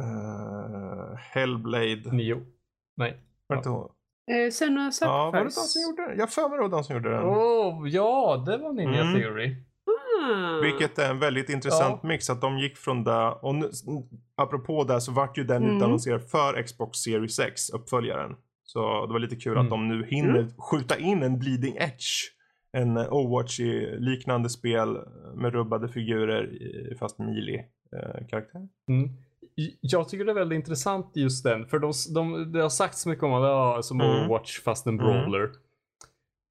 Eh, 0.00 1.16
Hellblade. 1.16 2.12
Nio. 2.12 2.46
Nej. 2.96 3.20
Var 3.46 3.56
inte 3.56 3.68
hon? 3.68 3.90
Eh, 4.30 4.50
Senua 4.50 4.90
Sacrifice. 4.92 5.06
Ja, 5.06 5.30
var 5.30 5.38
det 5.38 5.44
de 5.44 5.50
som 5.50 5.82
gjorde 5.82 6.08
den? 6.08 6.18
Jag 6.18 6.30
för 6.32 6.48
mig 6.48 6.58
det 6.58 6.62
var 6.62 6.68
de 6.68 6.84
som 6.84 6.96
gjorde 6.96 7.10
den. 7.10 7.24
Åh, 7.24 7.88
ja, 7.88 8.42
det 8.46 8.56
var 8.56 8.72
Ninja 8.72 9.00
Mm. 9.00 9.20
Theory. 9.20 9.56
Ah. 10.22 10.60
Vilket 10.62 10.98
är 10.98 11.10
en 11.10 11.18
väldigt 11.18 11.48
intressant 11.50 12.00
Ja. 12.02 12.08
mix 12.08 12.30
att 12.30 12.40
de 12.40 12.58
gick 12.58 12.76
från 12.78 13.04
det 13.04 13.26
och 13.42 13.54
nu, 13.54 13.70
apropå 14.36 14.84
det 14.84 15.00
så 15.00 15.12
vart 15.12 15.38
ju 15.38 15.44
den 15.44 15.62
Mm. 15.64 15.76
utannonserad 15.76 16.30
för 16.30 16.62
Xbox 16.62 16.98
Series 16.98 17.38
X, 17.38 17.70
uppföljaren. 17.70 18.36
Så 18.64 19.06
det 19.06 19.12
var 19.12 19.18
lite 19.20 19.36
kul 19.36 19.52
Mm. 19.52 19.64
att 19.64 19.70
de 19.70 19.88
nu 19.88 20.06
hinner 20.06 20.48
skjuta 20.58 20.98
in 20.98 21.22
en 21.22 21.38
Bleeding 21.38 21.76
Edge 21.76 22.06
en 22.72 22.98
Overwatch-liknande 22.98 24.48
spel 24.48 24.98
med 25.34 25.52
rubbade 25.52 25.88
figurer 25.88 26.52
i- 26.52 26.96
fast 26.98 27.18
melee-karaktär. 27.18 28.68
Mm. 28.88 29.10
Jag 29.80 30.08
tycker 30.08 30.24
det 30.24 30.32
är 30.32 30.34
väldigt 30.34 30.56
intressant 30.56 31.12
just 31.14 31.44
den. 31.44 31.66
För 31.66 31.78
de, 31.78 31.92
de, 32.14 32.52
det 32.52 32.62
har 32.62 32.68
sagts 32.68 33.06
mycket 33.06 33.24
om 33.24 33.32
att 33.34 33.42
det 33.42 33.78
är 33.78 33.82
som 33.82 34.00
Mm. 34.00 34.12
Overwatch 34.16 34.60
fast 34.60 34.86
en 34.86 35.00
Mm. 35.00 35.06
brawler. 35.06 35.50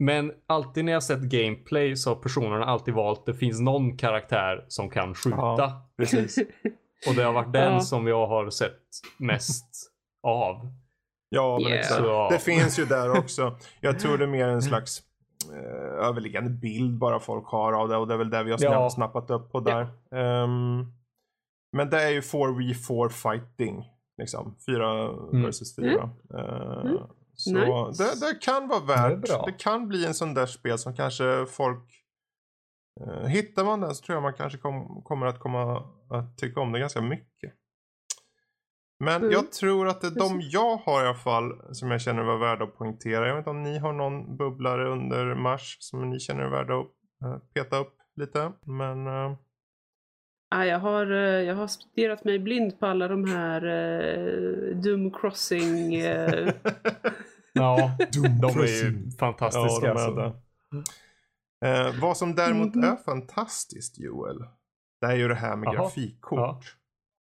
Men 0.04 0.32
alltid 0.48 0.86
när 0.86 0.92
jag 0.92 1.04
sett 1.04 1.22
gameplay 1.22 1.96
så 1.96 2.10
har 2.10 2.16
personerna 2.16 2.66
alltid 2.66 2.94
valt 2.94 3.26
det 3.26 3.34
finns 3.34 3.60
någon 3.62 3.98
karaktär 3.98 4.66
som 4.68 4.90
kan 4.90 5.16
skjuta. 5.16 5.38
Ja. 5.38 5.90
Precis. 5.98 6.38
Och 7.10 7.16
det 7.16 7.24
har 7.24 7.34
varit 7.34 7.54
den 7.54 7.74
Ja. 7.74 7.80
som 7.80 8.08
jag 8.08 8.28
har 8.28 8.50
sett 8.50 8.80
mest 9.18 9.66
av. 10.24 10.72
Ja, 11.30 11.58
men 11.62 11.68
Yeah. 11.68 11.80
exakt. 11.80 12.00
Så- 12.02 12.30
Det 12.32 12.40
finns 12.40 12.80
ju 12.80 12.86
där 12.86 13.18
också. 13.20 13.58
Jag 13.82 14.00
tror 14.00 14.18
det 14.18 14.24
är 14.24 14.28
mer 14.28 14.48
en 14.48 14.62
slags 14.62 15.02
eh, 15.54 16.06
överliggande 16.08 16.50
bild 16.50 16.98
bara 16.98 17.20
folk 17.20 17.48
har 17.48 17.74
av 17.74 17.90
det 17.90 17.98
och 17.98 18.08
det 18.08 18.14
är 18.14 18.18
väl 18.18 18.30
det 18.30 18.44
vi 18.44 18.52
har 18.52 18.60
Ja. 18.62 18.70
snabbt 18.90 18.94
snappat 18.94 19.30
upp 19.32 19.52
på 19.52 19.60
där. 19.60 19.88
Ehm, 20.16 20.86
men 21.72 21.90
det 21.90 22.02
är 22.04 22.10
ju 22.10 22.22
4v4 22.22 23.10
fighting. 23.10 23.86
Liksom. 24.18 24.56
Fyra 24.66 25.10
Mm. 25.10 25.42
versus 25.44 25.76
fyra. 25.76 26.10
Eh, 26.34 26.82
Mm. 26.86 26.98
Så 27.34 27.54
Nice. 27.54 28.04
det, 28.04 28.20
det 28.28 28.42
kan 28.42 28.68
vara 28.68 28.80
Det 28.80 28.94
är 28.94 29.10
värt. 29.16 29.28
bra. 29.30 29.44
Det, 29.46 29.52
kan 29.52 29.88
bli 29.88 30.06
en 30.06 30.14
sån 30.14 30.34
där 30.34 30.46
spel 30.46 30.78
som 30.78 30.96
kanske 30.96 31.46
folk 31.50 31.84
eh, 33.02 33.28
Hittar 33.28 33.66
man 33.66 33.82
den 33.82 33.96
så 33.96 34.04
tror 34.06 34.16
jag 34.16 34.24
man 34.24 34.34
kanske 34.34 34.60
kom, 34.60 35.02
kommer 35.04 35.26
att 35.26 35.40
komma 35.40 35.84
att 36.10 36.38
tycka 36.38 36.60
om 36.62 36.72
det 36.72 36.80
ganska 36.80 37.02
mycket. 37.02 37.54
Men 39.00 39.16
Mm. 39.22 39.32
jag 39.32 39.52
tror 39.52 39.88
att 39.88 40.02
det 40.02 40.08
är 40.08 40.20
de 40.20 40.42
jag 40.42 40.76
har 40.78 41.04
i 41.04 41.08
alla 41.08 41.16
fall 41.16 41.76
som 41.76 41.92
jag 41.92 42.02
känner 42.02 42.24
var 42.24 42.38
värda 42.38 42.64
att 42.64 42.76
poängtera. 42.78 43.28
Jag 43.28 43.36
vet 43.36 43.42
inte 43.42 43.50
om 43.50 43.64
ni 43.64 43.78
har 43.80 43.94
någon 43.94 44.38
bubblare 44.38 44.90
under 44.90 45.36
mars 45.36 45.78
som 45.80 46.10
ni 46.10 46.20
känner 46.20 46.44
är 46.44 46.50
värda 46.50 46.74
att 46.80 46.88
eh, 47.24 47.38
peta 47.54 47.78
upp 47.78 47.96
lite. 48.16 48.52
Men 48.62 49.08
eh, 49.08 49.36
Ja, 50.50 50.66
jag, 50.66 50.80
har, 50.80 51.12
eh, 51.12 51.20
jag 51.20 51.56
har 51.56 51.68
stirrat 51.68 52.24
mig 52.24 52.40
blind 52.40 52.80
på 52.80 52.86
alla 52.86 53.08
de 53.08 53.26
här 53.32 53.66
uh, 53.66 54.76
Doom 54.76 55.12
Crossing. 55.12 55.96
eh, 55.96 56.54
Ja, 57.54 57.92
Doom 58.14 58.40
de 58.42 58.48
är 58.48 58.52
ju 58.52 58.82
Crossing. 58.82 59.12
fantastiska. 59.20 59.86
Ja, 59.88 59.92
alltså. 59.92 60.34
Eh, 61.66 62.02
vad 62.02 62.18
som 62.18 62.36
däremot 62.36 62.76
Mhm. 62.76 62.84
är 62.84 62.96
fantastiskt 62.96 64.00
Joel. 64.00 64.38
Det 65.02 65.08
är 65.08 65.16
ju 65.16 65.28
det 65.28 65.36
här 65.36 65.56
med 65.56 65.68
Jaha. 65.68 65.74
grafikkort. 65.76 66.40
Ja. 66.40 66.60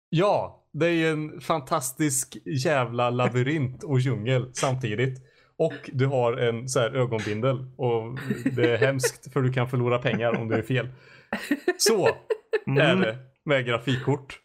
Ja, 0.09 0.63
det 0.73 0.85
är 0.87 0.91
ju 0.91 1.09
en 1.09 1.41
fantastisk 1.41 2.37
jävla 2.45 3.09
labyrint 3.09 3.83
och 3.83 3.99
djungel 3.99 4.49
samtidigt. 4.53 5.19
Och 5.57 5.89
du 5.93 6.05
har 6.05 6.33
en 6.33 6.69
så 6.69 6.79
här 6.79 6.91
ögonbindel 6.95 7.65
och 7.77 8.19
det 8.55 8.71
är 8.73 8.77
hemskt 8.77 9.33
för 9.33 9.41
du 9.41 9.53
kan 9.53 9.69
förlora 9.69 9.97
pengar 9.99 10.35
om 10.35 10.47
du 10.47 10.55
är 10.55 10.61
fel. 10.61 10.87
Så 11.77 12.09
Mm. 12.67 12.99
det 13.01 13.17
med 13.45 13.65
grafikkort. 13.65 14.39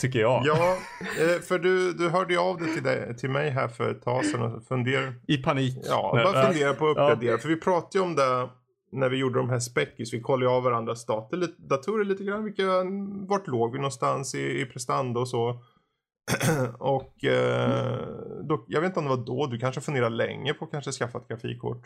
Tycker 0.00 0.18
jag. 0.18 0.42
Ja, 0.46 0.76
eh, 1.00 1.40
för 1.40 1.58
du, 1.58 1.92
du 1.92 2.08
hörde 2.08 2.32
ju 2.32 2.40
av 2.40 2.58
dig 2.58 2.74
till, 2.74 2.82
dig 2.82 3.16
till 3.16 3.30
mig 3.30 3.50
här 3.50 3.68
för 3.68 3.90
ett 3.90 4.02
tag 4.02 4.24
sedan 4.24 4.42
och 4.42 4.64
funderar, 4.64 5.14
I 5.28 5.36
panik. 5.36 5.74
ja, 5.82 6.12
Nej, 6.14 6.24
bara 6.24 6.40
äh, 6.42 6.50
fundera 6.50 6.74
på 6.74 6.86
att 6.86 6.90
uppgradera. 6.90 7.38
För 7.38 7.48
vi 7.48 7.56
pratade 7.56 7.98
ju 7.98 8.00
om 8.00 8.14
det 8.14 8.48
när 8.92 9.08
vi 9.08 9.16
gjorde 9.16 9.38
de 9.38 9.50
här 9.50 9.58
speckis. 9.58 10.14
Vi 10.14 10.20
kollade 10.20 10.44
ju 10.50 10.56
av 10.56 10.62
varandras 10.62 11.06
dator, 11.06 11.46
datorer 11.68 12.04
lite 12.04 12.24
grann. 12.24 12.44
Vilka, 12.44 12.62
vart 13.28 13.46
låg 13.46 13.72
vi 13.72 13.78
någonstans 13.78 14.34
i, 14.34 14.60
i 14.60 14.66
prestanda 14.66 15.20
och 15.20 15.28
så. 15.28 15.60
och 16.78 17.24
eh, 17.24 17.98
då, 18.42 18.64
jag 18.68 18.80
vet 18.80 18.88
inte 18.88 19.00
om 19.00 19.04
det 19.04 19.16
var 19.16 19.24
då, 19.24 19.46
du 19.46 19.58
kanske 19.58 19.80
funderade 19.80 20.16
länge 20.16 20.54
på 20.54 20.64
att 20.64 20.70
kanske 20.70 20.92
skaffa 20.92 21.18
ett 21.18 21.28
grafikkort. 21.28 21.82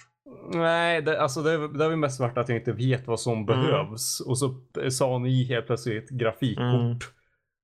Nej, 0.55 1.03
det, 1.03 1.21
alltså 1.21 1.43
det, 1.43 1.69
det 1.79 1.85
har 1.85 1.91
ju 1.91 1.97
mest 1.97 2.21
varit 2.21 2.39
att 2.39 2.49
jag 2.49 2.59
inte 2.59 2.73
vet 2.73 3.07
vad 3.07 3.21
som 3.21 3.47
behövs. 3.47 4.21
Och 4.21 4.39
så 4.39 4.55
sa 4.91 5.19
ni 5.19 5.45
helt 5.45 5.67
plötsligt 5.67 6.11
grafikkort. 6.11 6.81
Mm. 6.81 6.99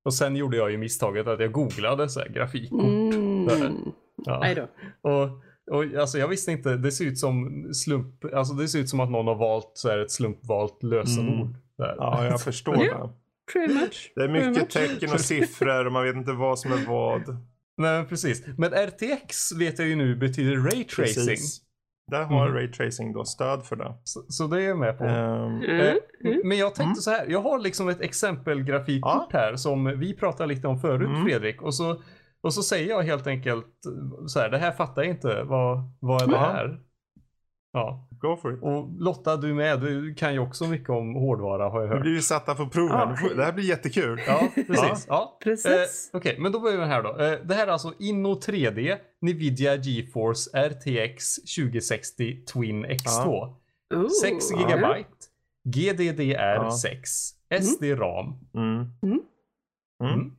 Och 0.04 0.14
sen 0.14 0.36
gjorde 0.36 0.56
jag 0.56 0.70
ju 0.70 0.78
misstaget 0.78 1.26
att 1.26 1.40
jag 1.40 1.52
googlade 1.52 2.08
så 2.08 2.20
här, 2.20 2.28
grafikkort. 2.28 3.14
mm. 3.14 3.92
Ja. 4.24 4.38
Nej 4.40 4.54
då. 4.54 4.68
Och, 5.10 5.30
och 5.70 6.00
alltså 6.00 6.18
jag 6.18 6.28
visste 6.28 6.52
inte, 6.52 6.76
det 6.76 6.92
ser 6.92 7.04
ut 7.04 7.18
som 7.18 7.64
slump, 7.74 8.24
alltså 8.34 8.54
det 8.54 8.68
ser 8.68 8.78
ut 8.78 8.88
som 8.88 9.00
att 9.00 9.10
någon 9.10 9.26
har 9.26 9.34
valt 9.34 9.70
så 9.74 9.88
här 9.88 9.98
ett 9.98 10.10
slumpvalt 10.10 10.82
lösenord. 10.82 11.54
Där. 11.78 11.94
Ja, 11.98 12.24
jag 12.24 12.40
förstår 12.40 12.76
det. 12.76 13.10
Pretty 13.52 13.74
much. 13.74 14.12
Det 14.16 14.22
är 14.24 14.28
mycket 14.28 14.56
much. 14.56 14.68
tecken 14.68 15.12
och 15.12 15.20
siffror 15.20 15.86
och 15.86 15.92
man 15.92 16.04
vet 16.04 16.16
inte 16.16 16.32
vad 16.32 16.58
som 16.58 16.72
är 16.72 16.86
vad. 16.86 17.20
Nej, 17.76 17.98
men 17.98 18.06
precis. 18.06 18.46
Men 18.58 18.70
RTX 18.72 19.52
vet 19.52 19.78
jag 19.78 19.88
ju 19.88 19.96
nu 19.96 20.16
betyder 20.16 20.56
ray 20.56 20.84
tracing. 20.84 21.26
Precis. 21.26 21.60
Där 22.10 22.22
har 22.24 22.46
Mhm. 22.48 22.54
Ray 22.56 22.70
Tracing 22.72 23.12
då 23.12 23.24
stöd 23.24 23.64
för 23.66 23.76
det. 23.76 23.94
Så, 24.04 24.24
så 24.28 24.46
det 24.46 24.62
är 24.62 24.68
jag 24.68 24.78
med 24.78 24.98
på. 24.98 25.04
Eh, 25.04 25.24
Mm. 25.24 25.98
Mm. 26.24 26.40
Men 26.44 26.58
jag 26.58 26.74
tänkte 26.74 26.82
Mm. 26.84 26.94
så 26.94 27.10
här, 27.10 27.26
jag 27.28 27.40
har 27.42 27.58
liksom 27.58 27.88
ett 27.88 28.00
exempelgrafikkort 28.00 29.32
här 29.32 29.56
som 29.56 29.98
vi 29.98 30.14
pratade 30.16 30.54
lite 30.54 30.68
om 30.68 30.78
förut 30.80 31.08
Mm. 31.08 31.24
Fredrik. 31.24 31.62
Och 31.62 31.74
så, 31.74 32.02
och 32.40 32.54
så 32.54 32.62
säger 32.62 32.88
jag 32.88 33.02
helt 33.02 33.26
enkelt 33.26 33.66
så 34.26 34.40
här, 34.40 34.48
det 34.50 34.58
här 34.58 34.72
fattar 34.72 35.02
jag 35.02 35.10
inte, 35.10 35.42
vad, 35.42 35.78
vad 36.00 36.22
är 36.22 36.26
det 36.26 36.32
Ja. 36.32 36.38
här? 36.52 36.80
Ja, 37.78 38.08
go 38.20 38.36
for 38.36 38.54
it. 38.54 38.62
och 38.62 38.88
Lotta 38.98 39.36
du 39.36 39.54
med, 39.54 39.80
du 39.80 40.14
kan 40.14 40.32
ju 40.32 40.38
också 40.38 40.66
mycket 40.66 40.88
om 40.90 41.14
hårdvara 41.14 41.68
har 41.68 41.80
jag 41.80 41.88
Nu 41.88 41.94
hört. 41.94 42.02
blir 42.02 42.12
vi 42.14 42.22
satta 42.22 42.54
på 42.54 42.66
prov 42.68 42.88
här. 42.90 43.18
Ja. 43.22 43.28
Det 43.36 43.44
här 43.44 43.52
blir 43.52 43.64
jättekul. 43.64 44.20
Ja, 44.26 44.48
precis. 44.66 45.06
Ja. 45.08 45.38
Precis. 45.44 46.10
Eh, 46.12 46.16
Okej, 46.18 46.36
men 46.38 46.52
då 46.52 46.60
börjar 46.60 46.78
vi 46.78 46.84
här 46.84 47.02
då. 47.02 47.08
Eh, 47.08 47.38
det 47.44 47.54
här 47.54 47.66
är 47.66 47.70
alltså 47.72 47.92
Inno 47.98 48.34
3D, 48.34 48.96
Nvidia 49.22 49.74
GeForce 49.76 50.50
RTX 50.68 51.34
2060 51.56 52.44
Twin 52.44 52.86
X2. 52.86 53.26
Oh. 53.94 54.08
6 54.22 54.44
Ja. 54.50 54.68
GB, 54.68 55.04
GDDR6, 55.68 57.34
Ja. 57.48 57.56
SD-RAM. 57.60 58.34
Mm. 58.54 58.86
Mm. 59.02 59.20
Mm. 60.02 60.32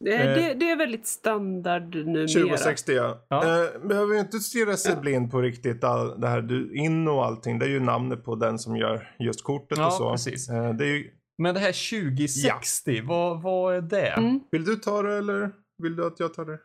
Det, 0.00 0.12
Eh. 0.14 0.34
det, 0.34 0.54
det 0.54 0.70
är 0.70 0.76
väldigt 0.76 1.06
standard 1.06 1.94
numera. 1.94 2.26
2060 2.28 2.92
ja. 2.92 3.26
Ja. 3.28 3.36
Eh, 3.64 3.80
behöver 3.88 4.14
ju 4.14 4.20
inte 4.20 4.38
stirra 4.38 4.76
sig 4.76 4.96
blind 4.96 5.30
på 5.30 5.40
riktigt 5.40 5.84
all, 5.84 6.20
det 6.20 6.28
här 6.28 6.40
du, 6.42 6.74
in 6.76 7.08
och 7.08 7.24
allting. 7.24 7.58
Det 7.58 7.66
är 7.66 7.70
ju 7.70 7.80
namnet 7.80 8.24
på 8.24 8.34
den 8.34 8.58
som 8.58 8.76
gör 8.76 9.14
just 9.18 9.44
kortet 9.44 9.78
Ja, 9.78 9.86
och 9.86 9.92
så. 9.92 10.10
precis. 10.10 10.48
Eh, 10.48 10.74
det 10.74 10.84
är 10.84 10.88
ju, 10.96 11.10
Men 11.38 11.54
det 11.54 11.60
här 11.60 11.90
2060, 12.16 13.02
vad, 13.04 13.42
vad 13.42 13.74
är 13.76 13.80
det? 13.80 14.08
Mm. 14.08 14.40
vill 14.50 14.64
du 14.64 14.76
ta 14.76 15.02
det 15.02 15.18
eller 15.18 15.50
vill 15.82 15.96
du 15.96 16.06
att 16.06 16.20
jag 16.20 16.34
tar 16.34 16.44
det? 16.44 16.58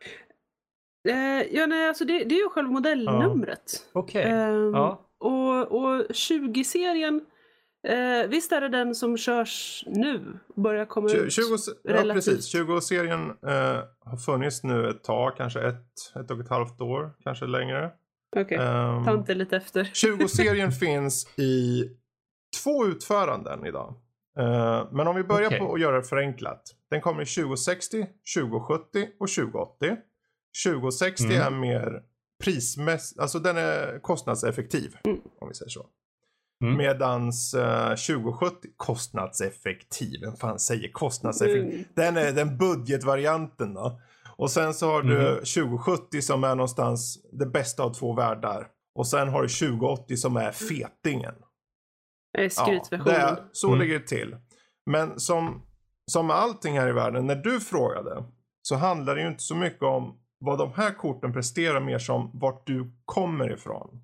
Eh, 1.10 1.42
ja, 1.56 1.66
nej, 1.66 1.88
alltså 1.88 2.04
det, 2.04 2.12
det 2.24 2.34
är 2.34 2.42
ju 2.42 2.48
själva 2.48 2.70
modellnumret. 2.70 3.62
Okej. 3.92 4.22
Ehm, 4.22 4.72
Ja. 4.74 5.00
Och, 5.20 5.72
och 5.72 6.06
20-serien, 6.10 7.20
eh, 7.84 8.28
visst 8.28 8.52
är 8.52 8.60
det 8.60 8.68
den 8.68 8.94
som 8.94 9.16
körs 9.16 9.84
nu? 9.86 10.38
Börjar 10.56 10.86
komma 10.86 11.08
20, 11.08 11.18
ut? 11.20 11.32
20, 11.32 11.42
ja, 11.82 11.94
relativt. 11.94 12.14
precis. 12.26 12.54
20-serien 12.54 13.30
eh, 13.30 13.82
har 14.00 14.16
funnits 14.16 14.62
nu 14.62 14.88
ett 14.90 15.04
tag, 15.04 15.36
kanske 15.36 15.60
ett, 15.60 16.16
ett 16.20 16.30
och 16.30 16.40
ett 16.40 16.48
halvt 16.48 16.80
år, 16.80 17.10
kanske 17.24 17.46
längre. 17.46 17.90
Okej, 18.36 18.58
Ehm, 18.58 19.04
ta 19.04 19.14
inte 19.14 19.34
lite 19.34 19.56
efter. 19.56 19.84
20-serien 19.94 20.72
finns 20.72 21.38
i 21.38 21.84
två 22.62 22.86
utföranden 22.86 23.66
idag. 23.66 23.94
Eh, 24.38 24.88
men 24.92 25.06
om 25.06 25.16
vi 25.16 25.24
börjar 25.24 25.46
Okej. 25.48 25.58
på 25.58 25.74
att 25.74 25.80
göra 25.80 25.96
det 25.96 26.02
förenklat. 26.02 26.62
Den 26.90 27.00
kommer 27.00 27.22
i 27.22 27.26
2060, 27.26 28.06
2070 28.36 29.08
och 29.20 29.28
2080. 29.28 29.96
2060 30.66 31.24
Mm. 31.24 31.40
är 31.42 31.50
mer 31.50 32.02
prismässigt, 32.44 33.20
alltså 33.20 33.38
den 33.38 33.56
är 33.56 33.98
kostnadseffektiv. 34.02 34.96
Mm. 35.04 35.18
Om 35.40 35.48
vi 35.48 35.54
säger 35.54 35.70
så. 35.70 35.86
Mm. 36.64 36.76
Medans 36.76 37.54
eh, 37.54 37.88
2070, 37.88 38.68
kostnadseffektiv, 38.76 40.20
vem 40.20 40.36
fan 40.36 40.58
säger 40.58 40.92
kostnadseffektiv? 40.92 41.72
Mm. 41.74 41.84
Den 41.94 42.16
är 42.16 42.32
den 42.32 42.58
budgetvarianten 42.58 43.74
då. 43.74 44.00
Och 44.36 44.50
sen 44.50 44.74
så 44.74 44.90
har 44.90 45.02
du 45.02 45.18
Mhm. 45.18 45.34
2070 45.44 46.22
som 46.22 46.44
är 46.44 46.54
någonstans 46.54 47.18
det 47.32 47.46
bästa 47.46 47.82
av 47.82 47.94
två 47.94 48.12
världar. 48.14 48.66
Och 48.94 49.06
sen 49.06 49.28
har 49.28 49.42
du 49.42 49.48
2080 49.48 50.16
som 50.16 50.36
är 50.36 50.52
fetingen. 50.52 51.34
Det 52.32 52.44
är 52.44 52.48
skrytversionen. 52.48 53.04
det 53.14 53.20
är, 53.20 53.36
så 53.52 53.66
Mm. 53.68 53.80
ligger 53.80 53.98
det 53.98 54.06
till. 54.06 54.36
Men 54.90 55.20
som, 55.20 55.62
som 56.10 56.26
med 56.26 56.36
allting 56.36 56.78
här 56.78 56.88
i 56.88 56.92
världen, 56.92 57.26
när 57.26 57.36
du 57.36 57.60
frågade 57.60 58.24
så 58.62 58.74
handlar 58.76 59.14
det 59.14 59.20
ju 59.22 59.28
inte 59.28 59.42
så 59.42 59.54
mycket 59.54 59.82
om 59.82 60.18
vad 60.38 60.58
de 60.58 60.72
här 60.76 60.94
korten 60.94 61.32
presterar 61.32 61.80
mer 61.80 61.98
som 61.98 62.30
vart 62.34 62.66
du 62.66 62.92
kommer 63.04 63.52
ifrån. 63.52 64.00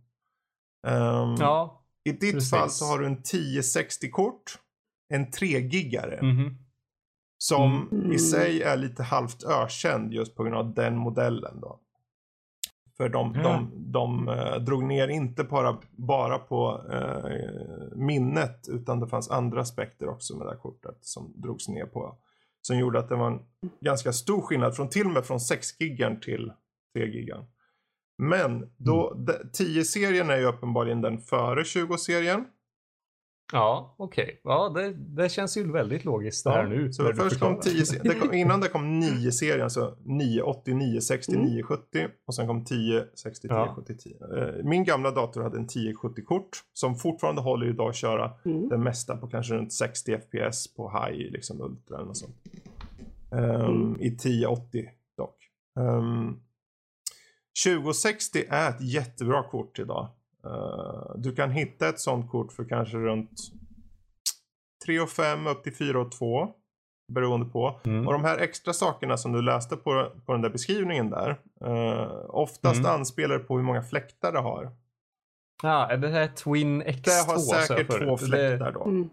Ehm, 0.86 1.34
Ja. 1.40 1.79
I 2.04 2.12
ditt 2.12 2.34
precis. 2.34 2.50
fall 2.50 2.70
så 2.70 2.84
har 2.84 2.98
du 2.98 3.06
en 3.06 3.16
1060-kort, 3.22 4.58
en 5.08 5.26
3-gigare. 5.26 6.18
Mhm. 6.22 6.56
Som 7.38 7.88
Mm. 7.92 8.12
i 8.12 8.18
sig 8.18 8.62
är 8.62 8.76
lite 8.76 9.02
halvt 9.02 9.44
ökänd 9.44 10.12
just 10.12 10.34
på 10.34 10.42
grund 10.42 10.56
av 10.56 10.74
den 10.74 10.96
modellen 10.96 11.60
då. 11.60 11.78
För 12.96 13.08
de, 13.08 13.34
Ja. 13.34 13.42
de, 13.42 13.70
de 13.92 14.28
eh, 14.28 14.54
drog 14.56 14.84
ner 14.84 15.08
inte 15.08 15.44
bara, 15.44 15.78
bara 15.90 16.38
på 16.38 16.84
eh, 16.92 17.96
minnet 17.98 18.68
utan 18.68 19.00
det 19.00 19.06
fanns 19.08 19.30
andra 19.30 19.60
aspekter 19.60 20.08
också 20.08 20.36
med 20.36 20.46
det 20.46 20.50
här 20.50 20.58
kortet 20.58 20.98
som 21.00 21.32
drogs 21.36 21.68
ner 21.68 21.84
på. 21.86 22.16
Som 22.62 22.78
gjorde 22.78 22.98
att 22.98 23.08
det 23.08 23.16
var 23.16 23.26
en 23.30 23.40
ganska 23.80 24.12
stor 24.12 24.40
skillnad 24.42 24.76
från 24.76 24.88
till 24.88 25.06
och 25.06 25.12
med 25.12 25.24
från 25.24 25.40
6 25.40 25.80
gigan 25.80 26.20
till 26.20 26.52
3 26.94 27.06
gigan. 27.06 27.44
Men 28.20 28.70
då, 28.76 29.14
de- 29.16 29.64
10-serien 29.64 30.30
är 30.30 30.36
ju 30.36 30.44
uppenbarligen 30.44 31.00
den 31.00 31.18
före 31.18 31.62
20-serien. 31.62 32.44
Ja, 33.52 33.94
okej. 33.98 34.40
Ja, 34.44 34.68
det, 34.68 34.92
det 34.92 35.28
känns 35.28 35.56
ju 35.56 35.72
väldigt 35.72 36.04
logiskt 36.04 36.44
det 36.44 36.50
här 36.50 36.66
nu. 36.68 36.92
Så 36.92 37.04
först 37.04 37.18
kom 37.18 37.28
förklarar. 37.30 37.60
10, 37.60 38.00
det 38.02 38.14
kom, 38.14 38.34
innan 38.34 38.60
det 38.60 38.68
kom 38.68 38.98
9 39.00 39.32
serien, 39.32 39.62
alltså 39.62 39.96
980, 40.04 40.74
960, 40.74 41.32
Mm. 41.34 41.44
970 41.46 42.08
och 42.26 42.34
sen 42.34 42.46
kom 42.46 42.64
10, 42.64 43.04
60, 43.14 43.48
10, 43.48 43.56
Ja. 43.56 43.74
70, 43.76 43.94
10. 43.96 44.16
Eh, 44.38 44.64
Min 44.64 44.84
gamla 44.84 45.10
dator 45.10 45.42
hade 45.42 45.58
en 45.58 45.66
1070-kort 45.66 46.48
som 46.72 46.96
fortfarande 46.96 47.40
håller 47.40 47.66
idag 47.66 47.88
att 47.88 47.96
köra 47.96 48.30
Mm. 48.44 48.68
det 48.68 48.78
mesta 48.78 49.16
på 49.16 49.26
kanske 49.26 49.54
runt 49.54 49.72
60 49.72 50.12
FPS 50.18 50.74
på 50.74 50.90
high, 50.90 51.30
liksom 51.32 51.60
ultra 51.60 51.96
eller 51.96 52.06
något 52.06 52.16
sånt. 52.16 52.36
Ehm, 53.32 53.60
Mm. 53.60 53.96
I 54.00 54.06
1080 54.10 54.88
dock. 55.16 55.36
Um, 55.80 56.40
2060 57.64 58.44
är 58.48 58.68
ett 58.70 58.80
jättebra 58.80 59.42
kort 59.42 59.78
idag. 59.78 60.08
Eh, 60.44 61.12
du 61.16 61.34
kan 61.34 61.50
hitta 61.50 61.88
ett 61.88 62.00
sånt 62.00 62.30
kort 62.30 62.52
för 62.52 62.64
kanske 62.64 62.96
runt 62.96 63.30
3 64.86 65.00
och 65.00 65.10
5 65.10 65.46
upp 65.46 65.62
till 65.62 65.74
4 65.76 66.00
och 66.00 66.12
2. 66.12 66.48
Beroende 67.12 67.46
på. 67.46 67.80
Mm. 67.84 68.06
Och 68.06 68.12
de 68.12 68.24
här 68.24 68.38
extra 68.38 68.72
sakerna 68.72 69.16
som 69.16 69.32
du 69.32 69.42
läste 69.42 69.76
på, 69.76 70.12
på 70.26 70.32
den 70.32 70.42
där 70.42 70.50
beskrivningen 70.50 71.10
där. 71.10 71.30
eh, 71.64 72.24
oftast 72.28 72.78
Mm. 72.80 72.90
anspelar 72.90 73.38
på 73.38 73.56
hur 73.56 73.64
många 73.64 73.82
fläktar 73.82 74.32
det 74.32 74.38
har. 74.40 74.70
Ja, 75.62 75.90
är 75.90 75.96
det 75.96 76.08
här 76.08 76.28
Twin 76.28 76.82
X2? 76.82 77.02
Det 77.04 77.32
har 77.32 77.38
säkert 77.62 77.88
två 77.88 78.16
Det- 78.16 78.18
fläktar 78.18 78.72
då. 78.72 78.84
Mm. 78.84 79.10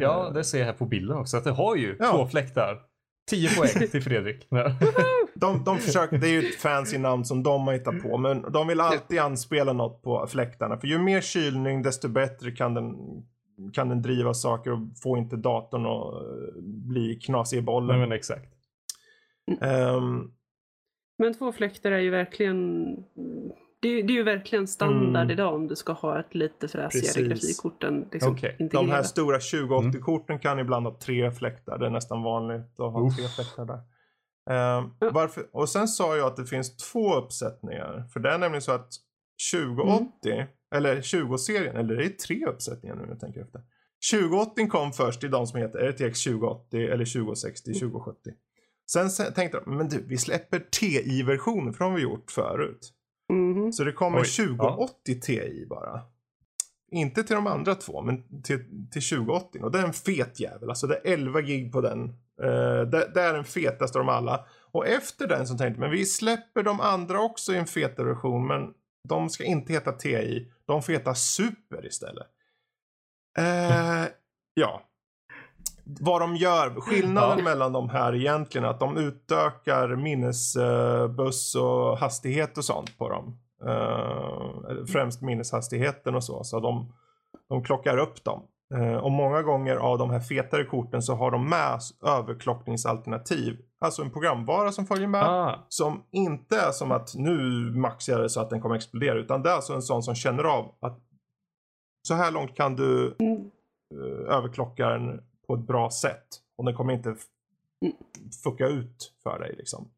Ja, 0.00 0.30
det 0.34 0.44
ser 0.44 0.58
jag 0.58 0.66
här 0.66 0.72
på 0.72 0.84
bilden 0.86 1.16
också. 1.16 1.36
Att 1.36 1.44
det 1.44 1.50
har 1.50 1.76
ju 1.76 1.96
Ja. 1.98 2.10
två 2.10 2.26
fläktar. 2.28 2.82
10 3.30 3.48
poäng 3.56 3.88
till 3.90 4.02
Fredrik. 4.02 4.46
De, 5.40 5.64
de 5.64 5.78
försöker, 5.78 6.18
det 6.18 6.28
är 6.28 6.42
ju 6.42 6.48
ett 6.48 6.54
fancy 6.54 6.98
namn 6.98 7.24
som 7.24 7.42
de 7.42 7.66
har 7.66 7.72
hittat 7.72 8.02
på. 8.02 8.18
Men 8.18 8.52
de 8.52 8.66
vill 8.68 8.80
alltid 8.80 9.18
anspela 9.18 9.72
något 9.72 10.02
på 10.02 10.26
fläktarna. 10.26 10.76
För 10.78 10.86
ju 10.86 10.98
mer 10.98 11.20
kylning 11.20 11.82
desto 11.82 12.08
bättre 12.08 12.50
kan 12.50 12.74
den, 12.74 12.94
kan 13.72 13.88
den 13.88 14.02
driva 14.02 14.34
saker 14.34 14.72
och 14.72 14.78
få 15.02 15.16
inte 15.16 15.36
datorn 15.36 15.86
att 15.86 16.14
eh, 16.14 16.62
bli 16.62 17.14
knasig 17.14 17.58
i 17.58 17.62
bollen. 17.62 17.98
Nej, 17.98 18.08
men 18.08 18.16
exakt. 18.16 18.52
Ehm, 19.60 20.30
Men 21.18 21.34
två 21.34 21.52
fläktar 21.52 21.92
är 21.92 21.98
ju 21.98 22.10
verkligen 22.10 22.86
det 23.82 23.88
är, 23.88 24.02
det 24.02 24.12
är 24.12 24.14
ju 24.14 24.22
verkligen 24.22 24.66
standard 24.66 25.22
Mm. 25.22 25.30
idag 25.30 25.54
om 25.54 25.66
du 25.68 25.76
ska 25.76 25.92
ha 25.92 26.20
ett 26.20 26.34
lite 26.34 26.68
fräsigare 26.68 27.28
grafikkort 27.28 27.84
än 27.84 28.08
liksom 28.12 28.32
Okej. 28.32 28.68
de 28.72 28.90
här 28.90 29.02
stora 29.02 29.38
2080-korten 29.38 30.38
kan 30.38 30.58
ibland 30.58 30.86
ha 30.86 30.98
tre 30.98 31.30
fläktar. 31.30 31.78
Det 31.78 31.86
är 31.86 31.90
nästan 31.90 32.22
vanligt 32.22 32.80
att 32.80 32.92
ha 32.92 33.06
Uff. 33.06 33.16
tre 33.16 33.24
fläktar 33.28 33.64
där. 33.64 33.80
Ja. 34.54 34.90
varför, 35.12 35.46
och 35.52 35.68
sen 35.68 35.88
sa 35.88 36.16
jag 36.16 36.26
att 36.26 36.36
det 36.36 36.46
finns 36.46 36.76
två 36.76 37.14
uppsättningar. 37.14 38.04
För 38.12 38.20
det 38.20 38.30
är 38.30 38.38
nämligen 38.38 38.62
så 38.62 38.72
att 38.72 38.92
2080, 39.52 40.46
eller 40.74 41.00
20-serien, 41.02 41.76
eller 41.76 41.96
det 41.96 42.04
är 42.04 42.08
tre 42.08 42.46
uppsättningar 42.46 42.94
nu 42.96 43.02
när 43.02 43.08
jag 43.08 43.20
tänker 43.20 43.40
efter. 43.40 43.60
2080 44.12 44.68
kom 44.68 44.92
först 44.92 45.24
i 45.24 45.28
de 45.28 45.46
som 45.46 45.60
heter 45.60 45.78
RTX 45.78 46.24
2080 46.24 46.80
eller 46.88 47.04
2060, 47.04 47.72
2070. 47.74 48.30
Sen 48.92 49.10
se- 49.10 49.30
tänkte 49.30 49.60
de, 49.64 49.76
men 49.76 49.88
du, 49.88 50.04
vi 50.06 50.18
släpper 50.18 50.58
TI-versioner 50.70 51.72
för 51.72 51.84
de 51.84 51.90
har 51.90 51.96
vi 51.96 52.02
gjort 52.02 52.30
förut. 52.30 52.92
Mhm. 53.32 53.72
Så 53.72 53.84
det 53.84 53.92
kommer 53.92 54.18
Oj, 54.20 54.24
2080 54.24 55.20
Ti 55.20 55.66
bara. 55.70 56.00
Inte 56.92 57.22
till 57.22 57.36
de 57.36 57.46
andra 57.46 57.74
två, 57.74 58.02
men 58.02 58.42
till, 58.42 58.58
till 58.90 59.02
2080. 59.02 59.62
Och 59.62 59.70
det 59.70 59.78
är 59.78 59.84
en 59.84 59.92
fet 59.92 60.40
jävel. 60.40 60.68
Alltså 60.68 60.86
det 60.86 60.94
är 60.96 61.12
11 61.12 61.40
gig 61.40 61.72
på 61.72 61.80
den. 61.80 62.14
Uh, 62.42 62.80
det, 62.82 63.10
det 63.14 63.20
är 63.20 63.32
den 63.32 63.44
fetaste 63.44 63.98
av 63.98 64.04
dem 64.06 64.14
alla. 64.14 64.44
Och 64.72 64.86
efter 64.86 65.26
den 65.26 65.46
så 65.46 65.58
tänkte 65.58 65.80
men 65.80 65.90
vi 65.90 66.04
släpper 66.06 66.62
de 66.62 66.80
andra 66.80 67.20
också 67.20 67.52
i 67.52 67.56
en 67.56 67.66
fetare 67.66 68.06
version. 68.06 68.46
Men 68.46 68.74
de 69.08 69.28
ska 69.28 69.44
inte 69.44 69.72
heta 69.72 69.92
TI. 69.92 70.52
De 70.66 70.82
får 70.82 70.92
heta 70.92 71.14
Super 71.14 71.86
istället. 71.86 72.26
Eh, 73.38 74.04
ja. 74.54 74.82
Vad 76.00 76.20
de 76.20 76.36
gör, 76.36 76.80
skillnaden 76.80 77.38
Ja. 77.38 77.44
mellan 77.44 77.72
de 77.72 77.90
här 77.90 78.14
egentligen 78.14 78.64
är 78.64 78.68
att 78.68 78.80
de 78.80 78.96
utökar 78.96 79.96
minnesbuss 79.96 81.54
och 81.54 81.98
hastighet 81.98 82.58
och 82.58 82.64
sånt 82.64 82.98
på 82.98 83.08
dem. 83.08 83.38
Eh, 83.66 84.84
främst 84.92 85.22
minneshastigheten 85.22 86.14
och 86.14 86.24
så. 86.24 86.44
Så 86.44 86.60
de, 86.60 86.92
de 87.48 87.64
klockar 87.64 87.98
upp 87.98 88.24
dem. 88.24 88.42
Eh, 88.74 88.96
och 88.96 89.10
många 89.10 89.42
gånger 89.42 89.76
av 89.76 89.98
de 89.98 90.10
här 90.10 90.20
fetare 90.20 90.64
korten 90.64 91.02
så 91.02 91.14
har 91.14 91.30
de 91.30 91.48
med 91.48 91.78
överklockningsalternativ. 92.06 93.58
Alltså 93.80 94.02
en 94.02 94.10
programvara 94.10 94.72
som 94.72 94.86
följer 94.86 95.08
med. 95.08 95.22
Ah, 95.24 95.66
Som 95.68 96.02
inte 96.10 96.56
är 96.60 96.70
som 96.72 96.92
att 96.92 97.14
nu 97.14 97.38
maxar 97.74 98.12
jag 98.12 98.22
det 98.22 98.28
så 98.30 98.40
att 98.40 98.50
den 98.50 98.60
kommer 98.60 98.74
explodera. 98.76 99.18
Utan 99.18 99.42
det 99.42 99.50
är 99.50 99.54
alltså 99.54 99.72
en 99.74 99.82
sån 99.82 100.02
som 100.02 100.14
känner 100.14 100.44
av 100.44 100.74
att 100.80 100.98
så 102.08 102.14
här 102.14 102.30
långt 102.32 102.54
kan 102.56 102.76
du 102.76 103.16
Mm. 103.20 103.50
uh, 103.94 104.34
överklocka 104.34 104.88
den 104.88 105.20
på 105.46 105.54
ett 105.54 105.60
bra 105.66 105.90
sätt. 105.90 106.26
Och 106.58 106.64
den 106.64 106.74
kommer 106.74 106.92
inte 106.92 107.08
Mm. 107.84 107.96
fucka 108.44 108.66
ut 108.66 109.12
för 109.22 109.38
dig 109.38 109.54
liksom. 109.58 109.88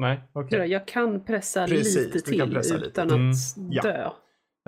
nej, 0.00 0.20
okej. 0.32 0.66
Jag 0.70 0.88
kan 0.88 1.24
pressa 1.24 1.66
Precis, 1.66 2.14
lite 2.14 2.30
till 2.30 2.54
pressa 2.54 2.74
lite 2.74 2.86
utan 2.86 3.08
till. 3.08 3.16
att 3.16 3.56
Mm. 3.56 3.72
Ja. 3.72 3.82
dö. 3.82 4.10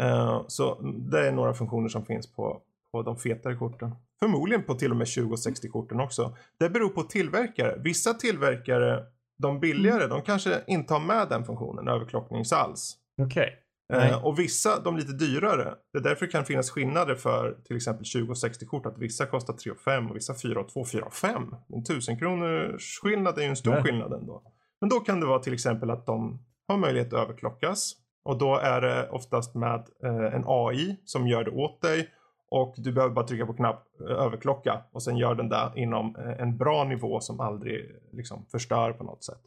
Eh, 0.01 0.43
så 0.47 0.74
det 0.82 1.28
är 1.28 1.32
några 1.32 1.55
funktioner 1.55 1.89
som 1.89 2.05
finns 2.05 2.26
på, 2.32 2.60
på 2.93 3.02
de 3.02 3.16
fetare 3.16 3.56
korten. 3.56 3.94
Förmodligen 4.20 4.65
på 4.65 4.74
till 4.74 4.90
och 4.90 4.97
med 4.97 5.06
20 5.09 5.32
och 5.32 5.39
60-korten 5.39 6.01
också. 6.01 6.36
Det 6.59 6.70
beror 6.70 6.89
på 6.89 7.02
tillverkare. 7.02 7.81
Vissa 7.85 8.15
tillverkare, 8.15 9.05
de 9.39 9.60
billigare, 9.60 10.05
Mm. 10.05 10.09
de 10.10 10.23
kanske 10.23 10.60
inte 10.66 10.94
har 10.94 11.01
med 11.01 11.28
den 11.28 11.44
funktionen, 11.44 11.89
överklocknings 11.89 12.52
alls. 12.52 12.97
Okej. 13.23 13.55
Nej. 13.93 14.10
Eh, 14.10 14.24
och 14.27 14.39
vissa, 14.39 14.81
de 14.81 14.97
lite 14.97 15.12
dyrare. 15.12 15.74
Det 15.93 15.98
är 15.98 16.02
därför 16.02 16.27
det 16.27 16.32
kan 16.32 16.44
finnas 16.44 16.70
skillnader 16.70 17.15
för 17.15 17.56
till 17.65 17.77
exempel 17.77 18.05
20 18.05 18.31
och 18.31 18.36
60-kort. 18.36 18.86
Att 18.86 18.98
vissa 18.98 19.27
kostar 19.27 19.55
3 19.55 19.70
och 19.73 19.78
5 19.78 20.10
och 20.10 20.16
vissa 20.16 20.35
4 20.35 20.60
och 20.60 20.69
2, 20.69 20.85
4 20.85 21.05
och 21.05 21.15
5. 21.15 21.55
En 21.74 21.82
1000 21.82 22.19
kronors 22.19 22.98
skillnad 23.02 23.39
är 23.39 23.43
ju 23.43 23.48
en 23.48 23.56
stor 23.56 23.70
Nej. 23.70 23.82
skillnad 23.82 24.12
ändå. 24.12 24.43
Men 24.81 24.90
då 24.90 25.01
kan 25.01 25.20
det 25.20 25.27
vara 25.27 25.39
till 25.39 25.52
exempel 25.55 25.90
att 25.90 26.06
de 26.06 26.39
har 26.69 26.77
möjlighet 26.77 27.12
att 27.12 27.20
överklockas. 27.23 27.93
Och 28.24 28.39
då 28.39 28.56
är 28.56 28.81
det 28.81 29.09
oftast 29.10 29.55
med 29.55 29.86
eh, 30.05 30.35
en 30.35 30.44
AI 30.47 30.97
som 31.05 31.27
gör 31.28 31.44
det 31.44 31.51
åt 31.51 31.82
dig. 31.82 32.09
Och 32.51 32.75
du 32.77 32.93
behöver 32.93 33.15
bara 33.15 33.27
trycka 33.27 33.47
på 33.47 33.53
knapp 33.55 33.87
eh, 34.01 34.07
överklocka. 34.16 34.83
Och 34.93 35.03
sen 35.03 35.16
gör 35.16 35.35
den 35.35 35.49
det 35.49 35.73
inom 35.77 36.16
eh, 36.16 36.41
en 36.41 36.57
bra 36.57 36.85
nivå 36.85 37.20
som 37.20 37.41
aldrig 37.41 37.97
liksom 38.12 38.47
förstör 38.51 38.93
på 38.93 39.05
något 39.05 39.25
sätt. 39.25 39.41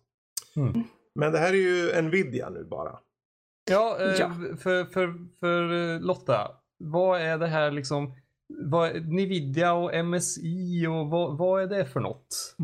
Mm. 0.55 0.83
Men 1.15 1.31
det 1.31 1.39
här 1.39 1.53
är 1.53 1.57
ju 1.57 2.01
Nvidia 2.01 2.49
nu 2.49 2.63
bara. 2.63 2.99
Ja, 3.71 3.97
eh, 3.99 4.15
Ja. 4.19 4.31
För, 4.59 4.85
för, 4.85 5.13
för 5.39 5.93
eh, 5.93 5.99
Lotta. 5.99 6.51
Vad 6.77 7.21
är 7.21 7.37
det 7.37 7.47
här 7.47 7.71
liksom? 7.71 8.13
Vad, 8.63 8.95
Nvidia 9.05 9.73
och 9.73 10.05
MSI 10.05 10.87
och 10.87 11.09
vad, 11.09 11.37
vad 11.37 11.63
är 11.63 11.67
det 11.67 11.85
för 11.85 11.99
något? 11.99 12.55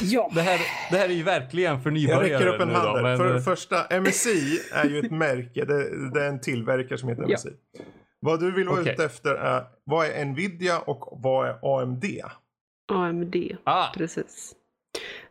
Ja. 0.00 0.30
Det 0.34 0.40
här, 0.40 0.60
det 0.90 0.96
här 0.96 1.08
är 1.08 1.12
ju 1.12 1.22
verkligen 1.22 1.80
för 1.82 1.90
Jag 1.90 1.94
nybörjare 1.94 2.34
räcker 2.44 2.54
upp 2.54 2.60
en 2.60 2.68
då, 2.68 2.74
hand 2.74 2.96
där. 2.96 3.02
men, 3.02 3.18
För 3.18 3.34
det 3.34 3.40
första, 3.42 4.00
MSI 4.00 4.58
är 4.74 4.84
ju 4.88 4.98
ett 4.98 5.10
märke. 5.10 5.64
Det, 5.64 6.10
det 6.14 6.24
är 6.24 6.28
en 6.28 6.40
tillverkare 6.40 6.98
som 6.98 7.08
heter 7.08 7.24
Ja. 7.28 7.38
Vad 8.24 8.40
du 8.40 8.50
vill 8.50 8.68
vara 8.68 8.80
Okej. 8.80 8.92
ute 8.92 9.04
efter 9.04 9.34
är 9.34 9.64
vad 9.84 10.06
är 10.06 10.24
Nvidia 10.24 10.78
och 10.78 11.18
vad 11.22 11.48
är 11.48 11.80
AMD? 11.82 12.04
AMD, 12.92 13.36
Ah, 13.64 13.86
precis. 13.96 14.52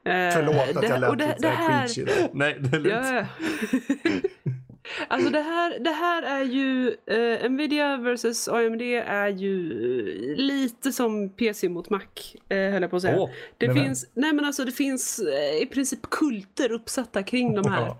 Eh, 0.06 0.12
Förlåt 0.34 0.56
att 0.76 0.82
det- 0.82 0.88
jag 0.88 1.00
lät 1.00 1.18
det, 1.20 1.28
lite 1.28 1.40
preachy 1.68 2.04
där. 2.04 2.30
nej, 2.34 2.58
det 2.60 2.76
är 2.78 2.80
lugnt. 2.80 3.06
Ja. 3.06 3.26
alltså 5.08 5.30
det 5.30 5.42
här, 5.42 5.80
det 5.80 5.90
här 5.92 6.24
är 6.24 6.44
ju, 6.44 6.96
eh, 7.08 7.50
Nvidia 7.50 7.98
versus 7.98 8.48
AMD 8.48 8.82
är 9.06 9.28
ju 9.28 9.74
lite 10.36 10.92
som 10.92 11.30
PC 11.30 11.70
mot 11.70 11.90
Mac, 11.90 12.02
eh, 12.50 12.58
höll 12.72 12.82
jag 12.82 12.90
på 12.92 12.96
att 12.96 13.02
säga. 13.02 13.20
Åh, 13.20 13.30
det 13.58 13.74
finns, 13.74 14.10
nej 14.14 14.34
men 14.34 14.46
alltså 14.46 14.66
det 14.66 14.72
finns 14.72 15.20
eh, 15.20 15.62
i 15.62 15.66
princip 15.66 16.02
kulter 16.10 16.72
uppsatta 16.72 17.24
kring 17.24 17.56
de 17.56 17.72
här. 17.72 17.96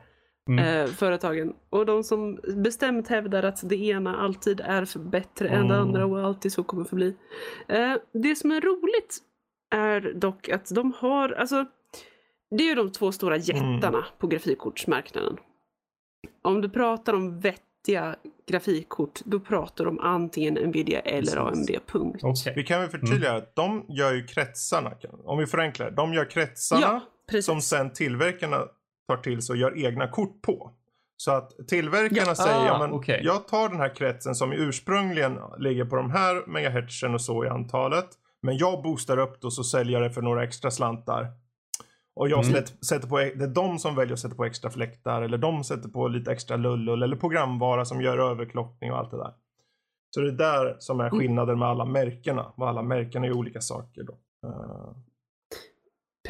Mm. 0.50 0.66
eh, 0.66 0.86
företagen. 0.92 1.54
Och 1.70 1.86
de 1.86 2.04
som 2.04 2.40
bestämt 2.56 3.08
hävdar 3.08 3.44
att 3.44 3.70
det 3.70 3.76
ena 3.76 4.18
alltid 4.18 4.60
är 4.62 4.86
för 4.86 5.00
bättre 5.00 5.48
än 5.50 5.68
det 5.68 5.76
Mm. 5.76 5.88
andra 5.88 6.06
och 6.06 6.20
alltid 6.26 6.54
så 6.54 6.64
kommer 6.64 6.84
förbli. 6.84 7.16
Eh, 7.68 7.94
det 8.14 8.36
som 8.36 8.52
är 8.52 8.62
roligt 8.62 9.18
är 9.76 10.02
dock 10.16 10.50
att 10.50 10.70
de 10.76 10.94
har, 10.98 11.30
alltså 11.30 11.66
det 12.58 12.64
är 12.64 12.68
ju 12.68 12.76
de 12.76 12.92
två 12.92 13.12
stora 13.12 13.38
jättarna 13.38 14.06
på 14.18 14.28
grafikkortsmarknaden. 14.28 15.38
Om 16.42 16.62
du 16.62 16.70
pratar 16.70 17.14
om 17.14 17.40
vettiga 17.40 18.16
grafikkort, 18.48 19.20
då 19.26 19.40
pratar 19.40 19.86
de 19.86 20.00
antingen 20.00 20.54
Nvidia 20.54 21.00
eller 21.00 21.22
Precis. 21.22 21.38
AMD, 21.38 21.70
punkt. 21.88 22.20
Okej. 22.24 22.54
Vi 22.56 22.64
kan 22.64 22.82
väl 22.82 22.90
förtydliga 22.90 23.30
Mm. 23.30 23.42
att 23.44 23.56
de 23.56 23.86
gör 23.90 24.14
ju 24.14 24.26
kretsarna. 24.26 24.92
Om 25.24 25.38
vi 25.38 25.46
förenklar. 25.46 25.92
De 25.92 26.14
gör 26.14 26.26
kretsarna 26.30 26.82
Ja, 26.82 27.00
precis. 27.30 27.46
som 27.46 27.62
sen 27.62 27.94
tillverkarna 27.94 28.68
tar 29.08 29.18
till 29.18 29.42
sig 29.42 29.54
och 29.54 29.58
gör 29.58 29.86
egna 29.86 30.08
kort 30.08 30.42
på. 30.42 30.72
Så 31.18 31.32
att 31.32 31.52
tillverkarna 31.68 32.22
Ja. 32.28 32.36
säger, 32.36 32.60
Ah, 32.60 32.66
ja, 32.68 32.80
men 32.80 32.92
okej. 32.92 33.22
jag 33.24 33.48
tar 33.48 33.70
den 33.70 33.78
här 33.80 33.96
kretsen 33.96 34.36
som 34.36 34.52
ursprungligen 34.54 35.38
ligger 35.60 35.86
på 35.86 35.96
de 35.96 36.12
här 36.12 36.48
megahertzen 36.48 37.14
och 37.14 37.22
så 37.22 37.46
i 37.46 37.50
antalet. 37.50 38.08
Men 38.42 38.58
jag 38.58 38.82
boostar 38.84 39.18
upp 39.18 39.44
och 39.44 39.54
så 39.54 39.64
säljer 39.64 39.94
jag 40.02 40.10
det 40.10 40.14
för 40.14 40.22
några 40.22 40.44
extra 40.44 40.72
slantar. 40.72 41.28
Och 42.16 42.30
jag 42.30 42.46
Mm. 42.46 42.64
sätter 42.82 43.08
på, 43.08 43.18
det 43.18 43.44
är 43.44 43.48
de 43.48 43.80
som 43.80 43.96
väljer 43.96 44.14
att 44.14 44.20
sätta 44.20 44.36
på 44.36 44.46
extra 44.46 44.72
fläktar 44.72 45.22
eller 45.22 45.38
de 45.38 45.64
sätter 45.64 45.90
på 45.90 46.08
lite 46.08 46.32
extra 46.32 46.58
lullull 46.58 47.04
eller 47.04 47.16
programvara 47.16 47.86
som 47.86 48.02
gör 48.02 48.18
överklockning 48.18 48.92
och 48.92 48.98
allt 48.98 49.12
det 49.12 49.18
där. 49.18 49.34
Så 50.10 50.22
det 50.22 50.28
är 50.28 50.32
där 50.32 50.76
som 50.80 51.00
är 51.00 51.08
Mm. 51.08 51.20
skillnaden 51.20 51.60
med 51.60 51.68
alla 51.68 51.86
märkena. 51.86 52.44
Och 52.56 52.70
alla 52.70 52.82
märken 52.82 53.24
är 53.24 53.32
olika 53.34 53.62
saker 53.62 54.04
då. 54.04 54.14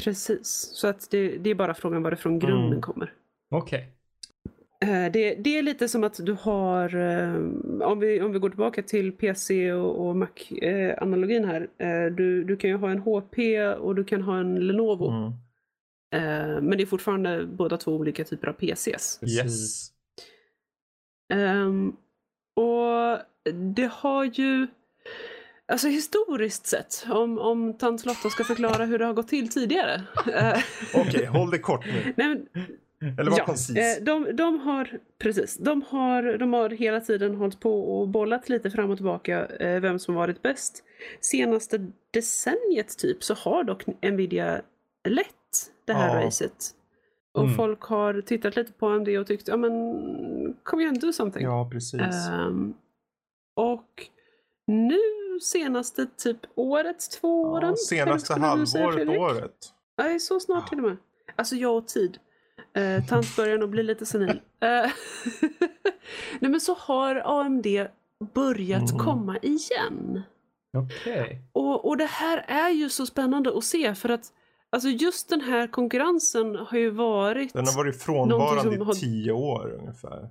Precis. 0.04 0.48
Så 0.74 0.88
att 0.88 1.08
det, 1.12 1.38
det 1.38 1.50
är 1.50 1.56
bara 1.56 1.74
frågan 1.74 2.04
varifrån 2.04 2.40
grunden 2.40 2.68
Mm. 2.68 2.82
kommer. 2.82 3.14
Okej. 3.52 3.92
Eh, 4.82 5.12
Det, 5.12 5.36
det 5.36 5.58
är 5.58 5.62
lite 5.64 5.88
som 5.88 6.04
att 6.04 6.26
du 6.26 6.34
har, 6.34 6.96
eh, 6.96 7.36
om 7.88 8.00
vi, 8.00 8.22
om 8.22 8.32
vi 8.34 8.40
går 8.40 8.50
tillbaka 8.50 8.84
till 8.84 9.12
PC 9.12 9.74
och, 9.74 10.08
och 10.08 10.16
Mac-analogin 10.16 11.46
här. 11.46 11.68
eh, 11.78 12.06
Du, 12.14 12.44
du 12.44 12.58
kan 12.58 12.70
ju 12.70 12.76
ha 12.76 12.92
en 12.92 13.00
HP 13.00 13.40
och 13.80 13.96
du 13.96 14.04
kan 14.04 14.22
ha 14.22 14.40
en 14.40 14.68
Lenovo. 14.68 15.10
mm. 15.10 15.32
Men 16.66 16.78
det 16.78 16.84
är 16.84 16.86
fortfarande 16.86 17.46
båda 17.46 17.78
två 17.78 17.92
olika 17.96 18.24
typer 18.24 18.48
av 18.48 18.54
PCs. 18.54 19.20
Yes. 19.24 19.92
Ehm, 21.34 21.96
och 22.56 23.20
det 23.76 23.90
har 23.94 24.24
ju, 24.26 24.68
alltså 25.72 25.88
historiskt 25.88 26.66
sett, 26.68 27.06
om, 27.10 27.40
om 27.40 27.74
tant 27.74 28.06
Lotta 28.06 28.30
ska 28.30 28.44
förklara 28.44 28.86
hur 28.86 29.00
det 29.00 29.06
har 29.06 29.14
gått 29.14 29.28
till 29.28 29.50
tidigare. 29.50 30.02
Eh, 30.34 30.60
Okej, 30.96 31.26
håll 31.26 31.50
det 31.52 31.60
kort 31.60 31.86
nu. 31.86 32.14
Nej, 32.18 32.28
men, 32.28 32.48
Eller 33.20 33.32
var 33.32 33.38
ja, 33.38 33.46
koncis. 33.46 33.78
eh, 33.78 34.04
de, 34.04 34.36
de 34.36 34.60
har, 34.60 34.98
precis, 35.20 35.58
de 35.58 35.82
har, 35.90 36.38
de 36.38 36.54
har 36.54 36.70
hela 36.70 37.00
tiden 37.02 37.36
hållit 37.36 37.60
på 37.60 38.00
och 38.00 38.08
bollat 38.08 38.50
lite 38.50 38.72
fram 38.72 38.90
och 38.90 38.98
tillbaka 38.98 39.46
eh, 39.46 39.80
vem 39.82 40.00
som 40.00 40.16
varit 40.16 40.42
bäst. 40.42 40.84
Senaste 41.22 41.88
decenniet 42.12 42.98
typ 42.98 43.24
så 43.24 43.34
har 43.34 43.64
dock 43.64 43.84
Nvidia 44.02 44.62
lett 45.10 45.28
det 45.86 45.94
här 45.94 46.20
Ja. 46.20 46.26
racet. 46.26 46.72
Och 47.34 47.44
Mm. 47.44 47.56
folk 47.56 47.82
har 47.82 48.22
tittat 48.22 48.56
lite 48.56 48.72
på 48.74 48.88
AMD 48.88 49.08
och 49.20 49.28
tyckt, 49.28 49.48
ja 49.48 49.58
men 49.58 49.72
kom 50.64 50.80
igen 50.80 51.00
do 51.00 51.14
something. 51.14 51.44
Ja, 51.46 51.70
precis. 51.72 52.02
Ehm, 52.02 52.74
och 53.56 54.08
nu 54.68 55.00
senaste 55.40 56.06
typ 56.18 56.38
året, 56.56 57.10
två 57.22 57.42
åren. 57.44 57.70
ja, 57.70 57.76
senaste 57.76 58.34
halvåret, 58.34 59.10
året. 59.10 59.74
Nej, 59.98 60.20
så 60.20 60.40
snart 60.40 60.70
till 60.70 60.78
och 60.78 60.84
med. 60.84 60.98
Alltså 61.36 61.56
jag 61.56 61.78
och 61.78 61.88
tid. 61.88 62.18
Eh, 62.74 63.06
tant 63.06 63.36
börjar 63.36 63.58
nog 63.58 63.70
bli 63.70 63.84
lite 63.84 64.06
senil. 64.06 64.42
Eh, 64.64 64.92
Nej 66.40 66.52
men 66.52 66.62
så 66.62 66.74
har 66.74 67.16
AMD 67.42 67.66
börjat 68.34 68.92
Mm. 68.92 69.06
komma 69.06 69.38
igen. 69.42 70.22
Okej. 70.78 71.42
Och, 71.54 71.86
och 71.88 71.98
det 71.98 72.06
här 72.06 72.46
är 72.48 72.70
ju 72.70 72.90
så 72.90 73.06
spännande 73.06 73.58
att 73.58 73.64
se 73.64 73.96
för 73.96 74.10
att 74.10 74.26
alltså 74.70 74.90
just 74.90 75.30
den 75.30 75.42
här 75.42 75.68
konkurrensen 75.68 76.56
har 76.56 76.78
ju 76.78 76.90
varit... 76.90 77.54
Den 77.54 77.66
har 77.68 77.76
varit 77.76 78.02
frånvarande 78.02 78.62
som 78.64 78.74
i 78.74 78.78
har- 78.78 78.94
tio 78.94 79.32
år 79.32 79.76
ungefär. 79.80 80.30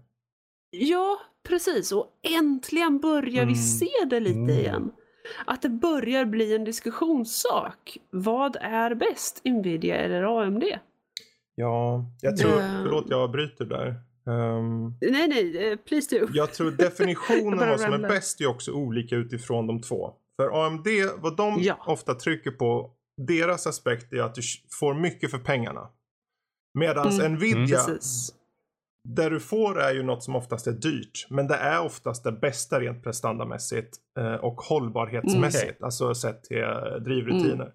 Ja, 0.70 1.20
precis. 1.48 1.92
Och 1.92 2.06
äntligen 2.38 2.98
börjar 3.00 3.32
vi 3.46 3.52
Mm. 3.52 3.54
se 3.54 3.88
det 4.10 4.20
lite 4.20 4.38
Mm. 4.38 4.50
igen. 4.50 4.92
Att 5.46 5.62
det 5.62 5.68
börjar 5.68 6.24
bli 6.24 6.54
en 6.54 6.64
diskussionssak. 6.64 7.98
Vad 8.10 8.56
är 8.60 8.94
bäst, 8.94 9.40
Nvidia 9.44 9.96
eller 9.96 10.42
AMD? 10.42 10.64
Ja, 11.54 12.04
jag 12.20 12.36
tror, 12.36 12.52
Mm. 12.60 12.82
förlåt 12.82 13.04
jag 13.08 13.20
avbryter 13.20 13.64
där. 13.64 13.86
Ehm, 14.26 14.94
Nej, 15.00 15.28
nej, 15.28 15.72
eh, 15.72 15.76
please 15.76 16.18
do. 16.18 16.26
jag 16.32 16.52
tror 16.54 16.70
definitionen 16.70 17.58
av 17.62 17.68
vad 17.68 17.80
som 17.80 17.92
är 17.92 17.98
bäst 18.08 18.40
är 18.40 18.46
också 18.46 18.72
olika 18.72 19.16
utifrån 19.16 19.66
de 19.66 19.80
två. 19.82 20.12
För 20.36 20.66
AMD, 20.66 20.86
vad 21.16 21.36
de 21.36 21.56
Ja. 21.62 21.76
ofta 21.86 22.14
trycker 22.14 22.50
på, 22.50 22.90
deras 23.16 23.66
aspekt 23.66 24.12
är 24.12 24.22
att 24.22 24.34
du 24.34 24.42
får 24.80 24.94
mycket 24.94 25.30
för 25.30 25.38
pengarna. 25.38 25.88
Medan 26.74 27.08
Mm. 27.08 27.32
Nvidia, 27.34 27.76
Precis. 27.86 28.34
Det 29.14 29.28
du 29.28 29.40
får 29.40 29.80
är 29.80 29.92
ju 29.94 30.02
något 30.02 30.22
som 30.22 30.36
oftast 30.36 30.66
är 30.66 30.72
dyrt. 30.72 31.26
Men 31.30 31.46
det 31.46 31.54
är 31.56 31.80
oftast 31.84 32.24
det 32.24 32.32
bästa 32.32 32.80
rent 32.80 33.04
prestandamässigt 33.04 33.96
eh, 34.18 34.34
och 34.34 34.60
hållbarhetsmässigt. 34.60 35.78
Mm. 35.78 35.84
Alltså 35.84 36.14
sett 36.14 36.44
till 36.44 36.62
eh, 36.62 36.94
drivrutiner. 37.04 37.72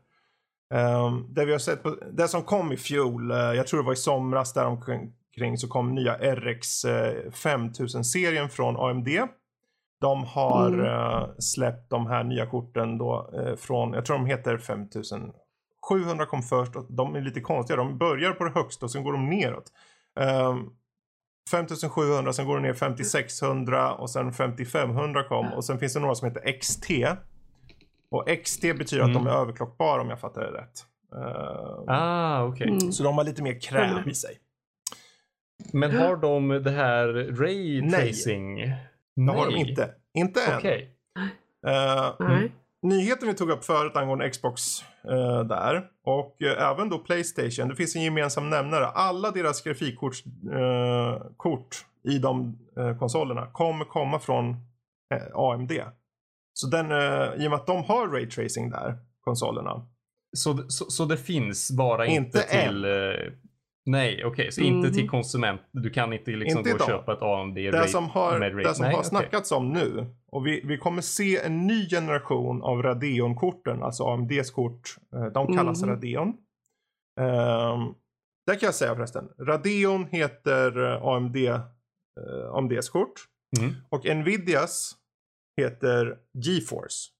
Ehm, 0.74 1.34
det 1.34 1.46
vi 1.46 1.52
har 1.52 1.60
sett 1.60 1.84
på, 1.84 1.96
det 2.12 2.28
som 2.28 2.44
kom 2.44 2.72
i 2.72 2.78
fjol, 2.78 3.32
eh, 3.32 3.38
jag 3.38 3.68
tror 3.68 3.80
det 3.80 3.86
var 3.86 3.94
i 3.94 3.96
somras 3.96 4.54
däromkring 4.54 5.58
så 5.58 5.68
kom 5.68 5.96
nya 5.96 6.36
RX 6.36 6.86
eh, 6.86 7.32
5000-serien 7.32 8.50
från 8.50 8.78
AMD. 8.78 9.08
De 10.02 10.24
har 10.24 10.68
Mm. 10.68 10.86
eh, 10.86 11.28
släppt 11.40 11.90
de 11.90 12.08
här 12.08 12.24
nya 12.24 12.46
korten 12.46 12.98
då 12.98 13.30
från, 13.58 13.94
jag 13.94 14.06
tror 14.06 14.18
de 14.18 14.26
heter 14.26 14.58
5700 14.58 16.26
kom 16.26 16.42
först 16.44 16.76
och 16.76 16.86
de 16.94 17.16
är 17.16 17.22
lite 17.22 17.42
konstiga. 17.42 17.78
De 17.78 17.98
börjar 17.98 18.32
på 18.32 18.44
det 18.44 18.52
högsta 18.52 18.86
och 18.86 18.92
sen 18.92 19.04
går 19.04 19.14
de 19.14 19.30
neråt. 19.30 19.72
Um, 20.20 20.74
5700, 21.52 22.34
sen 22.34 22.46
går 22.48 22.56
det 22.58 22.62
ner 22.64 22.74
5600 22.74 23.94
och 23.94 24.10
sen 24.10 24.34
5500 24.34 25.24
kom 25.24 25.54
och 25.54 25.66
sen 25.66 25.80
finns 25.80 25.94
det 25.94 26.00
några 26.00 26.16
som 26.16 26.28
heter 26.28 26.52
XT. 26.60 26.86
Och 28.12 28.28
XT 28.44 28.62
betyder 28.62 29.04
att 29.04 29.14
de 29.14 29.22
Mm. 29.22 29.34
är 29.34 29.38
överklockbara 29.42 30.02
om 30.02 30.10
jag 30.10 30.20
fattar 30.20 30.42
det 30.42 30.52
rätt. 30.58 30.86
Ehm, 31.16 31.86
Ah, 31.88 32.44
okej. 32.44 32.68
Mm. 32.68 32.92
Så 32.92 33.04
de 33.04 33.18
har 33.18 33.24
lite 33.26 33.44
mer 33.44 33.60
kräm 33.60 34.10
i 34.10 34.14
sig. 34.14 34.38
Men 35.74 35.98
har 35.98 36.16
de 36.16 36.48
det 36.50 36.72
här 36.72 37.08
ray 37.40 37.82
Nej. 37.82 37.92
tracing? 37.92 38.58
Det 39.16 39.32
har 39.34 39.46
de 39.46 39.56
inte. 39.56 39.90
Inte 40.14 40.42
än. 40.42 40.58
Okej. 40.58 40.90
Eh, 41.68 42.14
Nej. 42.20 42.52
Nyheten 42.86 43.28
vi 43.28 43.34
tog 43.34 43.50
upp 43.50 43.66
förut 43.66 43.96
angående 43.96 44.30
Xbox 44.30 44.62
eh, 45.04 45.40
där 45.44 45.88
och 46.06 46.42
eh, 46.42 46.72
även 46.72 46.90
då 46.90 46.98
Playstation. 47.00 47.70
Det 47.70 47.76
finns 47.76 47.96
en 47.96 48.02
gemensam 48.04 48.50
nämnare. 48.50 48.86
Alla 48.86 49.32
deras 49.32 49.62
grafikkort 49.62 50.16
eh, 50.54 51.22
kort 51.38 51.86
i 52.04 52.18
de 52.20 52.58
eh, 52.78 52.98
konsolerna 52.98 53.48
kommer 53.52 53.86
komma 53.86 54.20
från 54.20 54.50
eh, 55.14 55.36
AMD. 55.36 55.72
Så 56.54 56.68
den, 56.68 56.86
i 57.42 57.48
och 57.48 57.52
med 57.52 57.54
att 57.54 57.68
de 57.68 57.84
har 57.84 58.08
Ray 58.08 58.30
Tracing 58.30 58.70
där, 58.70 58.98
konsolerna. 59.22 59.88
Så, 60.38 60.58
så, 60.68 60.86
så 60.86 61.06
det 61.06 61.18
finns 61.18 61.72
bara 61.72 62.06
inte, 62.06 62.38
Inte 62.38 62.42
till... 62.42 62.86
eh, 62.86 62.92
nej, 63.86 64.26
okej. 64.26 64.52
så 64.52 64.62
inte 64.62 64.88
Mhm. 64.88 64.94
till 64.98 65.10
konsument. 65.10 65.62
Du 65.72 65.90
kan 65.90 66.14
inte 66.14 66.32
liksom 66.32 66.58
Inte 66.60 66.72
gå 66.72 66.78
och 66.78 66.86
köpa 66.86 67.14
ett 67.14 67.22
AMD 67.22 67.56
Det 67.56 67.72
Ray- 67.72 67.88
som 67.88 68.10
har, 68.10 68.40
med 68.40 68.56
det 68.58 68.74
som 68.76 68.84
Nej, 68.84 68.92
har 68.94 69.00
okej. 69.00 69.10
snackats 69.10 69.52
om 69.52 69.70
nu 69.74 70.06
och 70.32 70.48
vi, 70.48 70.62
vi 70.66 70.78
kommer 70.78 71.02
se 71.02 71.38
en 71.38 71.68
ny 71.68 71.90
generation 71.90 72.62
av 72.62 72.84
Radeon-korten, 72.84 73.84
alltså 73.84 74.04
AMDs 74.04 74.52
kort. 74.52 74.96
Eh, 75.16 75.26
De 75.26 75.58
kallas 75.58 75.82
Mhm. 75.84 75.90
Radeon. 75.92 76.28
Um, 77.20 77.96
där 78.48 78.60
kan 78.60 78.68
jag 78.68 78.76
säga 78.76 78.96
förresten. 78.96 79.30
Radeon 79.40 80.06
heter 80.06 80.92
eh, 80.94 81.04
AMD, 81.08 81.36
eh, 81.48 81.62
AMDs 82.54 82.90
kort 82.90 83.14
Mm. 83.60 83.74
och 83.90 84.06
Nvidias 84.16 84.96
heter 85.62 86.18
GeForce. 86.34 87.12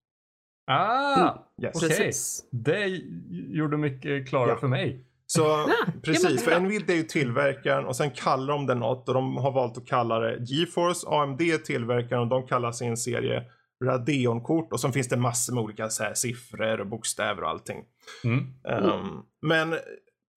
Ah! 0.72 1.34
Yes. 1.64 1.76
Okej. 1.76 1.90
Precis. 1.90 2.46
Det 2.52 2.88
gjorde 3.30 3.78
mycket 3.78 4.30
klarare 4.30 4.50
Ja. 4.52 4.58
för 4.58 4.68
mig. 4.68 5.06
Så 5.28 5.42
ja, 5.42 5.70
precis, 6.04 6.44
för. 6.44 6.60
Nvidia 6.60 6.96
är 6.96 6.98
ju 6.98 7.04
tillverkaren 7.04 7.86
och 7.86 7.96
sen 7.96 8.12
kallar 8.12 8.54
de 8.54 8.66
det 8.66 8.76
något 8.76 9.08
och 9.08 9.14
de 9.14 9.38
har 9.38 9.52
valt 9.52 9.78
att 9.78 9.88
kalla 9.88 10.20
det 10.20 10.38
GeForce. 10.44 11.08
AMD 11.08 11.42
är 11.42 11.58
tillverkaren 11.58 12.22
och 12.22 12.28
de 12.28 12.48
kallar 12.48 12.72
sin 12.72 12.98
serie 12.98 13.44
Radeon-kort 13.84 14.74
och 14.74 14.80
sen 14.80 14.94
finns 14.94 15.10
det 15.10 15.18
massor 15.18 15.54
med 15.54 15.64
olika 15.64 15.90
så 15.90 16.04
här, 16.04 16.14
siffror 16.14 16.80
och 16.80 16.88
bokstäver 16.88 17.44
och 17.44 17.50
allting. 17.50 17.84
Mm. 18.24 18.40
Ehm, 18.68 19.22
men 19.42 19.76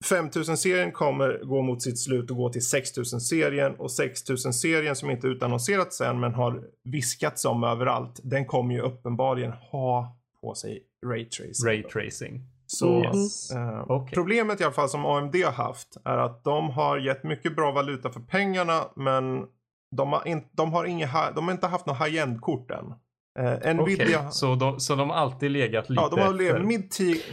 5000-serien 0.05 0.91
kommer 0.91 1.39
gå 1.43 1.61
mot 1.61 1.81
sitt 1.81 1.99
slut 1.99 2.31
och 2.31 2.37
gå 2.37 2.49
till 2.49 2.61
6000-serien 2.61 3.75
och 3.75 3.89
6000-serien 3.89 4.95
som 4.95 5.09
inte 5.09 5.27
utannonserats 5.27 6.01
än 6.01 6.19
men 6.19 6.33
har 6.33 6.63
viskats 6.83 7.45
om 7.45 7.63
överallt. 7.63 8.19
Den 8.23 8.45
kommer 8.45 8.73
ju 8.73 8.81
uppenbarligen 8.81 9.51
ha 9.51 10.17
på 10.41 10.55
sig 10.55 10.83
Ray 11.05 11.25
Tracing. 11.25 11.67
Ray 11.67 11.83
tracing. 11.83 12.41
Så 12.71 13.03
Yes. 13.03 13.51
eh, 13.51 13.83
Okej. 13.87 14.13
problemet 14.15 14.61
i 14.61 14.63
alla 14.63 14.73
fall 14.73 14.89
som 14.89 15.05
AMD 15.05 15.35
har 15.45 15.51
haft 15.51 15.97
är 16.05 16.17
att 16.17 16.43
de 16.43 16.69
har 16.69 16.97
gett 16.97 17.23
mycket 17.23 17.55
bra 17.55 17.71
valuta 17.71 18.09
för 18.09 18.19
pengarna 18.19 18.81
men 18.95 19.45
de 19.95 20.13
har, 20.13 20.27
in, 20.27 20.43
de 20.51 20.73
har, 20.73 20.85
inga, 20.85 21.31
de 21.35 21.45
har 21.45 21.51
inte 21.51 21.67
haft 21.67 21.85
några 21.85 22.05
high-end 22.05 22.41
kort 22.41 22.71
än. 22.71 22.85
Eh, 23.39 23.73
Nvidia, 23.75 24.05
Okej, 24.19 24.31
så, 24.31 24.55
de, 24.55 24.79
så 24.79 24.95
de 24.95 25.09
har 25.09 25.17
alltid 25.17 25.51
legat 25.51 25.89
lite 25.89 26.01
ja 26.01 26.09
de 26.09 26.19
har 26.21 26.33
levat 26.33 26.61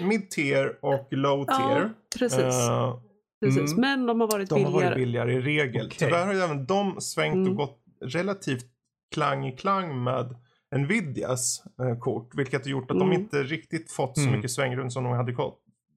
mid-tier 0.00 0.78
och 0.82 1.08
low-tier. 1.10 1.80
Ja, 1.80 1.88
precis. 2.18 2.40
Eh, 2.40 2.98
precis. 3.44 3.72
mm. 3.72 3.80
Men 3.80 4.06
de 4.06 4.20
har 4.20 4.28
varit 4.28 4.48
de 4.48 4.54
har 4.54 4.70
billigare. 4.70 4.84
varit 4.90 4.96
billigare 4.96 5.32
i 5.32 5.40
regel. 5.40 5.86
Okej. 5.86 5.96
Tyvärr 5.98 6.26
har 6.26 6.32
ju 6.32 6.40
även 6.40 6.66
de 6.66 7.00
svängt 7.00 7.34
Mm. 7.34 7.48
och 7.50 7.56
gått 7.56 7.78
relativt 8.04 8.66
klang 9.14 9.46
i 9.46 9.52
klang 9.56 10.04
med 10.04 10.36
Nvidias 10.78 11.62
eh, 11.80 11.98
kort. 11.98 12.34
Vilket 12.34 12.64
har 12.64 12.70
gjort 12.70 12.90
att 12.90 12.98
de 12.98 13.08
Mm. 13.08 13.20
inte 13.22 13.42
riktigt 13.42 13.92
fått 13.92 14.16
så 14.18 14.22
Mm. 14.22 14.34
mycket 14.36 14.50
svängrum 14.50 14.90
som 14.90 15.04
de 15.04 15.12
hade 15.12 15.34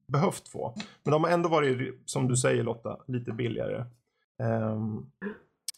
behövt 0.08 0.48
få. 0.48 0.76
Men 1.04 1.12
de 1.12 1.24
har 1.24 1.32
ändå 1.32 1.50
varit, 1.50 2.02
som 2.06 2.28
du 2.28 2.38
säger 2.38 2.64
Lotta, 2.64 2.98
lite 3.08 3.32
billigare. 3.32 3.86
Ehm, 4.44 5.06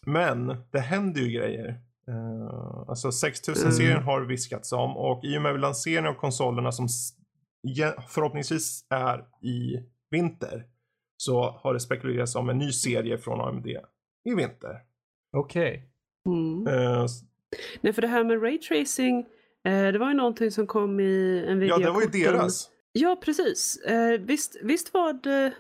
men 0.06 0.56
det 0.72 0.80
händer 0.80 1.22
ju 1.22 1.30
grejer. 1.40 1.82
Uh, 2.10 2.86
alltså 2.88 3.12
6000-serien 3.12 3.92
Mm. 3.92 4.04
har 4.06 4.22
viskats 4.22 4.72
om 4.72 4.98
och 4.98 5.24
i 5.26 5.38
och 5.38 5.42
med 5.42 5.60
lanseringen 5.60 6.10
av 6.10 6.14
konsolerna 6.14 6.72
som 6.72 6.88
förhoppningsvis 8.10 8.86
är 8.90 9.26
i 9.42 9.84
vinter 10.12 10.66
så 11.18 11.52
har 11.52 11.74
det 11.74 11.80
spekulerats 11.80 12.36
om 12.36 12.50
en 12.50 12.58
ny 12.58 12.72
serie 12.72 13.18
från 13.18 13.42
AMD 13.42 13.68
i 14.26 14.36
vinter. 14.36 14.80
Okej. 15.38 15.90
Mm. 16.30 16.68
Eh, 16.68 17.06
Nej, 17.82 17.94
för 17.94 18.02
det 18.02 18.08
här 18.08 18.24
med 18.24 18.44
raytracing, 18.44 19.20
eh, 19.66 19.92
det 19.92 19.98
var 19.98 20.08
ju 20.08 20.14
någonting 20.14 20.52
som 20.52 20.68
kom 20.68 21.00
i 21.00 21.44
Ja, 21.48 21.54
Nvidia. 21.56 21.78
det 21.78 21.92
var 21.92 22.02
ju 22.02 22.08
deras. 22.08 22.70
Ja, 22.92 23.22
precis. 23.26 23.78
Eh, 23.78 24.20
visst, 24.20 24.56
visst, 24.64 24.94
var 24.94 25.14
det, 25.14 25.54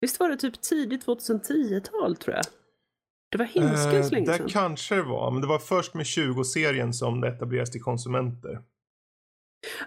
visst 0.00 0.20
var 0.20 0.28
det 0.28 0.36
typ 0.36 0.60
tidigt 0.62 1.06
2010-tal 1.06 2.16
tror 2.16 2.36
jag? 2.36 2.44
Det 3.30 3.38
var 3.38 3.44
hinskens 3.44 4.06
Eh, 4.06 4.12
länge 4.12 4.26
det 4.26 4.36
sedan. 4.36 4.48
kanske 4.48 4.94
det 4.94 5.02
var, 5.02 5.30
men 5.30 5.40
det 5.40 5.46
var 5.46 5.58
först 5.58 5.94
med 5.94 6.04
20-serien 6.06 6.92
som 6.92 7.20
det 7.20 7.28
etablerades 7.28 7.70
till 7.70 7.82
konsumenter. 7.82 8.60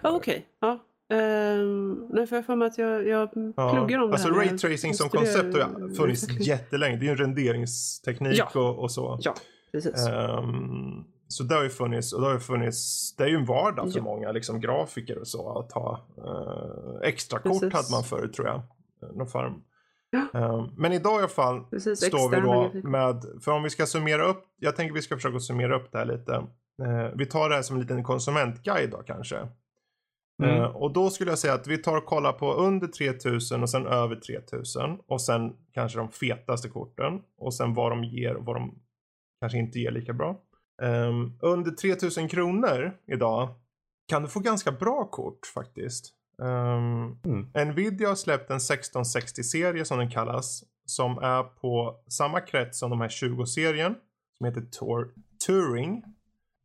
Ah, 0.02 0.10
Okej, 0.10 0.46
ja. 0.60 0.78
Um, 1.14 2.08
nej, 2.12 2.26
för 2.26 2.36
jag 2.36 2.46
för 2.46 2.56
mig 2.56 2.66
att 2.68 2.78
jag, 2.78 3.06
jag 3.08 3.28
Ja. 3.56 3.72
pluggar 3.72 3.98
om 3.98 4.12
alltså 4.12 4.28
det 4.28 4.34
här. 4.34 4.42
jag 4.44 4.52
raytracing 4.52 4.94
som 4.94 5.08
koncept 5.08 5.54
har 5.56 5.94
funnits 5.94 6.28
jättelänge. 6.40 6.96
Det 6.96 7.02
är 7.02 7.06
ju 7.06 7.10
en 7.10 7.16
renderingsteknik 7.16 8.38
Ja. 8.54 8.60
och, 8.60 8.78
och 8.78 8.90
så. 8.92 9.18
Ja, 9.22 9.34
precis. 9.72 10.06
Ehm, 10.06 11.04
så 11.32 11.42
det 11.42 11.54
har 11.54 11.62
ju 11.62 11.70
funnits, 11.70 12.12
och 12.12 12.20
det 12.20 12.26
har 12.26 12.34
ju 12.34 12.40
funnits, 12.40 13.14
det 13.16 13.24
är 13.24 13.28
ju 13.28 13.36
en 13.36 13.44
vardag 13.44 13.92
för 13.92 13.98
Ja. 13.98 14.04
många 14.04 14.32
liksom 14.32 14.60
grafiker 14.60 15.18
och 15.18 15.28
så 15.28 15.58
att 15.58 15.72
ha 15.72 16.00
uh, 16.18 17.08
extra 17.08 17.38
kort 17.38 17.52
Precis. 17.52 17.72
hade 17.74 17.90
man 17.90 18.04
förut 18.04 18.32
tror 18.34 18.46
jag. 18.48 18.56
Eh, 18.56 19.16
Någon 19.16 19.26
form. 19.26 19.62
Ja. 20.10 20.40
Ehm, 20.40 20.68
men 20.76 20.92
idag 20.92 21.14
i 21.14 21.18
alla 21.18 21.28
fall 21.28 21.64
precis. 21.70 22.04
står 22.06 22.30
vi 22.30 22.40
då 22.40 22.88
med, 22.88 23.24
för 23.44 23.52
om 23.52 23.62
vi 23.62 23.70
ska 23.70 23.86
summera 23.86 24.24
upp, 24.24 24.44
jag 24.56 24.76
tänker 24.76 24.94
vi 24.94 25.02
ska 25.02 25.14
försöka 25.16 25.40
summera 25.40 25.76
upp 25.76 25.92
det 25.92 25.98
här 25.98 26.04
lite. 26.06 26.34
Eh, 26.82 27.10
vi 27.14 27.26
tar 27.26 27.48
det 27.48 27.54
här 27.54 27.62
som 27.62 27.76
en 27.76 27.82
liten 27.82 28.04
konsumentguide 28.04 28.90
då 28.90 28.96
kanske. 29.06 29.36
Mm. 30.42 30.56
Eh, 30.56 30.64
och 30.76 30.92
då 30.92 31.10
skulle 31.10 31.30
jag 31.30 31.38
säga 31.38 31.54
att 31.54 31.66
vi 31.66 31.78
tar 31.78 31.96
och 31.96 32.06
kollar 32.06 32.32
på 32.32 32.52
under 32.52 32.86
3000 32.86 33.62
och 33.62 33.70
sen 33.70 33.86
över 33.86 34.16
3000 34.16 34.98
och 35.06 35.20
sen 35.20 35.52
kanske 35.74 35.98
de 35.98 36.08
fetaste 36.08 36.68
korten 36.68 37.20
och 37.38 37.54
sen 37.54 37.74
vad 37.74 37.92
de 37.92 38.04
ger 38.04 38.34
och 38.34 38.44
vad 38.44 38.56
de 38.56 38.74
kanske 39.40 39.58
inte 39.58 39.78
ger 39.78 39.90
lika 39.90 40.12
bra. 40.12 40.40
Um, 40.82 41.38
under 41.42 41.70
3000 41.70 42.28
kronor 42.28 42.92
idag 43.06 43.48
kan 44.08 44.22
du 44.22 44.28
få 44.28 44.40
ganska 44.40 44.72
bra 44.72 45.04
kort 45.04 45.46
faktiskt. 45.54 46.12
Ehm, 46.42 46.48
um, 46.48 47.18
Mm. 47.54 47.68
Nvidia 47.68 48.08
har 48.08 48.14
släppt 48.14 48.50
en 48.50 48.58
1660-serie 48.58 49.84
som 49.84 49.98
den 49.98 50.10
kallas. 50.10 50.64
Som 50.84 51.18
är 51.18 51.42
på 51.42 51.96
samma 52.08 52.40
krets 52.40 52.78
som 52.78 52.90
de 52.90 53.00
här 53.00 53.08
20-serien. 53.08 53.94
Som 54.38 54.46
heter 54.46 54.60
Tor- 54.60 55.12
Turing. 55.46 56.02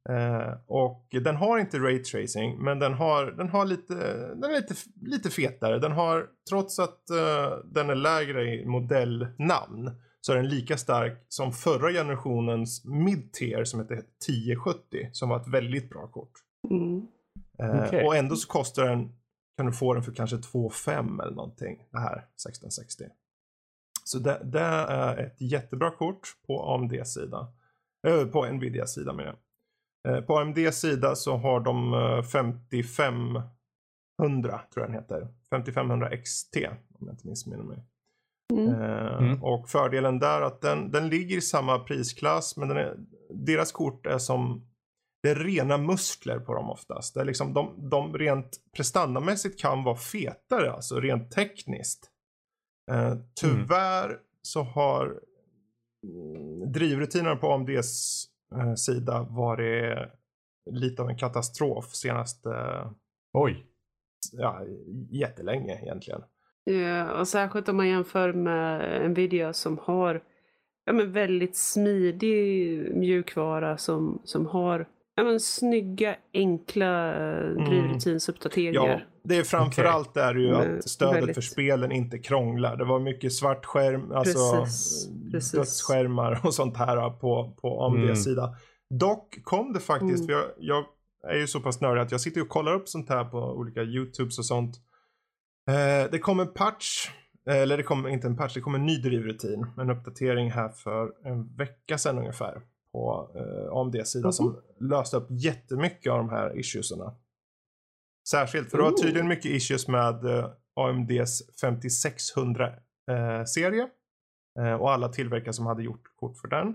Uh, 0.10 0.16
ehm, 0.16 0.58
och 0.68 1.08
den 1.12 1.36
har 1.36 1.58
inte 1.58 1.80
Ray 1.80 2.04
Tracing 2.04 2.64
men 2.64 2.80
den 2.80 2.94
har, 2.94 3.26
den 3.26 3.50
har 3.50 3.66
lite, 3.66 3.94
den 4.36 4.44
är 4.44 4.56
lite, 4.56 4.74
lite 5.02 5.30
fetare. 5.30 5.80
Den 5.80 5.92
har, 5.92 6.26
trots 6.50 6.80
att 6.80 7.04
uh, 7.12 7.66
den 7.74 7.90
är 7.90 7.96
lägre 7.96 8.56
i 8.56 8.66
modellnamn, 8.66 9.92
så 10.28 10.34
är 10.34 10.38
den 10.38 10.50
lika 10.50 10.78
stark 10.78 11.26
som 11.28 11.52
förra 11.52 11.92
generationens 11.92 12.86
mid-tier 12.86 13.64
som 13.64 13.80
heter 13.80 13.94
1070. 13.94 15.10
Som 15.12 15.30
var 15.30 15.42
ett 15.42 15.48
väldigt 15.48 15.90
bra 15.90 16.08
kort. 16.08 16.32
Mm. 16.70 17.08
Eh, 17.60 17.86
Okej. 17.86 18.06
Och 18.06 18.16
ändå 18.16 18.36
så 18.36 18.48
kostar 18.48 18.86
den, 18.86 19.16
kan 19.58 19.66
du 19.66 19.72
få 19.72 19.94
den 19.94 20.04
för 20.04 20.14
kanske 20.14 20.36
2,5 20.36 21.22
eller 21.22 21.36
någonting. 21.36 21.88
Det 21.92 22.00
här 22.00 22.18
1660. 22.18 23.04
Så 24.04 24.20
det, 24.20 24.42
det 24.44 24.60
är 24.60 25.18
ett 25.18 25.42
jättebra 25.42 25.92
kort 25.92 26.28
på 26.48 26.74
AMD 26.74 27.08
sida. 27.08 27.48
Eh, 28.08 28.26
på 28.26 28.46
Nvidia 28.46 28.86
sida 28.88 29.14
med 29.14 29.26
det. 29.26 29.36
Eh, 30.10 30.22
på 30.22 30.38
AMD 30.38 30.74
sida 30.74 31.16
så 31.16 31.38
har 31.38 31.60
de 31.60 31.94
eh, 31.94 32.24
5500 32.24 33.50
tror 34.74 34.86
jag 34.86 34.88
den 34.88 34.94
heter. 34.94 35.28
5500 35.50 36.18
XT 36.18 36.56
om 37.00 37.08
jag 37.08 37.14
inte 37.14 37.28
missminner 37.28 37.64
mig. 37.64 37.84
Mm. 38.54 38.82
Eh, 38.82 38.98
Mm. 39.18 39.44
Och 39.44 39.70
fördelen 39.70 40.20
där 40.20 40.42
är 40.42 40.46
att 40.46 40.62
den, 40.62 40.92
den 40.92 41.10
ligger 41.10 41.38
i 41.38 41.42
samma 41.42 41.80
prisklass 41.80 42.58
men 42.58 42.68
den 42.68 42.78
är, 42.78 42.96
deras 43.30 43.72
kort 43.72 44.06
är 44.06 44.18
som 44.18 44.68
det 45.24 45.30
är 45.30 45.36
rena 45.36 45.78
muskler 45.78 46.40
på 46.40 46.54
dem 46.54 46.70
oftast. 46.70 47.14
Det 47.14 47.22
är 47.22 47.26
liksom 47.26 47.54
de, 47.54 47.90
de 47.90 48.18
rent 48.18 48.58
prestandamässigt 48.76 49.60
kan 49.60 49.84
vara 49.84 49.96
fetare, 49.96 50.72
alltså 50.72 51.00
rent 51.00 51.32
tekniskt. 51.32 52.12
Eh, 52.92 53.14
tyvärr 53.42 54.20
så 54.42 54.64
har 54.64 55.20
mm, 56.04 56.72
drivrutinerna 56.72 57.36
på 57.36 57.54
AMDs 57.54 58.26
eh, 58.56 58.74
sida 58.74 59.28
varit 59.30 59.98
lite 60.72 61.02
av 61.02 61.10
en 61.10 61.18
katastrof 61.18 61.96
senaste, 61.96 62.50
Oj. 63.34 63.66
ja, 64.32 64.62
jättelänge 65.10 65.82
egentligen. 65.82 66.22
Ja, 66.74 67.12
och 67.20 67.28
särskilt 67.28 67.70
om 67.70 67.78
man 67.78 67.88
jämför 67.88 68.34
med 68.34 69.12
Nvidia 69.12 69.54
som 69.54 69.78
har 69.84 70.22
ja, 70.86 70.94
men 70.94 71.12
väldigt 71.12 71.56
smidig 71.58 72.92
mjukvara 72.96 73.78
som, 73.78 74.22
som 74.24 74.46
har 74.46 74.88
ja, 75.16 75.24
men 75.24 75.40
snygga, 75.40 76.16
enkla 76.34 77.14
eh, 77.16 77.56
drivrutins-uppdateringar. 77.56 78.88
Ja, 78.90 79.00
det 79.24 79.38
är 79.38 79.44
framförallt 79.44 80.14
där 80.14 80.36
ju 80.36 80.52
Men 80.52 80.78
att 80.78 80.90
stödet 80.90 81.16
väldigt- 81.16 81.36
för 81.36 81.42
spelen 81.42 81.92
inte 81.92 82.18
krånglar. 82.20 82.78
Det 82.78 82.86
var 82.86 83.00
mycket 83.00 83.34
svart 83.34 83.66
skärm, 83.66 84.12
alltså 84.12 84.56
Precis, 84.64 85.10
precis. 85.32 85.52
dödsskärmar 85.52 86.40
och 86.44 86.54
sånt 86.54 86.78
här 86.78 87.10
på, 87.10 87.54
på 87.62 87.84
AMDs 87.86 88.04
Mm. 88.04 88.16
sida. 88.16 88.56
Dock 89.00 89.40
kom 89.44 89.74
det 89.74 89.80
faktiskt, 89.80 90.24
Mm. 90.24 90.26
för 90.26 90.34
jag, 90.34 90.44
jag 90.60 90.86
är 91.34 91.38
ju 91.38 91.48
så 91.48 91.60
pass 91.60 91.82
nördig 91.82 92.02
att 92.02 92.12
jag 92.12 92.22
sitter 92.22 92.42
och 92.42 92.50
kollar 92.50 92.74
upp 92.74 92.88
sånt 92.90 93.10
här 93.10 93.24
på 93.24 93.38
olika 93.38 93.82
YouTubes 93.84 94.40
och 94.40 94.46
sånt. 94.46 94.76
Eh, 95.68 96.06
det 96.12 96.20
kom 96.20 96.40
en 96.40 96.54
patch, 96.54 97.10
eller 97.50 97.78
det 97.78 97.84
kom 97.84 98.08
inte 98.08 98.28
en 98.28 98.38
patch, 98.38 98.54
det 98.54 98.62
kom 98.62 98.76
en 98.76 98.86
ny 98.86 98.98
drivrutin. 98.98 99.66
En 99.78 99.90
uppdatering 99.90 100.52
här 100.52 100.70
för 100.70 101.12
en 101.24 101.56
vecka 101.56 101.98
sedan 101.98 102.18
ungefär 102.18 102.62
på 102.92 103.32
eh, 103.36 103.72
AMDs 103.78 104.12
sida 104.12 104.28
Mhm. 104.28 104.32
som 104.32 104.58
löste 104.80 105.18
upp 105.18 105.28
jättemycket 105.30 106.12
av 106.12 106.18
de 106.18 106.30
här 106.30 106.60
issuesarna. 106.60 107.16
Särskilt, 108.30 108.72
för 108.72 108.78
det 108.78 108.84
var 108.84 108.92
tydligen 108.92 109.28
mycket 109.28 109.52
issues 109.52 109.88
med 109.88 110.26
eh, 110.26 110.50
AMDs 110.76 111.42
5600-serie. 111.62 113.88
Eh, 114.60 114.74
och 114.74 114.92
alla 114.92 115.10
tillverkare 115.10 115.54
som 115.54 115.66
hade 115.66 115.84
gjort 115.84 116.04
kort 116.16 116.38
för 116.38 116.48
den. 116.48 116.68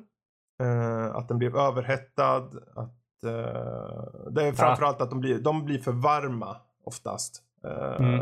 Eh, 0.63 1.17
att 1.17 1.29
den 1.29 1.39
blev 1.39 1.57
överhettad. 1.57 2.37
Att, 2.75 3.25
eh, 3.27 4.31
det 4.31 4.43
är 4.47 4.53
framförallt 4.53 5.01
att 5.01 5.11
de 5.11 5.21
blir, 5.21 5.39
de 5.39 5.65
blir 5.65 5.79
för 5.79 5.93
varma 5.93 6.57
oftast. 6.85 7.43
Eh, 7.65 7.97
Mm. 8.07 8.21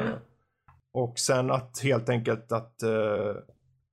Och 0.92 1.18
sen 1.18 1.50
att 1.50 1.80
helt 1.82 2.08
enkelt 2.08 2.52
att 2.52 2.82
eh, 2.82 3.36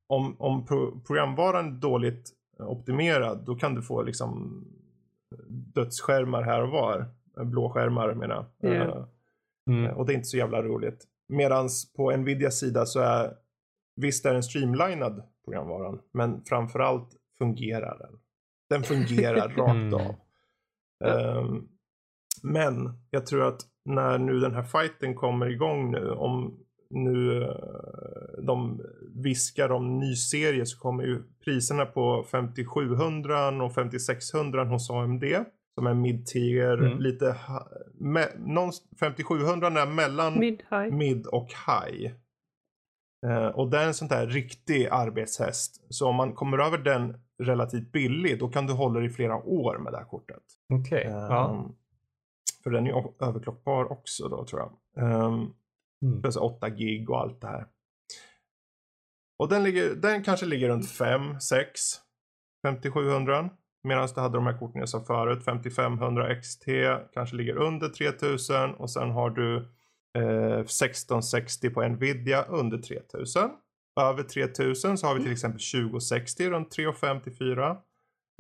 om, 0.08 0.36
om 0.40 0.66
pro 0.66 1.00
programvaran 1.00 1.68
är 1.68 1.72
dåligt 1.82 2.32
optimerad 2.60 3.46
då 3.46 3.56
kan 3.56 3.76
du 3.76 3.82
få 3.82 4.02
liksom 4.02 4.64
dödsskärmar 5.76 6.42
här 6.44 6.62
och 6.62 6.70
var. 6.70 7.06
Blåskärmar 7.46 8.14
menar 8.14 8.36
jag. 8.36 8.76
Ja. 8.76 8.84
Eh, 8.84 9.06
Mm. 9.70 9.98
och 9.98 10.06
det 10.06 10.14
är 10.14 10.16
inte 10.16 10.28
så 10.28 10.38
jävla 10.38 10.64
roligt. 10.64 11.06
Medans 11.30 11.94
på 11.94 12.12
Nvidias 12.18 12.60
sida 12.60 12.86
så 12.86 13.00
är 13.00 13.34
visst 13.96 14.26
är 14.26 14.34
den 14.34 14.44
streamlinad 14.44 15.24
programvaran. 15.46 16.00
Men 16.14 16.44
framförallt 16.44 17.10
fungerar 17.38 17.98
den. 18.00 18.20
Den 18.70 18.84
fungerar 18.84 19.50
Mm. 19.50 19.92
rakt 19.92 20.06
av. 20.06 20.16
Ehm, 21.10 21.68
men 22.44 22.90
jag 23.10 23.26
tror 23.26 23.48
att 23.48 23.62
när 23.86 24.18
nu 24.18 24.40
den 24.40 24.56
här 24.56 24.64
fighten 24.64 25.16
kommer 25.16 25.50
igång 25.50 25.92
nu. 25.92 26.12
Om 26.12 26.60
nu 26.90 27.44
eh, 27.44 27.50
de 28.44 28.82
viskar 29.16 29.72
om 29.72 30.00
ny 30.00 30.16
serie 30.16 30.66
så 30.66 30.80
kommer 30.80 31.04
ju 31.04 31.24
priserna 31.46 31.86
på 31.86 32.24
5700 32.32 33.64
och 33.66 33.74
5600 33.74 34.64
hos 34.66 34.90
AMD. 34.90 35.24
Som 35.76 35.88
är 35.88 35.94
mid-tier, 35.94 36.78
Mm. 36.78 37.00
lite 37.00 37.36
me, 38.00 38.26
någon, 38.38 38.72
5700 39.00 39.68
är 39.68 39.86
mellan 39.86 40.40
Mid-high. 40.40 40.92
mid 40.92 41.28
och 41.28 41.48
high. 41.68 42.12
Eh, 43.28 43.48
och 43.48 43.70
det 43.70 43.78
är 43.78 43.88
en 43.88 43.94
sån 43.94 44.08
där 44.08 44.28
riktig 44.28 44.88
arbetshäst. 44.92 45.86
Så 45.90 46.08
om 46.10 46.16
man 46.16 46.34
kommer 46.34 46.58
över 46.58 46.78
den 46.78 47.18
relativt 47.44 47.92
billig 47.92 48.40
då 48.40 48.48
kan 48.50 48.68
du 48.68 48.74
hålla 48.74 49.00
dig 49.00 49.10
i 49.10 49.12
flera 49.14 49.36
år 49.36 49.78
med 49.78 49.94
det 49.94 49.98
här 49.98 50.06
kortet. 50.06 50.44
Okej. 50.74 51.04
Ehm, 51.04 51.14
Ja. 51.14 51.70
För 52.64 52.70
den 52.72 52.88
är 52.88 53.24
överklockbar 53.24 53.92
också 53.92 54.28
då 54.28 54.46
tror 54.46 54.62
jag. 54.62 55.04
Um, 55.26 55.54
Mm. 56.06 56.22
plus 56.22 56.36
8 56.36 56.70
gig 56.70 57.10
och 57.10 57.20
allt 57.20 57.42
det 57.42 57.48
här. 57.48 57.68
Och 59.40 59.50
den, 59.50 59.64
ligger, 59.64 59.96
den 59.96 60.24
kanske 60.24 60.46
ligger 60.46 60.70
runt 60.70 60.90
5, 60.90 61.40
6, 61.40 61.82
5700. 62.66 63.50
Medan 63.84 64.08
du 64.16 64.22
hade 64.22 64.38
de 64.38 64.46
här 64.46 64.58
korten 64.58 64.80
jag 64.80 64.90
sa 64.90 65.04
förut, 65.04 65.44
5500 65.46 66.36
XT 66.36 66.66
kanske 67.14 67.36
ligger 67.36 67.56
under 67.58 67.90
3000 67.90 68.74
och 68.74 68.92
sen 68.92 69.10
har 69.10 69.30
du 69.30 69.56
eh, 70.18 70.60
1660 70.60 71.70
på 71.70 71.88
Nvidia 71.88 72.44
under 72.44 72.78
3000. 72.78 73.50
Över 74.00 74.24
3000 74.24 74.98
så 74.98 75.08
har 75.08 75.16
vi 75.16 75.24
till 75.24 75.32
exempel 75.32 75.62
2060 75.74 76.50
runt 76.50 76.78
3,5 76.78 77.20
till 77.22 77.36
4. 77.36 77.78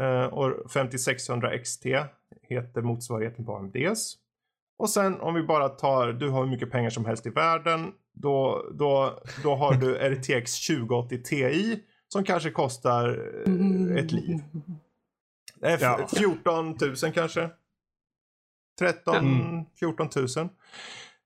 Eh, 0.02 0.26
och 0.26 0.72
5600 0.72 1.58
XT 1.58 1.86
heter 2.42 2.82
motsvarigheten 2.82 3.46
på 3.46 3.56
AMDs. 3.56 4.16
Och 4.80 4.90
sen 4.90 5.20
om 5.22 5.34
vi 5.34 5.44
bara 5.44 5.70
tar, 5.70 6.14
du 6.14 6.30
har 6.30 6.44
hur 6.44 6.52
mycket 6.52 6.72
pengar 6.72 6.90
som 6.90 7.06
helst 7.06 7.26
i 7.26 7.30
världen. 7.30 7.91
Då, 8.14 8.66
då, 8.74 9.20
då 9.44 9.56
har 9.56 9.74
du 9.74 9.95
RTX 9.95 10.68
2080 10.68 11.24
Ti 11.24 11.80
som 12.08 12.24
kanske 12.24 12.52
kostar 12.52 13.10
eh, 13.48 13.95
ett 14.04 14.12
liv. 14.12 14.40
Är 15.62 15.78
Ja. 15.82 16.08
14 16.18 16.78
000 17.04 17.14
kanske. 17.14 17.49
13, 18.80 19.16
Mm. 19.16 19.66
14 19.80 20.10
000. 20.16 20.28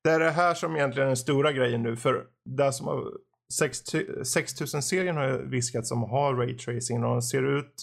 Det 0.04 0.10
är 0.10 0.20
det 0.20 0.32
här 0.32 0.54
som 0.54 0.76
egentligen 0.76 1.06
är 1.06 1.10
den 1.10 1.18
stora 1.18 1.52
grejen 1.52 1.84
nu. 1.84 1.96
För 1.96 2.26
det 2.46 2.74
som 2.74 2.88
har 2.88 3.04
6000-serien 4.24 5.16
har 5.18 5.28
ju 5.28 5.48
viskats 5.50 5.92
om 5.92 6.04
att 6.04 6.10
ha 6.10 6.34
raytracing 6.34 7.04
och 7.04 7.24
ser 7.24 7.58
ut 7.58 7.74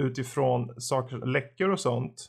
utifrån 0.00 0.80
saker, 0.80 1.16
läckor 1.26 1.70
och 1.70 1.80
sånt. 1.80 2.26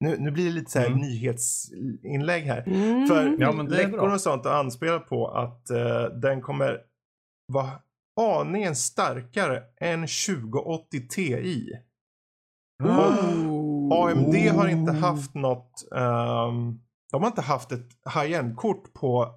Nu, 0.00 0.16
nu 0.18 0.30
blir 0.30 0.44
det 0.44 0.50
lite 0.50 0.70
så 0.70 0.78
här 0.78 0.86
Mm. 0.86 0.98
nyhetsinlägg 0.98 2.44
här. 2.44 2.62
Mm. 2.66 3.06
För 3.06 3.36
Ja, 3.38 3.52
men 3.52 3.66
det 3.66 3.82
är 3.82 3.86
läckor 3.88 4.12
och 4.12 4.20
sånt 4.20 4.44
har 4.44 4.52
anspelat 4.52 5.08
på 5.08 5.28
att 5.28 5.70
eh, 5.70 6.04
den 6.04 6.40
kommer 6.40 6.80
vara 7.52 7.70
aningen 8.20 8.76
starkare 8.76 9.62
än 9.80 10.00
2080 10.00 11.08
Ti. 11.08 11.72
Oh. 12.84 13.92
AMD 13.92 14.34
har 14.34 14.68
inte 14.68 14.92
haft 14.92 15.34
något, 15.34 15.92
ehm, 15.94 16.80
de 17.12 17.22
har 17.22 17.26
inte 17.26 17.42
haft 17.42 17.72
ett 17.72 17.88
high-end-kort 18.14 18.92
på 18.92 19.34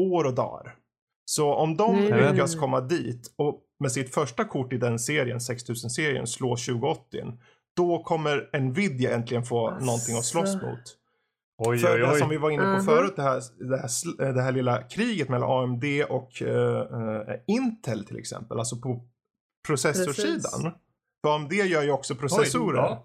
år 0.00 0.24
och 0.24 0.34
dagar. 0.34 0.76
Så 1.24 1.54
om 1.54 1.76
de 1.76 1.96
nej, 1.96 2.32
lyckas 2.32 2.54
komma 2.54 2.80
dit 2.80 3.34
och 3.36 3.62
med 3.80 3.92
sitt 3.92 4.14
första 4.14 4.44
kort 4.44 4.72
i 4.72 4.78
den 4.78 4.98
serien, 4.98 5.38
6000-serien, 5.38 6.26
slå 6.26 6.56
2080 6.56 7.38
då 7.76 8.02
kommer 8.02 8.58
Nvidia 8.60 9.14
äntligen 9.14 9.44
få 9.44 9.68
Asså. 9.68 9.84
någonting 9.84 10.16
att 10.18 10.24
slåss 10.24 10.54
mot. 10.54 10.98
Oj, 11.58 11.78
För 11.78 11.94
oj, 11.94 11.98
det 12.00 12.18
som 12.18 12.28
oj. 12.28 12.36
vi 12.36 12.38
var 12.42 12.50
inne 12.50 12.62
på 12.62 12.68
Mhm. 12.68 12.84
förut, 12.84 13.12
det 13.16 13.22
här, 13.22 13.42
det, 13.70 13.76
här, 13.78 13.86
sl- 13.88 14.32
det 14.32 14.42
här 14.42 14.52
lilla 14.52 14.82
kriget 14.82 15.28
mellan 15.28 15.50
AMD 15.50 15.84
och 16.08 16.42
eh, 16.42 16.80
eh, 16.80 17.36
Intel 17.46 18.04
till 18.04 18.16
exempel, 18.18 18.58
alltså 18.58 18.76
på 18.76 19.04
processorsidan. 19.66 20.72
För 21.24 21.34
AMD 21.34 21.52
gör 21.52 21.82
ju 21.82 21.90
också 21.90 22.14
processorer. 22.14 22.96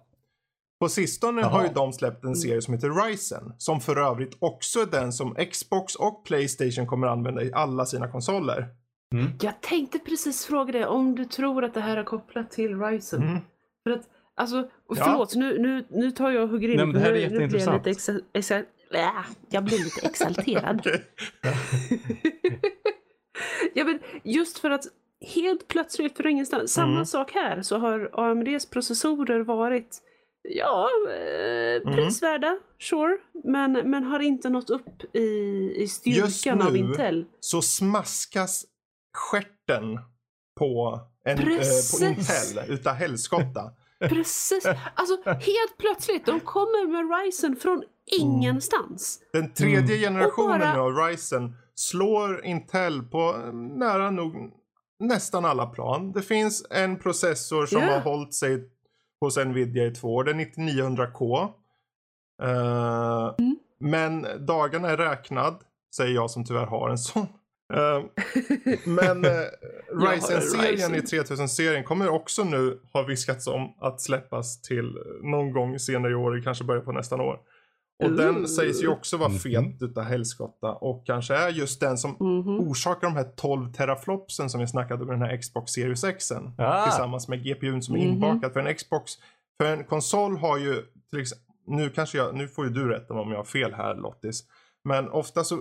På 0.79 0.89
sistone 0.89 1.41
Jaha. 1.41 1.49
har 1.49 1.63
ju 1.63 1.69
de 1.73 1.93
släppt 1.93 2.23
en 2.23 2.35
serie 2.35 2.61
som 2.61 2.73
heter 2.73 2.89
Ryzen, 3.05 3.53
som 3.57 3.81
för 3.81 3.95
övrigt 3.95 4.37
också 4.39 4.79
är 4.79 4.85
den 4.85 5.13
som 5.13 5.35
Xbox 5.51 5.95
och 5.95 6.25
Playstation 6.25 6.87
kommer 6.87 7.07
använda 7.07 7.43
i 7.43 7.53
alla 7.53 7.85
sina 7.85 8.11
konsoler. 8.11 8.67
Mm. 9.15 9.31
Jag 9.41 9.61
tänkte 9.61 9.99
precis 9.99 10.45
fråga 10.45 10.71
dig 10.71 10.85
om 10.85 11.15
du 11.15 11.25
tror 11.25 11.63
att 11.63 11.73
det 11.73 11.81
här 11.81 11.97
är 11.97 12.03
kopplat 12.03 12.51
till 12.51 12.79
Ryzen. 12.81 13.23
Mm. 13.23 13.39
För 13.83 13.91
att, 13.91 14.01
alltså, 14.37 14.57
och 14.87 14.97
Ja. 14.97 15.03
förlåt, 15.05 15.35
nu, 15.35 15.59
nu, 15.59 15.85
nu 15.89 16.11
tar 16.11 16.31
jag 16.31 16.43
och 16.43 16.49
hugger 16.49 16.69
in. 16.69 16.77
Nej, 16.77 16.85
men 16.85 16.95
det 16.95 16.99
här 17.01 17.13
är 17.13 17.13
nu, 17.13 17.19
nu 17.21 17.27
blir 17.29 17.39
jag 17.39 17.43
jätteintressant. 17.43 17.85
lite 17.85 17.89
exa, 17.89 18.19
exa, 18.33 18.57
äh, 18.91 19.25
jag 19.49 19.63
blir 19.63 19.77
lite 19.83 20.07
exalterad. 20.07 20.87
Ja, 23.73 23.83
men 23.85 23.99
just 24.23 24.59
för 24.59 24.69
att 24.71 24.83
helt 25.35 25.67
plötsligt 25.67 26.17
från 26.17 26.31
ingenstans, 26.31 26.71
samma 26.73 26.91
Mm. 26.93 27.05
sak 27.05 27.31
här, 27.31 27.61
så 27.61 27.77
har 27.77 28.09
AMDs 28.13 28.65
processorer 28.69 29.39
varit 29.39 29.97
Ja, 30.49 30.89
eh, 31.09 31.81
Mm. 31.81 31.95
prisvärda, 31.95 32.57
sure. 32.79 33.17
Men, 33.43 33.71
men 33.71 34.03
har 34.03 34.19
inte 34.19 34.49
nått 34.49 34.69
upp 34.69 35.15
i, 35.15 35.19
i 35.19 35.81
Just 35.81 35.95
styrkan 35.95 36.61
av 36.61 36.73
nu- 36.73 36.79
Intel. 36.79 37.25
Så 37.39 37.61
smaskas 37.61 38.65
skärten 39.13 39.99
på, 40.59 40.99
en, 41.25 41.37
eh, 41.39 41.45
på. 41.45 42.05
Intel 42.05 42.71
utav 42.73 42.93
helskotta. 42.93 43.71
Precis. 43.99 44.65
Alltså 44.95 45.17
helt 45.25 45.77
plötsligt, 45.77 46.25
de 46.25 46.39
kommer 46.39 46.87
med 46.91 47.25
Ryzen 47.25 47.55
från 47.55 47.83
ingenstans. 48.21 49.19
Den 49.33 49.53
tredje 49.53 49.79
Mm. 49.79 49.99
generationen 49.99 50.59
bara- 50.59 50.81
av 50.81 50.95
Ryzen 50.95 51.55
slår 51.75 52.45
Intel 52.45 53.03
på 53.03 53.31
nära 53.53 54.11
nog 54.11 54.51
nästan 54.99 55.45
alla 55.45 55.65
plan. 55.65 56.11
Det 56.11 56.21
finns 56.21 56.65
en 56.69 56.99
processor 56.99 57.65
som 57.65 57.81
Ja. 57.81 57.91
har 57.93 57.99
hållit 57.99 58.33
sig 58.33 58.69
hos 59.21 59.37
Nvidia 59.37 59.85
i 59.85 59.91
två 59.91 60.15
år. 60.15 60.23
Det 60.23 60.31
är 60.31 60.35
9900K. 60.35 61.53
Eh, 62.43 63.35
Mm. 63.39 63.57
Men 63.79 64.27
dagarna 64.45 64.89
är 64.89 64.97
räknad, 64.97 65.55
säger 65.95 66.15
jag 66.15 66.31
som 66.31 66.45
tyvärr 66.45 66.65
har 66.65 66.89
en 66.89 66.97
sån. 66.97 67.27
Eh, 67.73 68.03
men 68.85 69.25
uh, 69.25 69.31
Ryzen-serien 69.91 70.95
i 70.95 70.99
Ryzen. 70.99 71.19
3000-serien 71.37 71.83
kommer 71.83 72.09
också 72.09 72.43
nu 72.43 72.79
ha 72.93 73.03
viskats 73.03 73.47
om 73.47 73.73
att 73.79 74.01
släppas 74.01 74.61
till 74.61 74.97
någon 75.23 75.51
gång 75.51 75.79
senare 75.79 76.11
i 76.11 76.15
år, 76.15 76.41
kanske 76.43 76.63
början 76.63 76.85
på 76.85 76.91
nästa 76.91 77.15
år. 77.15 77.39
Och 78.03 78.09
Ooh. 78.09 78.15
den 78.15 78.47
sägs 78.47 78.83
ju 78.83 78.87
också 78.87 79.17
vara 79.17 79.29
Mhm. 79.29 79.37
fet 79.39 79.81
utav 79.81 80.03
helskotta 80.03 80.71
och 80.73 81.05
kanske 81.05 81.35
är 81.35 81.49
just 81.49 81.79
den 81.79 81.97
som 81.97 82.11
Mhm. 82.11 82.59
orsakar 82.69 83.07
de 83.07 83.15
här 83.15 83.23
12 83.35 83.73
teraflopsen 83.73 84.49
som 84.49 84.59
vi 84.61 84.67
snackade 84.67 85.01
om 85.01 85.07
med 85.07 85.19
den 85.19 85.29
här 85.29 85.37
Xbox 85.37 85.71
Series 85.71 86.03
X. 86.03 86.31
Ah. 86.57 86.83
Tillsammans 86.83 87.27
med 87.27 87.43
GPUn 87.43 87.81
som 87.81 87.95
är 87.95 87.99
Mhm. 87.99 88.09
inbakad. 88.09 88.53
För 88.53 88.59
en 88.59 88.75
Xbox, 88.75 89.11
för 89.61 89.73
en 89.73 89.83
konsol 89.83 90.37
har 90.37 90.57
ju 90.57 90.81
till 91.09 91.19
exempel, 91.21 91.45
nu 91.67 91.89
kanske 91.89 92.17
jag, 92.17 92.35
nu 92.35 92.47
får 92.47 92.65
ju 92.65 92.71
du 92.71 92.87
rätta 92.89 93.13
om 93.13 93.31
jag 93.31 93.37
har 93.37 93.43
fel 93.45 93.73
här 93.73 93.95
Lottis. 93.95 94.43
Men 94.83 95.09
ofta 95.09 95.43
så, 95.43 95.59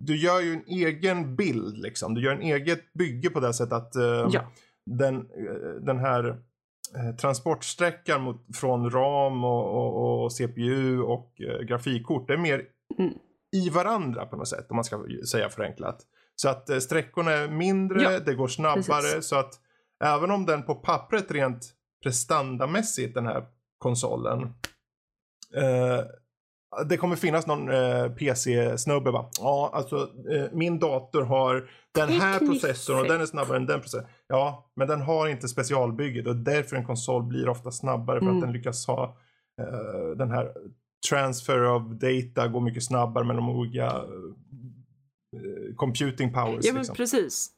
du 0.00 0.16
gör 0.16 0.40
ju 0.40 0.52
en 0.52 0.64
egen 0.66 1.36
bild 1.36 1.78
liksom. 1.78 2.14
Du 2.14 2.20
gör 2.22 2.32
en 2.32 2.42
eget 2.42 2.92
bygge 2.92 3.30
på 3.30 3.40
det 3.40 3.52
sättet 3.54 3.72
att 3.72 3.96
eh, 3.96 4.28
Ja. 4.30 4.52
den, 4.86 5.16
eh, 5.16 5.70
den 5.82 5.98
här 5.98 6.28
eh, 6.96 7.16
transportsträckan 7.16 8.22
mot, 8.22 8.56
från 8.56 8.90
RAM 8.90 9.44
och, 9.44 9.66
och, 9.76 10.24
och 10.24 10.32
CPU 10.32 11.00
och 11.00 11.40
eh, 11.40 11.60
grafikkort, 11.60 12.28
det 12.28 12.34
är 12.34 12.38
mer 12.38 12.62
Mm. 12.98 13.12
i 13.56 13.70
varandra 13.70 14.26
på 14.26 14.36
något 14.36 14.48
sätt 14.48 14.66
om 14.70 14.76
man 14.76 14.84
ska 14.84 15.04
säga 15.30 15.48
förenklat. 15.48 16.02
Så 16.36 16.48
att 16.48 16.70
eh, 16.70 16.78
sträckorna 16.78 17.30
är 17.32 17.48
mindre, 17.48 18.02
Ja, 18.02 18.20
det 18.20 18.34
går 18.34 18.48
snabbare 18.48 18.82
precis. 19.02 19.26
så 19.26 19.36
att 19.36 19.54
även 20.04 20.30
om 20.30 20.46
den 20.46 20.62
på 20.62 20.74
pappret 20.74 21.30
rent 21.30 21.72
prestandamässigt 22.02 23.14
den 23.14 23.26
här 23.26 23.44
konsolen 23.78 24.42
eh, 25.54 26.00
det 26.88 26.96
kommer 26.96 27.16
finnas 27.16 27.46
någon 27.46 27.70
eh, 27.70 28.08
PC-snubbe 28.12 29.10
va? 29.10 29.30
Ja, 29.40 29.70
alltså 29.74 29.96
eh, 30.32 30.44
min 30.52 30.78
dator 30.78 31.22
har 31.22 31.70
den 31.94 32.08
här 32.08 32.38
processorn 32.38 32.98
och 32.98 33.04
den 33.08 33.20
är 33.20 33.26
snabbare 33.26 33.56
än 33.56 33.66
den 33.66 33.80
processorn. 33.80 34.06
Ja, 34.26 34.70
men 34.76 34.88
den 34.88 35.00
har 35.00 35.28
inte 35.28 35.48
specialbygget 35.48 36.26
och 36.26 36.36
därför 36.36 36.76
en 36.76 36.84
konsol 36.86 37.22
blir 37.22 37.48
ofta 37.48 37.70
snabbare 37.70 38.18
för 38.18 38.26
Mm. 38.26 38.36
att 38.36 38.42
den 38.42 38.52
lyckas 38.52 38.86
ha 38.86 39.16
eh, 39.62 40.16
den 40.16 40.30
här 40.30 40.52
transfer 41.10 41.64
of 41.64 41.82
data 41.82 42.48
går 42.48 42.60
mycket 42.60 42.84
snabbare 42.84 43.24
med 43.24 43.36
de 43.36 43.48
olika 43.48 43.86
eh, 43.86 45.74
computing 45.76 46.32
powers. 46.32 46.64
Ja 46.64 46.72
men 46.72 46.80
liksom. 46.80 46.96
precis. 46.96 47.50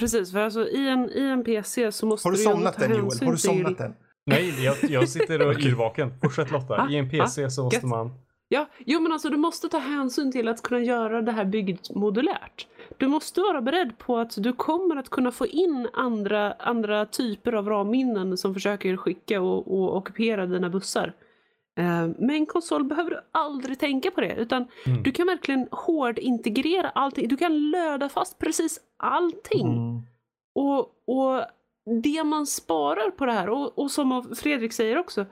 Precis, 0.00 0.32
för 0.32 0.38
alltså 0.38 0.68
i 0.68 0.88
en, 0.88 1.10
i 1.10 1.20
en 1.20 1.44
PC 1.44 1.92
så 1.92 2.06
måste 2.06 2.28
Har 2.28 2.32
du 2.32 2.36
du 2.36 2.42
ju 2.42 2.48
ändå 2.48 2.56
somnat 2.56 2.74
ta 2.78 2.84
än 2.84 2.90
Joel? 2.90 3.02
hänsyn 3.02 3.26
Har 3.26 3.32
du 3.32 3.38
somnat 3.38 3.76
till... 3.76 3.86
än? 3.86 3.94
Nej, 4.26 4.64
jag, 4.64 4.76
jag 4.90 5.08
sitter 5.08 5.46
och 5.46 5.52
är 5.54 5.66
yrvaken. 5.66 6.12
Fortsätt 6.22 6.50
Lotta. 6.50 6.74
Ah, 6.82 6.88
I 6.90 6.96
en 6.96 7.10
PC 7.10 7.50
så 7.50 7.62
måste 7.64 7.76
gött. 7.76 7.84
man... 7.84 8.10
Ja, 8.48 8.66
jo 8.78 9.00
men 9.00 9.12
alltså 9.12 9.28
du 9.30 9.36
måste 9.36 9.68
ta 9.68 9.78
hänsyn 9.78 10.32
till 10.32 10.48
att 10.48 10.62
kunna 10.62 10.80
göra 10.80 11.22
det 11.22 11.32
här 11.32 11.44
bygget 11.44 11.94
modulärt. 11.94 12.66
Du 12.98 13.08
måste 13.08 13.40
vara 13.40 13.60
beredd 13.62 13.98
på 13.98 14.18
att 14.18 14.34
du 14.36 14.52
kommer 14.52 14.96
att 14.96 15.10
kunna 15.10 15.32
få 15.32 15.46
in 15.46 15.88
andra, 15.92 16.52
andra 16.52 17.06
typer 17.06 17.52
av 17.52 17.68
ramminnen 17.68 18.36
som 18.36 18.54
försöker 18.54 18.96
skicka 18.96 19.40
och, 19.40 19.72
och 19.78 19.96
ockupera 19.96 20.46
dina 20.46 20.70
bussar. 20.70 21.12
Eh, 21.78 22.06
Med 22.18 22.36
en 22.36 22.46
konsol 22.46 22.84
behöver 22.84 23.10
du 23.10 23.20
aldrig 23.32 23.78
tänka 23.78 24.10
på 24.10 24.20
det 24.20 24.34
utan 24.34 24.66
Mm. 24.86 25.02
du 25.02 25.12
kan 25.12 25.26
verkligen 25.26 25.68
hårdintegrera 25.70 26.88
allting. 26.90 27.28
Du 27.28 27.36
kan 27.36 27.70
löda 27.70 28.08
fast 28.08 28.38
precis 28.38 28.80
allting. 28.96 29.66
Mm. 29.72 30.02
Och, 30.54 30.78
och 31.06 31.44
det 32.02 32.24
man 32.24 32.46
sparar 32.46 33.10
på 33.10 33.26
det 33.26 33.32
här, 33.32 33.48
och, 33.48 33.78
och 33.78 33.90
som 33.90 34.34
Fredrik 34.36 34.72
säger 34.72 34.98
också, 34.98 35.26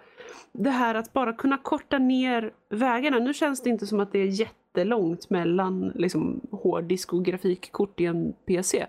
det 0.53 0.71
här 0.71 0.95
att 0.95 1.13
bara 1.13 1.33
kunna 1.33 1.59
korta 1.59 1.99
ner 1.99 2.53
vägarna. 2.71 3.19
Nu 3.19 3.35
känns 3.35 3.63
det 3.63 3.71
inte 3.71 3.87
som 3.87 4.01
att 4.01 4.13
det 4.13 4.19
är 4.19 4.41
jättelångt 4.41 5.31
mellan 5.31 5.89
liksom, 5.95 6.41
hårddisk 6.51 7.13
och 7.13 7.25
grafikkort 7.25 8.01
i 8.01 8.05
en 8.05 8.33
PC. 8.47 8.87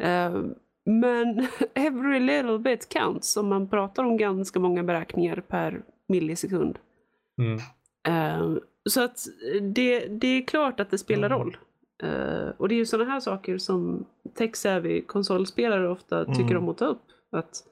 Eh, 0.00 0.40
men 0.84 1.46
every 1.74 2.20
little 2.20 2.58
bit 2.58 2.88
counts 2.88 3.36
om 3.36 3.48
man 3.48 3.68
pratar 3.68 4.04
om 4.04 4.16
ganska 4.16 4.60
många 4.60 4.82
beräkningar 4.82 5.36
per 5.48 5.82
millisekund. 6.08 6.78
Mm. 7.38 7.58
Eh, 8.08 8.56
så 8.90 9.02
att 9.04 9.18
det, 9.74 10.06
det 10.06 10.26
är 10.26 10.46
klart 10.46 10.80
att 10.80 10.90
det 10.90 10.98
spelar 10.98 11.26
Mm. 11.26 11.38
roll. 11.38 11.56
Eh, 12.02 12.48
och 12.58 12.68
det 12.68 12.74
är 12.74 12.76
ju 12.76 12.86
sådana 12.86 13.10
här 13.10 13.20
saker 13.20 13.58
som 13.58 14.06
tech-savvy 14.38 15.06
konsolspelare 15.06 15.88
ofta 15.88 16.24
tycker 16.24 16.40
Mm. 16.50 16.62
om 16.62 16.68
att 16.68 16.78
ta 16.78 16.84
upp. 16.86 17.02
Att 17.36 17.64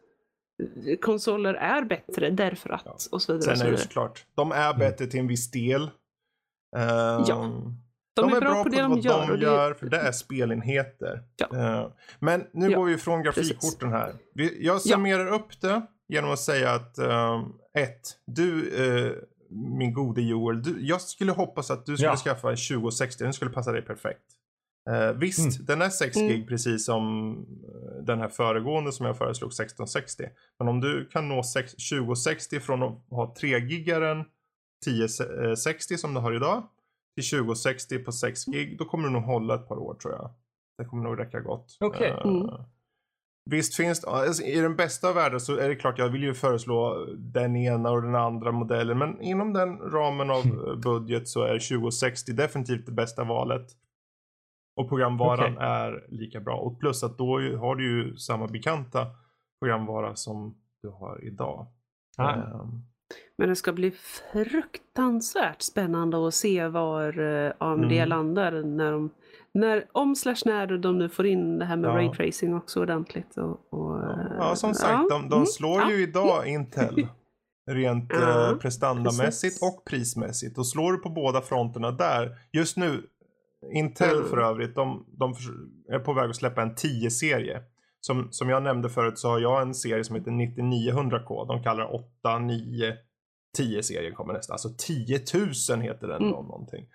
eh, 0.86 0.96
konsoler 0.98 1.54
är 1.54 1.84
bättre 1.84 2.30
därför 2.30 2.70
att 2.70 2.82
Ja. 2.84 2.96
och 3.12 3.22
så 3.22 3.32
vidare. 3.32 3.56
Sen 3.56 3.60
är 3.60 3.64
det 3.64 3.70
vidare. 3.70 3.86
såklart, 3.86 4.26
de 4.34 4.52
är 4.52 4.74
bättre 4.78 5.06
till 5.06 5.20
en 5.20 5.26
viss 5.26 5.50
del. 5.50 5.82
Ehm, 6.76 7.24
Ja. 7.26 7.62
De, 8.14 8.32
är 8.32 8.40
bra, 8.40 8.62
på 8.62 8.68
det 8.68 8.80
de 8.82 8.90
vad 8.90 8.98
gör. 9.04 9.26
de 9.26 9.30
och 9.32 9.38
det, 9.38 9.44
gör, 9.44 9.74
för 9.74 9.86
det 9.86 9.98
är 9.98 10.12
spelenheter. 10.12 11.22
Ja. 11.36 11.46
Eh, 11.58 11.88
men 12.18 12.44
nu 12.52 12.70
Ja, 12.70 12.78
går 12.78 12.84
vi 12.86 12.92
ifrån 12.92 13.22
grafikkorten 13.22 13.92
här. 13.92 14.12
Vi, 14.34 14.66
jag 14.66 14.80
summerar 14.80 15.26
upp 15.34 15.60
det 15.60 15.82
genom 16.08 16.30
att 16.30 16.38
säga 16.38 16.70
att 16.70 16.98
ehm, 16.98 17.42
ett, 17.74 18.00
du 18.26 18.68
eh, 18.84 19.12
min 19.50 19.92
gode 19.92 20.22
Joel, 20.22 20.62
du, 20.62 20.80
jag 20.86 21.00
skulle 21.00 21.32
hoppas 21.32 21.70
att 21.70 21.86
du 21.86 21.96
skulle 21.96 22.10
Ja. 22.10 22.16
skaffa 22.16 22.50
en 22.50 22.56
2060, 22.56 23.24
den 23.24 23.32
skulle 23.32 23.50
passa 23.50 23.72
dig 23.72 23.82
perfekt. 23.82 24.22
Eh, 24.90 25.12
visst, 25.12 25.38
Mm. 25.60 25.66
den 25.66 25.82
är 25.82 25.88
6 25.88 26.16
Mm. 26.16 26.28
gig 26.28 26.48
precis 26.48 26.84
som 26.84 27.32
eh, 27.38 28.04
den 28.04 28.18
här 28.20 28.28
föregående 28.28 28.92
som 28.92 29.06
jag 29.06 29.18
föreslog 29.18 29.52
1660. 29.52 30.24
Men 30.58 30.68
om 30.68 30.80
du 30.80 31.06
kan 31.12 31.28
nå 31.28 31.42
sex- 31.42 31.74
2060 31.90 32.60
från 32.60 32.82
att 32.82 32.98
ha 33.10 33.34
3-gigaren 33.40 34.24
1060 34.86 35.96
som 35.98 36.14
du 36.14 36.20
har 36.20 36.32
idag 36.36 36.62
till 37.14 37.30
2060 37.30 37.98
på 37.98 38.12
6 38.12 38.44
gig, 38.46 38.78
då 38.78 38.84
kommer 38.84 39.04
du 39.08 39.10
nog 39.14 39.22
hålla 39.22 39.54
ett 39.54 39.68
par 39.68 39.76
år 39.78 39.94
tror 39.94 40.14
jag. 40.14 40.30
Det 40.78 40.84
kommer 40.84 41.02
nog 41.04 41.18
räcka 41.18 41.40
gott. 41.40 41.76
Okej. 41.80 42.08
Eh, 42.10 42.26
Mm. 42.26 42.50
Visst 43.50 43.74
finns 43.74 44.00
det, 44.00 44.08
alltså, 44.10 44.42
i 44.42 44.60
den 44.60 44.76
bästa 44.76 45.12
världen 45.12 45.40
så 45.40 45.56
är 45.56 45.68
det 45.68 45.74
klart 45.76 45.98
jag 45.98 46.08
vill 46.08 46.22
ju 46.22 46.34
föreslå 46.34 47.06
den 47.18 47.56
ena 47.56 47.90
och 47.90 48.02
den 48.02 48.14
andra 48.14 48.52
modellen 48.52 48.98
men 48.98 49.20
inom 49.20 49.52
den 49.52 49.78
ramen 49.78 50.30
av 50.30 50.44
Mm. 50.46 50.68
eh, 50.68 50.74
budget 50.76 51.28
så 51.28 51.42
är 51.42 51.58
2060 51.58 52.32
definitivt 52.32 52.86
det 52.86 52.92
bästa 52.92 53.24
valet. 53.24 53.66
Och 54.76 54.88
programvaran 54.88 55.52
Okej. 55.54 55.66
är 55.66 56.06
lika 56.08 56.40
bra 56.40 56.56
och 56.56 56.80
plus 56.80 57.02
att 57.04 57.18
då 57.18 57.40
har 57.58 57.76
du 57.76 57.84
ju 57.90 58.16
samma 58.16 58.46
bekanta 58.46 59.06
programvara 59.60 60.14
som 60.16 60.54
du 60.82 60.88
har 60.88 61.24
idag. 61.24 61.66
Ah. 62.18 62.32
Ehm, 62.34 62.82
Men 63.38 63.48
det 63.48 63.56
ska 63.56 63.72
bli 63.72 63.90
fruktansvärt 64.32 65.62
spännande 65.62 66.26
att 66.28 66.34
se 66.34 66.68
var 66.68 67.18
eh, 67.18 67.52
AMD 67.58 67.92
Mm. 67.92 68.08
landar 68.08 68.52
när 68.62 68.92
de, 68.92 69.10
när, 69.54 69.86
om 69.92 70.16
slash 70.16 70.36
när 70.44 70.66
de 70.78 70.98
nu 70.98 71.08
får 71.08 71.26
in 71.26 71.58
det 71.58 71.64
här 71.64 71.76
med 71.76 71.90
Ja. 71.90 71.94
raytracing 71.96 72.54
också 72.54 72.80
ordentligt. 72.80 73.36
Och, 73.36 73.72
och, 73.72 73.98
Ja, 73.98 74.10
eh, 74.20 74.36
ja 74.38 74.56
som 74.56 74.74
sagt, 74.74 75.08
de, 75.10 75.28
de 75.28 75.34
mm, 75.34 75.46
slår 75.46 75.80
ja. 75.80 75.90
ju 75.90 76.02
idag 76.02 76.46
Intel. 76.46 77.06
Rent 77.70 78.10
Ja, 78.12 78.50
eh, 78.50 78.56
prestandamässigt 78.58 79.26
precis. 79.60 79.62
och 79.62 79.84
prismässigt. 79.84 80.58
Och 80.58 80.66
slår 80.66 80.92
du 80.92 80.98
på 80.98 81.08
båda 81.08 81.40
fronterna 81.40 81.90
där. 81.90 82.36
Just 82.52 82.76
nu, 82.76 83.02
Intel 83.72 84.16
Mm. 84.16 84.28
för 84.28 84.38
övrigt, 84.38 84.74
de, 84.74 85.06
de 85.18 85.34
är 85.88 85.98
på 85.98 86.12
väg 86.12 86.30
att 86.30 86.36
släppa 86.36 86.62
en 86.62 86.74
10-serie. 86.74 87.62
Som, 88.00 88.28
som 88.30 88.48
jag 88.48 88.62
nämnde 88.62 88.88
förut 88.88 89.18
så 89.18 89.28
har 89.28 89.38
jag 89.40 89.62
en 89.62 89.74
serie 89.74 90.04
som 90.04 90.16
heter 90.16 90.30
9900K. 90.30 91.46
De 91.46 91.62
kallar 91.62 91.84
det 91.84 91.90
8, 92.22 92.38
9, 92.38 92.94
10-serien 93.58 94.14
kommer 94.14 94.32
nästa. 94.32 94.52
Alltså 94.52 94.68
10 94.78 95.20
000 95.70 95.80
heter 95.80 96.06
den 96.08 96.16
Mm. 96.22 96.30
någonting. 96.30 96.86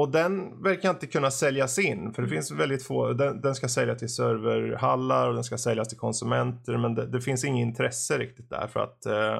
Och 0.00 0.08
den 0.10 0.62
verkar 0.62 0.90
inte 0.90 1.06
kunna 1.06 1.30
säljas 1.30 1.78
in 1.78 2.12
för 2.12 2.22
det 2.22 2.28
finns 2.28 2.50
väldigt 2.50 2.82
få. 2.82 3.12
Den, 3.12 3.40
den 3.40 3.54
ska 3.54 3.68
säljas 3.68 3.98
till 3.98 4.08
serverhallar 4.14 5.28
och 5.28 5.34
den 5.34 5.44
ska 5.44 5.58
säljas 5.58 5.88
till 5.88 5.98
konsumenter 5.98 6.76
men 6.76 6.94
det, 6.94 7.06
det 7.06 7.20
finns 7.20 7.44
inget 7.44 7.66
intresse 7.66 8.18
riktigt 8.18 8.50
där 8.50 8.66
för 8.66 8.80
att 8.80 9.06
eh, 9.06 9.34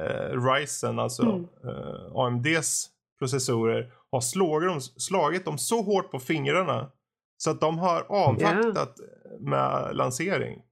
eh, 0.00 0.42
Ryzen, 0.50 0.98
alltså 0.98 1.22
Mm. 1.22 1.44
eh, 1.64 2.16
AMDs 2.16 2.88
processorer 3.18 3.92
har 4.10 4.20
slagit 4.20 4.68
dem, 4.68 4.80
slagit 4.80 5.44
dem 5.44 5.58
så 5.58 5.82
hårt 5.82 6.10
på 6.10 6.18
fingrarna 6.20 6.90
så 7.36 7.50
att 7.50 7.60
de 7.60 7.78
har 7.78 8.00
avvaktat 8.08 8.96
med 9.40 9.96
lansering. 9.96 10.62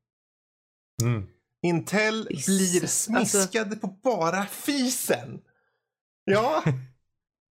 Mm. 1.03 1.27
Intel 1.63 2.25
blir 2.31 2.83
alltså- 2.83 2.87
smiskade 2.87 3.77
på 3.77 3.87
bara 3.87 4.43
fisen. 4.47 5.41
Ja, 6.25 6.63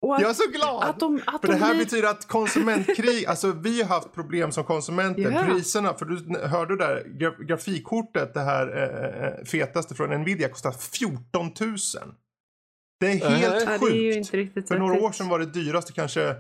att, 0.02 0.22
jag 0.22 0.30
är 0.30 0.34
så 0.34 0.49
glad. 0.52 0.84
att 0.90 0.99
de, 0.99 1.22
att 1.26 1.41
För 1.41 1.48
de 1.48 1.53
det 1.53 1.60
här 1.65 1.74
blir- 1.76 1.84
betyder 1.86 2.10
att 2.10 2.28
konsumentkrig, 2.28 3.26
alltså 3.28 3.52
vi 3.52 3.82
har 3.82 3.90
haft 3.90 4.14
problem 4.14 4.52
som 4.52 4.64
konsumenter. 4.64 5.32
Ja. 5.32 5.44
Priserna, 5.45 5.94
för 5.94 6.06
du 6.06 6.40
hörde 6.48 6.78
där, 6.78 7.03
gra 7.19 7.30
grafikkortet, 7.32 8.34
det 8.34 8.40
här 8.40 8.68
eh, 8.78 9.28
eh, 9.28 9.44
fetaste 9.45 9.95
från 9.95 10.10
Nvidia 10.22 10.49
kostar 10.49 10.72
14 10.72 11.45
000. 11.45 11.53
Det 12.99 13.07
är 13.07 13.11
helt 13.30 13.44
ja, 13.44 13.78
det 13.78 13.88
är 13.88 13.91
ju 13.94 14.14
sjukt. 14.14 14.18
inte 14.18 14.38
riktigt 14.38 14.68
För 14.68 14.80
några 14.80 15.02
år 15.02 15.11
sedan 15.11 15.28
var 15.30 15.40
det 15.40 15.45
dyraste 15.45 15.94
kanske 15.94 16.36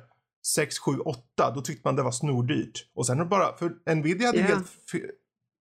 6, 0.55 0.79
7, 0.79 0.91
8. 0.99 1.51
Då 1.55 1.61
tyckte 1.61 1.87
man 1.87 1.95
det 1.95 2.03
var 2.03 2.11
snordyrt. 2.11 2.85
Och 2.95 3.05
sen 3.07 3.19
är 3.19 3.23
det 3.23 3.29
bara, 3.29 3.57
för 3.57 3.95
Nvidia 3.95 4.27
hade 4.27 4.39
Ja. 4.39 4.45
helt 4.45 4.67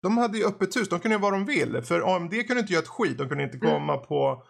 de 0.02 0.18
hade 0.18 0.38
ju 0.38 0.44
öppet 0.46 0.76
hus, 0.76 0.88
de 0.88 1.00
kunde 1.00 1.14
göra 1.14 1.22
vad 1.22 1.32
de 1.32 1.44
vill. 1.44 1.82
För 1.82 2.16
AMD 2.16 2.30
kunde 2.46 2.60
inte 2.60 2.72
göra 2.72 2.82
ett 2.82 2.88
skit, 2.88 3.18
de 3.18 3.28
kunde 3.28 3.44
inte 3.44 3.56
Mm. 3.56 3.70
komma 3.70 3.96
på 3.96 4.42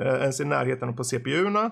eh, 0.00 0.06
ens 0.14 0.40
i 0.40 0.44
närheten 0.44 0.96
på 0.96 1.04
CPU-erna. 1.04 1.70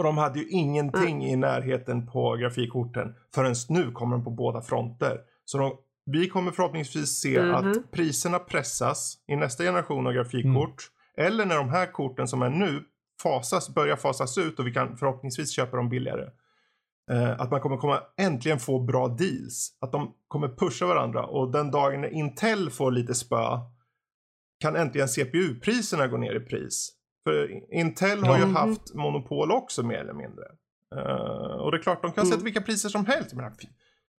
Och 0.00 0.04
de 0.04 0.18
hade 0.18 0.38
ju 0.38 0.48
ingenting 0.48 1.26
i 1.26 1.36
närheten 1.36 2.06
på 2.06 2.36
grafikkorten 2.36 3.14
förrän 3.34 3.54
nu 3.68 3.90
kommer 3.92 4.16
de 4.16 4.24
på 4.24 4.30
båda 4.30 4.62
fronter. 4.62 5.18
Så 5.44 5.58
de, 5.58 5.76
vi 6.06 6.28
kommer 6.28 6.50
förhoppningsvis 6.52 7.20
se 7.20 7.42
Mhm. 7.42 7.54
att 7.54 7.90
priserna 7.90 8.38
pressas 8.38 9.14
i 9.28 9.36
nästa 9.36 9.64
generation 9.64 10.06
av 10.06 10.12
grafikkort. 10.12 10.90
Eller 11.16 11.46
när 11.46 11.56
de 11.56 11.68
här 11.68 11.92
korten 11.92 12.28
som 12.28 12.42
är 12.42 12.50
nu 12.50 12.82
fasas, 13.22 13.74
börjar 13.74 13.96
fasas 13.96 14.38
ut 14.38 14.58
och 14.58 14.66
vi 14.66 14.72
kan 14.72 14.96
förhoppningsvis 14.96 15.50
köpa 15.52 15.76
dem 15.76 15.88
billigare. 15.88 16.28
Eh, 17.10 17.40
att 17.40 17.50
man 17.50 17.60
kommer 17.60 17.76
komma 17.76 18.02
äntligen 18.16 18.58
få 18.58 18.80
bra 18.80 19.08
deals. 19.08 19.76
Att 19.80 19.92
de 19.92 20.14
kommer 20.28 20.48
pusha 20.48 20.86
varandra 20.86 21.26
och 21.26 21.52
den 21.52 21.70
dagen 21.70 22.00
när 22.00 22.08
Intel 22.08 22.70
får 22.70 22.90
lite 22.90 23.14
spö 23.14 23.58
kan 24.60 24.76
äntligen 24.76 25.08
CPU-priserna 25.08 26.06
gå 26.06 26.16
ner 26.16 26.34
i 26.34 26.40
pris. 26.40 26.92
För 27.24 27.72
Intel 27.74 28.24
har 28.24 28.38
ju 28.38 28.44
Mhm. 28.44 28.56
haft 28.56 28.94
monopol 28.94 29.50
också 29.52 29.82
mer 29.82 29.98
eller 29.98 30.12
mindre. 30.12 30.44
Eh, 30.96 31.52
och 31.60 31.70
det 31.70 31.76
är 31.78 31.82
klart, 31.82 32.02
de 32.02 32.12
kan 32.12 32.22
Mm. 32.24 32.32
sätta 32.32 32.44
vilka 32.44 32.60
priser 32.60 32.88
som 32.88 33.06
helst. 33.06 33.34
Men, 33.34 33.52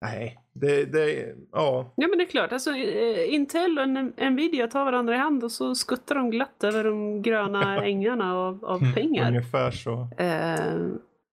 nej, 0.03 0.39
det, 0.53 0.85
det, 0.85 1.35
ja. 1.53 1.93
Ja 1.97 2.09
men 2.09 2.19
det 2.19 2.25
är 2.25 2.29
klart, 2.29 2.53
alltså, 2.53 2.71
eh, 2.71 3.35
Intel 3.35 3.79
och 3.79 3.89
Nvidia 4.33 4.67
tar 4.69 4.85
varandra 4.85 5.15
i 5.15 5.19
hand 5.19 5.45
och 5.45 5.53
så 5.53 5.75
skuttar 5.75 6.15
de 6.15 6.31
glatt 6.31 6.65
över 6.65 6.85
de 6.85 7.23
gröna 7.23 7.85
ängarna 7.85 8.35
av, 8.37 8.65
av 8.65 8.81
Mm, 8.83 8.95
pengar. 8.95 9.29
Ungefär 9.29 9.71
så. 9.71 10.09
Eh, 10.19 10.77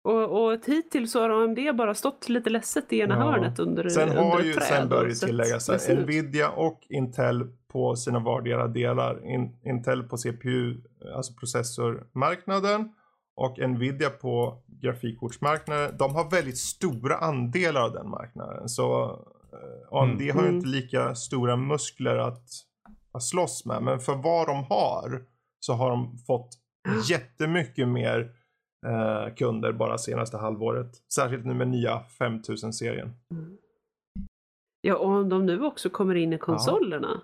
och, 0.03 0.45
och 0.45 0.59
hittills 0.65 1.11
så 1.11 1.21
har 1.21 1.29
AMD 1.43 1.59
bara 1.75 1.93
stått 1.93 2.29
lite 2.29 2.49
ledset 2.49 2.93
i 2.93 2.99
ena 2.99 3.15
Ja. 3.15 3.21
hörnet 3.21 3.59
under, 3.59 3.89
Sen 3.89 4.09
under 4.09 4.23
har 4.23 4.39
ett 4.39 4.45
ju, 4.45 4.53
träd 4.53 4.63
sen 4.63 4.89
bör 4.89 5.05
det 5.07 5.15
tilläggas. 5.15 5.89
Nvidia 5.89 6.49
och 6.49 6.79
Intel 6.89 7.47
på 7.73 7.95
sina 7.95 8.19
vardera 8.19 8.67
delar. 8.67 9.25
In, 9.25 9.55
Intel 9.65 10.03
på 10.03 10.17
CPU, 10.17 10.77
alltså 11.15 11.33
processormarknaden 11.33 12.93
och 13.35 13.69
Nvidia 13.69 14.09
på 14.09 14.57
grafikkortsmarknaden. 14.67 15.97
De 15.97 16.15
har 16.15 16.29
väldigt 16.31 16.57
stora 16.57 17.17
andelar 17.17 17.81
av 17.81 17.93
den 17.93 18.09
marknaden. 18.09 18.69
Så 18.69 19.03
eh, 19.53 19.97
AMD 19.97 20.21
Mm. 20.21 20.35
har 20.35 20.43
ju 20.43 20.47
Mm. 20.49 20.55
inte 20.55 20.67
lika 20.67 21.15
stora 21.15 21.55
muskler 21.55 22.17
att, 22.17 22.43
att 23.11 23.23
slåss 23.23 23.65
med. 23.65 23.83
Men 23.83 23.99
för 23.99 24.15
vad 24.15 24.47
de 24.47 24.63
har 24.63 25.23
så 25.59 25.73
har 25.73 25.89
de 25.89 26.17
fått 26.17 26.49
jättemycket 27.09 27.87
mer 27.87 28.31
eh, 28.87 29.33
kunder 29.35 29.71
bara 29.73 29.97
senaste 29.97 30.37
halvåret. 30.37 30.91
Särskilt 31.13 31.45
nu 31.45 31.53
med 31.53 31.67
nya 31.67 32.01
5000-serien. 32.19 33.13
Ja, 34.81 34.95
och 34.95 35.09
om 35.09 35.29
de 35.29 35.45
nu 35.45 35.63
också 35.65 35.89
kommer 35.89 36.15
in 36.15 36.33
i 36.33 36.37
konsolerna. 36.37 37.21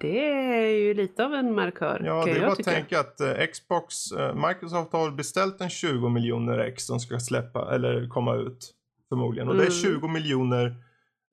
Det 0.00 0.28
är 0.28 0.66
ju 0.66 0.94
lite 0.94 1.24
av 1.24 1.34
en 1.34 1.54
markör 1.54 2.02
Ja, 2.04 2.24
det 2.24 2.30
är 2.30 2.40
bara 2.40 2.52
att 2.52 2.58
tänka 2.64 3.00
att 3.00 3.20
eh, 3.20 3.46
Xbox, 3.52 4.12
eh, 4.12 4.48
Microsoft 4.48 4.92
har 4.92 5.10
beställt 5.10 5.60
en 5.60 5.70
20 5.70 6.08
miljoner 6.08 6.58
X 6.58 6.86
som 6.86 7.00
ska 7.00 7.18
släppa, 7.18 7.74
eller 7.74 8.08
komma 8.08 8.34
ut 8.34 8.70
förmodligen. 9.08 9.48
Och 9.48 9.54
det 9.54 9.62
är 9.62 9.84
Mm. 9.84 10.00
20 10.00 10.08
miljoner 10.08 10.76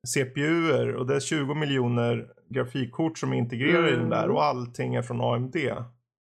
CPUer 0.08 0.96
och 0.96 1.08
det 1.08 1.16
är 1.16 1.20
20 1.20 1.54
miljoner 1.54 2.28
grafikkort 2.50 3.18
som 3.18 3.34
är 3.34 3.38
integrerade 3.38 3.90
i 3.90 3.96
den 3.96 4.10
där 4.10 4.24
Mm. 4.24 4.36
och 4.36 4.44
allting 4.44 4.96
är 4.96 5.02
från 5.02 5.22
AMD. 5.22 5.56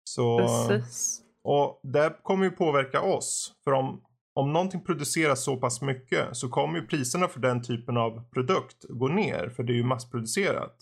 Så, 0.04 0.40
Precis. 0.40 1.22
och 1.44 1.80
det 1.84 2.14
kommer 2.24 2.46
ju 2.46 2.52
påverka 2.52 3.02
oss. 3.02 3.54
För 3.64 3.72
om, 3.72 4.02
om 4.36 4.54
någonting 4.54 4.84
produceras 4.84 5.44
så 5.44 5.58
pass 5.58 5.82
mycket 5.82 6.38
så 6.38 6.50
kommer 6.50 6.80
ju 6.80 6.88
priserna 6.88 7.28
för 7.28 7.40
den 7.40 7.62
typen 7.64 7.98
av 7.98 8.30
produkt 8.34 8.86
gå 8.90 9.08
ner. 9.08 9.50
För 9.56 9.64
det 9.64 9.74
är 9.74 9.78
ju 9.78 9.84
massproducerat. 9.84 10.76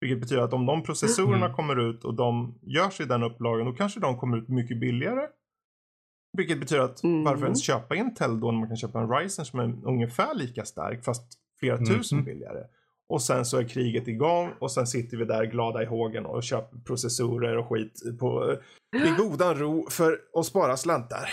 Vilket 0.00 0.20
betyder 0.20 0.42
att 0.42 0.52
om 0.52 0.66
de 0.66 0.82
processorerna 0.82 1.44
Mm. 1.46 1.52
kommer 1.56 1.90
ut 1.90 2.04
och 2.04 2.14
de 2.14 2.58
görs 2.62 3.00
i 3.00 3.04
den 3.04 3.22
upplagan 3.22 3.66
då 3.66 3.72
kanske 3.72 4.00
de 4.00 4.16
kommer 4.18 4.36
ut 4.36 4.48
mycket 4.48 4.80
billigare. 4.80 5.26
Vilket 6.38 6.60
betyder 6.60 6.82
att 6.82 7.04
Mm. 7.04 7.24
varför 7.24 7.44
ens 7.44 7.62
köpa 7.62 7.96
Intel 7.96 8.40
då 8.40 8.50
när 8.50 8.58
man 8.58 8.68
kan 8.68 8.76
köpa 8.76 9.00
en 9.00 9.10
Ryzen 9.10 9.44
som 9.44 9.60
är 9.60 9.86
ungefär 9.88 10.34
lika 10.34 10.64
stark 10.64 11.04
fast 11.04 11.22
flera 11.60 11.76
Mm. 11.76 11.86
tusen 11.86 12.24
billigare. 12.24 12.64
Och 13.08 13.22
sen 13.22 13.44
så 13.44 13.58
är 13.58 13.64
kriget 13.68 14.08
igång 14.08 14.50
och 14.60 14.72
sen 14.72 14.86
sitter 14.86 15.16
vi 15.16 15.24
där 15.24 15.44
glada 15.44 15.82
i 15.82 15.86
hågen 15.86 16.26
och 16.26 16.42
köper 16.42 16.78
processorer 16.78 17.56
och 17.58 17.68
skit 17.68 18.02
på, 18.20 18.56
i 18.96 19.10
godan 19.18 19.54
ro 19.58 19.86
för 19.90 20.18
att 20.38 20.46
spara 20.46 20.76
slantar. 20.76 21.28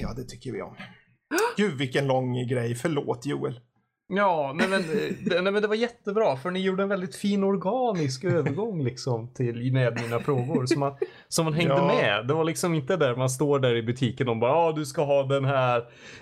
Ja, 0.00 0.14
det 0.16 0.24
tycker 0.24 0.52
vi 0.52 0.62
om. 0.62 0.74
Gud 1.56 1.74
vilken 1.78 2.06
lång 2.06 2.46
grej, 2.48 2.74
förlåt 2.74 3.26
Joel. 3.26 3.60
Ja, 4.08 4.52
nej 4.54 4.68
men, 4.68 4.82
det, 5.24 5.42
nej 5.42 5.52
men 5.52 5.62
det 5.62 5.68
var 5.68 5.74
jättebra 5.74 6.36
för 6.36 6.50
ni 6.50 6.60
gjorde 6.60 6.82
en 6.82 6.88
väldigt 6.88 7.16
fin 7.16 7.44
organisk 7.44 8.24
övergång 8.24 8.84
liksom 8.84 9.34
till 9.34 9.72
med 9.72 10.00
mina 10.02 10.20
frågor 10.20 10.66
som 10.66 10.80
man, 10.80 10.96
som 11.28 11.44
man 11.44 11.54
hängde 11.54 11.74
Ja. 11.74 11.86
med. 11.86 12.26
Det 12.26 12.34
var 12.34 12.44
liksom 12.44 12.74
inte 12.74 12.96
där 12.96 13.16
man 13.16 13.30
står 13.30 13.58
där 13.58 13.76
i 13.76 13.82
butiken 13.82 14.28
och 14.28 14.36
bara 14.36 14.50
ja 14.50 14.72
du 14.76 14.84
ska 14.86 15.04
ha 15.04 15.22
den 15.22 15.44
här 15.44 15.78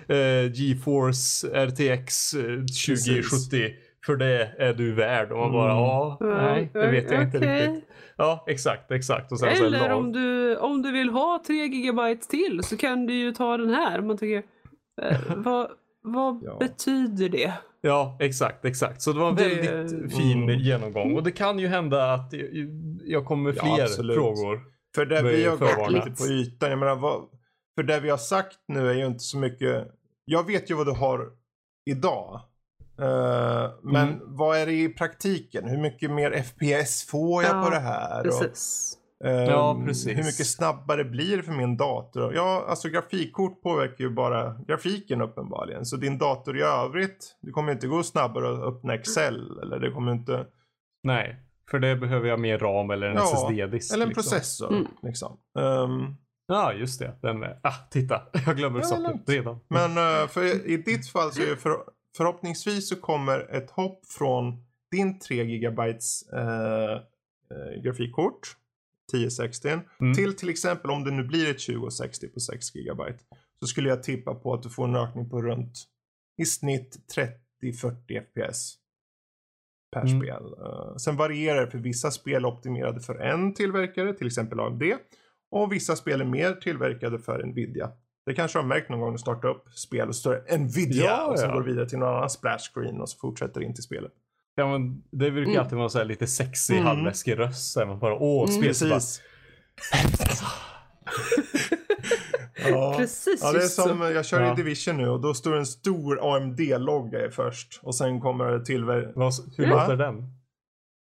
eh, 0.07 0.51
GeForce 0.53 1.47
RTX 1.65 2.33
eh, 2.33 2.41
2070 2.43 3.73
för 4.05 4.15
det 4.15 4.51
är 4.59 4.73
du 4.73 4.93
värd 4.93 5.31
och 5.31 5.37
man 5.39 5.51
bara 5.51 5.71
Mm. 5.71 5.83
ja, 5.83 6.17
nej 6.21 6.69
det 6.73 6.87
vet 6.91 7.11
jag 7.11 7.23
inte 7.23 7.37
riktigt. 7.37 7.89
Ja 8.17 8.43
exakt, 8.47 8.91
exakt. 8.91 9.31
Och 9.31 9.39
sen 9.39 9.55
så 9.55 9.65
Eller 9.65 9.79
lag- 9.89 9.97
om 9.97 10.11
du, 10.11 10.57
om 10.57 10.81
du 10.81 10.91
vill 10.91 11.09
ha 11.09 11.43
3 11.47 11.55
gigabyte 11.55 12.27
till 12.27 12.59
så 12.63 12.77
kan 12.77 13.05
du 13.05 13.13
ju 13.13 13.31
ta 13.31 13.57
den 13.57 13.69
här. 13.69 14.01
Man 14.01 14.17
tycker, 14.17 14.43
eh, 15.01 15.17
vad, 15.35 15.67
vad 16.03 16.43
Ja. 16.43 16.57
betyder 16.59 17.29
det? 17.29 17.53
Ja, 17.85 18.17
exakt, 18.19 18.65
exakt. 18.65 19.01
Så 19.01 19.13
det 19.13 19.19
var 19.19 19.29
en 19.29 19.35
Det- 19.35 19.71
väldigt 19.71 20.15
fin 20.15 20.43
Mm. 20.43 20.59
genomgång. 20.59 21.15
Och 21.15 21.23
det 21.23 21.31
kan 21.31 21.59
ju 21.59 21.67
hända 21.67 22.13
att 22.13 22.33
jag- 23.03 23.25
kommer 23.25 23.43
med 23.43 23.57
Ja, 23.57 23.75
fler 23.75 23.83
absolut. 23.83 24.15
frågor. 24.15 24.61
För 24.95 25.05
det 25.05 25.21
vi 25.23 25.43
är 25.45 25.49
har 25.49 25.57
gått 25.57 25.91
lite 25.91 26.11
på 26.23 26.27
ytan, 26.31 26.69
jag 26.69 26.79
menar 26.79 26.95
vad, 26.95 27.21
för 27.75 27.83
det 27.83 27.99
vi 27.99 28.09
har 28.09 28.17
sagt 28.17 28.57
nu 28.67 28.89
är 28.89 28.93
ju 28.93 29.05
inte 29.05 29.19
så 29.23 29.37
mycket, 29.37 29.87
jag 30.25 30.47
vet 30.47 30.71
ju 30.71 30.75
vad 30.75 30.87
du 30.87 30.91
har 30.91 31.29
idag. 31.89 32.41
Eh, 32.99 33.71
men 33.83 34.07
Mm. 34.07 34.19
vad 34.25 34.57
är 34.57 34.65
det 34.65 34.73
i 34.73 34.89
praktiken? 34.89 35.69
Hur 35.69 35.77
mycket 35.77 36.11
mer 36.11 36.31
FPS 36.31 37.03
får 37.09 37.43
jag 37.43 37.55
Ja, 37.55 37.63
på 37.63 37.69
det 37.69 37.79
här? 37.79 38.17
Och, 38.19 38.23
Precis. 38.39 38.93
ehm, 38.97 39.02
Ja, 39.29 39.81
precis. 39.85 40.07
Hur 40.17 40.23
mycket 40.23 40.47
snabbare 40.47 41.03
blir 41.03 41.37
det 41.37 41.43
för 41.43 41.51
min 41.51 41.77
dator? 41.77 42.33
Ja, 42.35 42.65
alltså 42.67 42.89
grafikkort 42.89 43.61
påverkar 43.61 44.03
ju 44.03 44.09
bara 44.09 44.53
grafiken 44.67 45.21
uppenbarligen. 45.21 45.85
Så 45.85 45.97
din 45.97 46.17
dator 46.17 46.57
i 46.57 46.61
övrigt, 46.61 47.35
det 47.41 47.51
kommer 47.51 47.71
inte 47.71 47.87
gå 47.87 48.03
snabbare 48.03 48.53
att 48.53 48.73
öppna 48.73 48.93
Excel. 48.93 49.59
Eller 49.61 49.79
det 49.79 49.91
kommer 49.91 50.11
inte... 50.11 50.45
Nej, 51.03 51.39
för 51.71 51.79
det 51.79 51.95
behöver 51.95 52.27
jag 52.29 52.39
mer 52.39 52.57
ram 52.57 52.89
eller 52.89 53.07
en 53.07 53.15
Ja, 53.15 53.23
SSD-disk. 53.23 53.93
Eller 53.93 54.03
en 54.03 54.09
liksom. 54.09 54.23
processor. 54.23 54.73
Mm. 54.73 54.87
Liksom. 55.01 55.37
Ehm, 55.59 56.15
Ja, 56.47 56.73
just 56.73 56.99
det. 56.99 57.13
Den 57.21 57.39
med. 57.39 57.59
Ah, 57.63 57.73
titta. 57.91 58.21
Jag 58.45 58.57
glömmer 58.57 58.79
Ja, 58.79 58.85
saker 58.85 59.19
redan. 59.27 59.59
Men 59.67 59.97
eh, 59.97 60.27
för 60.27 60.67
i 60.69 60.77
ditt 60.77 61.07
fall 61.07 61.31
så 61.31 61.41
är 61.41 61.45
det 61.45 61.57
för, 61.57 61.77
förhoppningsvis 62.17 62.89
så 62.89 62.95
kommer 62.95 63.55
ett 63.55 63.71
hopp 63.71 64.05
från 64.05 64.65
din 64.91 65.19
3 65.19 65.43
gigabytes 65.43 66.29
eh, 66.33 66.93
eh, 66.93 67.81
grafikkort 67.83 68.39
1060 69.13 69.67
Mm. 69.99 70.13
till 70.13 70.35
till 70.35 70.49
exempel 70.49 70.91
om 70.91 71.03
det 71.03 71.11
nu 71.11 71.23
blir 71.23 71.49
ett 71.51 71.59
2060 71.65 72.27
på 72.27 72.39
6 72.39 72.75
gigabyte 72.75 73.19
så 73.59 73.67
skulle 73.67 73.89
jag 73.89 74.03
tippa 74.03 74.35
på 74.35 74.53
att 74.53 74.63
du 74.63 74.69
får 74.69 74.87
en 74.87 74.95
ökning 74.95 75.29
på 75.29 75.41
runt 75.41 75.73
i 76.41 76.45
snitt 76.45 76.97
30-40 77.61 78.21
FPS 78.21 78.75
per 79.95 80.01
Mm. 80.05 80.19
spel. 80.21 80.43
Eh, 80.65 80.95
sen 80.95 81.15
varierar 81.17 81.65
det 81.65 81.71
för 81.71 81.77
vissa 81.77 82.11
spel 82.11 82.45
optimerade 82.45 82.99
för 83.01 83.15
en 83.15 83.53
tillverkare, 83.53 84.13
till 84.13 84.27
exempel 84.27 84.59
AMD. 84.59 84.83
Och 85.51 85.71
vissa 85.73 85.95
spel 85.95 86.21
är 86.21 86.25
mer 86.25 86.53
tillverkade 86.53 87.19
för 87.19 87.43
Nvidia. 87.45 87.91
Det 88.25 88.33
kanske 88.33 88.59
har 88.59 88.65
märkt 88.65 88.89
någon 88.89 88.99
gång 88.99 89.09
när 89.09 89.17
du 89.17 89.21
startar 89.21 89.49
upp 89.49 89.69
spel 89.75 90.07
och 90.07 90.15
så 90.15 90.19
står 90.19 90.33
det 90.47 90.57
Nvidia 90.57 91.03
Ja, 91.03 91.25
och 91.31 91.39
så 91.39 91.45
ja. 91.45 91.53
går 91.53 91.61
du 91.61 91.69
vidare 91.71 91.89
till 91.89 91.97
någon 91.99 92.15
annan 92.15 92.29
splash 92.29 92.71
screen 92.73 93.01
och 93.01 93.09
så 93.09 93.17
fortsätter 93.19 93.61
in 93.61 93.73
till 93.73 93.83
spelet. 93.83 94.11
Ja, 94.55 94.67
men 94.77 95.03
det 95.11 95.31
brukar 95.31 95.51
Mm. 95.51 95.63
alltid 95.63 95.77
vara 95.77 95.89
så 95.89 95.97
här 95.97 96.05
lite 96.05 96.27
sexig, 96.27 96.73
Mm. 96.75 96.85
halvläskig 96.87 97.39
röst. 97.39 97.71
Så 97.73 97.79
här, 97.79 97.87
man 97.87 97.99
bara, 97.99 98.15
åh, 98.15 98.49
Mm. 98.49 98.73
spel 98.73 98.89
bara, 98.89 98.99
Precis. 98.99 99.21
ja. 102.69 102.93
Precis 102.97 103.39
Ja, 103.43 103.51
det 103.51 103.57
är 103.63 103.67
som 103.67 103.97
så. 103.99 104.03
jag 104.11 104.25
kör 104.25 104.41
Ja. 104.41 104.53
i 104.53 104.55
Division 104.55 104.97
nu 104.97 105.09
och 105.09 105.21
då 105.21 105.33
står 105.33 105.55
en 105.55 105.65
stor 105.65 106.35
AMD-logga 106.35 107.29
först 107.31 107.79
och 107.83 107.95
sen 107.95 108.21
kommer 108.21 108.45
det 108.45 108.65
tillver... 108.65 109.11
Vad, 109.15 109.33
hur 109.57 109.69
Va? 109.69 109.81
låter 109.81 109.97
den? 109.97 110.15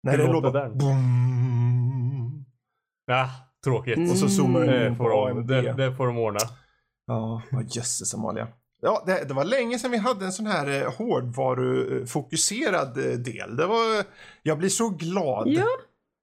Nej, 0.03 0.17
Hur 0.17 0.23
det 0.27 0.31
låter 0.33 0.51
den? 0.59 0.77
Boom. 0.77 2.45
Ja, 3.05 3.29
tråkigt. 3.63 3.97
Mm. 3.97 4.11
Och 4.11 4.17
så 4.17 4.29
zoomar 4.29 4.59
den 4.61 4.87
in 4.91 4.95
får, 4.97 5.03
på 5.03 5.09
de, 5.09 5.37
AMD. 5.37 5.47
det, 5.47 5.73
det 5.73 5.95
får 5.95 6.07
de 6.07 6.17
ordna. 6.17 6.39
Ja, 7.07 7.41
vad 7.51 7.75
jösses 7.75 8.13
Amalia. 8.13 8.47
Ja, 8.81 9.03
det, 9.05 9.23
det 9.27 9.33
var 9.33 9.45
länge 9.45 9.79
sedan 9.79 9.91
vi 9.91 9.97
hade 9.97 10.25
en 10.25 10.31
sån 10.31 10.45
här 10.47 10.81
eh, 10.81 10.93
hårdvarufokuserad 10.93 12.97
eh, 12.97 13.03
del. 13.17 13.55
Det 13.55 13.65
var, 13.67 14.03
jag 14.43 14.57
blir 14.57 14.69
så 14.69 14.89
glad. 14.89 15.47
Ja. 15.47 15.67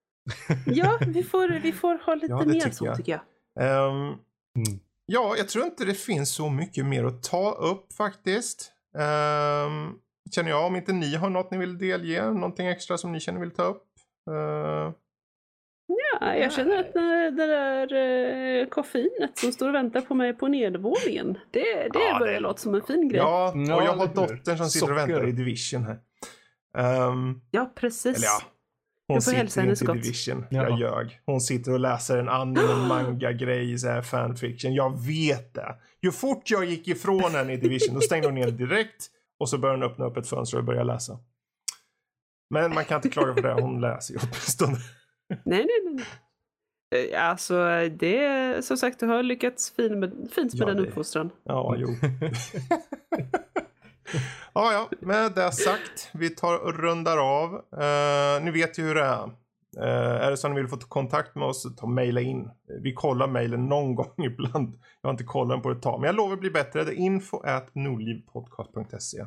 ja, 0.65 0.99
vi 1.07 1.23
får, 1.23 1.59
vi 1.59 1.71
får 1.71 2.05
ha 2.05 2.15
lite 2.15 2.27
Ja, 2.27 2.43
mer 2.45 2.53
tycker 2.53 2.71
så 2.71 2.85
jag. 2.85 2.97
tycker 2.97 3.11
jag. 3.11 3.21
Ehm, 3.65 4.15
Mm. 4.57 4.79
ja, 5.05 5.35
jag 5.37 5.49
tror 5.49 5.65
inte 5.65 5.85
det 5.85 5.93
finns 5.93 6.33
så 6.35 6.49
mycket 6.49 6.85
mer 6.85 7.03
att 7.03 7.23
ta 7.23 7.51
upp 7.51 7.93
faktiskt. 7.93 8.71
Ehm, 8.97 9.91
känner 10.35 10.49
jag, 10.49 10.65
om 10.65 10.75
inte 10.75 10.93
ni 10.93 11.15
har 11.15 11.29
något 11.29 11.51
ni 11.51 11.57
vill 11.57 11.77
delge, 11.77 12.31
någonting 12.31 12.67
extra 12.67 12.97
som 12.97 13.11
ni 13.11 13.19
känner 13.19 13.39
vill 13.39 13.51
ta 13.51 13.63
upp. 13.63 13.83
Ehm, 14.31 14.93
Ja, 16.21 16.35
jag 16.35 16.51
känner 16.53 16.79
att 16.79 16.93
det, 16.93 17.31
det 17.31 17.45
där 17.47 17.93
eh, 18.61 18.67
koffeinet 18.67 19.37
som 19.37 19.51
står 19.51 19.69
och 19.69 19.75
väntar 19.75 20.01
på 20.01 20.13
mig 20.15 20.33
på 20.33 20.47
nedervåningen, 20.47 21.37
det, 21.51 21.59
det 21.93 21.99
Ja, 21.99 22.19
börjar 22.19 22.33
det- 22.33 22.39
låta 22.39 22.57
som 22.59 22.75
en 22.75 22.81
fin 22.81 23.09
grej. 23.09 23.17
Ja, 23.17 23.53
ja, 23.55 23.75
och 23.75 23.81
Ja, 23.81 23.85
jag 23.85 23.93
har 23.93 24.07
dottern 24.07 24.57
som 24.57 24.69
sitter 24.69 24.91
och 24.91 24.97
väntar 24.97 25.27
i 25.27 25.31
Division 25.31 25.83
här. 25.85 25.99
Ehm, 26.77 27.41
precis. 27.75 28.17
Eller 28.17 28.25
ja, 28.25 28.41
hon 29.07 29.21
får 29.21 29.31
hälsa 29.31 29.49
sitter 29.51 29.61
henne 29.61 29.71
inte 29.71 29.83
i 29.83 29.85
så 29.87 29.93
gott. 29.93 30.03
Division. 30.03 30.45
Ja. 30.49 30.63
Jag 30.69 30.79
ljög. 30.79 31.19
Hon 31.25 31.41
sitter 31.41 31.71
och 31.73 31.79
läser 31.79 32.17
en 32.17 32.29
anime 32.29 32.75
manga-grej, 32.87 33.77
så 33.77 33.87
här 33.87 34.01
fanfiction. 34.01 34.73
Jag 34.73 35.05
vet 35.07 35.53
det. 35.53 35.75
Ju 36.01 36.11
fort 36.11 36.49
jag 36.51 36.65
gick 36.65 36.87
ifrån 36.87 37.31
henne 37.31 37.53
i 37.53 37.57
Division, 37.57 37.95
då 37.95 38.01
stängde 38.01 38.27
hon 38.27 38.35
ner 38.35 38.51
direkt. 38.51 39.07
Och 39.39 39.49
så 39.49 39.57
började 39.57 39.79
hon 39.85 39.91
öppna 39.91 40.05
upp 40.05 40.17
ett 40.17 40.27
fönster 40.27 40.57
och 40.57 40.63
börja 40.63 40.83
läsa. 40.83 41.19
Men 42.49 42.73
man 42.73 42.85
kan 42.85 42.95
inte 42.95 43.09
klaga 43.09 43.33
på 43.33 43.41
det, 43.41 43.53
hon 43.53 43.81
läser 43.81 44.13
ju 44.13 44.19
åtminstone. 44.23 44.77
Nej, 45.29 45.65
nej, 45.65 45.93
nej. 45.93 46.05
Eh, 47.11 47.29
Alltså, 47.29 47.65
det 47.99 48.65
som 48.65 48.77
sagt, 48.77 48.99
du 48.99 49.05
har 49.07 49.23
lyckats 49.23 49.71
fin 49.75 49.99
med, 49.99 50.09
fint 50.35 50.53
med 50.53 50.61
Ja, 50.61 50.65
den 50.65 50.77
det- 50.77 50.83
uppfostran. 50.89 51.29
Ja, 51.43 51.75
jo. 51.77 51.87
ja, 54.53 54.73
ja, 54.73 54.89
med 55.01 55.31
det 55.31 55.51
sagt, 55.51 56.09
vi 56.13 56.29
tar 56.29 56.57
och 56.63 56.79
rundar 56.79 57.17
av. 57.17 57.53
Uh, 57.53 58.43
ni 58.45 58.51
vet 58.51 58.79
ju 58.79 58.83
hur 58.83 58.95
det 58.95 59.03
är. 59.03 59.23
Eh, 59.77 60.25
är 60.25 60.31
det 60.31 60.37
så 60.37 60.47
att 60.47 60.53
ni 60.53 60.61
vill 60.61 60.69
få 60.69 60.77
kontakt 60.77 61.35
med 61.35 61.47
oss, 61.47 61.75
ta 61.77 61.87
mejla 61.87 62.21
in. 62.21 62.49
Vi 62.83 62.93
kollar 62.93 63.27
mejlen 63.27 63.65
någon 63.65 63.95
gång 63.95 64.13
ibland. 64.25 64.79
Jag 65.01 65.07
har 65.07 65.11
inte 65.11 65.23
kollat 65.23 65.49
den 65.57 65.61
på 65.61 65.71
ett 65.71 65.81
tag, 65.81 65.99
men 65.99 66.07
jag 66.07 66.15
lovar 66.15 66.33
att 66.33 66.39
bli 66.39 66.49
bättre. 66.51 66.83
Det 66.83 66.91
är 66.91 66.95
info 66.95 67.39
at 67.43 67.75
nordlivpodcast.se. 67.75 69.19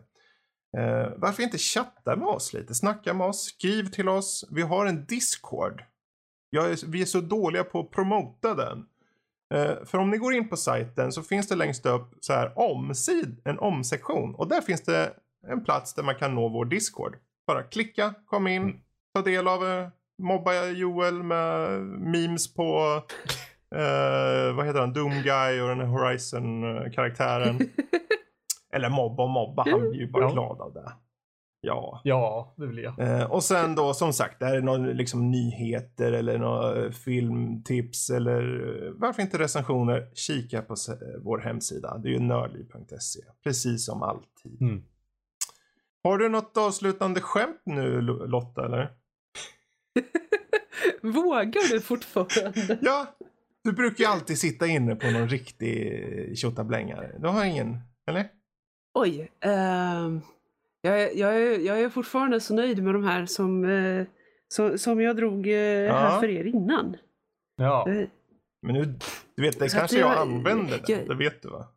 Eh, 0.79 1.09
varför 1.17 1.43
inte 1.43 1.59
chatta 1.59 2.17
med 2.17 2.29
oss 2.29 2.53
lite? 2.53 2.75
Snacka 2.75 3.15
med 3.15 3.27
oss, 3.27 3.45
skriv 3.45 3.85
till 3.91 4.09
oss. 4.09 4.45
Vi 4.51 4.63
har 4.63 4.87
en 4.87 5.05
Discord. 5.07 5.83
Är, 6.57 6.87
vi 6.91 7.03
är 7.03 7.07
så 7.07 7.21
dåliga 7.21 7.65
på 7.65 7.81
att 7.81 7.91
promota 7.91 8.55
den. 8.55 8.87
Eh, 9.55 9.85
för 9.85 9.99
om 9.99 10.11
ni 10.11 10.17
går 10.19 10.35
in 10.35 10.49
på 10.49 10.57
sajten 10.57 11.13
så 11.13 11.23
finns 11.23 11.49
det 11.49 11.55
längst 11.57 11.87
upp 11.87 12.15
så 12.21 12.33
här 12.33 12.59
omsid, 12.59 13.41
en 13.45 13.59
omsektion. 13.59 14.35
Och 14.35 14.49
där 14.49 14.61
finns 14.61 14.83
det 14.83 15.13
en 15.49 15.65
plats 15.65 15.95
där 15.95 16.03
man 16.03 16.15
kan 16.15 16.35
nå 16.35 16.49
vår 16.49 16.65
Discord. 16.65 17.17
Bara 17.47 17.63
klicka, 17.63 18.15
kom 18.27 18.47
in, 18.47 18.63
Mm. 18.63 18.77
ta 19.15 19.23
del 19.23 19.49
av, 19.49 19.67
eh, 19.69 19.89
mobba 20.23 20.65
Joel 20.67 21.23
med 21.23 21.81
memes 21.83 22.55
på, 22.55 23.03
eh, 23.75 24.55
vad 24.57 24.67
heter 24.67 24.81
han, 24.81 24.93
Doom 24.93 25.23
Guy 25.23 25.61
och 25.61 25.69
den 25.69 25.81
här 25.81 25.87
Horizon-karaktären. 25.87 27.59
Eller 28.75 28.89
mobba 28.91 29.23
och 29.23 29.29
mobba, 29.31 29.65
han 29.71 29.81
blir 29.81 30.01
ju 30.01 30.11
bara 30.11 30.33
glad 30.33 30.61
av 30.61 30.73
det. 30.73 30.93
Ja. 31.65 32.01
Ja, 32.05 32.55
det 32.57 32.67
vill 32.67 32.79
jag. 32.79 32.99
Eh, 32.99 33.25
och 33.31 33.43
sen 33.45 33.75
då 33.75 33.95
som 33.95 34.13
sagt, 34.13 34.39
det 34.41 34.47
här 34.47 34.55
är 34.57 34.61
någon 34.61 34.87
liksom 34.87 35.31
nyheter 35.31 36.13
eller 36.13 36.39
några 36.39 36.85
eh, 36.85 36.91
filmtips 36.91 38.11
eller 38.11 38.43
eh, 38.87 38.93
varför 38.97 39.23
inte 39.23 39.39
recensioner. 39.39 40.11
Kika 40.15 40.63
på 40.63 40.75
eh, 40.89 40.97
vår 41.23 41.39
hemsida. 41.39 41.99
Det 41.99 42.09
är 42.09 42.13
ju 42.13 42.19
nördliv.se. 42.19 43.21
Precis 43.45 43.87
som 43.87 44.03
alltid. 44.03 44.63
Mm. 44.63 44.83
Har 46.05 46.19
du 46.19 46.29
något 46.29 46.57
avslutande 46.57 47.21
skämt 47.21 47.61
nu 47.65 48.01
Lo- 48.01 48.27
Lotta 48.27 48.65
eller? 48.65 48.91
Vågar 51.03 51.71
du 51.73 51.81
fortfarande? 51.81 52.79
Ja, 52.83 53.07
du 53.65 53.73
brukar 53.73 54.05
ju 54.05 54.11
alltid 54.11 54.39
sitta 54.39 54.67
inne 54.67 54.95
på 54.97 55.11
någon 55.11 55.29
riktig 55.29 56.39
tjottablängare. 56.39 57.11
Du 57.19 57.29
har 57.29 57.45
ingen, 57.45 57.79
eller? 58.07 58.29
Oj. 58.95 59.31
ehm, 59.41 60.21
jag, 60.83 61.03
är- 61.03 61.19
jag, 61.19 61.37
är, 61.43 61.59
jag 61.59 61.81
är 61.81 61.89
fortfarande 61.89 62.41
så 62.41 62.55
nöjd 62.55 62.83
med 62.83 62.95
de 62.95 63.05
här 63.05 63.27
som, 63.27 63.65
eh, 63.65 64.07
som, 64.49 64.79
som 64.79 65.01
jag 65.01 65.17
drog 65.17 65.47
eh, 65.47 65.53
Ja. 65.55 65.93
här 65.95 66.21
för 66.21 66.29
er 66.29 66.45
innan. 66.45 66.97
Ja. 67.57 67.89
Eh, 67.89 68.09
Men 68.63 68.75
nu, 68.75 68.99
du 69.37 69.43
vet, 69.43 69.59
det 69.59 69.71
Så 69.71 69.79
kanske 69.79 69.99
jag, 69.99 70.11
jag- 70.11 70.19
använder 70.19 70.79
den. 70.79 70.85
jag- 70.99 71.09
Det 71.09 71.15
vet 71.15 71.43
du 71.43 71.49
va? 71.49 71.69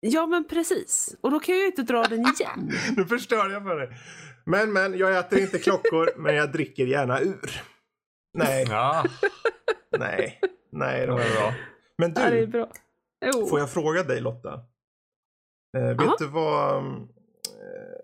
Ja, 0.00 0.26
men 0.26 0.44
precis. 0.48 1.16
Och 1.20 1.30
då 1.30 1.40
kan 1.40 1.54
jag 1.54 1.60
ju 1.62 1.66
inte 1.66 1.82
dra 1.82 2.02
den 2.02 2.20
igen. 2.20 2.70
Nu 2.96 3.04
förstör 3.04 3.50
jag 3.50 3.62
för 3.62 3.76
dig. 3.76 3.88
Men, 4.44 4.72
men, 4.72 4.98
jag 4.98 5.18
äter 5.18 5.38
inte 5.38 5.58
klockor, 5.58 6.10
men 6.16 6.34
jag 6.34 6.52
dricker 6.52 6.86
gärna 6.86 7.20
ur. 7.20 7.62
Nej, 8.38 8.66
Ja, 8.70 9.04
nej, 9.98 10.40
nej 10.72 11.00
det 11.00 11.06
då. 11.06 11.12
var 11.12 11.18
bra. 11.40 11.54
Men 11.98 12.12
Ja, 12.16 12.30
det 12.30 12.36
är 12.36 12.40
du, 12.40 12.46
bra. 12.46 12.68
Jo. 13.26 13.46
får 13.46 13.58
jag 13.58 13.70
fråga 13.72 14.02
dig 14.02 14.20
Lotta? 14.20 14.52
Eh, 15.76 15.82
vet 15.88 16.00
Ja. 16.00 16.16
du 16.18 16.26
vad... 16.26 16.84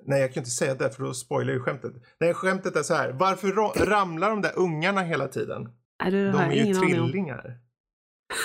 nej, 0.06 0.20
jag 0.20 0.32
kan 0.34 0.40
inte 0.40 0.50
säga 0.50 0.74
det 0.74 0.90
för 0.90 1.02
då 1.04 1.14
spoilar 1.14 1.52
ju 1.52 1.60
skämtet. 1.60 1.92
Nej, 2.20 2.34
skämtet 2.34 2.76
är 2.76 2.82
så 2.82 2.94
här. 2.94 3.12
Varför 3.12 3.48
ra- 3.48 3.84
ramlar 3.84 4.30
de 4.30 4.42
där 4.42 4.52
ungarna 4.58 5.00
hela 5.02 5.28
tiden? 5.28 5.68
Nej, 6.02 6.10
det 6.12 6.24
De 6.24 6.32
har 6.38 6.44
är 6.44 6.64
ju 6.64 6.74
trillingar. 6.74 7.58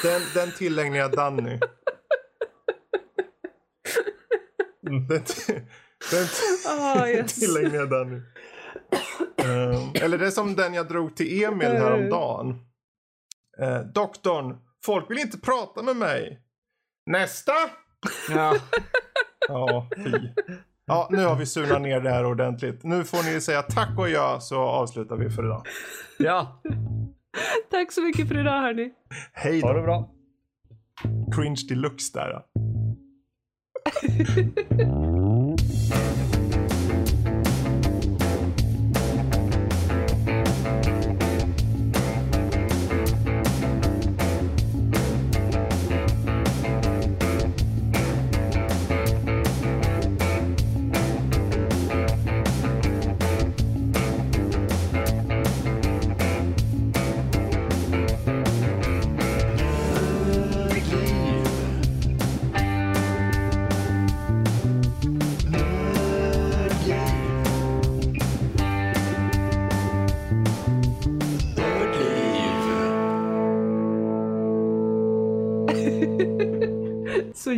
Den, 0.04 0.22
den 0.34 0.52
tillägnar 0.52 0.98
jag 0.98 1.12
Danny. 1.12 1.60
Den, 4.82 5.08
den 6.12 6.28
Ah, 6.68 7.08
yes. 7.08 7.40
tillägnar 7.40 7.76
jag 7.76 7.90
Danny. 7.90 8.22
Ehm, 9.38 9.92
eller 10.02 10.18
det 10.18 10.26
är 10.28 10.32
som 10.32 10.56
den 10.56 10.74
jag 10.74 10.88
drog 10.88 11.16
till 11.16 11.44
Emil 11.44 11.68
häromdagen. 11.68 12.50
Uh, 13.62 13.80
doktorn, 13.94 14.58
folk 14.86 15.12
vill 15.12 15.18
inte 15.20 15.40
prata 15.40 15.82
med 15.84 15.96
mig. 15.96 16.42
Nästa! 17.12 17.52
Ja. 18.30 18.56
Ja, 19.48 19.90
fy. 19.96 20.12
Ja, 20.90 21.08
nu 21.12 21.26
har 21.26 21.36
vi 21.36 21.46
surnat 21.46 21.82
ner 21.82 22.02
det 22.02 22.10
här 22.10 22.26
ordentligt. 22.26 22.84
Nu 22.84 23.04
får 23.04 23.34
ni 23.34 23.42
säga 23.42 23.62
tack 23.62 23.90
och 23.98 24.10
ja 24.10 24.40
så 24.40 24.60
avslutar 24.60 25.16
vi 25.16 25.30
för 25.30 25.44
idag. 25.46 25.64
Ja, 26.18 26.62
Tack 27.72 27.92
så 27.92 28.02
mycket 28.02 28.28
för 28.28 28.40
idag 28.40 28.62
hörni. 28.62 28.90
Hej 29.34 29.62
ha 29.62 29.74
det 29.74 29.80
då. 29.80 29.86
bra. 29.86 30.10
Cringe 31.36 31.62
deluxe 31.70 32.20
där. 32.20 32.42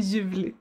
Så 0.02 0.18
ljuvligt. 0.18 0.61